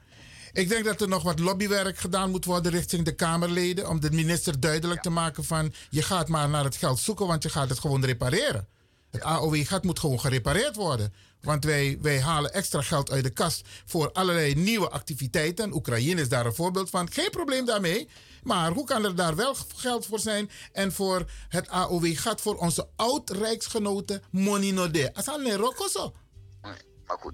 Ik 0.55 0.69
denk 0.69 0.85
dat 0.85 1.01
er 1.01 1.07
nog 1.07 1.23
wat 1.23 1.39
lobbywerk 1.39 1.97
gedaan 1.97 2.31
moet 2.31 2.45
worden 2.45 2.71
richting 2.71 3.05
de 3.05 3.15
Kamerleden. 3.15 3.89
Om 3.89 3.99
de 3.99 4.11
minister 4.11 4.59
duidelijk 4.59 5.01
te 5.01 5.09
maken 5.09 5.43
van 5.43 5.73
je 5.89 6.01
gaat 6.01 6.27
maar 6.27 6.49
naar 6.49 6.63
het 6.63 6.75
geld 6.75 6.99
zoeken, 6.99 7.27
want 7.27 7.43
je 7.43 7.49
gaat 7.49 7.69
het 7.69 7.79
gewoon 7.79 8.05
repareren. 8.05 8.67
Het 9.11 9.21
AOW-gat 9.21 9.83
moet 9.83 9.99
gewoon 9.99 10.19
gerepareerd 10.19 10.75
worden. 10.75 11.13
Want 11.41 11.63
wij, 11.63 11.97
wij 12.01 12.21
halen 12.21 12.53
extra 12.53 12.81
geld 12.81 13.11
uit 13.11 13.23
de 13.23 13.29
kast 13.29 13.67
voor 13.85 14.11
allerlei 14.11 14.55
nieuwe 14.55 14.89
activiteiten. 14.89 15.73
Oekraïne 15.73 16.21
is 16.21 16.29
daar 16.29 16.45
een 16.45 16.55
voorbeeld 16.55 16.89
van. 16.89 17.11
Geen 17.11 17.29
probleem 17.29 17.65
daarmee. 17.65 18.09
Maar 18.43 18.71
hoe 18.71 18.85
kan 18.85 19.05
er 19.05 19.15
daar 19.15 19.35
wel 19.35 19.55
geld 19.75 20.05
voor 20.05 20.19
zijn? 20.19 20.49
En 20.71 20.91
voor 20.91 21.29
het 21.49 21.69
AOW-gat 21.69 22.41
voor 22.41 22.55
onze 22.55 22.87
oud-rijksgenoten 22.95 24.21
Moninode. 24.31 25.13
Asan 25.13 25.51
rokoso. 25.51 26.13
Maar 26.61 27.17
goed. 27.19 27.33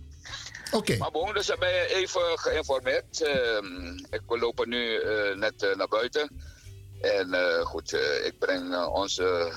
Oké. 0.71 0.97
Maar 0.97 1.11
bon, 1.11 1.33
dus 1.33 1.51
ben 1.59 1.69
je 1.69 1.93
even 1.95 2.21
geïnformeerd. 2.39 3.21
Ehm, 3.21 3.97
ik 4.09 4.21
we 4.27 4.37
lopen 4.39 4.69
nu 4.69 4.95
eh, 4.95 5.35
net 5.35 5.63
eh, 5.63 5.75
naar 5.75 5.87
buiten. 5.87 6.29
En 7.01 7.33
eh, 7.33 7.65
goed, 7.65 7.93
ik 8.23 8.33
breng 8.39 8.85
onze 8.85 9.51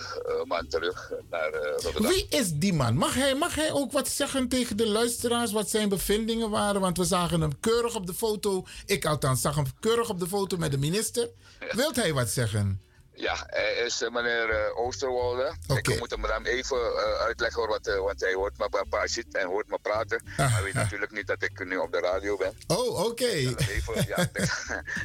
man 0.45 0.69
terug 0.69 1.13
naar 1.31 1.53
Rotterdam. 1.53 2.13
Wie 2.13 2.27
is 2.29 2.53
die 2.53 2.73
man? 2.73 2.97
Mag 2.97 3.15
hij, 3.15 3.35
mag 3.35 3.55
hij 3.55 3.73
ook 3.73 3.93
wat 3.93 4.09
zeggen 4.09 4.49
tegen 4.49 4.77
de 4.77 4.89
luisteraars 4.89 5.53
wat 5.53 5.71
zijn 5.71 5.89
bevindingen 5.89 6.51
waren? 6.51 6.81
Want 6.81 6.97
we 6.97 7.05
zagen 7.05 7.41
hem 7.41 7.61
keurig 7.61 7.95
op 7.95 8.07
de 8.07 8.15
foto. 8.15 8.65
Ik 8.87 9.05
althans 9.05 9.41
zag 9.41 9.55
hem 9.55 9.67
keurig 9.81 10.09
op 10.09 10.19
de 10.21 10.27
foto 10.27 10.57
met 10.57 10.71
de 10.71 10.79
minister. 10.79 11.31
Wilt 11.71 11.97
hij 11.97 12.13
wat 12.13 12.29
zeggen? 12.29 12.81
Ja, 13.17 13.45
hij 13.47 13.73
is 13.87 14.03
eh, 14.03 14.11
meneer 14.11 14.51
eh, 14.51 14.79
Oosterwolde. 14.79 15.55
Ik 15.77 15.99
moet 15.99 16.11
hem 16.11 16.23
dan 16.23 16.45
even 16.45 16.77
eh, 16.77 17.21
uitleggen 17.21 17.61
hoor, 17.61 17.69
wat, 17.71 17.97
want 18.05 18.21
hij 18.21 18.33
hoort 18.35 18.59
me 18.59 18.69
pa- 18.69 18.85
pa 18.89 19.07
zit 19.07 19.35
en 19.37 19.47
hoort 19.47 19.69
me 19.69 19.79
praten. 19.83 20.23
Hij 20.37 20.63
weet 20.63 20.75
natuurlijk 20.75 21.13
niet 21.13 21.27
dat 21.27 21.43
ik 21.43 21.65
nu 21.65 21.77
op 21.77 21.93
de 21.93 22.01
radio 22.01 22.37
ben. 22.37 22.53
Oh, 22.67 23.05
oké. 23.05 23.25
Even, 23.25 24.05
ja, 24.09 24.17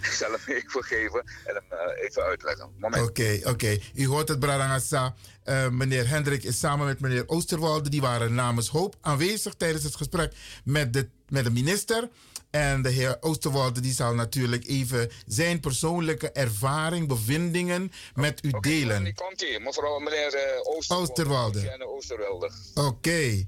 ik 0.02 0.12
zal 0.20 0.32
hem 0.32 0.56
even 0.56 0.84
geven 0.84 1.24
en 1.46 1.56
hem 1.70 1.80
even 2.02 2.24
uitleggen. 2.24 2.70
Oké, 3.04 3.40
oké. 3.44 3.78
U 3.96 4.08
hoort 4.08 4.28
het, 4.28 4.40
Bradangasa. 4.40 5.16
Eh 5.44 5.70
meneer 5.70 6.08
Hendrik 6.08 6.44
is 6.44 6.60
samen 6.60 6.86
met 6.86 7.00
meneer 7.00 7.24
Oosterwalde. 7.28 7.90
Die 7.90 8.02
waren 8.02 8.34
namens 8.34 8.70
Hoop 8.70 8.96
aanwezig 9.02 9.54
tijdens 9.54 9.84
het 9.84 9.96
gesprek 9.96 10.34
met 10.64 10.94
de, 10.94 11.10
met 11.28 11.44
de 11.44 11.52
minister. 11.52 12.10
En 12.50 12.82
de 12.82 12.90
heer 12.90 13.18
Oosterwalde 13.20 13.80
die 13.80 13.94
zal 13.94 14.14
natuurlijk 14.14 14.68
even 14.68 15.12
zijn 15.28 15.60
persoonlijke 15.60 16.32
ervaring, 16.32 17.08
bevindingen 17.08 17.92
met 18.14 18.44
u 18.46 18.52
delen. 18.60 19.04
Die 19.04 19.14
komt 19.14 19.42
hier, 19.42 19.62
mevrouw 19.62 20.00
meneer 20.00 20.34
eh, 20.34 20.60
Oosterwolde. 20.64 21.12
Oosterwolde. 21.12 21.86
Oosterwolde. 21.86 22.52
Oké. 22.76 23.48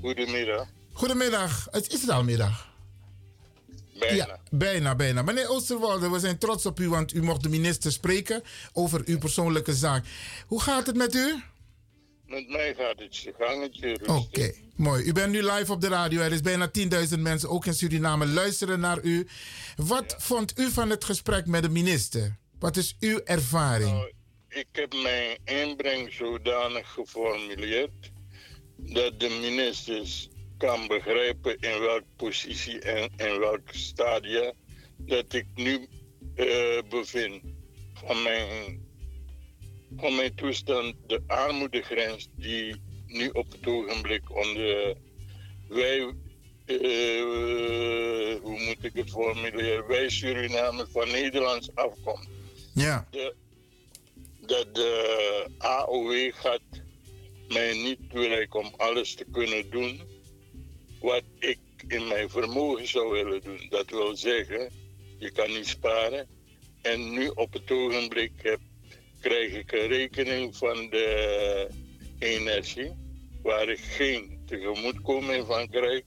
Goedemiddag. 0.00 0.66
Goedemiddag. 0.92 1.68
Het 1.70 1.92
is 1.92 2.00
het 2.00 2.10
al 2.10 2.24
middag? 2.24 2.70
Bijna. 3.98 4.16
Ja, 4.16 4.38
bijna, 4.50 4.94
bijna. 4.94 5.22
Meneer 5.22 5.48
Oosterwalde, 5.48 6.10
we 6.10 6.18
zijn 6.18 6.38
trots 6.38 6.66
op 6.66 6.80
u, 6.80 6.88
want 6.88 7.14
u 7.14 7.22
mocht 7.22 7.42
de 7.42 7.48
minister 7.48 7.92
spreken 7.92 8.42
over 8.72 9.02
uw 9.04 9.18
persoonlijke 9.18 9.74
zaak. 9.74 10.04
Hoe 10.46 10.60
gaat 10.60 10.86
het 10.86 10.96
met 10.96 11.14
u? 11.14 11.42
Met 12.32 12.48
mij 12.48 12.74
gaat 12.74 12.98
het 12.98 13.14
zijn 13.14 13.34
gangetje. 13.38 13.98
Oké, 14.06 14.52
mooi. 14.76 15.04
U 15.04 15.12
bent 15.12 15.32
nu 15.32 15.42
live 15.42 15.72
op 15.72 15.80
de 15.80 15.88
radio. 15.88 16.20
Er 16.20 16.32
is 16.32 16.40
bijna 16.40 16.70
10.000 17.14 17.18
mensen, 17.18 17.48
ook 17.48 17.66
in 17.66 17.74
Suriname, 17.74 18.26
luisteren 18.26 18.80
naar 18.80 19.02
u. 19.02 19.26
Wat 19.76 20.14
vond 20.18 20.58
u 20.58 20.70
van 20.70 20.90
het 20.90 21.04
gesprek 21.04 21.46
met 21.46 21.62
de 21.62 21.68
minister? 21.68 22.36
Wat 22.58 22.76
is 22.76 22.96
uw 23.00 23.20
ervaring? 23.24 23.90
Nou, 23.90 24.12
ik 24.48 24.66
heb 24.72 24.92
mijn 25.02 25.38
inbreng 25.44 26.12
zodanig 26.12 26.92
geformuleerd 26.92 28.10
dat 28.76 29.20
de 29.20 29.38
ministers 29.40 30.28
kan 30.58 30.86
begrijpen 30.86 31.56
in 31.58 31.80
welke 31.80 32.04
positie 32.16 32.80
en 32.80 33.10
in 33.16 33.38
welk 33.38 33.68
stadia 33.70 34.52
dat 34.96 35.32
ik 35.32 35.46
nu 35.54 35.86
eh, 36.34 36.78
bevind 36.88 37.42
van 37.94 38.22
mijn, 38.22 38.81
van 39.96 40.14
mijn 40.14 40.34
toestand, 40.34 40.94
de 41.06 41.22
armoedegrens 41.26 42.28
die 42.36 42.76
nu 43.06 43.28
op 43.28 43.52
het 43.52 43.66
ogenblik 43.66 44.36
onder 44.36 44.96
wij, 45.68 45.98
eh, 46.64 48.34
hoe 48.42 48.60
moet 48.66 48.84
ik 48.84 48.92
het 48.94 49.10
formuleren, 49.10 49.86
wij 49.86 50.08
Surinamers 50.08 50.90
van 50.92 51.10
Nederlands 51.10 51.74
afkomst 51.74 52.28
Ja. 52.74 53.06
de, 53.10 53.34
dat 54.40 54.74
de 54.74 55.46
AOW 55.58 56.32
gaat 56.34 56.60
mij 57.48 57.72
niet 57.72 57.98
toereiken 58.10 58.60
om 58.60 58.74
alles 58.76 59.14
te 59.14 59.24
kunnen 59.32 59.70
doen 59.70 60.00
wat 61.00 61.22
ik 61.38 61.58
in 61.88 62.08
mijn 62.08 62.30
vermogen 62.30 62.88
zou 62.88 63.10
willen 63.10 63.40
doen. 63.42 63.66
Dat 63.68 63.90
wil 63.90 64.16
zeggen, 64.16 64.70
je 65.18 65.30
kan 65.30 65.48
niet 65.48 65.66
sparen. 65.66 66.28
En 66.82 67.12
nu 67.12 67.28
op 67.28 67.52
het 67.52 67.70
ogenblik 67.70 68.32
heb, 68.36 68.60
krijg 69.22 69.52
ik 69.52 69.72
een 69.72 69.86
rekening 69.86 70.56
van 70.56 70.76
de 70.90 71.68
energie 72.18 72.92
waar 73.42 73.68
ik 73.68 73.80
geen 73.80 74.42
tegemoetkoming 74.46 75.46
van 75.46 75.68
krijg. 75.68 76.02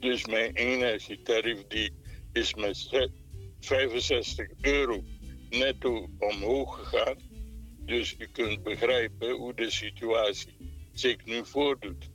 Dus 0.00 0.26
mijn 0.26 0.54
energietarief 0.54 1.66
die 1.68 1.92
is 2.32 2.54
met 2.54 2.76
zet- 2.76 3.10
65 3.60 4.46
euro 4.60 5.04
netto 5.50 6.08
omhoog 6.18 6.78
gegaan. 6.78 7.16
Dus 7.78 8.14
u 8.18 8.28
kunt 8.32 8.62
begrijpen 8.62 9.30
hoe 9.30 9.54
de 9.54 9.70
situatie 9.70 10.56
zich 10.92 11.24
nu 11.24 11.46
voordoet. 11.46 12.08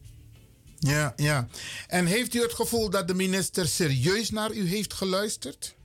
Ja, 0.80 1.14
ja. 1.16 1.48
En 1.88 2.06
heeft 2.06 2.34
u 2.34 2.42
het 2.42 2.54
gevoel 2.54 2.90
dat 2.90 3.08
de 3.08 3.14
minister 3.14 3.68
serieus 3.68 4.30
naar 4.30 4.52
u 4.52 4.68
heeft 4.68 4.94
geluisterd? 4.94 5.76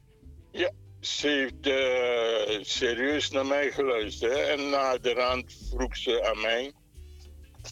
Ja, 0.52 0.70
ze 1.00 1.28
heeft 1.28 1.66
eh, 1.66 2.64
serieus 2.64 3.30
naar 3.30 3.46
mij 3.46 3.70
geluisterd. 3.70 4.32
hè. 4.32 4.38
En 4.38 4.70
na 4.70 4.98
de 4.98 5.12
rand 5.12 5.52
vroeg 5.70 5.96
ze 5.96 6.24
aan 6.30 6.40
mij 6.40 6.72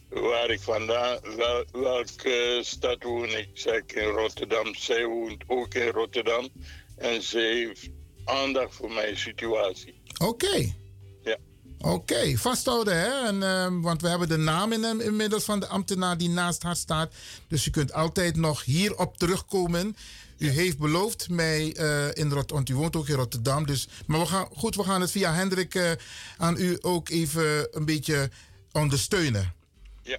waar 0.09 0.50
ik 0.50 0.60
vandaan, 0.60 1.18
wel, 1.36 1.64
welke 1.72 2.60
stad 2.64 3.02
woon 3.02 3.28
ik. 3.28 3.64
Ik 3.64 3.92
in 3.92 4.09
Rotterdam. 4.09 4.74
Zij 4.74 5.05
woont 5.05 5.44
ook 5.46 5.74
in 5.74 5.88
Rotterdam. 5.88 6.48
En 6.96 7.22
ze 7.22 7.38
heeft 7.38 7.88
aandacht 8.24 8.74
voor 8.74 8.90
mijn 8.90 9.16
situatie. 9.16 10.00
Oké. 10.24 10.74
Ja. 11.22 11.36
Oké, 11.78 12.36
vasthouden 12.36 12.96
hè. 12.96 13.26
En, 13.26 13.42
ehm, 13.42 13.80
want 13.80 14.02
we 14.02 14.09
hebben 14.09 14.28
de 14.28 14.36
naam 14.36 14.72
in, 14.72 14.82
hem 14.82 15.00
inmiddels 15.00 15.44
van 15.44 15.60
de 15.60 15.66
ambtenaar 15.66 16.18
die 16.18 16.28
naast 16.28 16.62
haar 16.62 16.76
staat. 16.76 17.14
Dus 17.48 17.66
u 17.66 17.70
kunt 17.70 17.92
altijd 17.92 18.36
nog 18.36 18.64
hierop 18.64 19.16
terugkomen. 19.16 19.96
U 20.39 20.48
heeft 20.48 20.78
beloofd 20.78 21.28
mij 21.28 21.73
eh, 21.73 22.06
in 22.06 22.31
Rotterdam, 22.31 22.56
want 22.56 22.69
u 22.69 22.74
woont 22.74 22.97
ook 22.97 23.09
in 23.09 23.15
Rotterdam. 23.15 23.66
Dus, 23.66 23.89
maar 24.06 24.20
we 24.20 24.27
gaan, 24.27 24.48
goed, 24.56 24.77
we 24.77 24.85
gaan 24.85 25.01
het 25.01 25.10
via 25.10 25.35
Hendrik 25.35 25.74
eh, 25.74 25.90
aan 26.36 26.56
u 26.59 26.78
ook 26.81 27.09
even 27.09 27.69
een 27.70 27.85
beetje 27.85 28.31
ondersteunen. 28.73 29.55
Ja. 30.02 30.19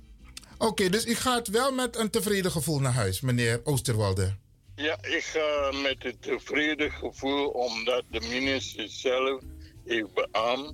Oké, 0.57 0.89
dus 0.89 1.05
u 1.05 1.15
gaat 1.15 1.47
wel 1.47 1.71
met 1.71 1.97
een 1.97 2.09
tevreden 2.09 2.51
gevoel 2.51 2.79
naar 2.79 2.93
huis, 2.93 3.21
meneer 3.21 3.61
Oosterwalde. 3.63 4.35
Ja, 4.75 4.97
ik 5.01 5.23
ga 5.23 5.71
met 5.81 6.05
een 6.05 6.19
tevreden 6.19 6.91
gevoel 6.91 7.47
omdat 7.47 8.03
de 8.09 8.19
minister 8.19 8.89
zelf 8.89 9.41
heeft 9.85 10.13
beaamd. 10.13 10.73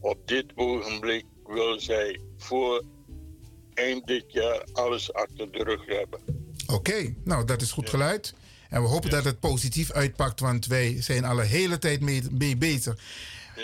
Op 0.00 0.28
dit 0.28 0.44
ogenblik 0.54 1.24
wil 1.46 1.80
zij 1.80 2.20
voor 2.36 2.84
eind 3.74 4.06
dit 4.06 4.24
jaar 4.28 4.66
alles 4.72 5.12
achter 5.12 5.52
de 5.52 5.62
rug 5.62 5.86
hebben. 5.86 6.20
Oké, 6.66 7.14
nou 7.24 7.44
dat 7.44 7.62
is 7.62 7.72
goed 7.72 7.90
geluid. 7.90 8.34
En 8.72 8.82
we 8.82 8.88
hopen 8.88 9.10
dat 9.10 9.24
het 9.24 9.40
positief 9.40 9.90
uitpakt, 9.90 10.40
want 10.40 10.66
wij 10.66 11.02
zijn 11.02 11.24
al 11.24 11.40
een 11.40 11.46
hele 11.46 11.78
tijd 11.78 12.00
mee, 12.00 12.22
mee 12.30 12.56
bezig. 12.56 12.96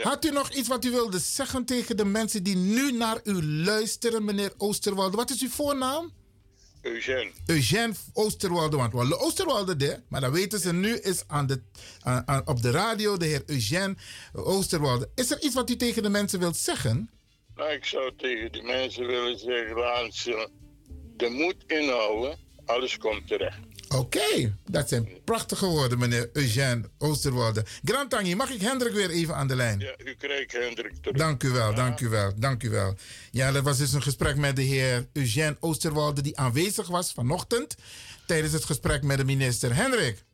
Had 0.03 0.25
u 0.25 0.31
nog 0.31 0.51
iets 0.53 0.69
wat 0.69 0.85
u 0.85 0.91
wilde 0.91 1.19
zeggen 1.19 1.65
tegen 1.65 1.97
de 1.97 2.05
mensen 2.05 2.43
die 2.43 2.57
nu 2.57 2.93
naar 2.93 3.21
u 3.25 3.45
luisteren, 3.45 4.25
meneer 4.25 4.53
Oosterwalde? 4.57 5.17
Wat 5.17 5.31
is 5.31 5.43
uw 5.43 5.49
voornaam? 5.49 6.13
Eugène. 6.83 7.31
Eugène 7.47 7.95
Oosterwalde, 8.13 8.77
want 8.77 8.95
Oosterwalde 8.95 9.77
de, 9.77 10.01
maar 10.09 10.21
dat 10.21 10.33
weten 10.33 10.61
ze 10.61 10.73
nu 10.73 10.97
is 10.97 11.23
aan 11.27 11.47
de, 11.47 11.63
aan, 12.01 12.23
aan- 12.27 12.47
op 12.47 12.63
de 12.63 12.71
radio, 12.71 13.17
de 13.17 13.27
heer 13.27 13.43
Eugène 13.47 13.97
Oosterwalde. 14.33 15.09
Is 15.15 15.31
er 15.31 15.43
iets 15.43 15.55
wat 15.55 15.71
u 15.71 15.77
tegen 15.77 16.03
de 16.03 16.09
mensen 16.09 16.39
wilt 16.39 16.57
zeggen? 16.57 17.11
Nou, 17.55 17.73
ik 17.73 17.85
zou 17.85 18.13
tegen 18.17 18.53
die 18.53 18.63
mensen 18.63 19.07
willen 19.07 19.39
zeggen, 19.39 19.77
laat 19.77 20.15
ze 20.15 20.49
de 21.17 21.29
moed 21.29 21.57
inhouden. 21.67 22.39
Alles 22.65 22.97
komt 22.99 23.27
terecht. 23.27 23.59
Oké, 23.89 24.55
dat 24.67 24.89
zijn 24.89 25.09
prachtige 25.25 25.67
woorden, 25.67 25.99
meneer 25.99 26.31
Eugène 26.33 26.89
Oosterwolde. 26.99 27.65
Grand 27.85 28.11
Tangi, 28.11 28.35
mag 28.35 28.51
ik 28.51 28.61
Hendrik 28.61 28.93
weer 28.93 29.11
even 29.11 29.35
aan 29.37 29.49
de 29.49 29.57
lijn? 29.57 29.79
Ja, 29.81 29.95
u 30.05 30.15
krijgt 30.15 30.53
Hendrik 30.53 30.95
terug. 31.03 31.17
Dank 31.17 31.43
u 31.43 31.49
wel, 31.51 31.75
dank 31.75 32.01
u 32.01 32.09
wel, 32.09 32.33
dank 32.37 32.63
u 32.63 32.71
wel. 32.71 32.95
Ja, 33.31 33.53
dat 33.53 33.63
was 33.65 33.79
dus 33.79 33.93
een 33.93 34.03
gesprek 34.03 34.37
met 34.37 34.57
de 34.57 34.63
heer 34.63 35.07
Eugène 35.13 35.57
Oosterwolde, 35.61 36.21
die 36.23 36.39
aanwezig 36.39 36.87
was 36.89 37.13
vanochtend 37.13 37.75
tijdens 38.27 38.53
het 38.53 38.65
gesprek 38.65 39.03
met 39.03 39.19
de 39.19 39.25
minister. 39.25 39.75
Hendrik, 39.75 40.25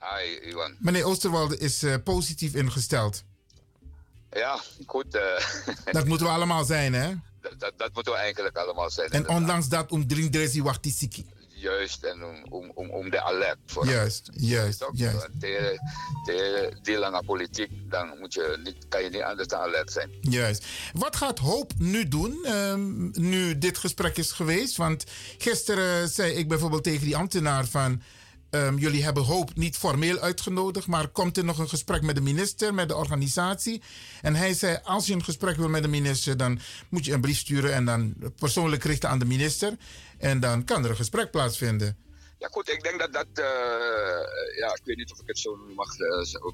Hi, 0.00 0.48
Iwan. 0.50 0.76
meneer 0.78 1.04
Oosterwolde 1.04 1.58
is 1.58 1.82
eh, 1.82 1.94
positief 2.04 2.54
ingesteld. 2.54 3.22
Ja, 4.30 4.60
goed. 4.86 5.14
eh, 5.14 5.22
Dat 5.92 6.06
moeten 6.06 6.26
we 6.26 6.32
allemaal 6.32 6.64
zijn, 6.64 6.92
hè? 6.94 7.12
dat, 7.40 7.54
dat, 7.58 7.72
dat 7.76 7.94
moeten 7.94 8.12
we 8.12 8.18
eigenlijk 8.18 8.56
allemaal 8.56 8.90
zijn. 8.90 9.10
En 9.10 9.28
ondanks 9.28 9.68
dat, 9.68 9.90
om 9.90 10.06
dresi 10.30 10.62
wacht 10.62 10.82
die 10.82 10.92
siki. 10.92 11.26
Juist, 11.62 12.02
en 12.04 12.24
om, 12.24 12.70
om, 12.74 12.90
om, 12.90 13.10
de 13.10 13.22
alert. 13.22 13.58
Voor 13.66 13.86
Juist, 13.86 14.30
juist, 14.34 14.78
Toch? 14.78 14.90
juist. 14.92 15.28
Tegen, 15.40 15.80
tegen 16.24 16.78
die 16.82 16.98
lange 16.98 17.22
politiek, 17.24 17.70
dan 17.90 18.18
moet 18.20 18.34
je 18.34 18.60
niet, 18.64 18.76
kan 18.88 19.02
je 19.02 19.10
niet 19.10 19.22
anders 19.22 19.48
dan 19.48 19.60
alert 19.60 19.92
zijn. 19.92 20.10
Juist. 20.20 20.66
Wat 20.92 21.16
gaat 21.16 21.38
Hoop 21.38 21.72
nu 21.78 22.08
doen, 22.08 22.44
ehm, 22.44 23.10
nu 23.10 23.58
dit 23.58 23.78
gesprek 23.78 24.16
is 24.16 24.32
geweest? 24.32 24.76
Want 24.76 25.04
gisteren 25.38 26.08
zei 26.08 26.32
ik 26.32 26.48
bijvoorbeeld 26.48 26.84
tegen 26.84 27.04
die 27.04 27.16
ambtenaar 27.16 27.66
van... 27.66 28.02
ehm, 28.50 28.76
jullie 28.76 29.04
hebben 29.04 29.22
Hoop 29.22 29.56
niet 29.56 29.76
formeel 29.76 30.18
uitgenodigd, 30.18 30.86
maar 30.86 31.08
komt 31.08 31.36
er 31.36 31.44
nog 31.44 31.58
een 31.58 31.68
gesprek 31.68 32.02
met 32.02 32.14
de 32.14 32.20
minister, 32.20 32.74
met 32.74 32.88
de 32.88 32.96
organisatie? 32.96 33.82
En 34.22 34.34
hij 34.34 34.54
zei, 34.54 34.78
als 34.84 35.06
je 35.06 35.14
een 35.14 35.24
gesprek 35.24 35.56
wil 35.56 35.68
met 35.68 35.82
de 35.82 35.88
minister, 35.88 36.36
dan 36.36 36.60
moet 36.88 37.04
je 37.04 37.12
een 37.12 37.20
brief 37.20 37.38
sturen 37.38 37.72
en 37.72 37.84
dan 37.84 38.14
persoonlijk 38.38 38.84
richten 38.84 39.08
aan 39.08 39.18
de 39.18 39.24
minister. 39.24 39.76
En 40.22 40.40
dan 40.40 40.64
kan 40.64 40.84
er 40.84 40.90
een 40.90 40.96
gesprek 40.96 41.30
plaatsvinden. 41.30 41.96
Ja 42.38 42.48
goed, 42.48 42.68
ik 42.68 42.82
denk 42.82 42.98
dat 42.98 43.12
dat, 43.12 43.26
eh, 43.32 44.56
ja, 44.56 44.68
ik 44.74 44.80
weet 44.84 44.96
niet 44.96 45.12
of 45.12 45.20
ik 45.20 45.26
het 45.26 45.38
zo 45.38 45.56
nu 45.56 45.74
mag 45.74 45.96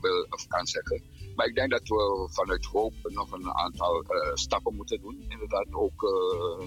wil, 0.01 0.27
of 0.31 0.47
kan 0.47 0.66
zeggen. 0.66 1.03
Maar 1.35 1.47
ik 1.47 1.55
denk 1.55 1.70
dat 1.70 1.89
we 1.89 2.28
vanuit 2.31 2.65
hoop 2.65 2.95
nog 3.03 3.32
een 3.32 3.53
aantal 3.53 4.03
eh, 4.03 4.35
stappen 4.35 4.74
moeten 4.74 5.01
doen. 5.01 5.24
Inderdaad 5.28 5.66
ook 5.70 6.03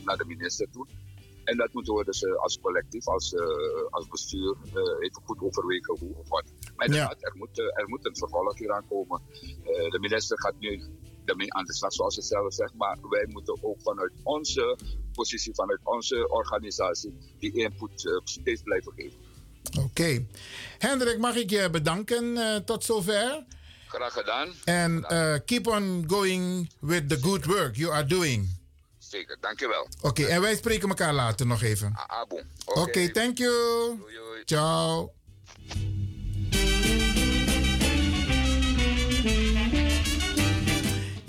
naar 0.06 0.18
de 0.18 0.26
minister 0.26 0.68
toe. 0.72 0.88
En 1.44 1.58
dat 1.58 1.74
moeten 1.74 1.94
we 1.94 2.04
dus 2.04 2.26
als 2.26 2.60
collectief, 2.62 3.08
als, 3.08 3.36
als 3.90 4.08
bestuur, 4.08 4.56
even 5.00 5.22
goed 5.24 5.42
overwegen 5.42 5.98
hoe 6.00 6.16
of 6.16 6.30
wat. 6.30 6.46
Maar 6.76 6.86
inderdaad, 6.86 7.24
er, 7.24 7.34
moet, 7.36 7.60
er 7.60 7.88
moet 7.88 8.06
een 8.06 8.16
vervolg 8.16 8.58
hier 8.58 8.72
aan 8.72 8.88
komen. 8.88 9.22
Eh, 9.64 9.90
de 9.92 10.00
minister 10.00 10.40
gaat 10.40 10.60
nu 10.60 10.84
daarmee 11.26 11.54
aan 11.54 11.66
de 11.66 11.74
slag, 11.74 11.94
zoals 11.94 12.16
ze 12.16 12.22
zelf 12.22 12.54
zegt. 12.54 12.74
Maar 12.74 12.98
wij 13.10 13.26
moeten 13.30 13.58
ook 13.62 13.82
vanuit 13.82 14.12
onze 14.24 14.78
positie, 15.14 15.56
vanuit 15.56 15.80
onze 15.84 16.30
organisatie, 16.30 17.18
die 17.40 17.54
input 17.54 18.06
eh, 18.06 18.20
steeds 18.24 18.62
blijven 18.62 18.94
geven. 18.96 19.18
Oké. 19.80 20.26
Hendrik, 20.78 21.18
mag 21.18 21.36
ik 21.36 21.50
je 21.50 21.70
bedanken 21.70 22.38
eh, 22.38 22.56
tot 22.56 22.84
zover? 22.84 23.44
Graag 23.88 24.14
gedaan. 24.14 24.50
En 24.64 25.06
eh, 25.06 25.36
keep 25.46 25.68
on 25.68 26.04
going 26.08 26.72
with 26.80 27.10
the 27.10 27.18
good 27.22 27.46
work 27.46 27.76
you 27.76 27.94
are 27.94 28.06
doing. 28.06 28.60
Zeker, 28.98 29.38
dankjewel. 29.40 29.88
Oké, 30.02 30.24
en 30.24 30.42
wij 30.42 30.56
spreken 30.56 30.90
elkaar 30.90 31.14
later 31.14 31.46
nog 31.46 31.62
even. 31.62 31.94
Abo. 32.08 32.42
Oké, 32.66 33.12
thank 33.12 33.38
you. 33.38 33.98
Ciao. 34.46 35.14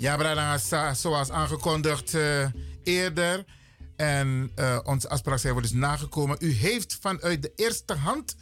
Ja, 0.03 0.17
Brada, 0.17 0.57
zoals 0.93 1.31
aangekondigd 1.31 2.13
eh, 2.13 2.45
eerder. 2.83 3.45
En 3.95 4.51
eh, 4.55 4.79
onze 4.83 5.09
afspraak 5.09 5.39
zijn 5.39 5.61
dus 5.61 5.71
nagekomen. 5.71 6.37
U 6.39 6.51
heeft 6.51 6.97
vanuit 7.01 7.41
de 7.41 7.51
eerste 7.55 7.93
hand 7.93 8.35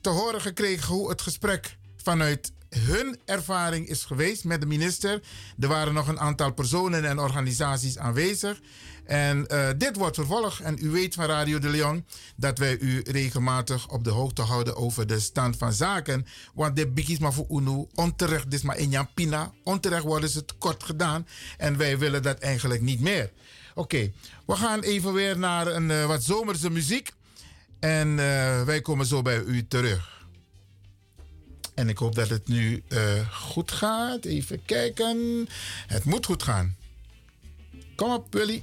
te 0.00 0.08
horen 0.08 0.40
gekregen 0.40 0.94
hoe 0.94 1.08
het 1.08 1.22
gesprek 1.22 1.76
vanuit 1.96 2.52
hun 2.68 3.20
ervaring 3.24 3.88
is 3.88 4.04
geweest 4.04 4.44
met 4.44 4.60
de 4.60 4.66
minister. 4.66 5.20
Er 5.58 5.68
waren 5.68 5.94
nog 5.94 6.08
een 6.08 6.20
aantal 6.20 6.52
personen 6.52 7.04
en 7.04 7.18
organisaties 7.18 7.98
aanwezig. 7.98 8.60
En 9.08 9.46
eh, 9.46 9.68
dit 9.76 9.96
wordt 9.96 10.16
vervolgd. 10.16 10.60
En 10.60 10.78
u 10.80 10.90
weet 10.90 11.14
van 11.14 11.24
Radio 11.24 11.58
de 11.58 11.68
Leon 11.68 12.04
dat 12.36 12.58
wij 12.58 12.78
u 12.78 13.02
regelmatig 13.04 13.88
op 13.88 14.04
de 14.04 14.10
hoogte 14.10 14.42
houden 14.42 14.76
over 14.76 15.06
de 15.06 15.20
stand 15.20 15.56
van 15.56 15.72
zaken. 15.72 16.26
Want 16.54 16.76
de 16.76 16.88
bigis 16.88 17.18
maar 17.18 17.32
voor 17.32 17.46
UNO, 17.50 17.88
onterecht 17.94 18.52
is 18.52 18.62
maar 18.62 18.78
in 18.78 18.90
Jampina. 18.90 19.52
Onterecht 19.64 20.02
worden 20.02 20.28
ze 20.28 20.44
tekort 20.44 20.82
gedaan. 20.82 21.26
En 21.56 21.76
wij 21.76 21.98
willen 21.98 22.22
dat 22.22 22.38
eigenlijk 22.38 22.80
niet 22.80 23.00
meer. 23.00 23.30
Oké, 23.74 24.12
we 24.46 24.56
gaan 24.56 24.80
even 24.80 25.12
weer 25.12 25.38
naar 25.38 25.66
een 25.66 25.90
eh, 25.90 26.06
wat 26.06 26.22
zomerse 26.22 26.70
muziek. 26.70 27.12
En 27.80 28.08
eh, 28.08 28.62
wij 28.62 28.80
komen 28.80 29.06
zo 29.06 29.22
bij 29.22 29.42
u 29.42 29.66
terug. 29.66 30.26
En 31.74 31.88
ik 31.88 31.98
hoop 31.98 32.14
dat 32.14 32.28
het 32.28 32.48
nu 32.48 32.82
goed 33.32 33.72
gaat. 33.72 34.24
Even 34.24 34.64
kijken. 34.64 35.46
Het 35.86 36.04
moet 36.04 36.26
goed 36.26 36.42
gaan. 36.42 36.76
Kom 37.96 38.12
op, 38.12 38.32
Willy. 38.32 38.62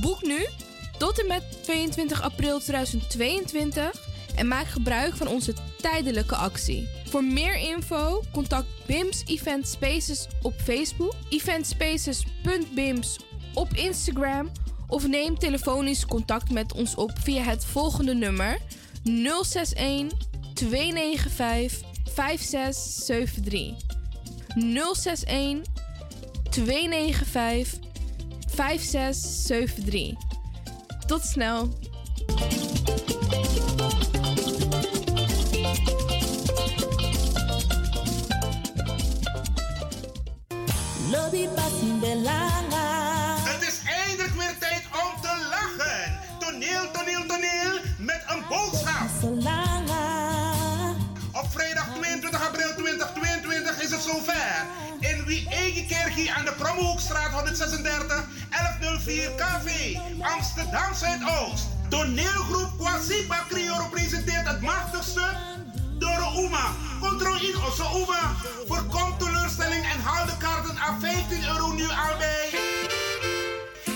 Boek 0.00 0.22
nu 0.22 0.46
tot 0.98 1.20
en 1.20 1.26
met 1.26 1.62
22 1.62 2.22
april 2.22 2.58
2022 2.58 4.08
en 4.36 4.48
maak 4.48 4.66
gebruik 4.66 5.16
van 5.16 5.26
onze 5.26 5.54
tijdelijke 5.80 6.34
actie. 6.34 6.88
Voor 7.04 7.24
meer 7.24 7.56
info 7.56 8.22
contact 8.32 8.66
BIMS 8.86 9.22
Event 9.26 9.68
Spaces 9.68 10.26
op 10.42 10.54
Facebook, 10.64 11.14
eventspaces.bims 11.28 13.18
op 13.54 13.72
Instagram 13.72 14.50
of 14.86 15.06
neem 15.06 15.38
telefonisch 15.38 16.06
contact 16.06 16.50
met 16.50 16.72
ons 16.72 16.94
op 16.94 17.12
via 17.22 17.42
het 17.42 17.64
volgende 17.64 18.14
nummer 18.14 18.58
061 19.02 20.18
295 20.54 21.88
5673. 22.04 23.74
061 24.54 25.72
295 26.50 27.89
5673. 28.54 30.14
Tot 31.06 31.22
snel. 31.22 31.68
Lobby. 41.10 41.46
Het 43.44 43.62
is 43.62 43.80
eindelijk 43.86 44.34
weer 44.34 44.58
tijd 44.58 44.82
om 44.92 45.20
te 45.20 45.48
lachen. 45.50 46.18
Toneel, 46.38 46.90
toneel, 46.92 47.26
toneel 47.26 47.80
met 47.98 48.22
een 48.26 48.42
boodschap. 48.48 49.08
Is 53.90 54.04
het 54.04 54.14
zover. 54.14 54.66
In 55.00 55.24
Wie 55.24 55.48
Eigen 55.48 55.86
Kerkie 55.86 56.32
aan 56.32 56.44
de 56.44 56.52
Promhoekstraat 56.52 57.30
136 57.32 58.24
1104 58.50 59.30
KV, 59.36 59.96
Amsterdam 60.20 60.94
Zuidoost. 60.94 61.66
Toneelgroep 61.88 62.78
Kwasipa 62.78 63.44
Crioro 63.48 63.88
presenteert 63.88 64.46
het 64.46 64.60
machtigste 64.60 65.36
Doro 65.98 66.44
Uma. 66.44 66.66
Controle 67.00 67.48
in 67.48 67.62
onze 67.64 67.82
Uma. 67.82 68.34
Voorkom 68.66 69.18
teleurstelling 69.18 69.84
en 69.84 70.00
haal 70.00 70.26
de 70.26 70.36
kaarten 70.38 70.78
aan 70.78 71.00
15 71.00 71.44
euro 71.44 71.72
nu 71.72 71.88
al 71.88 72.16
bij. 72.18 72.48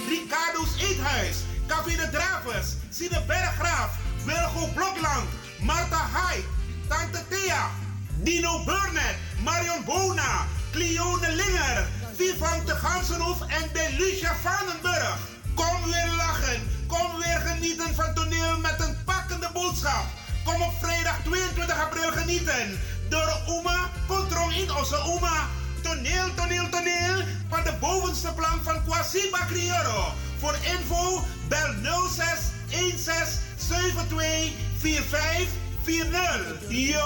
Ricardo's 0.08 0.76
Eethuis. 0.78 1.36
Café 1.66 1.96
de 1.96 2.08
Dravers. 2.10 2.68
Sine 2.90 3.22
Berggraaf. 3.26 3.90
Wilgo 4.24 4.66
Blokland. 4.74 5.28
Marta 5.60 6.08
Hai. 6.12 6.44
Tante 6.88 7.28
Thea. 7.28 7.84
Dino 8.23 8.65
Burnett. 8.65 9.16
Marion 9.43 9.85
Bona. 9.85 10.47
Cleone 10.73 11.28
Linger. 11.36 11.86
Vivante 12.16 12.74
Gansenhoef 12.74 13.41
en 13.41 13.70
Delucia 13.73 14.35
Vandenburg. 14.43 15.19
Kom 15.55 15.85
weer 15.85 16.12
lachen. 16.16 16.61
Kom 16.86 17.19
weer 17.19 17.41
genieten 17.47 17.95
van 17.95 18.15
toneel 18.15 18.59
met 18.59 18.81
een 18.81 18.97
pakkende 19.05 19.49
boodschap. 19.53 20.05
Kom 20.45 20.62
op 20.62 20.73
vrijdag 20.81 21.16
22 21.24 21.81
april 21.81 22.12
genieten. 22.12 22.81
Door 23.09 23.41
Oema, 23.49 23.91
Control 24.07 24.51
in 24.51 24.74
onze 24.74 24.97
Oema. 25.07 25.49
Toneel, 25.82 26.35
toneel, 26.35 26.69
toneel. 26.69 27.24
Van 27.49 27.62
de 27.65 27.73
bovenste 27.81 28.32
plank 28.32 28.62
van 28.62 28.85
Kwasiba 28.85 29.39
Crioro. 29.47 30.12
Voor 30.39 30.57
info 30.62 31.24
bel 31.49 31.74
06 32.09 32.27
16 32.69 33.24
72 33.57 34.53
45 34.78 35.49
40. 35.85 36.70
Yo, 36.70 37.01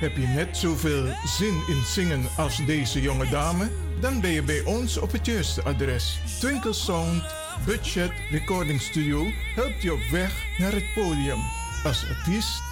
Heb 0.00 0.16
je 0.16 0.26
net 0.26 0.56
zoveel 0.56 1.06
zin 1.24 1.62
in 1.66 1.82
zingen 1.84 2.28
als 2.36 2.66
deze 2.66 3.00
jonge 3.00 3.28
dame? 3.28 3.70
Dan 4.00 4.20
ben 4.20 4.30
je 4.30 4.42
bij 4.42 4.62
ons 4.64 4.98
op 4.98 5.12
het 5.12 5.26
juiste 5.26 5.62
adres. 5.62 6.20
Twinkle 6.40 6.72
Sound 6.72 7.22
Budget 7.64 8.12
Recording 8.30 8.80
Studio 8.80 9.24
helpt 9.54 9.82
je 9.82 9.92
op 9.92 10.02
weg 10.10 10.44
naar 10.58 10.72
het 10.72 10.94
podium. 10.94 11.38
Als 11.84 12.04
artiest 12.08 12.71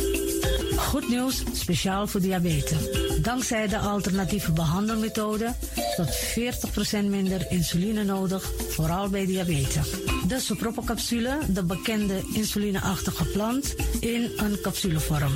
Goed 0.91 1.09
nieuws, 1.09 1.43
speciaal 1.53 2.07
voor 2.07 2.21
diabetes. 2.21 2.77
Dankzij 3.21 3.67
de 3.67 3.77
alternatieve 3.77 4.51
behandelmethode 4.51 5.55
tot 5.95 6.09
40% 7.03 7.05
minder 7.09 7.45
insuline 7.49 8.03
nodig, 8.03 8.51
vooral 8.69 9.09
bij 9.09 9.25
diabetes. 9.25 9.89
De 10.27 10.39
soproppencapsule, 10.39 11.37
de 11.47 11.63
bekende 11.63 12.21
insulineachtige 12.33 13.25
plant, 13.25 13.75
in 13.99 14.31
een 14.37 14.61
capsulevorm. 14.61 15.31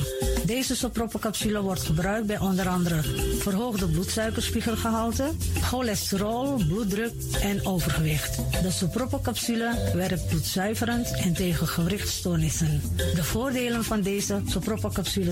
Deze 0.46 0.76
soproppencapsule 0.76 1.62
wordt 1.62 1.84
gebruikt 1.84 2.28
bij 2.28 2.40
onder 2.40 2.68
andere 2.68 3.02
verhoogde 3.40 3.88
bloedsuikerspiegelgehalte, 3.88 5.32
cholesterol, 5.62 6.56
bloeddruk 6.68 7.14
en 7.42 7.66
overgewicht. 7.66 8.36
De 8.62 8.72
soproppencapsule 8.72 9.92
werkt 9.94 10.28
bloedzuiverend 10.28 11.12
en 11.12 11.34
tegen 11.34 11.68
gewrichtstoornissen. 11.68 12.82
De 12.96 13.24
voordelen 13.24 13.84
van 13.84 14.02
deze 14.02 14.42
soproppencapsule 14.46 15.32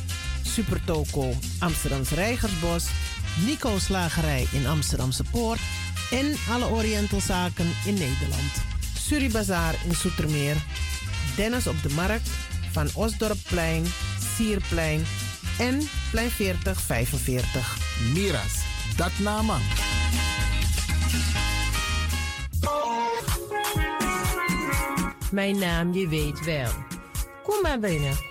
Supertoco 0.51 1.33
Amsterdamse 1.59 2.15
Reigersbos, 2.15 2.89
Nico 3.45 3.79
Slagerij 3.79 4.47
in 4.51 4.67
Amsterdamse 4.67 5.23
Poort 5.31 5.59
en 6.11 6.35
alle 6.49 6.65
Orientalzaken 6.65 7.73
in 7.85 7.93
Nederland. 7.93 8.51
Suribazaar 8.97 9.75
in 9.85 9.95
Soetermeer, 9.95 10.55
Dennis 11.35 11.67
op 11.67 11.81
de 11.81 11.89
Markt, 11.89 12.29
Van 12.71 12.89
Osdorpplein, 12.93 13.85
Sierplein 14.35 15.05
en 15.57 15.89
Plein 16.11 16.29
4045. 16.29 17.77
Miras, 18.13 18.53
dat 18.95 19.11
nama. 19.19 19.57
Mijn 25.31 25.59
naam, 25.59 25.93
je 25.93 26.07
weet 26.07 26.45
wel. 26.45 26.71
Kom 27.43 27.61
maar 27.61 27.79
binnen. 27.79 28.30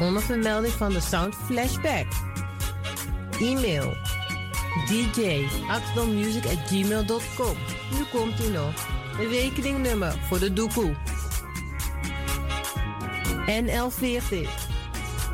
Onder 0.00 0.22
vermelding 0.22 0.72
van 0.72 0.92
de 0.92 1.00
Sound 1.00 1.34
Flashback. 1.46 2.06
E-mail 3.40 3.96
dj 4.86 5.46
at 5.68 5.82
gmail.com. 6.66 7.56
Nu 7.92 8.04
komt 8.12 8.40
u 8.40 8.48
nog. 8.52 8.72
Een 9.20 9.28
rekeningnummer 9.28 10.14
voor 10.28 10.38
de 10.38 10.52
doekoe. 10.52 10.94
NL40 13.46 14.48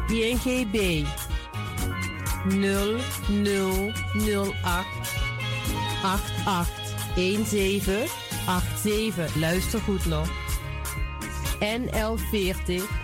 INGB 0.08 1.06
0008 2.48 4.86
8817 6.02 8.06
87. 8.82 9.34
Luister 9.34 9.80
goed 9.80 10.06
nog. 10.06 10.28
NL40 11.60 13.03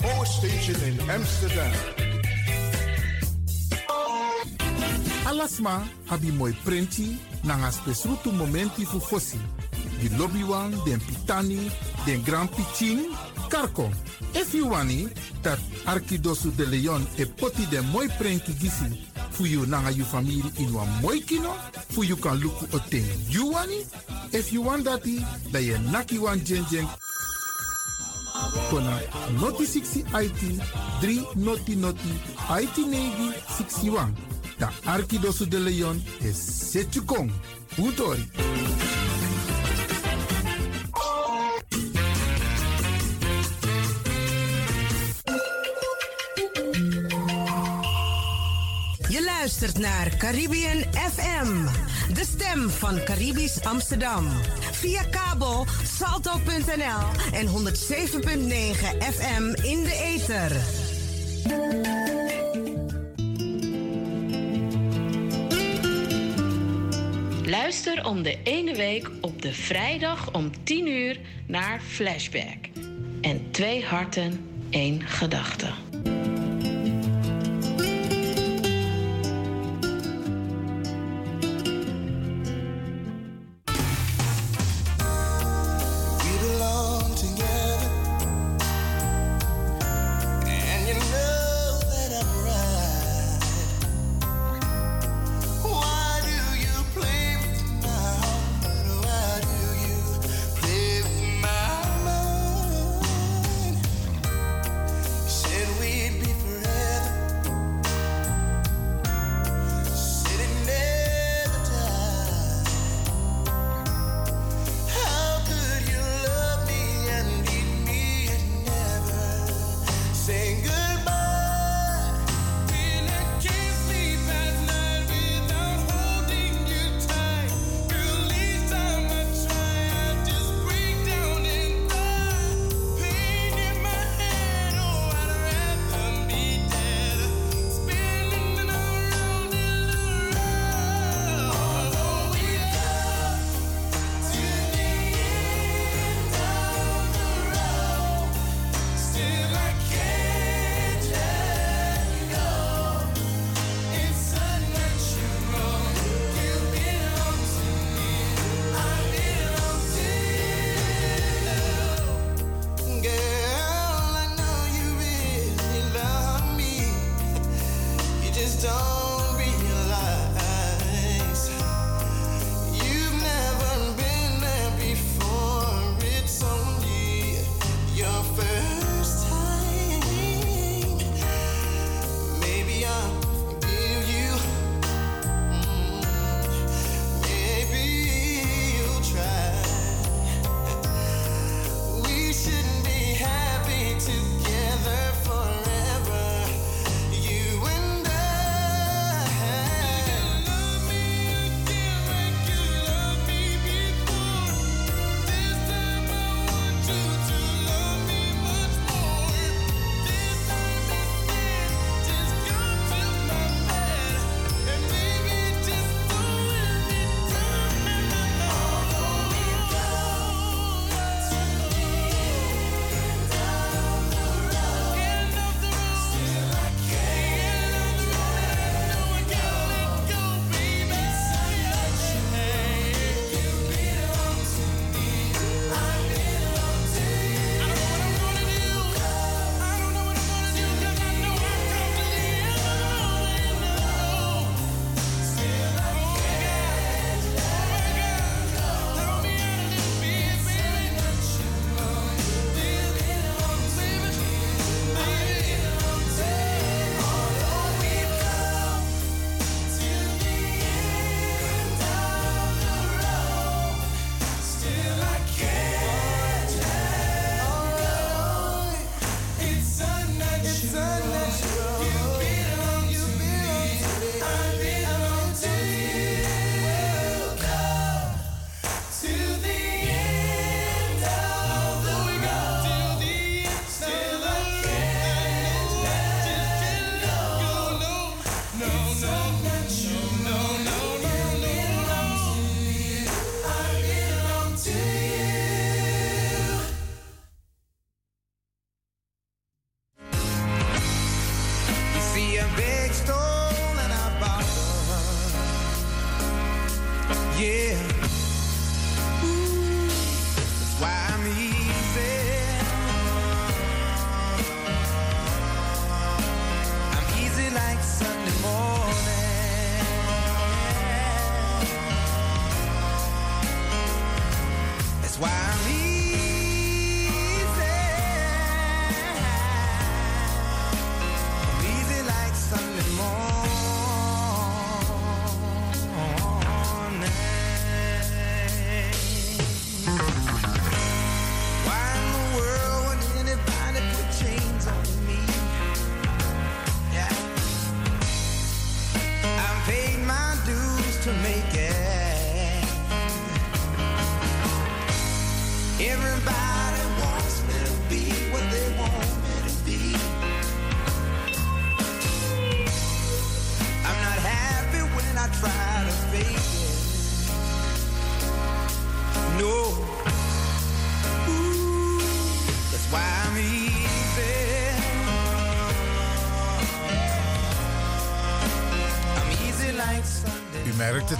Power 0.00 0.26
station 0.26 0.76
in 0.84 0.98
Amsterdam. 1.10 1.72
Alasma 5.26 5.82
abi 6.08 6.30
moi 6.30 6.52
prenti 6.64 7.18
nanga 7.42 7.70
spesrutu 7.70 8.30
momenti 8.32 8.84
fu 8.84 8.98
fosi. 9.00 9.38
Di 9.98 10.08
lobby 10.16 10.42
wan, 10.42 10.70
den 10.84 10.98
pitani, 10.98 11.70
den 12.04 12.22
grand 12.22 12.50
pitin, 12.50 13.14
karko. 13.48 13.90
If 14.34 14.54
you 14.54 14.68
wani, 14.68 15.08
dat 15.42 15.58
Arkidosu 15.84 16.50
de 16.56 16.66
Leon 16.66 17.06
e 17.16 17.26
poti 17.26 17.66
den 17.66 17.84
moi 17.92 18.08
prenti 18.18 18.52
gisi 18.52 19.06
fu 19.30 19.44
you 19.46 19.66
nanga 19.66 19.90
you 19.90 20.04
family 20.04 20.42
in 20.58 20.72
wan 20.72 20.88
moi 21.00 21.20
kino, 21.20 21.54
fu 21.90 22.02
you 22.02 22.16
kan 22.16 22.38
luku 22.40 22.66
o 22.74 22.78
ten 22.90 23.04
you 23.28 23.52
wani. 23.52 23.84
If 24.32 24.52
you 24.52 24.62
want 24.62 24.84
dati, 24.84 25.24
da 25.52 25.58
ye 25.58 25.78
naki 25.90 26.18
wan 26.18 26.40
jen 26.44 26.64
jen 26.70 26.86
kona 28.70 29.00
noti 29.40 29.66
60 29.66 30.04
IT 30.24 30.40
3 31.02 31.36
noti 31.36 31.76
noti 31.76 32.12
IT 32.62 32.78
negi 32.78 33.32
61. 33.58 34.12
Da 34.58 34.70
Arkidosu 34.86 35.46
de 35.46 35.58
Leon 35.58 36.02
is 36.20 36.36
Setchukong. 36.72 37.30
Utori. 37.78 38.22
Luistert 49.62 49.86
naar 49.86 50.16
Caribbean 50.16 50.82
FM, 50.92 51.64
de 52.14 52.24
stem 52.24 52.70
van 52.70 53.04
Caribisch 53.04 53.64
Amsterdam. 53.64 54.28
Via 54.72 55.02
kabel 55.02 55.66
salto.nl 55.84 57.32
en 57.32 57.46
107.9 57.46 57.52
FM 58.98 59.42
in 59.62 59.82
de 59.82 60.00
ether. 60.04 60.56
Luister 67.46 68.04
om 68.04 68.22
de 68.22 68.38
ene 68.44 68.74
week 68.74 69.10
op 69.20 69.42
de 69.42 69.52
vrijdag 69.52 70.32
om 70.32 70.64
10 70.64 70.86
uur 70.86 71.20
naar 71.46 71.80
Flashback. 71.80 72.68
En 73.20 73.50
twee 73.50 73.84
harten, 73.84 74.48
één 74.70 75.02
gedachte. 75.02 75.91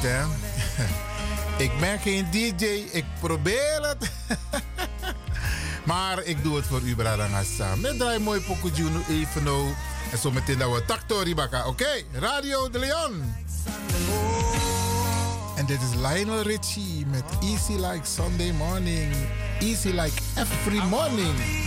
ik 1.66 1.70
ben 1.80 1.98
geen 1.98 2.26
DJ, 2.30 2.64
ik 2.92 3.04
probeer 3.20 3.78
het. 3.80 4.10
maar 5.90 6.22
ik 6.22 6.42
doe 6.42 6.56
het 6.56 6.66
voor 6.66 6.80
u, 6.80 6.94
Bradangasa. 6.94 7.76
Met 7.76 7.98
draai 7.98 8.18
mooi 8.18 8.40
Pokujunu 8.40 9.00
even. 9.08 9.46
En 10.12 10.18
zometeen 10.18 10.58
dat 10.58 10.74
we 10.74 10.84
Takto 10.84 11.18
Ribaka, 11.18 11.66
oké? 11.66 12.02
Radio 12.12 12.70
de 12.70 12.78
Leon. 12.78 13.34
En 15.56 15.66
dit 15.66 15.78
is 15.80 15.94
Lionel 15.94 16.42
Richie 16.42 17.06
met 17.06 17.24
Easy 17.40 17.72
Like 17.72 18.06
Sunday 18.06 18.50
Morning. 18.50 19.14
Easy 19.60 19.88
Like 19.88 20.22
Every 20.36 20.86
Morning. 20.88 21.61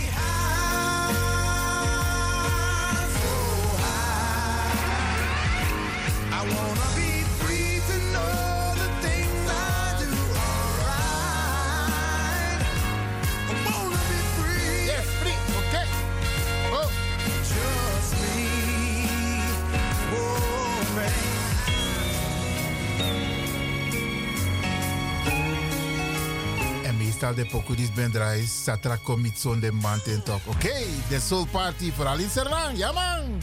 meestal 27.26 27.44
de 27.44 27.50
pokudis 27.50 27.92
ben 27.94 28.10
draai, 28.10 28.46
satra 28.46 28.96
komit 28.96 29.38
zonde 29.38 29.72
manten 29.72 30.22
toch. 30.22 30.46
Oké, 30.46 30.66
okay, 30.66 30.86
de 31.08 31.20
soul 31.20 31.46
party 31.46 31.92
voor 31.92 32.06
Alin 32.06 32.30
Serrang, 32.30 32.78
ja 32.78 32.92
man. 32.92 33.40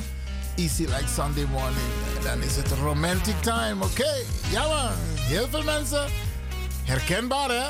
Easy 0.55 0.83
like 0.83 1.07
Sunday 1.15 1.45
morning, 1.45 1.91
dan 2.23 2.41
is 2.41 2.55
het 2.55 2.67
romantic 2.67 3.41
time, 3.41 3.75
oké. 3.75 3.85
Okay, 3.85 4.25
ja 4.51 4.67
man, 4.67 4.91
heel 5.19 5.47
veel 5.49 5.63
mensen, 5.63 6.05
herkenbaar 6.83 7.49
hè. 7.49 7.65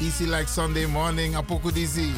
Easy 0.00 0.24
like 0.24 0.46
Sunday 0.48 0.86
morning, 0.86 1.36
apokudisi. 1.36 2.12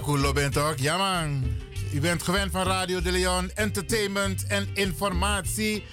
Cool 0.00 0.32
bent 0.32 0.52
toch? 0.52 0.74
Ja 0.76 0.96
man. 0.96 1.44
U 1.92 2.00
bent 2.00 2.22
gewend 2.22 2.50
van 2.50 2.62
Radio 2.62 3.02
de 3.02 3.10
Leon, 3.10 3.50
entertainment 3.54 4.46
en 4.46 4.68
informatie. 4.74 5.84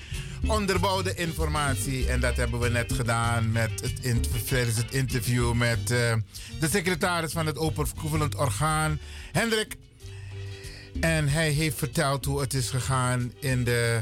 Onderbouwde 0.48 1.16
informatie. 1.16 2.08
En 2.08 2.20
dat 2.20 2.38
hebben 2.38 2.60
we 2.60 2.70
net 2.70 2.94
gedaan 2.94 3.52
met 3.52 3.70
het, 3.82 4.00
het 4.76 4.92
interview 4.92 5.54
met 5.54 5.92
eh, 5.92 6.14
de 6.60 6.70
secretaris 6.70 7.32
van 7.32 7.46
het 7.46 7.58
overkoepelend 7.58 8.36
orgaan, 8.36 9.00
Hendrik. 9.32 9.76
En 11.00 11.28
hij 11.28 11.50
heeft 11.50 11.78
verteld 11.78 12.26
hoe 12.26 12.42
het 12.42 12.54
is 12.54 12.70
gegaan 12.70 13.34
in 13.40 13.64
de 13.64 14.02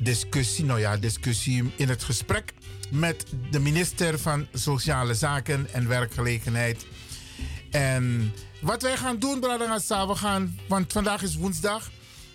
discussie, 0.00 0.64
nou 0.64 0.80
ja, 0.80 0.96
discussie 0.96 1.72
in 1.76 1.88
het 1.88 2.02
gesprek 2.02 2.52
met 2.90 3.24
de 3.50 3.60
minister 3.60 4.18
van 4.18 4.46
Sociale 4.52 5.14
Zaken 5.14 5.66
en 5.72 5.88
Werkgelegenheid. 5.88 6.86
En 7.70 8.32
wat 8.60 8.82
wij 8.82 8.96
gaan 8.96 9.18
doen, 9.18 9.40
Bradangasa, 9.40 10.06
we 10.06 10.14
gaan, 10.14 10.58
want 10.68 10.92
vandaag 10.92 11.22
is 11.22 11.36
woensdag. 11.36 11.90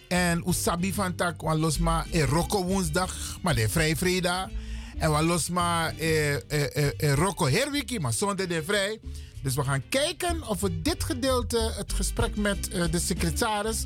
En 0.07 0.43
Usabi 0.47 0.93
van 0.93 1.15
Tak, 1.15 1.41
want 1.41 1.59
losma 1.59 2.05
e 2.11 2.23
Rocco 2.23 2.63
woensdag, 2.63 3.15
maar 3.41 3.55
de 3.55 3.69
vrij 3.69 3.95
vrijdag. 3.95 4.49
En 4.97 5.13
we 5.13 5.23
losma 5.23 5.93
e, 5.97 6.41
e, 6.47 6.69
e, 6.73 6.93
e 6.97 7.13
Rocco 7.13 7.47
herwiki, 7.47 7.99
maar 7.99 8.13
zondag 8.13 8.47
de 8.47 8.63
vrij. 8.63 8.99
Dus 9.41 9.55
we 9.55 9.63
gaan 9.63 9.83
kijken 9.89 10.47
of 10.47 10.61
we 10.61 10.81
dit 10.81 11.03
gedeelte, 11.03 11.73
het 11.75 11.93
gesprek 11.93 12.35
met 12.35 12.69
eh, 12.69 12.83
de 12.91 12.99
secretaris 12.99 13.85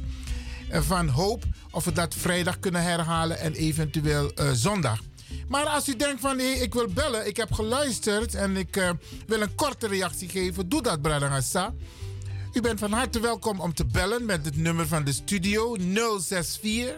eh, 0.69 0.81
van 0.81 1.07
Hoop, 1.07 1.43
of 1.72 1.85
we 1.85 1.91
dat 1.91 2.15
vrijdag 2.15 2.59
kunnen 2.59 2.84
herhalen 2.84 3.39
en 3.39 3.53
eventueel 3.53 4.31
eh, 4.34 4.51
zondag. 4.51 4.99
Maar 5.47 5.65
als 5.65 5.88
u 5.88 5.95
denkt 5.95 6.22
van 6.22 6.38
hé, 6.38 6.45
ik 6.45 6.73
wil 6.73 6.88
bellen, 6.88 7.27
ik 7.27 7.38
heb 7.38 7.53
geluisterd 7.53 8.35
en 8.35 8.57
ik 8.57 8.76
eh, 8.76 8.89
wil 9.27 9.41
een 9.41 9.55
korte 9.55 9.88
reactie 9.88 10.30
geven, 10.30 10.69
doe 10.69 10.81
dat, 10.81 11.01
Bradangasa. 11.01 11.73
U 12.57 12.61
bent 12.61 12.79
van 12.79 12.91
harte 12.91 13.19
welkom 13.19 13.59
om 13.59 13.73
te 13.73 13.85
bellen 13.85 14.25
met 14.25 14.45
het 14.45 14.55
nummer 14.55 14.88
van 14.88 15.03
de 15.03 15.11
studio 15.11 15.75
064 16.19 16.95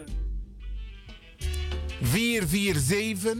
447 2.02 3.36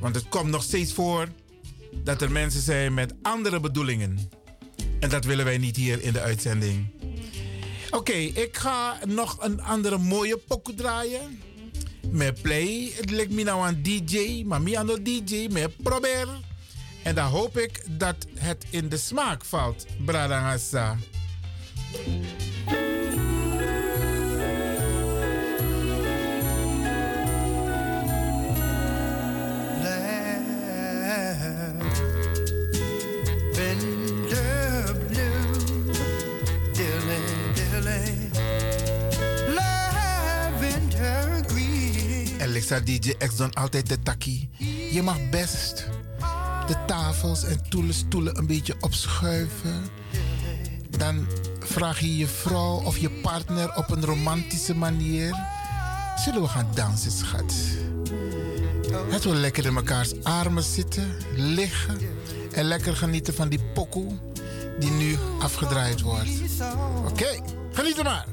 Want 0.00 0.14
het 0.14 0.28
komt 0.28 0.50
nog 0.50 0.62
steeds 0.62 0.92
voor 0.92 1.28
dat 2.04 2.22
er 2.22 2.30
mensen 2.30 2.60
zijn 2.60 2.94
met 2.94 3.14
andere 3.22 3.60
bedoelingen. 3.60 4.18
En 5.06 5.12
dat 5.12 5.24
willen 5.24 5.44
wij 5.44 5.58
niet 5.58 5.76
hier 5.76 6.02
in 6.02 6.12
de 6.12 6.20
uitzending. 6.20 6.86
Oké, 7.90 8.12
ik 8.12 8.56
ga 8.56 8.98
nog 9.04 9.36
een 9.40 9.62
andere 9.62 9.98
mooie 9.98 10.36
pokoe 10.36 10.74
draaien. 10.74 11.42
Met 12.10 12.42
play, 12.42 12.92
het 12.94 13.10
lijkt 13.10 13.32
me 13.32 13.42
nou 13.42 13.68
een 13.68 13.82
DJ, 13.82 14.42
maar 14.44 14.62
me 14.62 14.78
aan 14.78 14.86
de 14.86 15.02
DJ, 15.02 15.48
met 15.50 15.76
probeer. 15.82 16.28
En 17.02 17.14
dan 17.14 17.26
hoop 17.26 17.58
ik 17.58 17.82
dat 17.88 18.16
het 18.34 18.64
in 18.70 18.88
de 18.88 18.96
smaak 18.96 19.44
valt, 19.44 19.86
Bradangasa. 20.04 20.96
Alexa 42.56 42.80
DJ 42.80 43.14
X 43.26 43.36
dan 43.36 43.54
altijd 43.54 43.88
de 43.88 44.02
takkie. 44.02 44.50
Je 44.92 45.02
mag 45.02 45.30
best 45.30 45.88
de 46.66 46.76
tafels 46.86 47.44
en 47.44 47.60
stoelen, 47.66 47.94
stoelen 47.94 48.38
een 48.38 48.46
beetje 48.46 48.74
opschuiven. 48.80 49.88
Dan 50.90 51.26
vraag 51.60 52.00
je 52.00 52.16
je 52.16 52.26
vrouw 52.26 52.82
of 52.82 52.98
je 52.98 53.10
partner 53.10 53.74
op 53.74 53.90
een 53.90 54.04
romantische 54.04 54.74
manier. 54.74 55.34
Zullen 56.24 56.42
we 56.42 56.48
gaan 56.48 56.68
dansen, 56.74 57.10
schat? 57.10 57.54
Het 59.08 59.24
wil 59.24 59.34
lekker 59.34 59.66
in 59.66 59.74
mekaars 59.74 60.22
armen 60.22 60.62
zitten, 60.62 61.16
liggen 61.34 61.98
en 62.52 62.64
lekker 62.64 62.96
genieten 62.96 63.34
van 63.34 63.48
die 63.48 63.60
pokoe 63.74 64.18
die 64.78 64.90
nu 64.90 65.16
afgedraaid 65.40 66.00
wordt. 66.00 66.30
Oké, 67.06 67.40
geniet 67.72 67.98
er 67.98 68.04
maar. 68.04 68.26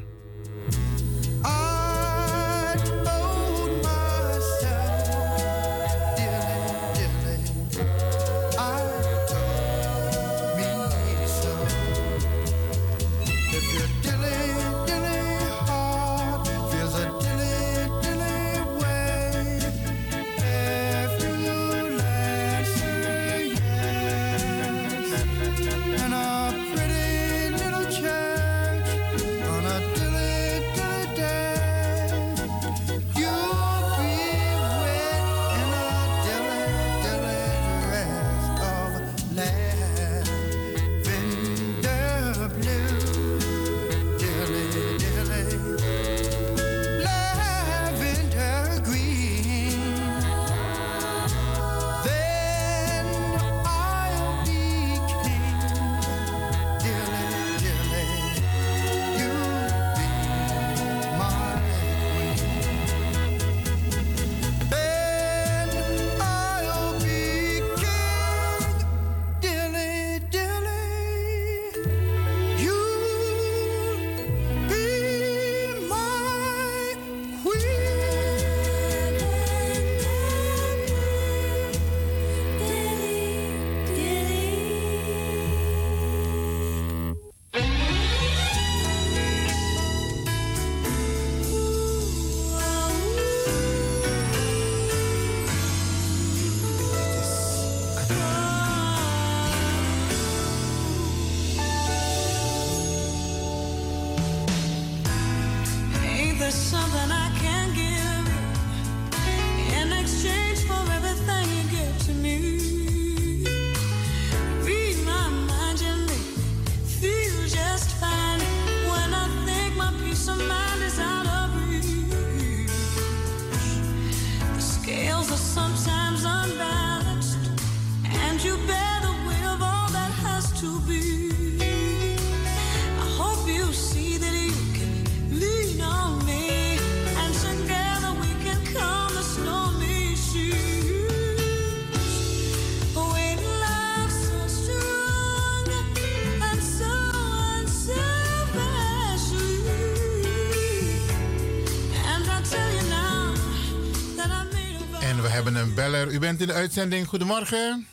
Beller. 156.04 156.16
U 156.16 156.20
bent 156.20 156.42
in 156.42 156.48
de 156.48 156.54
uitzending. 156.54 157.08
Goedemorgen. 157.08 157.88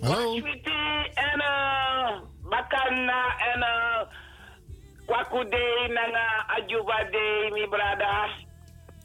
Hallo. 0.00 0.36
Sweetie 0.36 1.10
en 1.14 1.42
Bakana 2.48 3.36
en 3.38 3.60
uh, 3.60 4.00
Kwakude 5.06 5.88
nanga 5.88 6.46
Ajuba 6.46 7.04
de 7.10 7.50
mi 7.52 7.68
brada. 7.68 8.28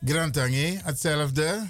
Grantangi, 0.06 0.80
hetzelfde. 0.84 1.61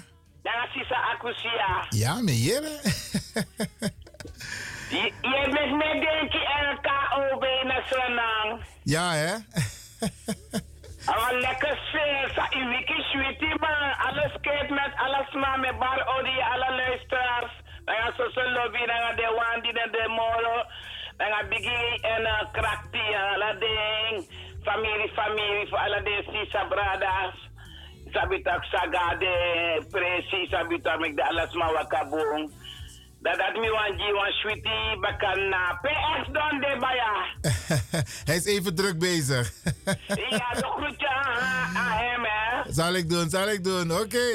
Ja, 40.16 40.54
de 40.54 40.64
groetje 40.76 41.08
aan, 41.08 41.76
aan 41.76 41.98
hem 41.98 42.24
hè. 42.24 42.72
zal 42.72 42.94
ik 42.94 43.10
doen, 43.10 43.30
zal 43.30 43.48
ik 43.48 43.64
doen. 43.64 43.92
Oké. 43.92 44.26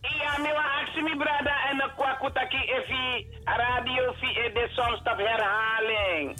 Ja, 0.00 0.38
mi 0.38 0.52
wan 0.52 0.64
aksi 0.80 1.00
mi 1.02 1.16
brada 1.16 1.68
en 1.70 1.76
de 1.76 1.90
kwakutaki 1.96 2.56
efi 2.56 3.26
radio 3.44 4.14
e 4.20 4.52
de 4.52 4.68
soms 4.70 5.00
herhaling. 5.04 6.38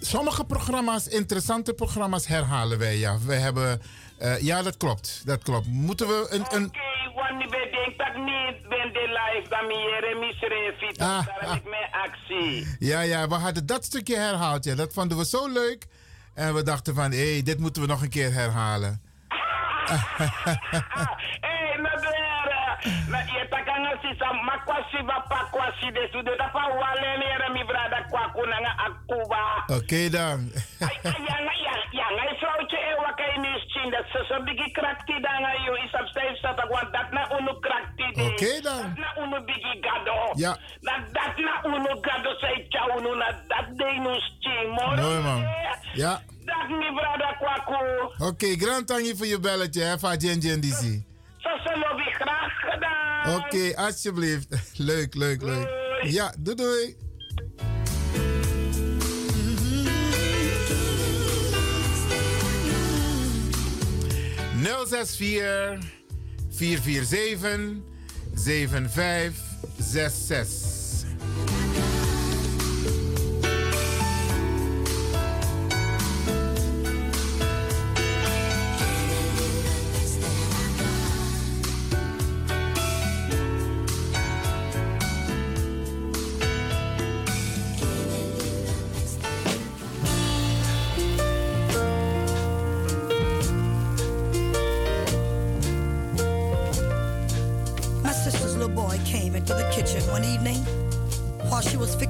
Sommige 0.00 0.44
programma's, 0.44 1.08
interessante 1.08 1.74
programma's 1.74 2.26
herhalen 2.26 2.78
wij, 2.78 2.96
ja. 2.96 3.18
We 3.26 3.34
hebben... 3.34 3.80
eh, 4.18 4.40
ja, 4.40 4.62
dat 4.62 4.76
klopt. 4.76 5.22
Dat 5.26 5.42
klopt. 5.42 5.66
Moeten 5.66 6.06
we 6.06 6.26
een... 6.30 6.44
een 6.50 6.72
Wanneer 7.14 7.48
we 7.48 7.68
denken 7.70 7.96
dat 7.96 8.14
niet 8.24 8.68
ben 8.68 8.92
de 8.92 9.06
live, 9.18 9.48
dan 9.48 9.66
mi 9.66 9.74
jere 9.74 10.14
mi 10.20 10.32
srefi. 10.32 11.02
Ah, 11.02 11.54
ik 11.56 11.64
mijn 11.64 11.90
actie. 11.92 12.76
ja, 12.78 13.00
ja, 13.00 13.28
we 13.28 13.34
hadden 13.34 13.66
dat 13.66 13.84
stukje 13.84 14.16
herhaald. 14.16 14.64
Ja. 14.64 14.74
Dat 14.74 14.92
vonden 14.92 15.18
we 15.18 15.24
zo 15.26 15.48
leuk. 15.48 15.86
En 16.34 16.54
we 16.54 16.62
dachten 16.62 16.94
van, 16.94 17.10
hé, 17.10 17.32
hey, 17.32 17.42
dit 17.42 17.58
moeten 17.58 17.82
we 17.82 17.88
nog 17.88 18.02
een 18.02 18.08
keer 18.08 18.32
herhalen. 18.32 19.00
Na 21.84 21.96
dera. 22.00 23.63
Takanga 23.94 24.14
sisa 24.14 24.32
makwasi 24.32 25.02
ba 25.06 25.20
pakwasi 25.28 25.90
de 25.92 26.08
su 26.12 26.22
de 26.22 26.36
tapa 26.36 26.66
wale 26.68 27.18
ni 27.18 27.24
era 27.24 27.48
mi 27.50 27.64
brada 27.64 28.04
kwaku 28.10 28.46
nanga 28.46 28.74
akuba. 28.78 29.64
Oké 29.68 30.10
dan. 30.10 30.50
Yanga 31.28 31.52
ya 31.64 31.74
yanga 31.92 32.24
ifrauche 32.32 32.76
e 32.76 32.94
waka 32.98 33.24
ini 33.36 33.48
schinda 33.68 33.98
so 34.12 34.18
so 34.28 34.42
bigi 34.44 34.72
krakti 34.72 35.12
danga 35.22 35.52
yo 35.66 35.74
isap 35.86 36.08
stay 36.10 36.36
sata 36.42 36.66
kwa 36.66 36.82
dat 36.92 37.12
na 37.12 37.28
unu 37.38 37.54
krakti 37.60 38.04
de. 38.14 38.22
Oké 38.22 38.60
dan. 38.62 38.82
Dat 38.82 38.98
na 38.98 39.22
unu 39.22 39.40
bigi 39.46 39.80
gado. 39.80 40.32
Ja. 40.36 40.56
Na 40.82 40.92
dat 41.12 41.38
na 41.38 41.62
unu 41.64 42.00
gado 42.02 42.30
say 42.40 42.66
cha 42.70 42.86
unu 42.96 43.14
na 43.14 43.30
dat 43.48 43.68
de 43.78 44.20
schin. 44.20 44.68
Moro. 44.70 45.02
Mooi 45.02 45.20
man. 45.22 45.42
Ja. 45.94 46.20
Dat 46.44 46.68
mi 46.68 46.88
brada 46.94 47.36
kwaku. 47.38 47.74
Oké, 48.18 48.56
grand 48.56 48.86
tangi 48.86 49.16
voor 49.16 49.26
je 49.26 49.40
belletje, 49.40 49.82
hè, 49.82 49.98
van 49.98 50.16
Jen 50.16 50.38
Jen 50.38 50.60
DC. 50.60 51.13
So 51.44 51.78
lobby 51.78 52.10
graag 52.12 52.52
gedaan. 52.60 53.34
Oké, 53.36 53.76
alsjeblieft. 53.76 54.48
Leuk, 54.88 55.14
leuk, 55.14 55.42
leuk. 55.42 55.68
Ja, 56.02 56.34
doei 56.38 56.56
doei. 56.56 56.96
Nul 64.62 64.86
zes 64.86 65.16
vier 65.16 65.78
vier 66.50 66.78
vier 66.80 67.02
zeven 67.04 67.84
zeven 68.34 68.90
vijf 68.90 69.36
zes 69.78 70.26
zes. 70.26 70.52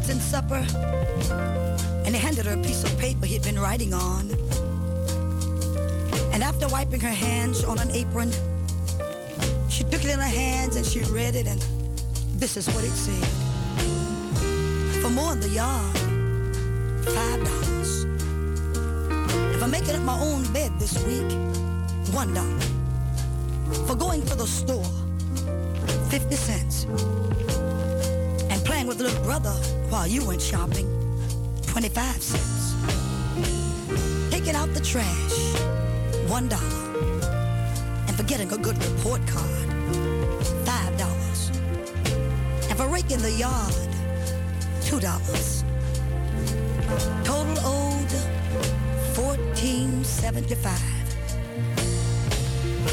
Was 0.08 0.22
supper, 0.22 0.66
and 2.04 2.14
he 2.14 2.20
handed 2.20 2.44
her 2.46 2.54
a 2.54 2.62
piece 2.62 2.84
of 2.84 2.98
paper 2.98 3.26
he'd 3.26 3.42
been 3.42 3.58
writing 3.58 3.94
on. 3.94 4.30
And 6.32 6.42
after 6.42 6.68
wiping 6.68 7.00
her 7.00 7.16
hands 7.26 7.64
on 7.64 7.78
an 7.78 7.90
apron, 7.90 8.30
she 9.68 9.84
took 9.84 10.04
it 10.04 10.10
in 10.10 10.18
her 10.18 10.34
hands 10.44 10.76
and 10.76 10.84
she 10.84 11.00
read 11.04 11.34
it, 11.34 11.46
and 11.46 11.60
this 12.38 12.56
is 12.56 12.66
what 12.74 12.84
it 12.84 12.90
said. 12.90 13.24
For 15.00 15.10
more 15.10 15.32
in 15.32 15.40
the 15.40 15.48
yard, 15.48 15.96
five 17.16 17.44
dollars. 17.44 18.04
If 19.54 19.62
I'm 19.62 19.70
making 19.70 19.94
up 19.96 20.02
my 20.02 20.18
own 20.20 20.42
bed 20.52 20.72
this 20.78 20.94
week, 21.04 21.30
one 22.12 22.34
dollar. 22.34 22.60
For 23.86 23.94
going 23.94 24.22
to 24.26 24.34
the 24.34 24.46
store, 24.46 24.90
50 26.10 26.36
cents. 26.36 26.86
Playing 28.74 28.88
with 28.88 29.00
little 29.00 29.22
brother 29.22 29.52
while 29.88 30.04
you 30.04 30.26
went 30.26 30.42
shopping, 30.42 30.88
25 31.68 32.20
cents. 32.20 32.74
Taking 34.32 34.56
out 34.56 34.74
the 34.74 34.80
trash, 34.80 35.54
one 36.28 36.48
dollar. 36.48 36.64
And 38.08 38.16
for 38.16 38.24
getting 38.24 38.50
a 38.50 38.58
good 38.58 38.76
report 38.84 39.24
card, 39.28 39.68
five 40.66 40.98
dollars. 40.98 41.50
And 42.68 42.76
for 42.76 42.88
raking 42.88 43.18
the 43.18 43.30
yard, 43.30 43.72
two 44.82 44.98
dollars. 44.98 45.62
Total 47.22 47.56
owed, 47.62 48.10
1475. 49.14 50.80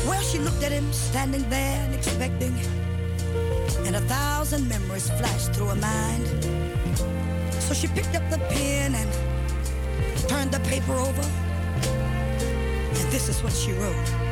Well, 0.05 0.21
she 0.21 0.37
looked 0.37 0.61
at 0.61 0.71
him 0.71 0.93
standing 0.93 1.49
there 1.49 1.83
and 1.85 1.95
expecting, 1.95 2.53
and 3.93 4.05
a 4.05 4.07
thousand 4.07 4.69
memories 4.69 5.09
flashed 5.09 5.53
through 5.53 5.67
her 5.67 5.75
mind. 5.75 6.25
So 7.59 7.73
she 7.73 7.87
picked 7.87 8.15
up 8.15 8.23
the 8.29 8.37
pen 8.37 8.95
and 8.95 9.09
turned 10.29 10.51
the 10.51 10.61
paper 10.61 10.93
over, 10.93 11.21
and 12.95 13.11
this 13.11 13.27
is 13.27 13.43
what 13.43 13.51
she 13.51 13.73
wrote. 13.73 14.30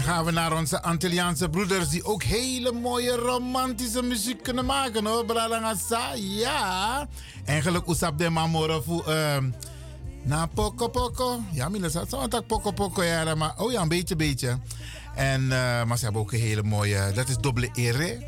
Zometeen 0.00 0.24
gaan 0.24 0.34
we 0.34 0.40
naar 0.40 0.58
onze 0.58 0.82
Antilliaanse 0.82 1.48
broeders 1.48 1.88
die 1.88 2.04
ook 2.04 2.22
hele 2.22 2.72
mooie 2.72 3.16
romantische 3.16 4.02
muziek 4.02 4.42
kunnen 4.42 4.64
maken 4.64 5.06
hoor. 5.06 5.24
Bralangasa, 5.24 6.12
ja. 6.14 7.08
Eigenlijk 7.44 7.88
usap 7.88 8.18
de 8.18 8.30
mamoro 8.30 8.80
voor 8.80 9.06
ehm 9.06 9.50
na 10.22 10.46
poko 10.46 10.88
poko. 10.88 11.40
Ja, 11.52 11.70
zat 11.88 12.10
zo 12.10 12.28
tak 12.28 12.46
poko 12.46 12.70
poko 12.70 13.02
ja, 13.02 13.34
maar 13.34 13.54
oh 13.58 13.72
ja, 13.72 13.82
een 13.82 13.88
beetje 13.88 14.16
beetje. 14.16 14.58
En 15.14 15.42
eh, 15.42 15.84
maar 15.84 15.98
ze 15.98 16.04
hebben 16.04 16.22
ook 16.22 16.32
een 16.32 16.40
hele 16.40 16.62
mooie, 16.62 17.12
dat 17.14 17.28
is 17.28 17.36
dubbele 17.36 17.70
ere. 17.74 18.26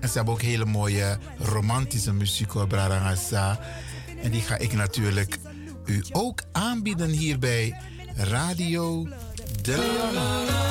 En 0.00 0.08
ze 0.08 0.16
hebben 0.16 0.34
ook 0.34 0.42
hele 0.42 0.64
mooie 0.64 1.18
romantische 1.38 2.12
muziek 2.12 2.50
hoor, 2.50 2.66
Bralangasa. 2.66 3.60
En 4.22 4.30
die 4.30 4.40
ga 4.40 4.58
ik 4.58 4.72
natuurlijk 4.72 5.38
u 5.84 6.04
ook 6.12 6.42
aanbieden 6.52 7.10
hier 7.10 7.38
bij 7.38 7.76
Radio 8.16 9.08
De 9.62 10.63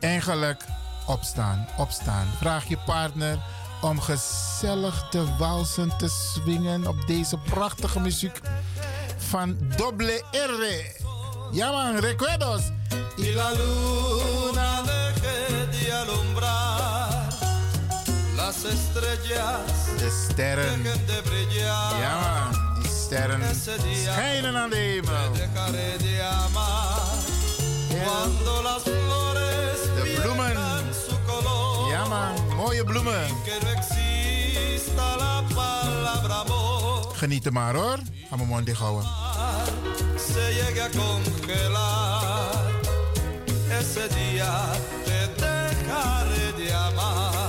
eigenlijk 0.00 0.62
opstaan, 1.06 1.68
opstaan. 1.78 2.26
Vraag 2.38 2.68
je 2.68 2.78
partner 2.78 3.38
om 3.80 4.00
gezellig 4.00 5.06
te 5.10 5.36
walsen, 5.38 5.96
te 5.98 6.08
swingen 6.08 6.86
op 6.86 7.06
deze 7.06 7.36
prachtige 7.38 8.00
muziek 8.00 8.40
van 9.16 9.56
Doble 9.76 10.22
R. 10.30 10.64
Ja 11.52 11.70
man, 11.70 11.96
recuerdos. 11.98 12.62
Y 13.16 13.32
la 13.34 13.50
luna 13.50 14.82
deje 14.82 15.68
de 15.70 15.94
alumbrar, 15.94 17.08
las 18.36 18.64
estrellas 18.64 19.98
De 19.98 20.26
sterren. 20.30 20.82
de 20.82 21.20
brillar. 21.24 22.00
Ja 22.00 22.18
man, 22.20 22.80
die 22.82 22.90
sterren 22.90 23.40
schijnen 24.04 24.56
aan 24.56 24.70
de 24.70 24.76
hemel. 24.76 25.32
Cuando 28.04 28.62
las 28.62 28.82
flores 28.82 29.78
De 29.96 30.20
bloemen. 30.20 30.46
pierdan 30.52 30.84
su 31.08 31.16
color, 31.26 31.90
Ja 31.92 32.04
man, 32.08 32.56
mooie 32.56 32.84
bloemen. 32.84 33.28
que 33.44 33.58
no 33.64 33.70
exista 33.70 35.16
la 35.16 35.42
palabra 35.54 36.40
amor, 36.40 37.12
Geniet 37.16 37.50
maar 37.50 37.74
hoor. 37.74 37.98
Ga 38.28 38.36
mijn 38.36 38.48
mond 38.48 38.66
dicht 38.66 38.78
houden. 38.80 39.04
se 40.16 40.52
llegue 40.54 40.82
a 40.82 40.88
congelar. 40.90 42.70
Ese 43.80 44.08
día 44.08 44.52
te 45.04 45.28
dejaré 45.36 46.52
de 46.56 46.72
amar. 46.74 47.39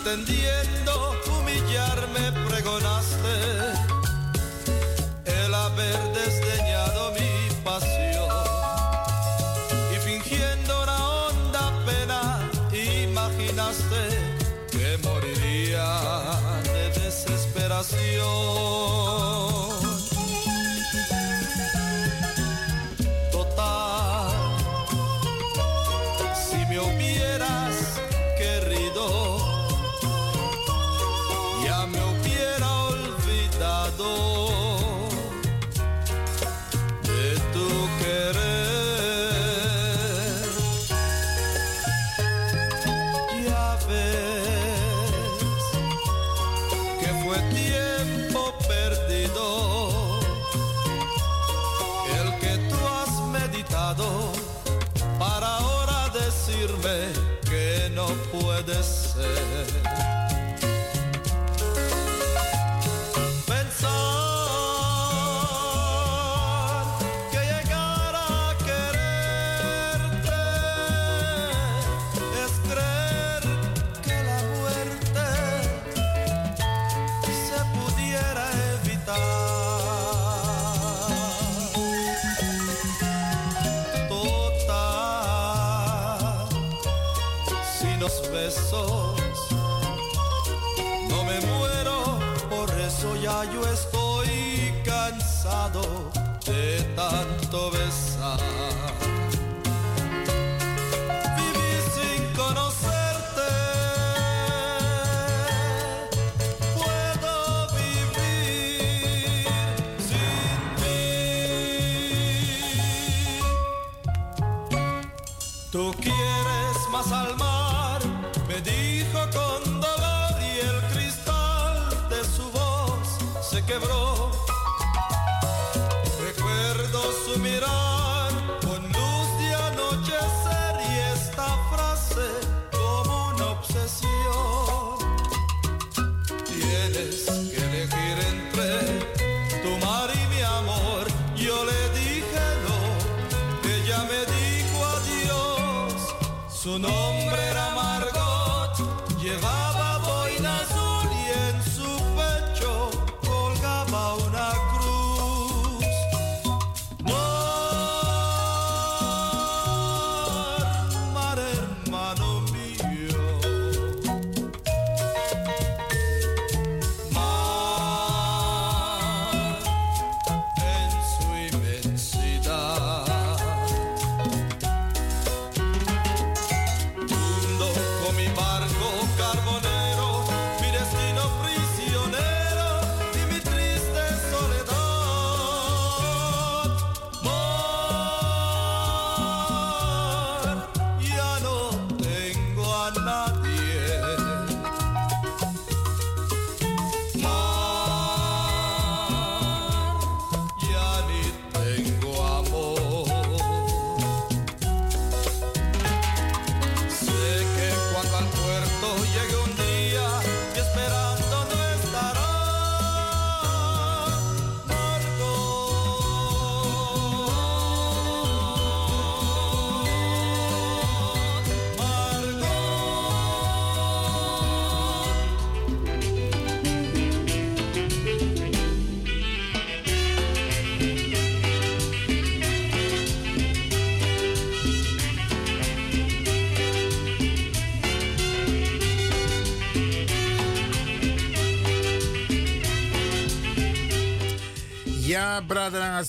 pretendiente 0.00 0.77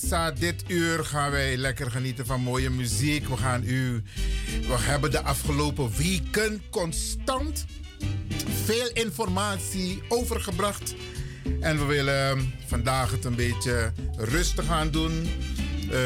Dit 0.10 0.64
uur 0.68 1.06
gaan 1.06 1.32
wij 1.32 1.58
lekker 1.58 1.92
genieten 1.92 2.26
van 2.26 2.42
mooie 2.42 2.70
muziek. 2.70 3.28
We 3.28 3.38
gaan 3.38 3.64
u. 3.66 4.04
We 4.68 4.76
hebben 4.78 5.12
de 5.12 5.22
afgelopen 5.22 5.92
weken 5.98 6.62
constant 6.70 7.66
veel 8.66 8.90
informatie 8.94 10.02
overgebracht. 10.08 10.96
En 11.60 11.78
we 11.78 11.86
willen 11.86 12.54
vandaag 12.68 13.12
het 13.12 13.26
een 13.26 13.36
beetje 13.36 13.92
rustig 14.18 14.66
gaan 14.66 14.92
doen. 14.92 15.28
Eh, 15.92 16.00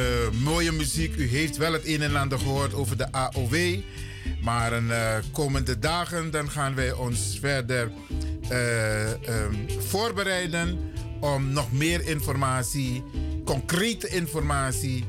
mooie 0.43 0.71
muziek. 0.71 1.15
U 1.15 1.27
heeft 1.27 1.57
wel 1.57 1.73
het 1.73 1.85
een 1.85 2.01
en 2.01 2.15
ander 2.15 2.39
gehoord 2.39 2.73
over 2.73 2.97
de 2.97 3.11
AOW. 3.11 3.79
Maar 4.41 4.73
in 4.73 4.87
de 4.87 5.19
komende 5.31 5.79
dagen 5.79 6.31
dan 6.31 6.49
gaan 6.49 6.75
wij 6.75 6.91
ons 6.91 7.37
verder 7.39 7.91
eh, 8.49 9.11
ehm, 9.11 9.55
voorbereiden 9.79 10.91
om 11.19 11.53
nog 11.53 11.71
meer 11.71 12.07
informatie, 12.07 13.03
concrete 13.53 14.07
informatie, 14.07 15.05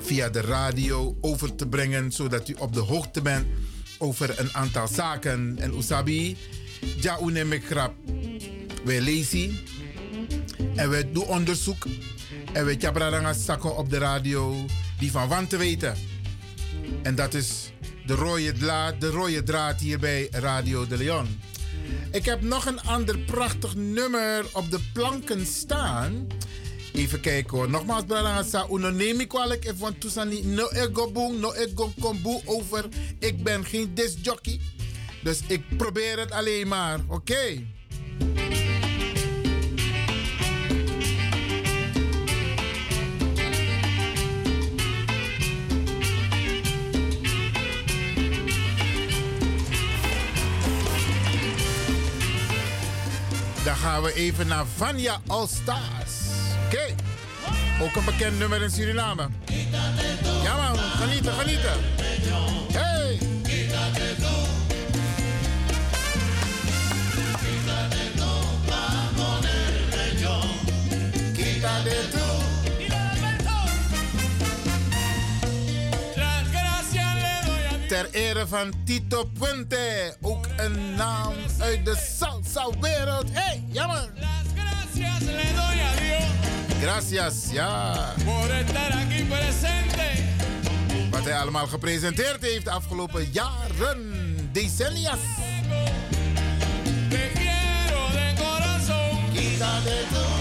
via 0.00 0.28
de 0.28 0.40
radio 0.40 1.16
over 1.20 1.54
te 1.54 1.66
brengen, 1.66 2.12
zodat 2.12 2.48
u 2.48 2.54
op 2.58 2.72
de 2.72 2.80
hoogte 2.80 3.22
bent 3.22 3.46
over 3.98 4.40
een 4.40 4.54
aantal 4.54 4.88
zaken. 4.88 5.56
En 5.58 5.76
Usabi, 5.76 6.36
ja, 7.00 7.18
unemek 7.22 7.64
grap. 7.64 7.94
Wij 8.84 9.00
lezen 9.00 9.58
en 10.74 10.90
we 10.90 11.10
doen 11.12 11.26
onderzoek 11.26 11.86
en 12.52 12.66
we 12.66 12.76
hebben 12.78 13.34
zakken 13.34 13.76
op 13.76 13.90
de 13.90 13.98
radio 13.98 14.64
die 14.98 15.10
van 15.10 15.28
want 15.28 15.50
te 15.50 15.56
weten. 15.56 15.94
En 17.02 17.14
dat 17.14 17.34
is 17.34 17.72
de 18.06 18.14
rode, 18.14 18.52
draad, 18.52 19.00
de 19.00 19.10
rode 19.10 19.42
draad 19.42 19.80
hier 19.80 19.98
bij 19.98 20.28
Radio 20.30 20.86
de 20.86 20.96
Leon. 20.96 21.40
Ik 22.10 22.24
heb 22.24 22.42
nog 22.42 22.66
een 22.66 22.80
ander 22.80 23.18
prachtig 23.18 23.74
nummer 23.74 24.44
op 24.52 24.70
de 24.70 24.80
planken 24.92 25.46
staan. 25.46 26.26
Even 26.94 27.20
kijken 27.20 27.56
hoor. 27.56 27.70
Nogmaals, 27.70 28.04
Bralangasa, 28.04 28.66
neem 28.68 29.20
ik 29.20 29.28
kwalijk 29.28 29.64
even 29.64 29.78
want 29.78 30.00
toesani 30.00 30.42
no 30.42 30.68
ego 30.68 31.10
boom, 31.10 31.40
no 31.40 31.52
ego 31.52 31.92
kombu 32.00 32.40
over. 32.44 32.88
Ik 33.18 33.42
ben 33.42 33.64
geen 33.64 33.94
discjockey. 33.94 34.60
Dus 35.22 35.40
ik 35.46 35.76
probeer 35.76 36.18
het 36.18 36.30
alleen 36.30 36.68
maar, 36.68 37.00
oké? 37.08 37.62
Dan 53.64 53.76
gaan 53.76 54.02
we 54.02 54.12
even 54.14 54.46
naar 54.46 54.66
Vanya 54.76 55.20
All 55.26 55.46
Stars. 55.46 56.03
Oké. 56.64 56.94
Ook 57.80 57.96
een 57.96 58.04
bekend 58.04 58.38
nummer 58.38 58.62
in 58.62 58.70
Suriname. 58.70 59.28
Ja 60.42 60.56
man, 60.56 60.78
genieten, 60.78 61.32
genieten. 61.32 61.72
Hey! 62.72 63.18
Quítate 63.42 64.16
tú. 64.18 64.44
Ter 77.88 78.08
ere 78.10 78.46
van 78.46 78.72
Tito 78.84 79.24
Puente. 79.38 80.16
Ook 80.20 80.46
een 80.56 80.94
naam 80.94 81.34
uit 81.60 81.84
de 81.84 81.96
salsa-wereld. 82.18 83.24
Hey, 83.32 83.64
jammer. 83.66 84.10
Gracias 84.94 85.22
le 85.22 85.54
doy 85.54 85.80
a 85.80 86.00
Dios 86.00 86.13
Gracias, 86.84 87.50
ja. 87.50 88.14
por 88.26 88.50
estar 88.50 88.92
aquí 88.92 89.24
presente. 89.24 90.22
Wat 91.10 91.24
hij 91.24 91.38
allemaal 91.38 91.66
gepresenteerd 91.66 92.42
heeft 92.42 92.64
de 92.64 92.70
afgelopen 92.70 93.28
jaren, 93.32 94.48
decennia's. 94.52 95.18
Te 97.08 97.30
quiero 97.34 98.10
de 98.10 98.32
corazón. 98.36 100.33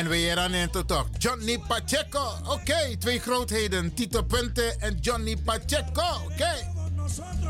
En 0.00 0.08
we 0.08 0.16
hier 0.16 0.38
aan 0.38 0.52
het 0.52 0.88
toch. 0.88 1.06
Johnny 1.18 1.58
Pacheco. 1.58 2.32
Oké, 2.48 2.96
twee 2.98 3.20
grootheden. 3.20 3.94
Tito 3.94 4.22
Puente 4.22 4.76
en 4.78 4.98
Johnny 5.00 5.36
Pacheco. 5.36 6.02
Oké. 6.24 6.52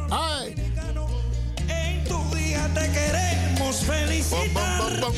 Hi. 0.08 0.54
En 1.66 2.04
tu 2.04 2.36
día 2.36 2.68
te 2.74 2.90
queremos 2.92 3.76
felicitar. 3.76 5.10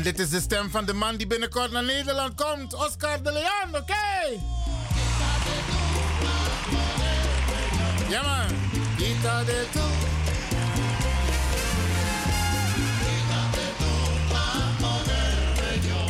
En 0.00 0.06
dit 0.06 0.18
is 0.18 0.30
de 0.30 0.40
stem 0.40 0.70
van 0.70 0.84
de 0.84 0.92
man 0.92 1.16
die 1.16 1.26
binnenkort 1.26 1.70
naar 1.70 1.84
Nederland 1.84 2.34
komt. 2.34 2.74
Oscar 2.74 3.22
de 3.22 3.32
Leon, 3.32 3.82
oké. 3.82 3.94
Ja 8.08 8.22
man. 8.22 8.46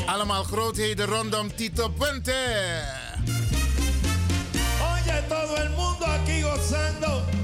Allemaal 0.07 0.45
grootheden 0.45 1.07
rondom 1.07 1.55
Tito 1.55 1.89
Puente. 1.89 2.35
Oye, 4.93 5.25
todo 5.29 5.57
el 5.57 5.71
mundo 5.71 6.07
aquí 6.07 6.43
gozando. 6.43 7.40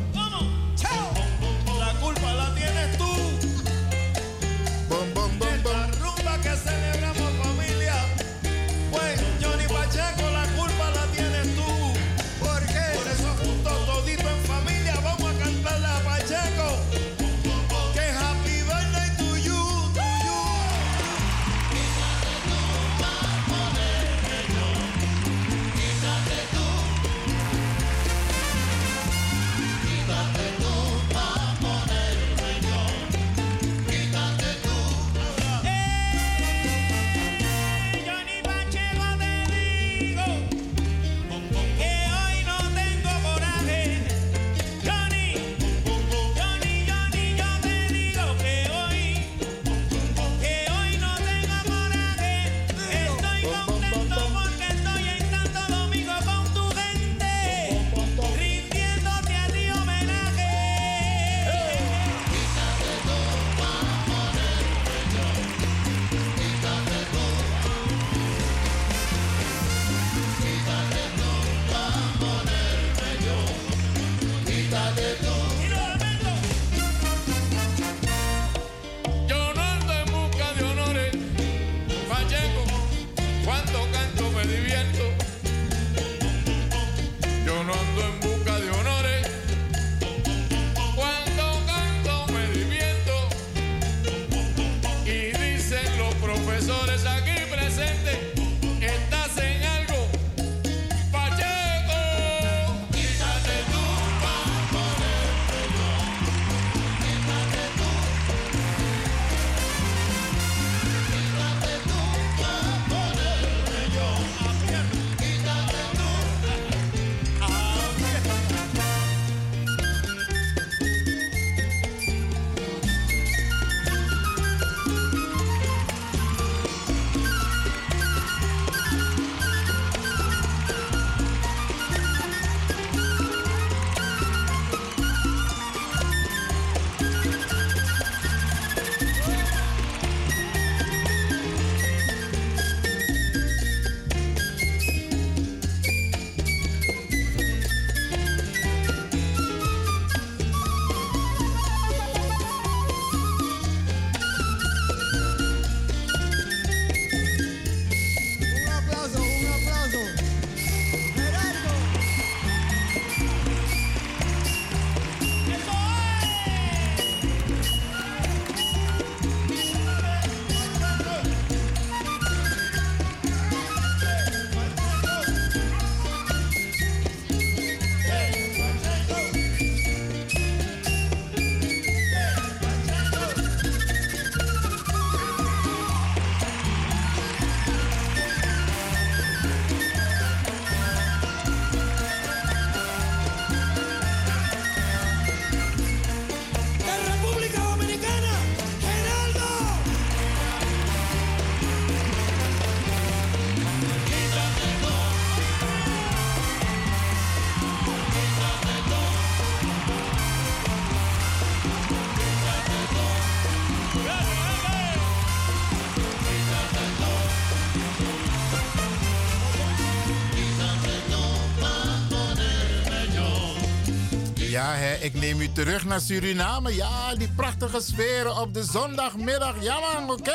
Ja, 224.66 224.72
hè, 224.72 224.94
ik 224.94 225.14
neem 225.14 225.40
u 225.40 225.52
terug 225.52 225.84
naar 225.84 226.00
Suriname. 226.00 226.74
Ja, 226.74 227.14
die 227.14 227.28
prachtige 227.36 227.80
sferen 227.80 228.40
op 228.40 228.54
de 228.54 228.64
zondagmiddag. 228.64 229.54
Ja, 229.60 229.78
man, 229.80 230.10
oké. 230.10 230.32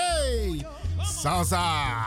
Salsa. 1.22 2.01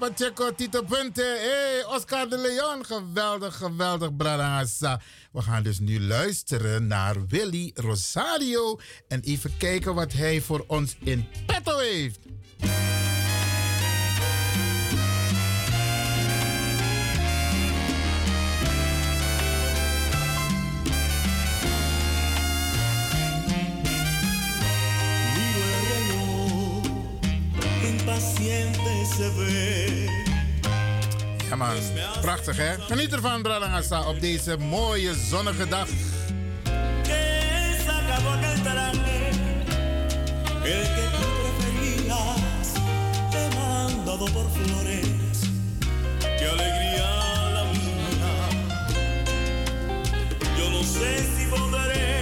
Pacheco, 0.00 0.54
Tito 0.54 0.82
Punte. 0.82 1.22
Hey, 1.22 1.84
Oscar 1.84 2.28
de 2.28 2.38
Leon. 2.38 2.84
Geweldig, 2.84 3.56
geweldig, 3.56 4.16
Bradangasa. 4.16 5.00
We 5.32 5.42
gaan 5.42 5.62
dus 5.62 5.78
nu 5.78 6.00
luisteren 6.00 6.86
naar 6.86 7.26
Willy 7.26 7.70
Rosario. 7.74 8.80
En 9.08 9.20
even 9.20 9.56
kijken 9.56 9.94
wat 9.94 10.12
hij 10.12 10.40
voor 10.40 10.64
ons 10.66 10.96
in 11.04 11.26
petto 11.46 11.78
heeft. 11.78 12.18
Ja 31.48 31.56
man, 31.56 31.76
prachtig 32.20 32.56
hè? 32.56 32.78
Geniet 32.78 33.12
ervan, 33.12 33.42
Bradangasa, 33.42 34.08
op 34.08 34.20
deze 34.20 34.56
mooie 34.56 35.14
zonnige 35.14 35.68
dag. 35.68 35.88
Aquel 50.80 51.60
traje, 51.70 52.19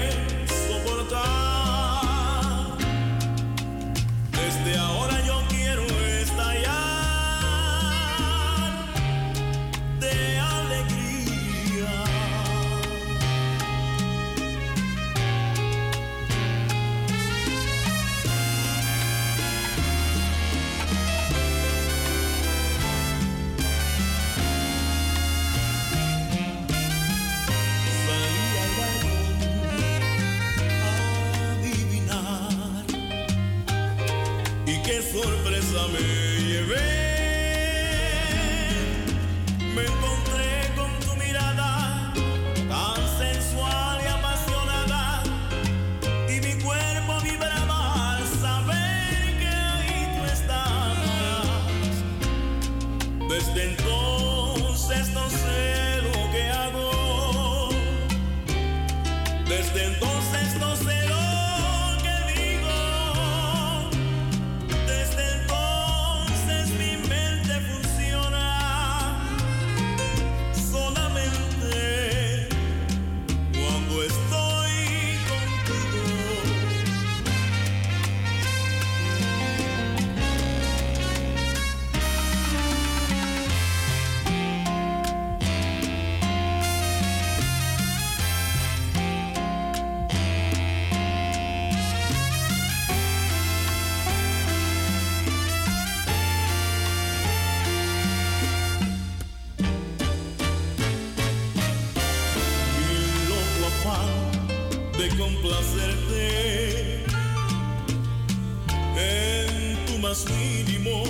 en 108.97 109.87
tu 109.87 109.99
más 109.99 110.25
mínimo 110.29 111.03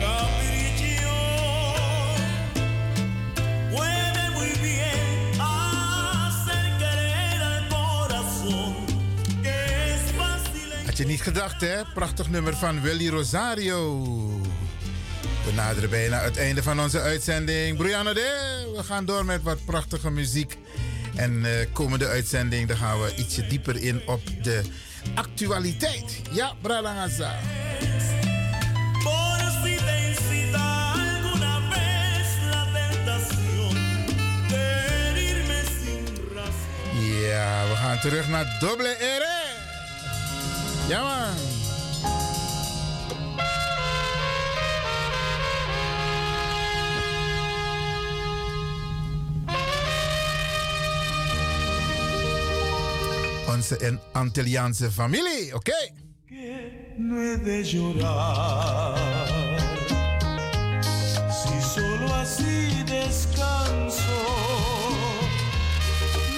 capricho 0.00 1.14
muy 4.34 4.52
bien 4.60 5.40
hacer 5.40 6.64
querer 6.78 7.68
corazón 7.68 8.74
que 9.42 9.94
es 9.94 10.86
Had 10.86 10.96
je 10.96 11.04
niet 11.04 11.22
gedacht, 11.22 11.60
hè? 11.60 11.84
Prachtig 11.94 12.28
nummer 12.30 12.56
van 12.56 12.80
Willy 12.80 13.08
Rosario. 13.08 14.02
We 15.44 15.52
naderen 15.52 15.90
bijna 15.90 16.20
het 16.20 16.36
einde 16.36 16.62
van 16.62 16.80
onze 16.80 17.00
uitzending. 17.00 17.76
Brianna 17.76 18.12
de, 18.12 18.72
we 18.76 18.82
gaan 18.82 19.04
door 19.04 19.24
met 19.24 19.42
wat 19.42 19.64
prachtige 19.64 20.10
muziek. 20.10 20.58
En 21.14 21.44
eh 21.44 21.66
komende 21.72 22.06
uitzending, 22.06 22.68
dan 22.68 22.76
gaan 22.76 23.00
we 23.00 23.14
ietsje 23.16 23.46
dieper 23.46 23.82
in 23.82 24.02
op 24.06 24.20
de 24.42 24.62
actualiteit. 25.14 26.20
Ja, 26.30 26.52
razón. 26.62 27.70
Ja, 37.32 37.68
we 37.68 37.74
gaan 37.76 38.00
terug 38.00 38.28
naar 38.28 38.56
Doble 38.60 38.88
R. 38.88 39.24
Ja, 40.88 41.02
man. 41.02 41.61
Onze 53.52 53.76
en- 53.78 54.00
Antilliaanse 54.12 54.90
familie, 54.90 55.54
oké? 55.54 55.92
no 56.96 57.20
he 57.20 57.36
de 57.38 57.62
llorar. 57.64 58.98
Si 61.30 61.60
solo 61.74 62.14
así 62.14 62.82
descanso, 62.84 64.20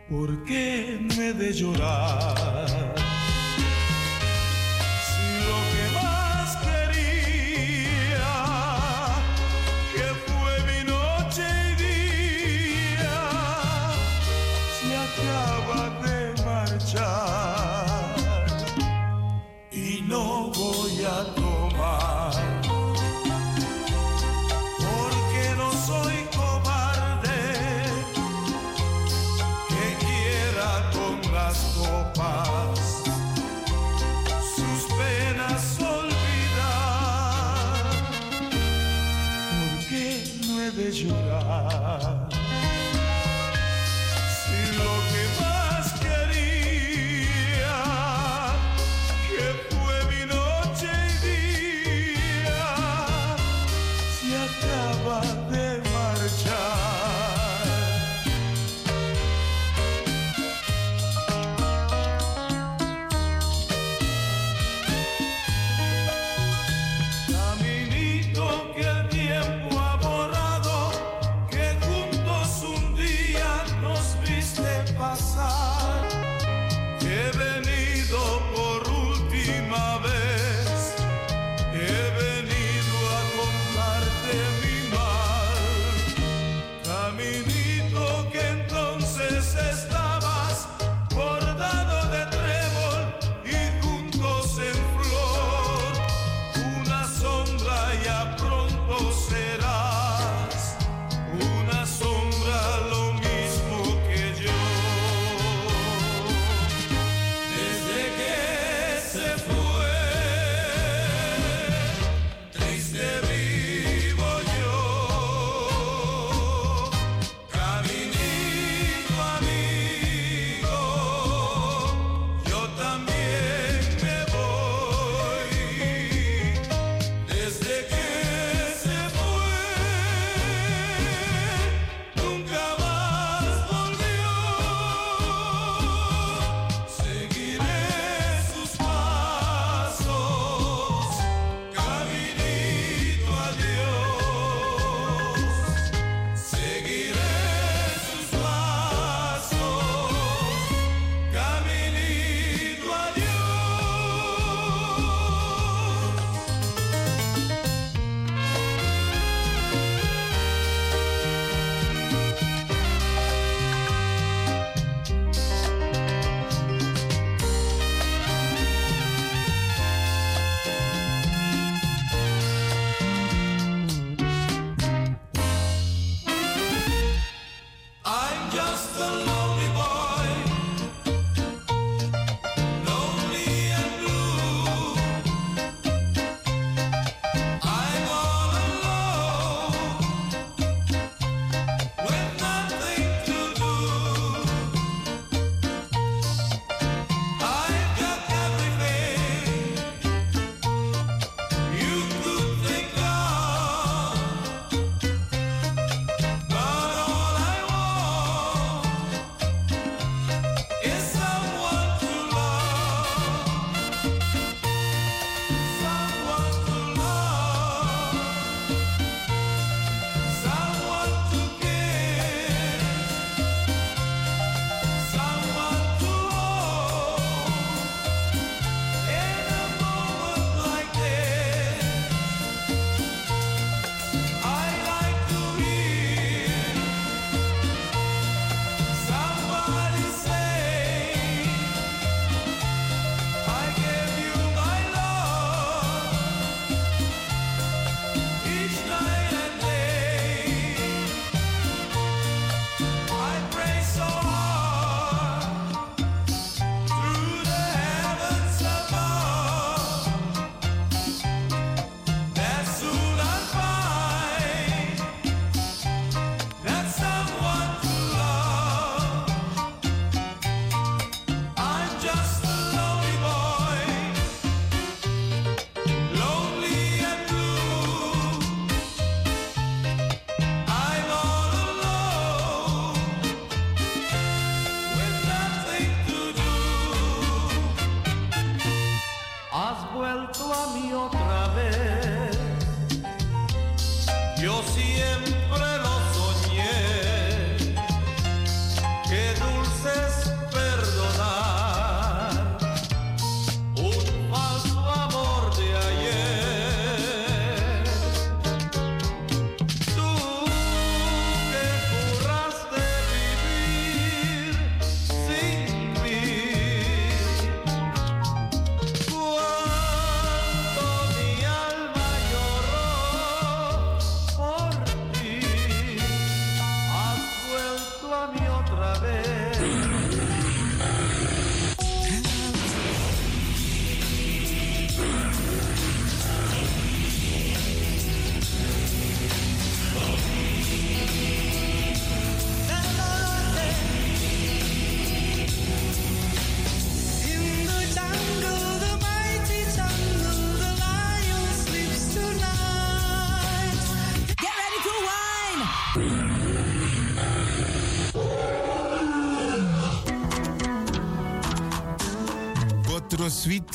¿Por 0.09 0.45
qué 0.45 0.99
no 1.01 1.23
he 1.23 1.33
de 1.35 1.53
llorar? 1.53 2.48